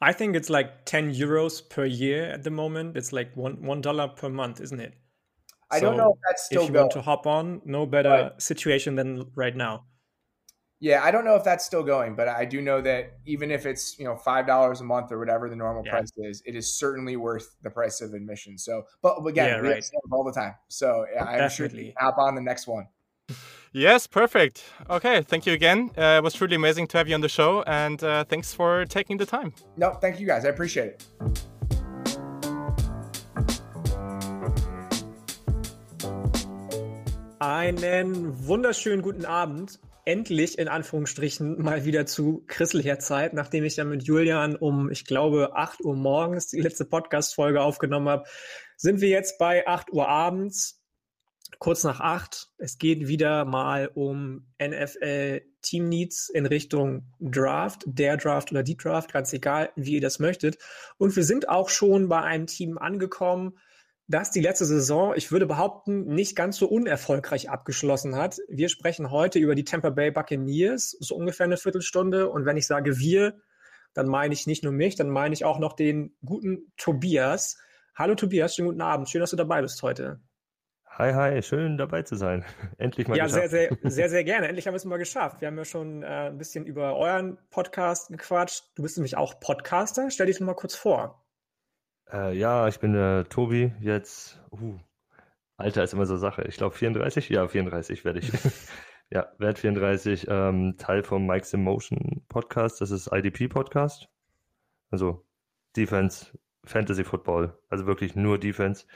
I 0.00 0.12
think 0.12 0.36
it's 0.36 0.48
like 0.48 0.84
ten 0.86 1.12
euros 1.12 1.68
per 1.68 1.84
year 1.84 2.24
at 2.24 2.42
the 2.44 2.50
moment. 2.50 2.96
It's 2.96 3.12
like 3.12 3.36
one 3.36 3.62
one 3.62 3.80
dollar 3.80 4.08
per 4.08 4.28
month, 4.28 4.60
isn't 4.60 4.80
it? 4.80 4.94
I 5.70 5.80
so 5.80 5.86
don't 5.86 5.96
know 5.96 6.12
if 6.12 6.18
that's 6.28 6.44
still. 6.44 6.62
If 6.62 6.68
you 6.68 6.74
going. 6.74 6.84
want 6.84 6.92
to 6.92 7.02
hop 7.02 7.26
on, 7.26 7.62
no 7.64 7.86
better 7.86 8.32
situation 8.38 8.94
than 8.94 9.26
right 9.34 9.54
now. 9.54 9.84
Yeah, 10.82 11.04
I 11.04 11.10
don't 11.10 11.26
know 11.26 11.34
if 11.34 11.44
that's 11.44 11.66
still 11.66 11.82
going, 11.82 12.14
but 12.14 12.26
I 12.26 12.46
do 12.46 12.62
know 12.62 12.80
that 12.80 13.18
even 13.26 13.50
if 13.50 13.66
it's 13.66 13.98
you 13.98 14.06
know 14.06 14.16
five 14.16 14.46
dollars 14.46 14.80
a 14.80 14.84
month 14.84 15.12
or 15.12 15.18
whatever 15.18 15.50
the 15.50 15.56
normal 15.56 15.82
yeah. 15.84 15.92
price 15.92 16.10
is, 16.16 16.42
it 16.46 16.56
is 16.56 16.72
certainly 16.72 17.16
worth 17.16 17.54
the 17.62 17.68
price 17.68 18.00
of 18.00 18.14
admission. 18.14 18.56
So, 18.56 18.84
but 19.02 19.18
again, 19.26 19.62
yeah, 19.62 19.70
right. 19.70 19.84
all 20.10 20.24
the 20.24 20.32
time. 20.32 20.54
So 20.68 21.04
I'm 21.20 21.38
Definitely. 21.38 21.84
sure 21.84 21.92
hop 21.98 22.16
on 22.16 22.34
the 22.34 22.40
next 22.40 22.66
one. 22.66 22.88
Yes, 23.72 24.06
perfect. 24.06 24.64
Okay, 24.88 25.22
thank 25.22 25.44
you 25.44 25.52
again. 25.52 25.90
Uh, 25.98 26.16
it 26.16 26.24
was 26.24 26.32
truly 26.32 26.56
amazing 26.56 26.86
to 26.88 26.98
have 26.98 27.06
you 27.06 27.14
on 27.14 27.20
the 27.20 27.28
show, 27.28 27.62
and 27.66 28.02
uh, 28.02 28.24
thanks 28.24 28.54
for 28.54 28.86
taking 28.86 29.18
the 29.18 29.26
time. 29.26 29.52
No, 29.76 29.92
thank 29.92 30.18
you 30.18 30.26
guys. 30.26 30.46
I 30.46 30.48
appreciate 30.48 30.86
it. 30.86 31.06
Einen 37.38 38.46
wunderschönen 38.46 39.02
guten 39.02 39.24
Abend 39.24 39.78
endlich 40.04 40.58
in 40.58 40.68
Anführungsstrichen 40.68 41.60
mal 41.60 41.84
wieder 41.84 42.06
zu 42.06 42.44
christlicher 42.46 42.98
Zeit, 42.98 43.32
nachdem 43.32 43.64
ich 43.64 43.76
ja 43.76 43.84
mit 43.84 44.02
Julian 44.02 44.56
um, 44.56 44.90
ich 44.90 45.04
glaube, 45.04 45.56
8 45.56 45.84
Uhr 45.84 45.96
morgens 45.96 46.48
die 46.48 46.60
letzte 46.60 46.84
Podcast-Folge 46.84 47.60
aufgenommen 47.60 48.08
habe, 48.08 48.24
sind 48.76 49.00
wir 49.00 49.08
jetzt 49.08 49.38
bei 49.38 49.66
8 49.66 49.92
Uhr 49.92 50.08
abends, 50.08 50.80
kurz 51.58 51.84
nach 51.84 52.00
8. 52.00 52.48
Es 52.58 52.78
geht 52.78 53.08
wieder 53.08 53.44
mal 53.44 53.90
um 53.94 54.46
NFL 54.62 55.42
Team 55.62 55.88
Needs 55.88 56.28
in 56.28 56.46
Richtung 56.46 57.12
Draft, 57.20 57.82
der 57.86 58.16
Draft 58.16 58.50
oder 58.50 58.62
die 58.62 58.76
Draft, 58.76 59.12
ganz 59.12 59.32
egal, 59.32 59.70
wie 59.76 59.94
ihr 59.94 60.00
das 60.00 60.18
möchtet. 60.18 60.58
Und 60.96 61.14
wir 61.16 61.24
sind 61.24 61.48
auch 61.48 61.68
schon 61.68 62.08
bei 62.08 62.22
einem 62.22 62.46
Team 62.46 62.78
angekommen, 62.78 63.58
das 64.10 64.32
die 64.32 64.40
letzte 64.40 64.64
Saison, 64.64 65.14
ich 65.14 65.30
würde 65.30 65.46
behaupten, 65.46 66.04
nicht 66.06 66.34
ganz 66.34 66.56
so 66.56 66.68
unerfolgreich 66.68 67.48
abgeschlossen 67.48 68.16
hat. 68.16 68.38
Wir 68.48 68.68
sprechen 68.68 69.10
heute 69.12 69.38
über 69.38 69.54
die 69.54 69.64
Tampa 69.64 69.90
Bay 69.90 70.10
Buccaneers, 70.10 70.96
so 70.98 71.14
ungefähr 71.14 71.44
eine 71.44 71.56
Viertelstunde. 71.56 72.28
Und 72.28 72.44
wenn 72.44 72.56
ich 72.56 72.66
sage 72.66 72.98
wir, 72.98 73.40
dann 73.94 74.08
meine 74.08 74.34
ich 74.34 74.48
nicht 74.48 74.64
nur 74.64 74.72
mich, 74.72 74.96
dann 74.96 75.10
meine 75.10 75.32
ich 75.32 75.44
auch 75.44 75.60
noch 75.60 75.74
den 75.74 76.16
guten 76.24 76.72
Tobias. 76.76 77.56
Hallo 77.94 78.16
Tobias, 78.16 78.56
schönen 78.56 78.68
guten 78.68 78.80
Abend. 78.80 79.08
Schön, 79.08 79.20
dass 79.20 79.30
du 79.30 79.36
dabei 79.36 79.62
bist 79.62 79.80
heute. 79.82 80.20
Hi, 80.88 81.12
hi, 81.12 81.40
schön 81.40 81.78
dabei 81.78 82.02
zu 82.02 82.16
sein. 82.16 82.44
Endlich 82.78 83.06
mal 83.06 83.16
ja, 83.16 83.26
geschafft. 83.26 83.44
Ja, 83.44 83.48
sehr, 83.48 83.68
sehr, 83.70 83.78
sehr, 83.90 84.10
sehr 84.10 84.24
gerne. 84.24 84.48
Endlich 84.48 84.66
haben 84.66 84.74
wir 84.74 84.78
es 84.78 84.84
mal 84.84 84.98
geschafft. 84.98 85.40
Wir 85.40 85.46
haben 85.46 85.56
ja 85.56 85.64
schon 85.64 86.02
äh, 86.02 86.06
ein 86.06 86.38
bisschen 86.38 86.66
über 86.66 86.96
euren 86.96 87.38
Podcast 87.50 88.08
gequatscht. 88.08 88.64
Du 88.74 88.82
bist 88.82 88.96
nämlich 88.96 89.16
auch 89.16 89.38
Podcaster. 89.38 90.10
Stell 90.10 90.26
dich 90.26 90.40
noch 90.40 90.48
mal 90.48 90.54
kurz 90.54 90.74
vor. 90.74 91.24
Äh, 92.12 92.36
ja, 92.36 92.66
ich 92.68 92.80
bin 92.80 92.92
der 92.92 93.28
Tobi, 93.28 93.72
jetzt, 93.80 94.40
uh, 94.50 94.78
Alter 95.56 95.84
ist 95.84 95.92
immer 95.92 96.06
so 96.06 96.16
Sache. 96.16 96.42
Ich 96.48 96.56
glaube 96.56 96.74
34? 96.74 97.28
Ja, 97.28 97.46
34 97.46 98.04
werde 98.04 98.20
ich. 98.20 98.32
ja, 99.10 99.28
werde 99.38 99.60
34, 99.60 100.26
ähm, 100.28 100.76
Teil 100.78 101.02
vom 101.02 101.26
Mike's 101.26 101.52
Emotion 101.52 102.22
Podcast. 102.28 102.80
Das 102.80 102.90
ist 102.90 103.10
IDP 103.12 103.48
Podcast. 103.48 104.08
Also 104.90 105.24
Defense, 105.76 106.38
Fantasy 106.64 107.04
Football. 107.04 107.56
Also 107.68 107.86
wirklich 107.86 108.16
nur 108.16 108.38
Defense. 108.38 108.86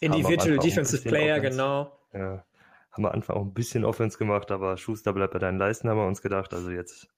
Individual 0.00 0.58
Defensive 0.58 1.08
Player, 1.08 1.36
Offense. 1.36 1.50
genau. 1.50 1.98
Ja. 2.12 2.44
Haben 2.92 3.02
wir 3.02 3.08
am 3.08 3.16
Anfang 3.16 3.36
auch 3.36 3.42
ein 3.42 3.52
bisschen 3.52 3.84
Offense 3.84 4.16
gemacht, 4.16 4.50
aber 4.50 4.78
Schuster 4.78 5.12
bleibt 5.12 5.34
bei 5.34 5.38
deinen 5.38 5.58
Leisten, 5.58 5.88
haben 5.88 5.98
wir 5.98 6.06
uns 6.06 6.22
gedacht. 6.22 6.54
Also 6.54 6.70
jetzt 6.70 7.08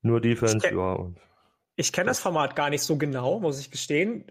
nur 0.00 0.20
Defense, 0.20 0.68
ja. 0.68 0.92
Und 0.94 1.20
ich 1.76 1.92
kenne 1.92 2.08
das 2.08 2.20
Format 2.20 2.56
gar 2.56 2.70
nicht 2.70 2.82
so 2.82 2.96
genau, 2.96 3.40
muss 3.40 3.60
ich 3.60 3.70
gestehen. 3.70 4.26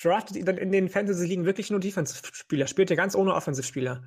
Draftet 0.00 0.36
ihr 0.36 0.44
dann 0.44 0.58
in 0.58 0.72
den 0.72 0.88
Fantasy-Ligen 0.88 1.44
wirklich 1.44 1.70
nur 1.70 1.80
Defensive-Spieler? 1.80 2.66
Spielt 2.66 2.90
ihr 2.90 2.96
ganz 2.96 3.14
ohne 3.14 3.34
Offensive-Spieler? 3.34 4.04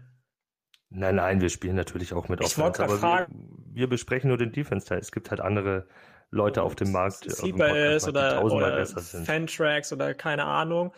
Nein, 0.91 1.15
nein, 1.15 1.41
wir 1.41 1.49
spielen 1.49 1.75
natürlich 1.75 2.13
auch 2.13 2.29
mit 2.29 2.41
Offense, 2.41 2.83
aber 2.83 3.01
wir, 3.01 3.27
wir, 3.73 3.87
besprechen 3.89 4.27
nur 4.27 4.37
den 4.37 4.51
Defense-Teil. 4.51 4.99
Es 4.99 5.11
gibt 5.11 5.29
halt 5.29 5.39
andere 5.39 5.87
Leute 6.31 6.63
auf 6.63 6.75
dem 6.75 6.91
Markt, 6.91 7.29
Sleepers 7.29 8.07
oder, 8.07 8.43
oder 8.43 8.85
Fantrax 8.85 9.93
oder 9.93 10.13
keine 10.13 10.45
Ahnung. 10.45 10.93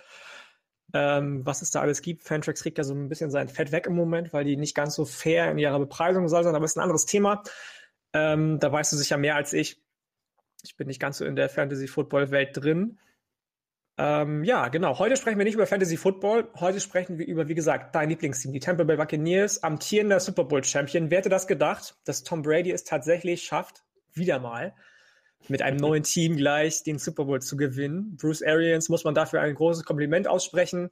Ähm, 0.93 1.45
was 1.45 1.61
es 1.61 1.71
da 1.71 1.81
alles 1.81 2.01
gibt. 2.01 2.23
Fantrax 2.23 2.63
kriegt 2.63 2.77
ja 2.77 2.83
so 2.83 2.93
ein 2.93 3.07
bisschen 3.07 3.31
sein 3.31 3.47
Fett 3.47 3.71
weg 3.71 3.85
im 3.87 3.95
Moment, 3.95 4.33
weil 4.33 4.43
die 4.43 4.57
nicht 4.57 4.75
ganz 4.75 4.95
so 4.95 5.05
fair 5.05 5.49
in 5.49 5.57
ihrer 5.57 5.79
Bepreisung 5.79 6.27
sind, 6.27 6.47
aber 6.47 6.65
es 6.65 6.71
ist 6.71 6.77
ein 6.77 6.83
anderes 6.83 7.05
Thema. 7.05 7.43
Ähm, 8.13 8.59
da 8.59 8.71
weißt 8.71 8.91
du 8.91 8.97
sicher 8.97 9.17
mehr 9.17 9.35
als 9.35 9.53
ich. 9.53 9.81
Ich 10.63 10.77
bin 10.77 10.87
nicht 10.87 10.99
ganz 10.99 11.17
so 11.17 11.25
in 11.25 11.35
der 11.35 11.49
Fantasy-Football-Welt 11.49 12.49
drin. 12.53 12.99
Ähm, 13.97 14.43
ja, 14.43 14.69
genau. 14.69 14.97
Heute 14.99 15.17
sprechen 15.17 15.37
wir 15.37 15.45
nicht 15.45 15.55
über 15.55 15.67
Fantasy 15.67 15.97
Football. 15.97 16.49
Heute 16.59 16.79
sprechen 16.79 17.17
wir 17.17 17.27
über, 17.27 17.47
wie 17.47 17.55
gesagt, 17.55 17.93
dein 17.93 18.09
Lieblingsteam, 18.09 18.53
die 18.53 18.59
Tampa 18.59 18.83
Bay 18.83 18.97
Buccaneers, 18.97 19.63
amtierender 19.63 20.19
Super 20.19 20.45
Bowl 20.45 20.63
Champion. 20.63 21.11
Wer 21.11 21.19
hätte 21.19 21.29
das 21.29 21.45
gedacht, 21.45 21.95
dass 22.05 22.23
Tom 22.23 22.41
Brady 22.41 22.71
es 22.71 22.83
tatsächlich 22.83 23.43
schafft, 23.43 23.83
wieder 24.13 24.39
mal 24.39 24.73
mit 25.49 25.61
einem 25.61 25.77
neuen 25.77 26.03
Team 26.03 26.37
gleich 26.37 26.83
den 26.83 26.99
Super 26.99 27.25
Bowl 27.25 27.41
zu 27.41 27.57
gewinnen? 27.57 28.17
Bruce 28.17 28.41
Arians 28.41 28.89
muss 28.89 29.03
man 29.03 29.13
dafür 29.13 29.41
ein 29.41 29.55
großes 29.55 29.83
Kompliment 29.83 30.27
aussprechen 30.27 30.89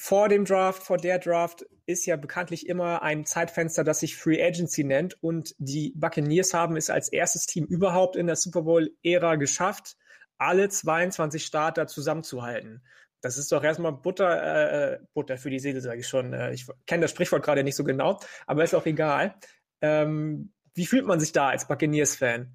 vor 0.00 0.30
dem 0.30 0.46
Draft, 0.46 0.82
vor 0.82 0.96
der 0.96 1.18
Draft 1.18 1.66
ist 1.84 2.06
ja 2.06 2.16
bekanntlich 2.16 2.66
immer 2.66 3.02
ein 3.02 3.26
Zeitfenster, 3.26 3.84
das 3.84 4.00
sich 4.00 4.16
Free 4.16 4.42
Agency 4.42 4.82
nennt. 4.82 5.22
Und 5.22 5.54
die 5.58 5.92
Buccaneers 5.94 6.54
haben 6.54 6.78
es 6.78 6.88
als 6.88 7.12
erstes 7.12 7.44
Team 7.44 7.66
überhaupt 7.66 8.16
in 8.16 8.26
der 8.26 8.36
Super 8.36 8.62
Bowl-Ära 8.62 9.36
geschafft, 9.36 9.98
alle 10.38 10.70
22 10.70 11.44
Starter 11.44 11.86
zusammenzuhalten. 11.86 12.82
Das 13.20 13.36
ist 13.36 13.52
doch 13.52 13.62
erstmal 13.62 13.92
Butter, 13.92 14.42
äh, 14.42 14.94
äh, 14.94 14.98
Butter 15.12 15.36
für 15.36 15.50
die 15.50 15.58
Seele, 15.60 15.82
sage 15.82 16.00
ich 16.00 16.08
schon. 16.08 16.32
Äh, 16.32 16.54
ich 16.54 16.66
kenne 16.86 17.02
das 17.02 17.10
Sprichwort 17.10 17.42
gerade 17.42 17.62
nicht 17.62 17.76
so 17.76 17.84
genau, 17.84 18.18
aber 18.46 18.64
ist 18.64 18.74
auch 18.74 18.86
egal. 18.86 19.34
Ähm, 19.82 20.54
wie 20.72 20.86
fühlt 20.86 21.04
man 21.04 21.20
sich 21.20 21.32
da 21.32 21.50
als 21.50 21.68
Buccaneers-Fan? 21.68 22.50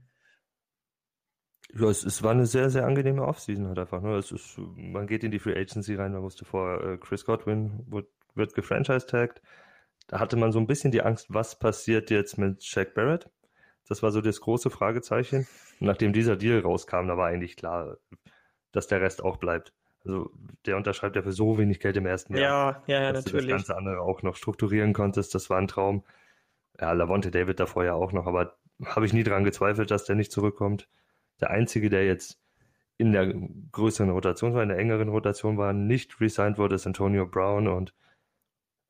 Ja, 1.77 1.89
es, 1.89 2.05
es 2.05 2.23
war 2.23 2.31
eine 2.31 2.45
sehr, 2.45 2.69
sehr 2.69 2.85
angenehme 2.85 3.23
Offseason 3.23 3.67
halt 3.67 3.79
einfach. 3.79 4.01
Ne? 4.01 4.15
Es 4.15 4.31
ist, 4.31 4.57
man 4.75 5.07
geht 5.07 5.23
in 5.23 5.31
die 5.31 5.39
Free 5.39 5.57
Agency 5.57 5.95
rein, 5.95 6.13
man 6.13 6.21
wusste 6.21 6.45
vor, 6.45 6.81
äh, 6.81 6.97
Chris 6.97 7.25
Godwin 7.25 7.85
wird, 7.87 8.07
wird 8.33 8.55
gefranchise-tagged. 8.55 9.41
Da 10.07 10.19
hatte 10.19 10.37
man 10.37 10.51
so 10.51 10.59
ein 10.59 10.67
bisschen 10.67 10.91
die 10.91 11.01
Angst, 11.01 11.27
was 11.29 11.59
passiert 11.59 12.11
jetzt 12.11 12.37
mit 12.37 12.63
Shaq 12.63 12.93
Barrett? 12.93 13.29
Das 13.87 14.03
war 14.03 14.11
so 14.11 14.21
das 14.21 14.39
große 14.39 14.69
Fragezeichen. 14.69 15.47
Und 15.79 15.87
nachdem 15.87 16.13
dieser 16.13 16.37
Deal 16.37 16.61
rauskam, 16.61 17.07
da 17.07 17.17
war 17.17 17.27
eigentlich 17.27 17.57
klar, 17.57 17.97
dass 18.71 18.87
der 18.87 19.01
Rest 19.01 19.23
auch 19.23 19.37
bleibt. 19.37 19.73
Also 20.05 20.29
der 20.65 20.77
unterschreibt 20.77 21.15
ja 21.15 21.23
für 21.23 21.31
so 21.31 21.57
wenig 21.57 21.79
Geld 21.79 21.97
im 21.97 22.05
ersten 22.05 22.35
Jahr. 22.35 22.83
Ja, 22.87 22.95
ja, 22.95 23.01
ja 23.03 23.11
dass 23.11 23.25
natürlich. 23.25 23.47
Du 23.47 23.53
das 23.53 23.67
ganze 23.67 23.77
andere 23.77 24.01
auch 24.01 24.21
noch 24.21 24.35
strukturieren 24.35 24.93
konntest, 24.93 25.35
das 25.35 25.49
war 25.49 25.57
ein 25.57 25.67
Traum. 25.67 26.03
Ja, 26.79 26.91
Lavonte 26.93 27.31
David 27.31 27.59
davor 27.59 27.83
ja 27.85 27.93
auch 27.93 28.11
noch, 28.11 28.27
aber 28.27 28.55
habe 28.85 29.05
ich 29.05 29.13
nie 29.13 29.23
dran 29.23 29.43
gezweifelt, 29.43 29.91
dass 29.91 30.05
der 30.05 30.15
nicht 30.15 30.31
zurückkommt. 30.31 30.87
Der 31.41 31.49
einzige, 31.49 31.89
der 31.89 32.05
jetzt 32.05 32.39
in 32.97 33.11
der 33.11 33.33
größeren 33.71 34.09
Rotation 34.09 34.53
war, 34.53 34.63
in 34.63 34.69
der 34.69 34.77
engeren 34.77 35.09
Rotation 35.09 35.57
war, 35.57 35.73
nicht 35.73 36.21
resigned 36.21 36.57
wurde, 36.57 36.75
ist 36.75 36.87
Antonio 36.87 37.25
Brown 37.25 37.67
und 37.67 37.93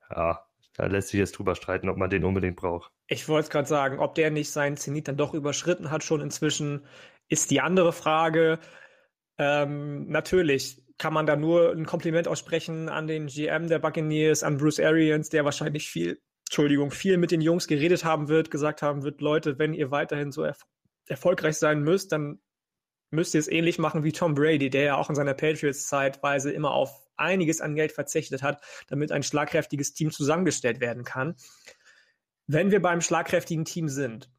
ja, 0.10 0.46
da 0.74 0.86
lässt 0.86 1.10
sich 1.10 1.20
jetzt 1.20 1.38
drüber 1.38 1.56
streiten, 1.56 1.90
ob 1.90 1.98
man 1.98 2.10
den 2.10 2.24
unbedingt 2.24 2.58
braucht. 2.58 2.92
Ich 3.08 3.28
wollte 3.28 3.46
es 3.46 3.50
gerade 3.50 3.68
sagen, 3.68 4.00
ob 4.00 4.16
der 4.16 4.30
nicht 4.30 4.52
seinen 4.52 4.78
Zenit 4.78 5.08
dann 5.08 5.18
doch 5.18 5.34
überschritten 5.34 5.90
hat 5.90 6.04
schon 6.04 6.22
inzwischen, 6.22 6.86
ist 7.30 7.50
die 7.50 7.62
andere 7.62 7.94
Frage. 7.94 8.60
Ähm, 9.38 10.08
natürlich 10.10 10.84
kann 10.98 11.14
man 11.14 11.26
da 11.26 11.36
nur 11.36 11.72
ein 11.72 11.86
Kompliment 11.86 12.28
aussprechen 12.28 12.90
an 12.90 13.08
den 13.08 13.28
GM 13.28 13.68
der 13.68 13.80
Buccaneers, 13.80 14.44
an 14.44 14.58
Bruce 14.58 14.80
Arians, 14.80 15.30
der 15.30 15.46
wahrscheinlich 15.46 15.90
viel, 15.90 16.22
Entschuldigung, 16.48 16.92
viel 16.92 17.18
mit 17.18 17.32
den 17.32 17.42
Jungs 17.42 17.68
geredet 17.68 18.06
haben 18.06 18.28
wird, 18.28 18.52
gesagt 18.52 18.82
haben 18.82 19.04
wird, 19.04 19.22
Leute, 19.22 19.58
wenn 19.58 19.74
ihr 19.74 19.92
weiterhin 19.92 20.32
so 20.32 20.44
erf 20.44 20.66
erfolgreich 21.08 21.58
sein 21.58 21.82
müsst, 21.82 22.12
dann 22.12 22.40
müsst 23.12 23.34
ihr 23.34 23.40
es 23.40 23.48
ähnlich 23.48 23.80
machen 23.80 24.04
wie 24.04 24.12
Tom 24.12 24.36
Brady, 24.36 24.70
der 24.70 24.84
ja 24.84 24.96
auch 24.98 25.10
in 25.10 25.16
seiner 25.16 25.34
Patriots 25.34 25.88
zeitweise 25.88 26.52
immer 26.52 26.72
auf 26.72 27.08
einiges 27.18 27.62
an 27.62 27.76
Geld 27.76 27.92
verzichtet 27.92 28.44
hat, 28.44 28.62
damit 28.88 29.12
ein 29.12 29.24
schlagkräftiges 29.24 29.94
Team 29.94 30.12
zusammengestellt 30.12 30.80
werden 30.80 31.04
kann. 31.04 31.36
Wenn 32.48 32.72
wir 32.72 32.82
beim 32.82 33.02
schlagkräftigen 33.02 33.66
Team 33.66 33.90
sind, 33.90 34.30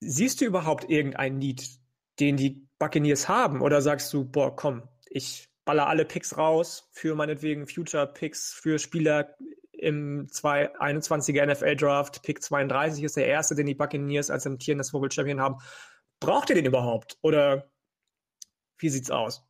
siehst 0.00 0.40
du 0.40 0.44
überhaupt 0.44 0.90
irgendeinen 0.90 1.38
Need, 1.38 1.78
den 2.18 2.36
die 2.36 2.66
Buccaneers 2.78 3.28
haben? 3.28 3.62
Oder 3.62 3.82
sagst 3.82 4.12
du, 4.12 4.24
boah, 4.24 4.54
komm, 4.54 4.88
ich 5.08 5.48
baller 5.64 5.86
alle 5.86 6.04
Picks 6.04 6.36
raus 6.36 6.88
für 6.92 7.14
meinetwegen 7.14 7.66
Future 7.66 8.06
Picks 8.06 8.52
für 8.52 8.78
Spieler 8.78 9.36
im 9.80 10.26
2021er 10.28 11.46
NFL 11.46 11.76
Draft. 11.76 12.22
Pick 12.22 12.42
32 12.42 13.04
ist 13.04 13.16
der 13.16 13.26
erste, 13.26 13.54
den 13.54 13.66
die 13.66 13.74
Buccaneers 13.74 14.30
als 14.30 14.46
amtierendes 14.46 14.92
World 14.92 15.12
Champion 15.12 15.40
haben. 15.40 15.56
Braucht 16.20 16.50
ihr 16.50 16.56
den 16.56 16.66
überhaupt? 16.66 17.16
Oder 17.22 17.70
wie 18.78 18.88
sieht's 18.88 19.10
aus? 19.10 19.46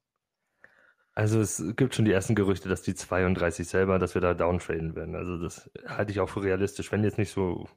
Also 1.13 1.41
es 1.41 1.63
gibt 1.77 1.95
schon 1.95 2.05
die 2.05 2.13
ersten 2.13 2.35
Gerüchte, 2.35 2.69
dass 2.69 2.83
die 2.83 2.95
32 2.95 3.67
selber, 3.67 3.99
dass 3.99 4.15
wir 4.15 4.23
da 4.23 4.35
downtraden 4.35 4.95
werden. 4.95 5.17
Also 5.17 5.37
das 5.37 5.71
halte 5.87 6.13
ich 6.13 6.21
auch 6.21 6.29
für 6.29 6.43
realistisch. 6.43 6.93
Wenn 6.93 7.03
jetzt 7.03 7.19
nicht 7.19 7.33
so 7.33 7.69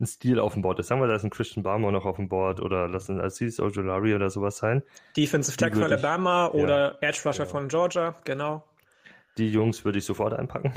ein 0.00 0.06
Stil 0.06 0.38
auf 0.38 0.52
dem 0.52 0.62
Board 0.62 0.78
ist, 0.80 0.88
sagen 0.88 1.00
wir, 1.00 1.08
da 1.08 1.14
ist 1.14 1.24
ein 1.24 1.30
Christian 1.30 1.62
Barmer 1.62 1.90
noch 1.90 2.04
auf 2.04 2.16
dem 2.16 2.28
Board 2.28 2.60
oder 2.60 2.88
lass 2.88 3.08
ein 3.08 3.20
Aziz 3.20 3.58
Ojolari 3.58 4.14
oder 4.14 4.28
sowas 4.28 4.58
sein. 4.58 4.82
Defensive 5.16 5.56
Tackle 5.56 5.82
von 5.82 5.92
Alabama 5.92 6.48
oder 6.48 6.98
ja, 7.00 7.08
Edge 7.08 7.22
Rusher 7.24 7.44
ja. 7.44 7.50
von 7.50 7.68
Georgia, 7.68 8.14
genau. 8.24 8.62
Die 9.38 9.50
Jungs 9.50 9.84
würde 9.84 9.98
ich 9.98 10.04
sofort 10.04 10.34
einpacken. 10.34 10.74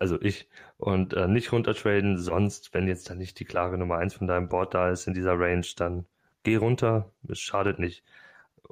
Also 0.00 0.20
ich. 0.20 0.48
Und 0.76 1.14
äh, 1.14 1.28
nicht 1.28 1.52
runtertraden, 1.52 2.18
sonst, 2.18 2.74
wenn 2.74 2.86
jetzt 2.88 3.10
da 3.10 3.14
nicht 3.14 3.38
die 3.40 3.44
klare 3.44 3.78
Nummer 3.78 3.98
1 3.98 4.14
von 4.14 4.26
deinem 4.26 4.48
Board 4.48 4.74
da 4.74 4.90
ist 4.90 5.06
in 5.06 5.14
dieser 5.14 5.38
Range, 5.38 5.66
dann 5.76 6.06
geh 6.44 6.56
runter, 6.56 7.12
es 7.28 7.40
schadet 7.40 7.78
nicht. 7.78 8.04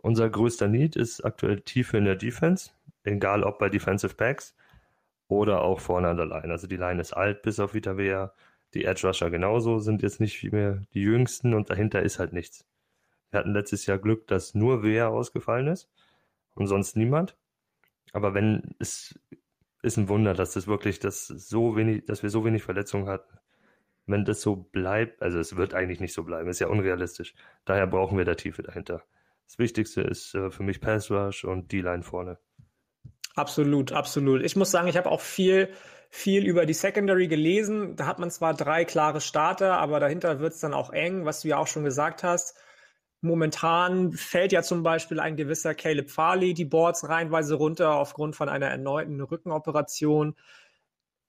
Unser 0.03 0.31
größter 0.31 0.69
Need 0.69 0.97
ist 0.97 1.25
aktuell 1.25 1.61
Tiefe 1.61 1.99
in 1.99 2.05
der 2.05 2.17
Defense, 2.17 2.71
egal 3.05 3.43
ob 3.45 3.59
bei 3.59 3.69
Defensive 3.69 4.15
Backs 4.15 4.55
oder 5.29 5.63
auch 5.63 5.81
vorne 5.81 6.09
an 6.09 6.17
der 6.17 6.27
Line. 6.27 6.53
Also 6.53 6.67
die 6.67 6.77
Line 6.77 7.01
ist 7.01 7.13
alt 7.13 7.43
bis 7.43 7.59
auf 7.61 7.75
Vita 7.75 7.97
Vea. 7.97 8.33
Die 8.75 8.85
Edge 8.85 9.07
Rusher 9.07 9.31
genauso 9.31 9.79
sind 9.79 10.03
jetzt 10.03 10.21
nicht 10.21 10.43
mehr 10.53 10.83
die 10.95 11.01
jüngsten 11.03 11.55
und 11.55 11.71
dahinter 11.71 12.03
ist 12.03 12.19
halt 12.19 12.33
nichts. 12.33 12.67
Wir 13.31 13.41
hatten 13.41 13.53
letztes 13.53 13.87
Jahr 13.87 13.99
Glück, 13.99 14.27
dass 14.29 14.55
nur 14.55 14.83
Vea 14.83 15.09
ausgefallen 15.09 15.69
ist 15.69 15.91
und 16.55 16.67
sonst 16.67 16.97
niemand. 16.97 17.37
Aber 18.13 18.35
wenn 18.35 18.75
es 18.79 19.19
ist 19.87 19.97
ein 19.97 20.09
Wunder, 20.09 20.35
dass 20.35 20.53
das 20.53 20.67
wirklich, 20.67 20.99
dass 20.99 21.27
so 21.27 21.77
wenig, 21.77 22.05
dass 22.05 22.23
wir 22.23 22.31
so 22.31 22.45
wenig 22.45 22.63
Verletzungen 22.63 23.09
hatten. 23.09 23.39
Wenn 24.07 24.25
das 24.25 24.41
so 24.41 24.57
bleibt, 24.57 25.23
also 25.23 25.39
es 25.39 25.57
wird 25.57 25.75
eigentlich 25.75 26.01
nicht 26.01 26.13
so 26.13 26.23
bleiben, 26.25 26.49
ist 26.49 26.61
ja 26.61 26.69
unrealistisch. 26.69 27.35
Daher 27.65 27.87
brauchen 27.87 28.19
wir 28.19 28.25
da 28.25 28.35
Tiefe 28.35 28.63
dahinter. 28.63 29.03
Das 29.47 29.59
Wichtigste 29.59 30.03
ist 30.03 30.35
äh, 30.35 30.51
für 30.51 30.63
mich 30.63 30.81
Pass 30.81 31.11
Rush 31.11 31.45
und 31.45 31.73
D-Line 31.73 32.03
vorne. 32.03 32.39
Absolut, 33.35 33.93
absolut. 33.93 34.43
Ich 34.43 34.57
muss 34.57 34.71
sagen, 34.71 34.89
ich 34.89 34.97
habe 34.97 35.11
auch 35.11 35.21
viel, 35.21 35.69
viel 36.09 36.47
über 36.47 36.67
die 36.67 36.73
Secondary 36.73 37.29
gelesen. 37.29 37.97
Da 37.97 38.07
hat 38.07 38.19
man 38.19 38.31
zwar 38.31 38.55
drei 38.55 38.85
klare 38.85 39.21
Starter, 39.21 39.79
aber 39.79 40.01
dahinter 40.01 40.41
wird 40.41 40.55
es 40.55 40.61
dann 40.61 40.75
auch 40.75 40.91
eng, 40.91 41.25
was 41.25 41.43
du 41.43 41.49
ja 41.49 41.59
auch 41.59 41.67
schon 41.67 41.85
gesagt 41.85 42.23
hast. 42.23 42.57
Momentan 43.27 44.13
fällt 44.13 44.53
ja 44.53 44.63
zum 44.63 44.83
Beispiel 44.83 45.21
ein 45.21 45.37
gewisser 45.37 45.75
Caleb 45.75 46.11
Farley 46.11 46.55
die 46.55 46.65
Boards 46.65 47.09
reihenweise 47.09 47.55
runter 47.55 47.95
aufgrund 47.95 48.37
von 48.37 48.49
einer 48.49 48.67
erneuten 48.67 49.21
Rückenoperation 49.21 50.35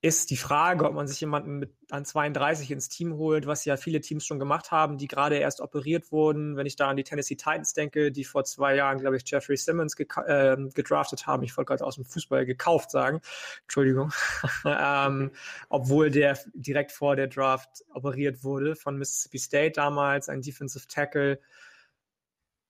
ist 0.01 0.29
die 0.29 0.37
Frage, 0.37 0.85
ob 0.85 0.93
man 0.93 1.07
sich 1.07 1.19
jemanden 1.19 1.57
mit 1.57 1.73
an 1.89 2.05
32 2.05 2.69
ins 2.69 2.87
Team 2.87 3.15
holt, 3.15 3.47
was 3.47 3.65
ja 3.65 3.77
viele 3.77 3.99
Teams 3.99 4.25
schon 4.25 4.37
gemacht 4.37 4.69
haben, 4.69 4.97
die 4.99 5.07
gerade 5.07 5.37
erst 5.37 5.59
operiert 5.59 6.11
wurden. 6.11 6.55
Wenn 6.55 6.67
ich 6.67 6.75
da 6.75 6.87
an 6.87 6.97
die 6.97 7.03
Tennessee 7.03 7.35
Titans 7.35 7.73
denke, 7.73 8.11
die 8.11 8.23
vor 8.23 8.43
zwei 8.43 8.75
Jahren, 8.75 8.99
glaube 8.99 9.17
ich, 9.17 9.23
Jeffrey 9.25 9.57
Simmons 9.57 9.95
ge 9.95 10.05
äh, 10.27 10.55
gedraftet 10.75 11.25
haben. 11.25 11.41
Ich 11.41 11.57
wollte 11.57 11.69
gerade 11.69 11.83
aus 11.83 11.95
dem 11.95 12.05
Fußball 12.05 12.45
gekauft 12.45 12.91
sagen. 12.91 13.21
Entschuldigung. 13.63 14.13
ähm, 14.65 15.31
obwohl 15.69 16.11
der 16.11 16.37
direkt 16.53 16.91
vor 16.91 17.15
der 17.15 17.27
Draft 17.27 17.83
operiert 17.91 18.43
wurde 18.43 18.75
von 18.75 18.97
Mississippi 18.97 19.39
State 19.39 19.71
damals, 19.71 20.29
ein 20.29 20.41
Defensive 20.41 20.87
Tackle. 20.87 21.39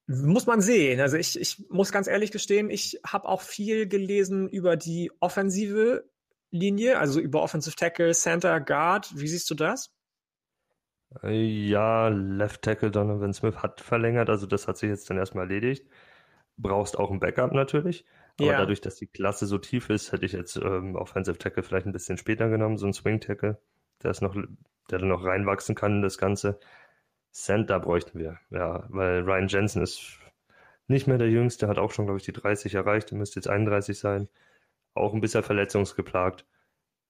Muss 0.08 0.46
man 0.46 0.62
sehen. 0.62 1.02
Also 1.02 1.18
ich, 1.18 1.40
ich 1.40 1.66
muss 1.70 1.92
ganz 1.92 2.08
ehrlich 2.08 2.32
gestehen, 2.32 2.70
ich 2.70 3.00
habe 3.06 3.28
auch 3.28 3.42
viel 3.42 3.88
gelesen 3.88 4.48
über 4.48 4.78
die 4.78 5.12
Offensive 5.20 6.06
Linie, 6.50 6.98
also 6.98 7.20
über 7.20 7.42
Offensive 7.44 7.76
Tackle, 7.76 8.14
Center, 8.14 8.62
Guard. 8.62 9.12
Wie 9.16 9.28
siehst 9.28 9.50
du 9.50 9.56
das? 9.56 9.94
Ja, 11.24 12.08
Left 12.08 12.62
Tackle 12.62 12.92
Donovan 12.92 13.34
Smith 13.34 13.58
hat 13.58 13.82
verlängert, 13.82 14.30
also 14.30 14.46
das 14.46 14.68
hat 14.68 14.78
sich 14.78 14.90
jetzt 14.90 15.10
dann 15.10 15.18
erstmal 15.18 15.46
erledigt. 15.46 15.86
Brauchst 16.58 16.98
auch 16.98 17.12
ein 17.12 17.20
Backup 17.20 17.54
natürlich. 17.54 18.06
Aber 18.40 18.52
ja. 18.52 18.58
dadurch, 18.60 18.82
dass 18.82 18.96
die 18.96 19.08
Klasse 19.08 19.46
so 19.46 19.58
tief 19.58 19.90
ist, 19.90 20.12
hätte 20.12 20.26
ich 20.26 20.34
jetzt 20.34 20.58
ähm, 20.58 20.96
Offensive 20.96 21.38
Tackle 21.38 21.64
vielleicht 21.64 21.86
ein 21.86 21.92
bisschen 21.92 22.18
später 22.18 22.50
genommen, 22.50 22.78
so 22.78 22.86
ein 22.86 22.94
Swing 22.94 23.20
Tackle, 23.20 23.60
der 24.04 24.12
ist 24.12 24.22
noch, 24.22 24.36
der 24.90 25.00
dann 25.00 25.10
noch 25.10 25.24
reinwachsen 25.24 25.76
kann 25.76 25.98
in 25.98 26.02
das 26.02 26.18
Ganze. 26.18 26.60
Center 27.38 27.80
bräuchten 27.80 28.20
wir, 28.20 28.40
ja, 28.50 28.86
weil 28.90 29.22
Ryan 29.22 29.48
Jensen 29.48 29.84
ist 29.84 30.20
nicht 30.88 31.08
mehr 31.08 31.18
der 31.18 31.30
Jüngste, 31.30 31.68
hat 31.68 31.78
auch 31.78 31.92
schon, 31.92 32.06
glaube 32.06 32.20
ich, 32.20 32.26
die 32.26 32.34
30 32.34 32.74
erreicht, 32.76 33.12
er 33.12 33.18
müsste 33.18 33.40
jetzt 33.40 33.50
31 33.50 34.00
sein 34.00 34.30
auch 34.98 35.14
ein 35.14 35.22
bisschen 35.22 35.44
verletzungsgeplagt. 35.44 36.46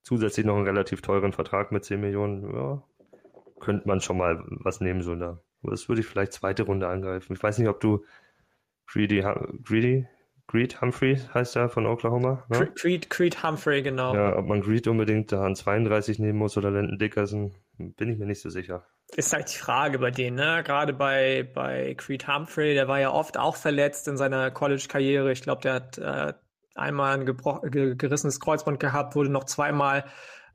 Zusätzlich 0.03 0.45
noch 0.45 0.55
einen 0.55 0.65
relativ 0.65 1.01
teuren 1.01 1.34
Vertrag 1.34 1.71
mit 1.71 1.84
10 1.84 1.99
Millionen. 1.99 2.53
Ja, 2.53 2.84
könnte 3.59 3.88
man 3.88 4.01
schon 4.01 4.17
mal 4.17 4.43
was 4.47 4.80
nehmen, 4.82 5.01
so 5.01 5.15
da. 5.15 5.41
Das 5.63 5.89
würde 5.89 6.01
ich 6.01 6.07
vielleicht 6.07 6.34
zweite 6.34 6.63
Runde 6.63 6.88
angreifen. 6.88 7.34
Ich 7.34 7.41
weiß 7.41 7.57
nicht, 7.57 7.67
ob 7.67 7.80
du 7.80 8.05
Greedy, 8.86 9.25
Greedy, 9.63 10.07
Greed 10.45 10.80
Humphrey 10.80 11.17
heißt 11.34 11.57
er 11.57 11.67
von 11.67 11.86
Oklahoma. 11.86 12.45
Ne? 12.47 12.71
Creed, 12.75 13.09
Creed 13.09 13.43
Humphrey, 13.43 13.82
genau. 13.82 14.13
Ja, 14.13 14.38
ob 14.38 14.45
man 14.45 14.61
Greed 14.61 14.88
unbedingt 14.88 15.32
da 15.32 15.43
an 15.43 15.55
32 15.55 16.19
nehmen 16.19 16.39
muss 16.39 16.57
oder 16.57 16.71
Landon 16.71 16.99
Dickerson, 16.99 17.53
bin 17.78 18.09
ich 18.09 18.17
mir 18.17 18.28
nicht 18.28 18.41
so 18.41 18.49
sicher. 18.49 18.86
Ist 19.16 19.34
halt 19.34 19.53
die 19.53 19.58
Frage 19.58 19.99
bei 19.99 20.12
denen, 20.12 20.36
ne? 20.36 20.64
Gerade 20.66 20.93
bei, 20.93 21.49
bei 21.53 21.95
Creed 21.95 22.28
Humphrey, 22.28 22.74
der 22.74 22.88
war 22.88 22.99
ja 22.99 23.12
oft 23.12 23.38
auch 23.38 23.55
verletzt 23.55 24.08
in 24.08 24.18
seiner 24.18 24.51
College-Karriere. 24.51 25.32
Ich 25.32 25.41
glaube, 25.41 25.62
der 25.62 25.74
hat 25.74 25.97
äh, 25.97 26.34
einmal 26.76 27.20
ein 27.20 27.26
gerissenes 27.97 28.39
Kreuzband 28.39 28.80
gehabt, 28.80 29.16
wurde 29.16 29.30
noch 29.30 29.45
zweimal 29.45 30.03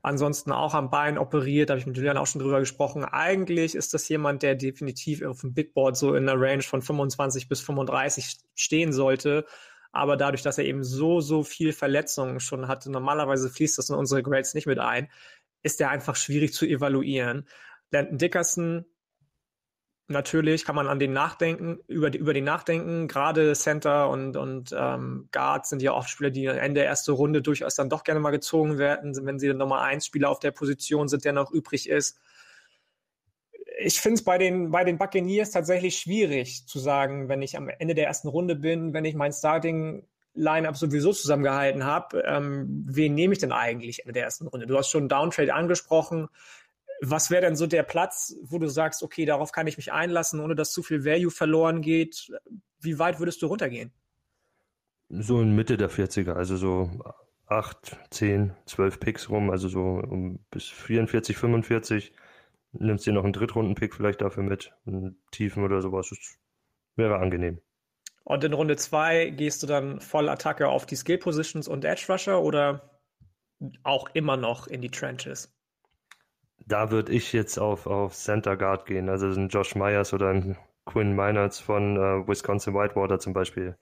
ansonsten 0.03 0.51
auch 0.51 0.73
am 0.73 0.89
Bein 0.89 1.17
operiert, 1.17 1.69
da 1.69 1.73
habe 1.73 1.79
ich 1.79 1.87
mit 1.87 1.95
Julian 1.95 2.17
auch 2.17 2.27
schon 2.27 2.41
drüber 2.41 2.59
gesprochen. 2.59 3.05
Eigentlich 3.05 3.73
ist 3.73 3.93
das 3.93 4.07
jemand, 4.09 4.43
der 4.43 4.55
definitiv 4.55 5.23
auf 5.23 5.41
dem 5.41 5.53
Big 5.53 5.73
Board 5.73 5.97
so 5.97 6.13
in 6.13 6.25
der 6.25 6.39
Range 6.39 6.61
von 6.61 6.81
25 6.81 7.47
bis 7.47 7.61
35 7.61 8.37
stehen 8.53 8.91
sollte. 8.91 9.45
Aber 9.93 10.17
dadurch, 10.17 10.41
dass 10.41 10.57
er 10.57 10.65
eben 10.65 10.83
so, 10.83 11.21
so 11.21 11.43
viel 11.43 11.71
Verletzungen 11.71 12.39
schon 12.41 12.67
hatte, 12.67 12.91
normalerweise 12.91 13.49
fließt 13.49 13.77
das 13.77 13.89
in 13.89 13.95
unsere 13.95 14.23
Grades 14.23 14.53
nicht 14.53 14.67
mit 14.67 14.79
ein, 14.79 15.09
ist 15.61 15.79
er 15.79 15.89
einfach 15.89 16.17
schwierig 16.17 16.53
zu 16.53 16.65
evaluieren. 16.65 17.47
Landon 17.93 18.17
Dickerson 18.17 18.85
natürlich 20.07 20.65
kann 20.65 20.75
man 20.75 20.87
an 20.87 20.99
den 20.99 21.13
nachdenken, 21.13 21.79
über, 21.87 22.09
die, 22.09 22.17
über 22.17 22.33
den 22.33 22.43
nachdenken. 22.43 23.07
Gerade 23.07 23.53
Center 23.53 24.09
und, 24.09 24.35
und 24.35 24.75
ähm, 24.77 25.29
Guards 25.31 25.69
sind 25.69 25.81
ja 25.81 25.93
oft 25.93 26.09
Spieler, 26.09 26.29
die 26.29 26.49
am 26.49 26.57
Ende 26.57 26.81
der 26.81 26.89
ersten 26.89 27.11
Runde 27.11 27.41
durchaus 27.41 27.75
dann 27.75 27.89
doch 27.89 28.03
gerne 28.03 28.19
mal 28.19 28.31
gezogen 28.31 28.77
werden, 28.77 29.13
wenn 29.25 29.39
sie 29.39 29.47
dann 29.47 29.57
Nummer 29.57 29.81
eins 29.81 30.05
Spieler 30.05 30.29
auf 30.29 30.39
der 30.39 30.51
Position 30.51 31.07
sind, 31.07 31.25
der 31.25 31.33
noch 31.33 31.51
übrig 31.51 31.89
ist. 31.89 32.19
Ich 33.79 33.99
finde 33.99 34.15
es 34.15 34.23
bei 34.23 34.37
den, 34.37 34.71
bei 34.71 34.83
den 34.83 34.97
Buccaneers 34.97 35.51
tatsächlich 35.51 35.97
schwierig 35.97 36.67
zu 36.67 36.79
sagen, 36.79 37.27
wenn 37.27 37.41
ich 37.41 37.57
am 37.57 37.69
Ende 37.69 37.95
der 37.95 38.07
ersten 38.07 38.27
Runde 38.27 38.55
bin, 38.55 38.93
wenn 38.93 39.05
ich 39.05 39.15
mein 39.15 39.33
Starting 39.33 40.05
Line-Up 40.35 40.77
sowieso 40.77 41.13
zusammengehalten 41.13 41.85
habe, 41.85 42.23
ähm, 42.25 42.85
wen 42.87 43.13
nehme 43.13 43.33
ich 43.33 43.39
denn 43.39 43.51
eigentlich 43.51 44.01
Ende 44.01 44.13
der 44.13 44.23
ersten 44.23 44.47
Runde? 44.47 44.67
Du 44.67 44.77
hast 44.77 44.89
schon 44.89 45.07
Downtrade 45.07 45.53
angesprochen. 45.53 46.27
Was 47.05 47.29
wäre 47.29 47.41
denn 47.41 47.57
so 47.57 47.67
der 47.67 47.83
Platz, 47.83 48.33
wo 48.43 48.59
du 48.59 48.67
sagst, 48.67 49.03
okay, 49.03 49.25
darauf 49.25 49.51
kann 49.51 49.67
ich 49.67 49.75
mich 49.75 49.91
einlassen, 49.91 50.39
ohne 50.39 50.55
dass 50.55 50.71
zu 50.71 50.83
viel 50.83 51.03
Value 51.03 51.31
verloren 51.31 51.81
geht? 51.81 52.31
Wie 52.79 52.97
weit 52.97 53.19
würdest 53.19 53.41
du 53.41 53.47
runtergehen? 53.47 53.91
So 55.09 55.41
in 55.41 55.53
Mitte 55.53 55.75
der 55.75 55.91
40er, 55.91 56.31
also 56.31 56.55
so 56.55 56.89
8, 57.47 57.97
10, 58.09 58.53
12 58.65 58.99
Picks 59.01 59.29
rum, 59.29 59.49
also 59.49 59.67
so 59.67 59.81
um 59.81 60.39
bis 60.49 60.69
44, 60.69 61.35
45. 61.35 62.13
Nimmst 62.71 63.05
dir 63.05 63.11
noch 63.11 63.25
einen 63.25 63.33
Drittrunden-Pick 63.33 63.93
vielleicht 63.93 64.21
dafür 64.21 64.43
mit, 64.43 64.71
einen 64.85 65.21
Tiefen 65.31 65.63
oder 65.63 65.81
sowas. 65.81 66.07
Das 66.09 66.39
wäre 66.95 67.17
angenehm. 67.17 67.59
Und 68.23 68.45
in 68.45 68.53
Runde 68.53 68.77
2 68.77 69.31
gehst 69.31 69.61
du 69.61 69.67
dann 69.67 69.99
voll 69.99 70.29
Attacke 70.29 70.69
auf 70.69 70.85
die 70.85 70.95
Skill 70.95 71.17
Positions 71.17 71.67
und 71.67 71.83
Edge 71.83 72.05
Rusher 72.07 72.41
oder 72.41 73.01
auch 73.83 74.09
immer 74.13 74.37
noch 74.37 74.67
in 74.67 74.81
die 74.81 74.89
Trenches? 74.89 75.53
Da 76.65 76.91
würde 76.91 77.11
ich 77.11 77.33
jetzt 77.33 77.57
auf, 77.57 77.87
auf 77.87 78.13
Center 78.13 78.57
Guard 78.57 78.85
gehen, 78.85 79.09
also 79.09 79.27
ein 79.27 79.49
Josh 79.49 79.75
Myers 79.75 80.13
oder 80.13 80.29
ein 80.29 80.57
Quinn 80.85 81.15
Meinerts 81.15 81.59
von 81.59 81.97
äh, 81.97 82.27
Wisconsin 82.27 82.73
Whitewater 82.73 83.19
zum 83.19 83.33
Beispiel. 83.33 83.77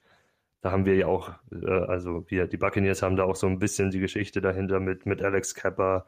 Da 0.62 0.72
haben 0.72 0.86
wir 0.86 0.95
ja 0.95 1.08
auch, 1.08 1.32
äh, 1.52 1.70
also 1.70 2.26
wir, 2.30 2.48
die 2.48 2.58
Buccaneers 2.58 3.02
haben 3.03 3.16
da 3.18 3.24
auch 3.26 3.36
so 3.36 3.48
ein 3.48 3.60
bisschen 3.60 3.91
die 3.91 3.99
Geschichte 3.99 4.41
dahinter 4.41 4.80
mit, 4.80 5.06
mit 5.06 5.22
Alex 5.24 5.56
Kappa, 5.56 6.06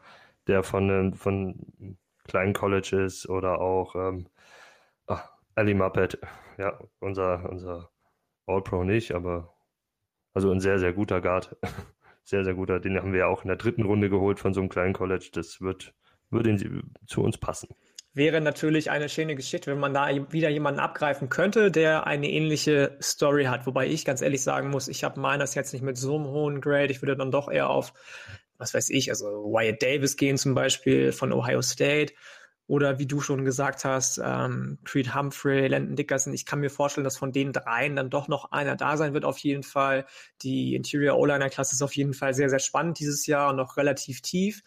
der 0.48 0.64
von, 0.64 1.14
von 1.16 1.98
kleinen 2.28 2.54
Colleges 2.54 3.30
oder 3.30 3.60
auch 3.62 3.96
ähm, 3.96 4.28
ach, 5.08 5.30
Ali 5.56 5.74
Muppet, 5.74 6.20
ja, 6.58 6.80
unser, 7.00 7.50
unser 7.50 7.90
All-Pro 8.48 8.84
nicht, 8.84 9.14
aber 9.14 9.54
Also 10.34 10.52
ein 10.52 10.60
sehr, 10.60 10.80
sehr 10.80 10.94
guter 10.94 11.22
Guard. 11.22 11.56
Sehr, 12.26 12.46
sehr 12.46 12.54
guter. 12.54 12.80
Den 12.80 12.98
haben 12.98 13.12
wir 13.14 13.22
ja 13.22 13.28
auch 13.28 13.44
in 13.44 13.50
der 13.50 13.58
dritten 13.58 13.84
Runde 13.84 14.10
geholt 14.10 14.40
von 14.40 14.54
so 14.54 14.62
einem 14.62 14.70
kleinen 14.70 14.94
College. 14.94 15.30
Das 15.34 15.62
wird, 15.62 15.94
würde 16.34 16.58
zu 17.08 17.22
uns 17.22 17.38
passen. 17.38 17.70
Wäre 18.16 18.42
natürlich 18.42 18.92
eine 18.92 19.10
schöne 19.10 19.36
Geschichte, 19.36 19.72
wenn 19.72 19.80
man 19.80 19.94
da 19.94 20.08
wieder 20.32 20.50
jemanden 20.50 20.80
abgreifen 20.80 21.30
könnte, 21.30 21.72
der 21.72 22.06
eine 22.06 22.30
ähnliche 22.30 22.96
Story 23.02 23.46
hat. 23.46 23.66
Wobei 23.66 23.88
ich 23.88 24.06
ganz 24.06 24.22
ehrlich 24.22 24.44
sagen 24.44 24.70
muss, 24.70 24.88
ich 24.88 25.04
habe 25.04 25.20
meines 25.20 25.56
jetzt 25.56 25.74
nicht 25.74 25.82
mit 25.82 25.98
so 25.98 26.16
einem 26.16 26.28
hohen 26.28 26.62
Grade. 26.62 26.92
Ich 26.92 27.02
würde 27.02 27.18
dann 27.18 27.32
doch 27.32 27.50
eher 27.50 27.72
auf, 27.72 27.94
was 28.60 28.76
weiß 28.76 28.92
ich, 28.92 29.10
also 29.10 29.26
Wyatt 29.26 29.82
Davis 29.82 30.16
gehen 30.16 30.38
zum 30.38 30.54
Beispiel 30.54 31.12
von 31.12 31.34
Ohio 31.34 31.64
State 31.64 32.14
oder 32.68 32.98
wie 32.98 33.06
du 33.06 33.20
schon 33.20 33.46
gesagt 33.46 33.84
hast, 33.84 34.22
ähm, 34.24 34.78
Creed 34.86 35.14
Humphrey, 35.16 35.68
Landon 35.68 35.96
Dickerson. 35.96 36.34
Ich 36.34 36.46
kann 36.46 36.60
mir 36.60 36.70
vorstellen, 36.70 37.04
dass 37.04 37.18
von 37.18 37.32
den 37.32 37.52
dreien 37.52 37.96
dann 37.96 38.10
doch 38.10 38.28
noch 38.28 38.52
einer 38.52 38.76
da 38.76 38.96
sein 38.96 39.14
wird 39.14 39.26
auf 39.26 39.38
jeden 39.40 39.64
Fall. 39.64 40.06
Die 40.44 40.76
Interior 40.76 41.18
O-Liner-Klasse 41.18 41.74
ist 41.74 41.82
auf 41.82 41.96
jeden 41.96 42.14
Fall 42.14 42.34
sehr, 42.34 42.50
sehr 42.50 42.60
spannend 42.60 43.00
dieses 43.00 43.26
Jahr 43.26 43.50
und 43.50 43.58
noch 43.58 43.76
relativ 43.76 44.22
tief. 44.22 44.64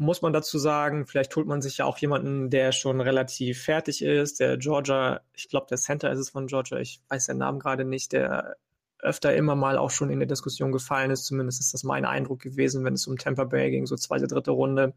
Muss 0.00 0.22
man 0.22 0.32
dazu 0.32 0.58
sagen, 0.58 1.04
vielleicht 1.04 1.36
holt 1.36 1.46
man 1.46 1.60
sich 1.60 1.76
ja 1.76 1.84
auch 1.84 1.98
jemanden, 1.98 2.48
der 2.48 2.72
schon 2.72 3.02
relativ 3.02 3.62
fertig 3.62 4.02
ist. 4.02 4.40
Der 4.40 4.56
Georgia, 4.56 5.20
ich 5.34 5.50
glaube, 5.50 5.66
der 5.68 5.76
Center 5.76 6.10
ist 6.10 6.18
es 6.18 6.30
von 6.30 6.46
Georgia, 6.46 6.78
ich 6.78 7.02
weiß 7.10 7.26
den 7.26 7.36
Namen 7.36 7.58
gerade 7.58 7.84
nicht, 7.84 8.14
der 8.14 8.56
öfter 8.98 9.36
immer 9.36 9.56
mal 9.56 9.76
auch 9.76 9.90
schon 9.90 10.08
in 10.08 10.18
der 10.18 10.26
Diskussion 10.26 10.72
gefallen 10.72 11.10
ist. 11.10 11.26
Zumindest 11.26 11.60
ist 11.60 11.74
das 11.74 11.84
mein 11.84 12.06
Eindruck 12.06 12.40
gewesen, 12.40 12.82
wenn 12.82 12.94
es 12.94 13.06
um 13.06 13.18
Tampa 13.18 13.44
Bay 13.44 13.70
ging, 13.70 13.84
so 13.84 13.94
zweite, 13.94 14.26
dritte 14.26 14.52
Runde. 14.52 14.94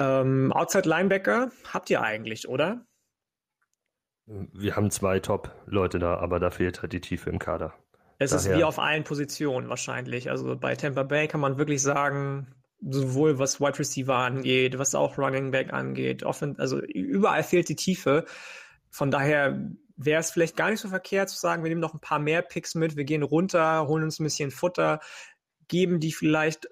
Ähm, 0.00 0.52
Outside 0.52 0.88
Linebacker 0.88 1.52
habt 1.72 1.88
ihr 1.88 2.02
eigentlich, 2.02 2.48
oder? 2.48 2.84
Wir 4.26 4.74
haben 4.74 4.90
zwei 4.90 5.20
Top-Leute 5.20 6.00
da, 6.00 6.16
aber 6.16 6.40
da 6.40 6.50
fehlt 6.50 6.82
halt 6.82 6.92
die 6.92 7.00
Tiefe 7.00 7.30
im 7.30 7.38
Kader. 7.38 7.74
Es 8.18 8.32
Daher... 8.32 8.54
ist 8.54 8.58
wie 8.58 8.64
auf 8.64 8.80
allen 8.80 9.04
Positionen 9.04 9.68
wahrscheinlich. 9.68 10.30
Also 10.30 10.56
bei 10.56 10.74
Tampa 10.74 11.04
Bay 11.04 11.28
kann 11.28 11.40
man 11.40 11.58
wirklich 11.58 11.80
sagen, 11.80 12.48
sowohl 12.80 13.38
was 13.38 13.60
Wide 13.60 13.78
Receiver 13.78 14.14
angeht, 14.14 14.78
was 14.78 14.94
auch 14.94 15.18
Running 15.18 15.50
Back 15.50 15.72
angeht, 15.72 16.22
offen, 16.22 16.58
also 16.58 16.80
überall 16.80 17.42
fehlt 17.42 17.68
die 17.68 17.76
Tiefe. 17.76 18.24
Von 18.90 19.10
daher 19.10 19.70
wäre 19.96 20.20
es 20.20 20.30
vielleicht 20.30 20.56
gar 20.56 20.70
nicht 20.70 20.80
so 20.80 20.88
verkehrt 20.88 21.28
zu 21.28 21.36
sagen, 21.36 21.64
wir 21.64 21.68
nehmen 21.68 21.80
noch 21.80 21.94
ein 21.94 22.00
paar 22.00 22.20
mehr 22.20 22.42
Picks 22.42 22.74
mit, 22.74 22.96
wir 22.96 23.04
gehen 23.04 23.22
runter, 23.22 23.86
holen 23.88 24.04
uns 24.04 24.20
ein 24.20 24.24
bisschen 24.24 24.50
Futter, 24.50 25.00
geben 25.66 26.00
die 26.00 26.12
vielleicht 26.12 26.68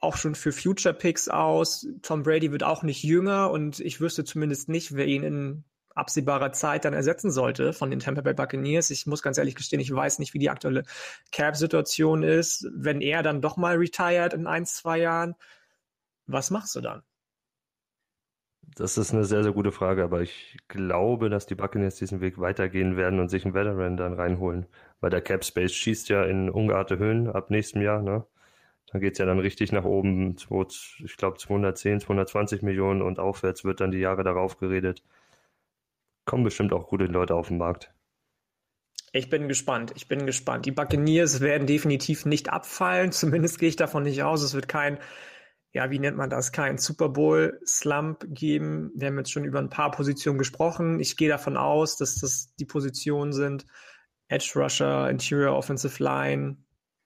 auch 0.00 0.16
schon 0.16 0.34
für 0.34 0.52
Future 0.52 0.94
Picks 0.94 1.28
aus. 1.28 1.86
Tom 2.02 2.22
Brady 2.22 2.52
wird 2.52 2.62
auch 2.62 2.82
nicht 2.82 3.02
jünger 3.02 3.50
und 3.50 3.80
ich 3.80 4.00
wüsste 4.00 4.24
zumindest 4.24 4.68
nicht, 4.68 4.94
wer 4.94 5.06
ihn 5.06 5.22
in 5.22 5.64
absehbarer 5.98 6.52
Zeit 6.52 6.84
dann 6.84 6.94
ersetzen 6.94 7.30
sollte 7.30 7.72
von 7.72 7.90
den 7.90 8.00
Tampa 8.00 8.22
Bay 8.22 8.34
Buccaneers. 8.34 8.90
Ich 8.90 9.06
muss 9.06 9.22
ganz 9.22 9.38
ehrlich 9.38 9.54
gestehen, 9.54 9.80
ich 9.80 9.92
weiß 9.94 10.18
nicht, 10.18 10.34
wie 10.34 10.38
die 10.38 10.50
aktuelle 10.50 10.84
Cap-Situation 11.32 12.22
ist. 12.22 12.66
Wenn 12.74 13.00
er 13.00 13.22
dann 13.22 13.40
doch 13.42 13.56
mal 13.56 13.76
retired 13.76 14.34
in 14.34 14.46
ein, 14.46 14.66
zwei 14.66 14.98
Jahren, 14.98 15.34
was 16.26 16.50
machst 16.50 16.76
du 16.76 16.80
dann? 16.80 17.02
Das 18.76 18.96
ist 18.98 19.12
eine 19.12 19.24
sehr, 19.24 19.42
sehr 19.42 19.52
gute 19.52 19.72
Frage, 19.72 20.04
aber 20.04 20.20
ich 20.22 20.56
glaube, 20.68 21.30
dass 21.30 21.46
die 21.46 21.54
Buccaneers 21.54 21.96
diesen 21.96 22.20
Weg 22.20 22.38
weitergehen 22.38 22.96
werden 22.96 23.18
und 23.18 23.28
sich 23.28 23.44
einen 23.44 23.54
Veteran 23.54 23.96
dann 23.96 24.12
reinholen. 24.14 24.66
Weil 25.00 25.10
der 25.10 25.20
Cap 25.22 25.44
Space 25.44 25.72
schießt 25.72 26.08
ja 26.10 26.24
in 26.24 26.50
ungeahnte 26.50 26.98
Höhen 26.98 27.28
ab 27.28 27.50
nächstem 27.50 27.82
Jahr, 27.82 28.02
ne? 28.02 28.24
Da 28.92 28.98
geht 28.98 29.12
es 29.14 29.18
ja 29.18 29.26
dann 29.26 29.38
richtig 29.38 29.72
nach 29.72 29.84
oben, 29.84 30.36
ich 30.36 31.16
glaube 31.16 31.38
210, 31.38 32.00
220 32.00 32.62
Millionen 32.62 33.02
und 33.02 33.18
aufwärts 33.18 33.64
wird 33.64 33.80
dann 33.80 33.90
die 33.90 33.98
Jahre 33.98 34.24
darauf 34.24 34.58
geredet. 34.58 35.02
Kommen 36.28 36.44
bestimmt 36.44 36.74
auch 36.74 36.88
gute 36.88 37.06
Leute 37.06 37.34
auf 37.34 37.48
den 37.48 37.56
Markt. 37.56 37.90
Ich 39.12 39.30
bin 39.30 39.48
gespannt. 39.48 39.94
Ich 39.96 40.08
bin 40.08 40.26
gespannt. 40.26 40.66
Die 40.66 40.72
Buccaneers 40.72 41.40
werden 41.40 41.66
definitiv 41.66 42.26
nicht 42.26 42.50
abfallen. 42.50 43.12
Zumindest 43.12 43.58
gehe 43.58 43.70
ich 43.70 43.76
davon 43.76 44.02
nicht 44.02 44.22
aus. 44.22 44.42
Es 44.42 44.52
wird 44.52 44.68
kein, 44.68 44.98
ja, 45.72 45.90
wie 45.90 45.98
nennt 45.98 46.18
man 46.18 46.28
das, 46.28 46.52
kein 46.52 46.76
Super 46.76 47.08
Bowl 47.08 47.58
Slump 47.66 48.26
geben. 48.28 48.92
Wir 48.94 49.06
haben 49.06 49.16
jetzt 49.16 49.32
schon 49.32 49.46
über 49.46 49.58
ein 49.58 49.70
paar 49.70 49.90
Positionen 49.90 50.36
gesprochen. 50.36 51.00
Ich 51.00 51.16
gehe 51.16 51.30
davon 51.30 51.56
aus, 51.56 51.96
dass 51.96 52.16
das 52.16 52.54
die 52.56 52.66
Positionen 52.66 53.32
sind. 53.32 53.64
Edge 54.28 54.52
Rusher, 54.54 55.08
Interior 55.08 55.56
Offensive 55.56 56.04
Line, 56.04 56.58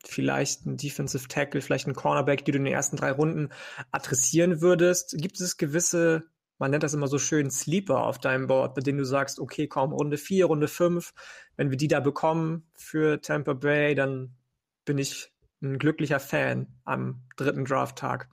vielleicht 0.05 0.67
ein 0.67 0.77
Defensive 0.77 1.29
Tackle, 1.29 1.61
vielleicht 1.61 1.87
ein 1.87 1.95
Cornerback, 1.95 2.45
die 2.45 2.51
du 2.51 2.59
in 2.59 2.65
den 2.65 2.75
ersten 2.75 2.97
drei 2.97 3.13
Runden 3.13 3.51
adressieren 3.93 4.61
würdest? 4.61 5.15
Gibt 5.17 5.41
es 5.41 5.59
gewisse, 5.59 6.25
man 6.63 6.71
nennt 6.71 6.85
das 6.85 6.95
immer 6.95 7.09
so 7.09 7.19
schön, 7.19 7.51
Sleeper 7.51 8.05
auf 8.07 8.21
deinem 8.21 8.47
Board, 8.47 8.77
bei 8.77 8.83
denen 8.83 8.99
du 8.99 9.05
sagst, 9.05 9.41
okay, 9.41 9.67
komm, 9.67 9.93
Runde 9.93 10.17
4, 10.17 10.47
Runde 10.47 10.69
5, 10.69 11.13
wenn 11.57 11.71
wir 11.71 11.77
die 11.77 11.89
da 11.89 11.99
bekommen 11.99 12.71
für 12.77 13.21
Tampa 13.21 13.55
Bay, 13.55 13.97
dann 13.97 14.37
bin 14.85 14.97
ich 14.97 15.33
ein 15.61 15.81
glücklicher 15.81 16.21
Fan 16.21 16.69
am 16.85 17.25
dritten 17.37 17.65
Drafttag. 17.65 18.29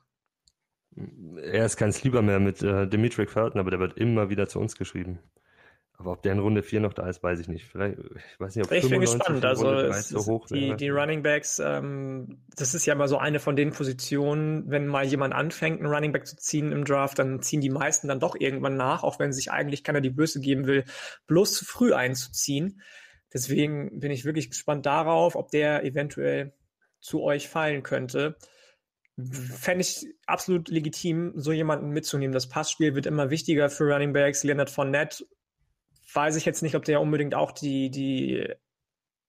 Er 1.37 1.65
ist 1.65 1.77
kein 1.77 1.91
Sleeper 1.91 2.21
mehr 2.21 2.39
mit 2.39 2.61
äh, 2.61 2.87
Dimitri 2.87 3.25
Felton, 3.25 3.59
aber 3.59 3.71
der 3.71 3.79
wird 3.79 3.97
immer 3.97 4.29
wieder 4.29 4.47
zu 4.47 4.59
uns 4.59 4.75
geschrieben. 4.75 5.17
Aber 5.99 6.13
ob 6.13 6.21
der 6.23 6.31
in 6.31 6.39
Runde 6.39 6.63
4 6.63 6.79
noch 6.79 6.93
da 6.93 7.09
ist, 7.09 7.21
weiß 7.21 7.41
ich 7.41 7.49
nicht. 7.49 7.65
Vielleicht, 7.65 7.97
ich 7.99 8.39
weiß 8.39 8.55
nicht, 8.55 8.65
ob 8.65 8.71
Ich 8.71 8.89
bin 8.89 9.01
gespannt. 9.01 9.43
Also 9.43 9.91
so 9.91 10.25
hoch 10.31 10.47
die, 10.47 10.73
die 10.77 10.87
Running 10.87 11.23
Backs, 11.23 11.59
ähm, 11.59 12.41
das 12.55 12.73
ist 12.73 12.85
ja 12.85 12.93
immer 12.93 13.09
so 13.09 13.17
eine 13.17 13.39
von 13.39 13.57
den 13.57 13.71
Positionen, 13.71 14.63
wenn 14.71 14.87
mal 14.87 15.03
jemand 15.05 15.33
anfängt, 15.33 15.81
einen 15.81 15.93
Running 15.93 16.13
Back 16.13 16.25
zu 16.25 16.37
ziehen 16.37 16.71
im 16.71 16.85
Draft, 16.85 17.19
dann 17.19 17.41
ziehen 17.41 17.59
die 17.59 17.69
meisten 17.69 18.07
dann 18.07 18.21
doch 18.21 18.37
irgendwann 18.39 18.77
nach, 18.77 19.03
auch 19.03 19.19
wenn 19.19 19.33
sich 19.33 19.51
eigentlich 19.51 19.83
keiner 19.83 19.99
die 19.99 20.09
Böse 20.09 20.39
geben 20.39 20.67
will, 20.67 20.85
bloß 21.27 21.53
zu 21.53 21.65
früh 21.65 21.93
einzuziehen. 21.93 22.81
Deswegen 23.33 23.99
bin 23.99 24.11
ich 24.11 24.23
wirklich 24.23 24.49
gespannt 24.49 24.85
darauf, 24.85 25.35
ob 25.35 25.51
der 25.51 25.83
eventuell 25.83 26.53
zu 27.01 27.21
euch 27.23 27.49
fallen 27.49 27.83
könnte. 27.83 28.37
Fände 29.17 29.81
ich 29.81 30.07
absolut 30.25 30.69
legitim, 30.69 31.33
so 31.35 31.51
jemanden 31.51 31.89
mitzunehmen. 31.89 32.33
Das 32.33 32.47
Passspiel 32.47 32.95
wird 32.95 33.05
immer 33.05 33.29
wichtiger 33.29 33.69
für 33.69 33.83
Running 33.91 34.13
Backs. 34.13 34.45
Leonard 34.45 34.69
Fournette 34.69 35.25
weiß 36.13 36.35
ich 36.35 36.45
jetzt 36.45 36.61
nicht, 36.61 36.75
ob 36.75 36.85
der 36.85 37.01
unbedingt 37.01 37.35
auch 37.35 37.51
die, 37.51 37.89
die, 37.89 38.47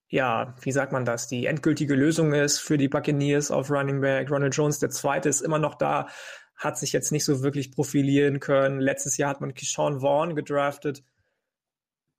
ja, 0.09 0.55
wie 0.63 0.73
sagt 0.73 0.93
man 0.93 1.05
das, 1.05 1.29
die 1.29 1.47
endgültige 1.47 1.95
Lösung 1.95 2.33
ist 2.33 2.59
für 2.59 2.79
die 2.79 2.89
Buccaneers 2.89 3.51
auf 3.51 3.71
Running 3.71 4.01
Back. 4.01 4.31
Ronald 4.31 4.55
Jones, 4.55 4.79
der 4.79 4.91
zweite, 4.91 5.29
ist 5.29 5.41
immer 5.41 5.59
noch 5.59 5.77
da, 5.77 6.09
hat 6.57 6.79
sich 6.79 6.93
jetzt 6.93 7.13
nicht 7.13 7.25
so 7.25 7.43
wirklich 7.43 7.73
profilieren 7.73 8.41
können. 8.41 8.81
Letztes 8.81 9.17
Jahr 9.17 9.31
hat 9.31 9.41
man 9.41 9.55
Keyshawn 9.55 10.01
Vaughn 10.01 10.35
gedraftet. 10.35 11.03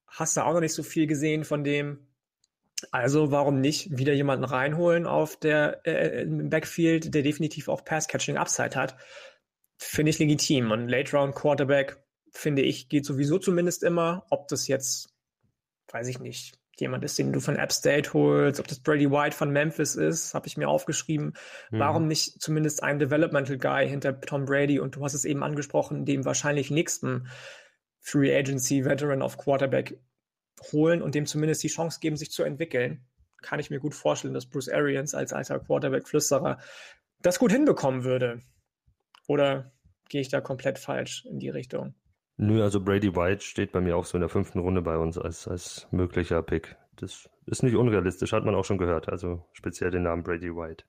Hast 0.07 0.35
du 0.35 0.41
auch 0.41 0.53
noch 0.53 0.61
nicht 0.61 0.73
so 0.73 0.83
viel 0.83 1.07
gesehen 1.07 1.43
von 1.43 1.63
dem. 1.63 2.07
Also 2.89 3.31
warum 3.31 3.61
nicht 3.61 3.95
wieder 3.97 4.13
jemanden 4.13 4.43
reinholen 4.43 5.05
auf 5.05 5.37
der 5.37 5.85
äh, 5.85 6.23
im 6.23 6.49
Backfield, 6.49 7.13
der 7.13 7.21
definitiv 7.21 7.67
auch 7.67 7.85
Pass-Catching 7.85 8.37
Upside 8.37 8.75
hat? 8.75 8.95
Finde 9.77 10.09
ich 10.09 10.19
legitim. 10.19 10.71
Und 10.71 10.87
Late 10.87 11.15
Round 11.15 11.35
Quarterback 11.35 12.03
finde 12.31 12.61
ich, 12.61 12.89
geht 12.89 13.05
sowieso 13.05 13.37
zumindest 13.37 13.83
immer. 13.83 14.25
Ob 14.29 14.47
das 14.47 14.67
jetzt, 14.67 15.13
weiß 15.91 16.07
ich 16.07 16.19
nicht, 16.19 16.57
jemand 16.79 17.03
ist, 17.03 17.17
den 17.19 17.31
du 17.31 17.39
von 17.39 17.57
App 17.57 17.71
State 17.71 18.13
holst, 18.13 18.59
ob 18.59 18.67
das 18.67 18.79
Brady 18.79 19.11
White 19.11 19.35
von 19.35 19.51
Memphis 19.51 19.95
ist, 19.95 20.33
habe 20.33 20.47
ich 20.47 20.57
mir 20.57 20.67
aufgeschrieben. 20.67 21.33
Mhm. 21.69 21.79
Warum 21.79 22.07
nicht 22.07 22.41
zumindest 22.41 22.83
ein 22.83 22.99
Developmental 22.99 23.57
Guy 23.57 23.87
hinter 23.87 24.19
Tom 24.19 24.45
Brady 24.45 24.79
und 24.79 24.95
du 24.95 25.03
hast 25.03 25.13
es 25.13 25.25
eben 25.25 25.43
angesprochen, 25.43 26.05
dem 26.05 26.25
wahrscheinlich 26.25 26.71
nächsten 26.71 27.27
Free 27.99 28.35
Agency 28.35 28.83
Veteran 28.83 29.21
auf 29.21 29.37
Quarterback 29.37 29.99
holen 30.71 31.01
und 31.01 31.15
dem 31.15 31.25
zumindest 31.25 31.63
die 31.63 31.67
Chance 31.67 31.99
geben, 32.01 32.17
sich 32.17 32.31
zu 32.31 32.43
entwickeln. 32.43 33.05
Kann 33.41 33.59
ich 33.59 33.69
mir 33.69 33.79
gut 33.79 33.95
vorstellen, 33.95 34.33
dass 34.33 34.47
Bruce 34.47 34.69
Arians 34.69 35.13
als 35.13 35.33
alter 35.33 35.59
Quarterback-Flüsterer 35.59 36.59
das 37.21 37.39
gut 37.39 37.51
hinbekommen 37.51 38.03
würde. 38.03 38.41
Oder 39.27 39.71
gehe 40.09 40.21
ich 40.21 40.29
da 40.29 40.41
komplett 40.41 40.79
falsch 40.79 41.25
in 41.25 41.39
die 41.39 41.49
Richtung? 41.49 41.95
Nö, 42.41 42.63
also 42.63 42.79
Brady 42.79 43.15
White 43.15 43.43
steht 43.43 43.71
bei 43.71 43.81
mir 43.81 43.95
auch 43.95 44.05
so 44.05 44.17
in 44.17 44.21
der 44.21 44.29
fünften 44.29 44.57
Runde 44.57 44.81
bei 44.81 44.97
uns 44.97 45.15
als, 45.15 45.47
als 45.47 45.87
möglicher 45.91 46.41
Pick. 46.41 46.75
Das 46.95 47.29
ist 47.45 47.61
nicht 47.61 47.75
unrealistisch, 47.75 48.33
hat 48.33 48.45
man 48.45 48.55
auch 48.55 48.65
schon 48.65 48.79
gehört. 48.79 49.09
Also 49.09 49.45
speziell 49.53 49.91
den 49.91 50.01
Namen 50.01 50.23
Brady 50.23 50.49
White. 50.49 50.83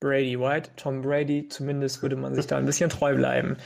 Brady 0.00 0.38
White, 0.38 0.72
Tom 0.76 1.00
Brady, 1.00 1.48
zumindest 1.48 2.02
würde 2.02 2.16
man 2.16 2.34
sich 2.34 2.46
da 2.46 2.58
ein 2.58 2.66
bisschen 2.66 2.90
treu 2.90 3.16
bleiben. 3.16 3.56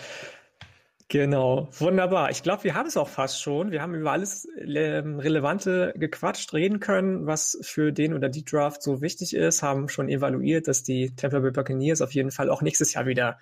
Genau, 1.09 1.69
wunderbar. 1.79 2.31
Ich 2.31 2.45
glaube, 2.45 2.63
wir 2.63 2.77
haben 2.77 2.87
es 2.87 2.97
auch 2.97 3.09
fast 3.09 3.43
schon. 3.43 3.73
Wir 3.73 3.83
haben 3.83 3.97
über 3.97 4.13
alles 4.13 4.47
ähm, 4.65 5.19
Relevante 5.19 5.95
gequatscht, 5.97 6.53
reden 6.53 6.79
können, 6.79 7.27
was 7.27 7.59
für 7.63 7.93
den 7.93 8.15
oder 8.15 8.29
die 8.29 8.45
Draft 8.45 8.85
so 8.85 9.03
wichtig 9.03 9.35
ist, 9.35 9.65
haben 9.65 9.89
schon 9.89 10.09
evaluiert, 10.09 10.69
dass 10.69 10.85
die 10.85 11.13
Tampa 11.17 11.41
Bay 11.41 11.51
Buccaneers 11.51 12.03
auf 12.03 12.15
jeden 12.15 12.31
Fall 12.31 12.51
auch 12.51 12.63
nächstes 12.63 12.95
Jahr 12.95 13.07
wieder 13.07 13.41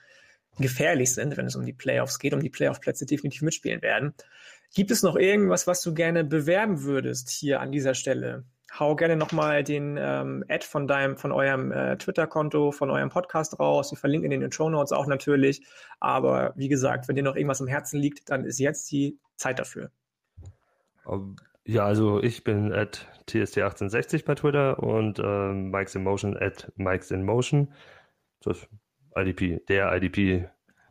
gefährlich 0.58 1.14
sind, 1.14 1.36
wenn 1.36 1.46
es 1.46 1.56
um 1.56 1.64
die 1.64 1.72
Playoffs 1.72 2.18
geht, 2.18 2.34
um 2.34 2.40
die 2.40 2.50
Playoff-Plätze 2.50 3.06
definitiv 3.06 3.42
mitspielen 3.42 3.82
werden. 3.82 4.14
Gibt 4.74 4.90
es 4.90 5.02
noch 5.02 5.16
irgendwas, 5.16 5.66
was 5.66 5.82
du 5.82 5.92
gerne 5.94 6.24
bewerben 6.24 6.82
würdest 6.82 7.28
hier 7.30 7.60
an 7.60 7.72
dieser 7.72 7.94
Stelle? 7.94 8.44
Hau 8.78 8.96
gerne 8.96 9.16
nochmal 9.16 9.64
den 9.64 9.98
ähm, 10.00 10.44
Ad 10.48 10.64
von 10.64 10.88
deinem, 10.88 11.18
von 11.18 11.30
eurem 11.30 11.72
äh, 11.72 11.98
Twitter-Konto, 11.98 12.72
von 12.72 12.90
eurem 12.90 13.10
Podcast 13.10 13.58
raus. 13.60 13.92
Wir 13.92 13.98
verlinken 13.98 14.32
in 14.32 14.40
den 14.40 14.50
Show 14.50 14.70
Notes 14.70 14.92
auch 14.92 15.06
natürlich. 15.06 15.62
Aber 16.00 16.54
wie 16.56 16.68
gesagt, 16.68 17.06
wenn 17.06 17.16
dir 17.16 17.22
noch 17.22 17.36
irgendwas 17.36 17.60
am 17.60 17.66
Herzen 17.66 18.00
liegt, 18.00 18.30
dann 18.30 18.44
ist 18.46 18.58
jetzt 18.58 18.90
die 18.90 19.18
Zeit 19.36 19.58
dafür. 19.58 19.90
Ja, 21.64 21.84
also 21.84 22.22
ich 22.22 22.44
bin 22.44 22.72
at 22.72 23.06
TST1860 23.28 24.24
bei 24.24 24.34
Twitter 24.34 24.78
und 24.82 25.18
ähm, 25.18 25.70
Mike's 25.70 25.94
in 25.94 26.02
Motion 26.02 26.36
at 26.36 26.72
Mike's 26.76 27.10
in 27.10 27.24
Motion. 27.24 27.72
Das 28.40 28.66
IDP, 29.16 29.60
der 29.68 29.94
IDP 29.94 30.48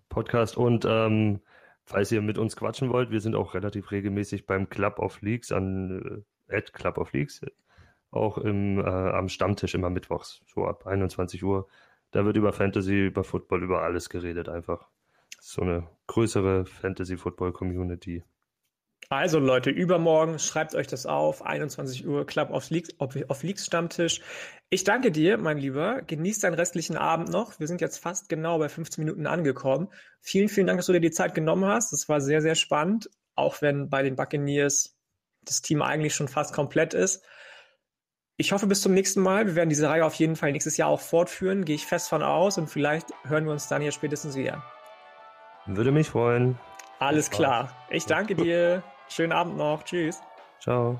Podcast. 0.10 0.58
Und 0.58 0.86
ähm, 0.88 1.42
falls 1.84 2.12
ihr 2.12 2.22
mit 2.22 2.38
uns 2.38 2.56
quatschen 2.56 2.92
wollt, 2.92 3.12
wir 3.12 3.22
sind 3.22 3.36
auch 3.36 3.54
relativ 3.54 3.92
regelmäßig 3.92 4.46
beim 4.46 4.70
Club 4.70 5.00
of 5.00 5.22
Leagues 5.22 5.52
an 5.52 6.24
äh, 6.50 6.56
at 6.56 6.74
Club 6.74 6.98
of 6.98 7.14
Leagues, 7.14 7.42
auch 8.12 8.38
im, 8.38 8.80
äh, 8.80 8.84
am 8.84 9.30
Stammtisch 9.30 9.74
immer 9.74 9.90
mittwochs, 9.90 10.42
so 10.46 10.66
ab 10.66 10.86
21 10.86 11.44
Uhr. 11.44 11.68
Da 12.12 12.26
wird 12.26 12.36
über 12.36 12.52
Fantasy, 12.52 13.08
über 13.08 13.24
Football, 13.24 13.64
über 13.64 13.84
alles 13.84 14.10
geredet 14.10 14.50
einfach. 14.50 14.88
So 15.40 15.62
eine 15.62 15.88
größere 16.08 16.66
Fantasy-Football-Community. 16.66 18.24
Also 19.12 19.40
Leute, 19.40 19.72
übermorgen 19.72 20.40
schreibt 20.40 20.74
euch 20.74 20.88
das 20.88 21.06
auf, 21.06 21.46
21 21.46 22.08
Uhr 22.08 22.26
Club 22.26 22.50
auf 22.50 22.70
Leaks, 22.70 22.92
auf 22.98 23.44
Leaks 23.44 23.66
Stammtisch. 23.66 24.22
Ich 24.70 24.86
danke 24.86 25.12
dir, 25.12 25.38
mein 25.38 25.58
Lieber. 25.58 26.02
Genieß 26.02 26.40
deinen 26.40 26.54
restlichen 26.54 26.96
Abend 26.96 27.28
noch. 27.28 27.60
Wir 27.60 27.68
sind 27.68 27.82
jetzt 27.82 27.98
fast 27.98 28.30
genau 28.30 28.58
bei 28.58 28.70
15 28.70 29.04
Minuten 29.04 29.28
angekommen. 29.28 29.90
Vielen, 30.22 30.48
vielen 30.48 30.66
Dank, 30.66 30.80
dass 30.80 30.86
du 30.86 30.94
dir 30.94 31.02
die 31.02 31.12
Zeit 31.12 31.36
genommen 31.36 31.66
hast. 31.66 31.92
Das 31.92 32.08
war 32.08 32.22
sehr, 32.22 32.42
sehr 32.42 32.56
spannend, 32.56 33.10
auch 33.36 33.62
wenn 33.62 33.90
bei 33.90 34.02
den 34.02 34.16
Buccaneers 34.16 34.98
das 35.42 35.62
Team 35.62 35.82
eigentlich 35.82 36.16
schon 36.16 36.30
fast 36.30 36.54
komplett 36.54 36.94
ist. 36.94 37.22
Ich 38.38 38.54
hoffe, 38.54 38.66
bis 38.66 38.82
zum 38.82 38.94
nächsten 38.94 39.22
Mal. 39.22 39.46
Wir 39.46 39.56
werden 39.56 39.68
diese 39.68 39.90
Reihe 39.90 40.06
auf 40.06 40.16
jeden 40.16 40.38
Fall 40.38 40.54
nächstes 40.54 40.78
Jahr 40.78 40.88
auch 40.88 41.02
fortführen, 41.02 41.66
gehe 41.66 41.76
ich 41.76 41.86
fest 41.86 42.08
von 42.08 42.24
aus 42.24 42.58
und 42.58 42.70
vielleicht 42.70 43.08
hören 43.26 43.44
wir 43.44 43.52
uns 43.52 43.68
dann 43.68 43.82
hier 43.82 43.92
spätestens 43.92 44.38
wieder. 44.38 44.64
Würde 45.66 45.92
mich 45.92 46.08
freuen. 46.08 46.58
Alles 47.00 47.30
klar. 47.30 47.76
Ich 47.90 48.06
danke 48.06 48.36
dir. 48.36 48.82
Schönen 49.12 49.34
Abend 49.34 49.58
noch. 49.58 49.84
Tschüss. 49.84 50.22
Ciao. 50.62 51.00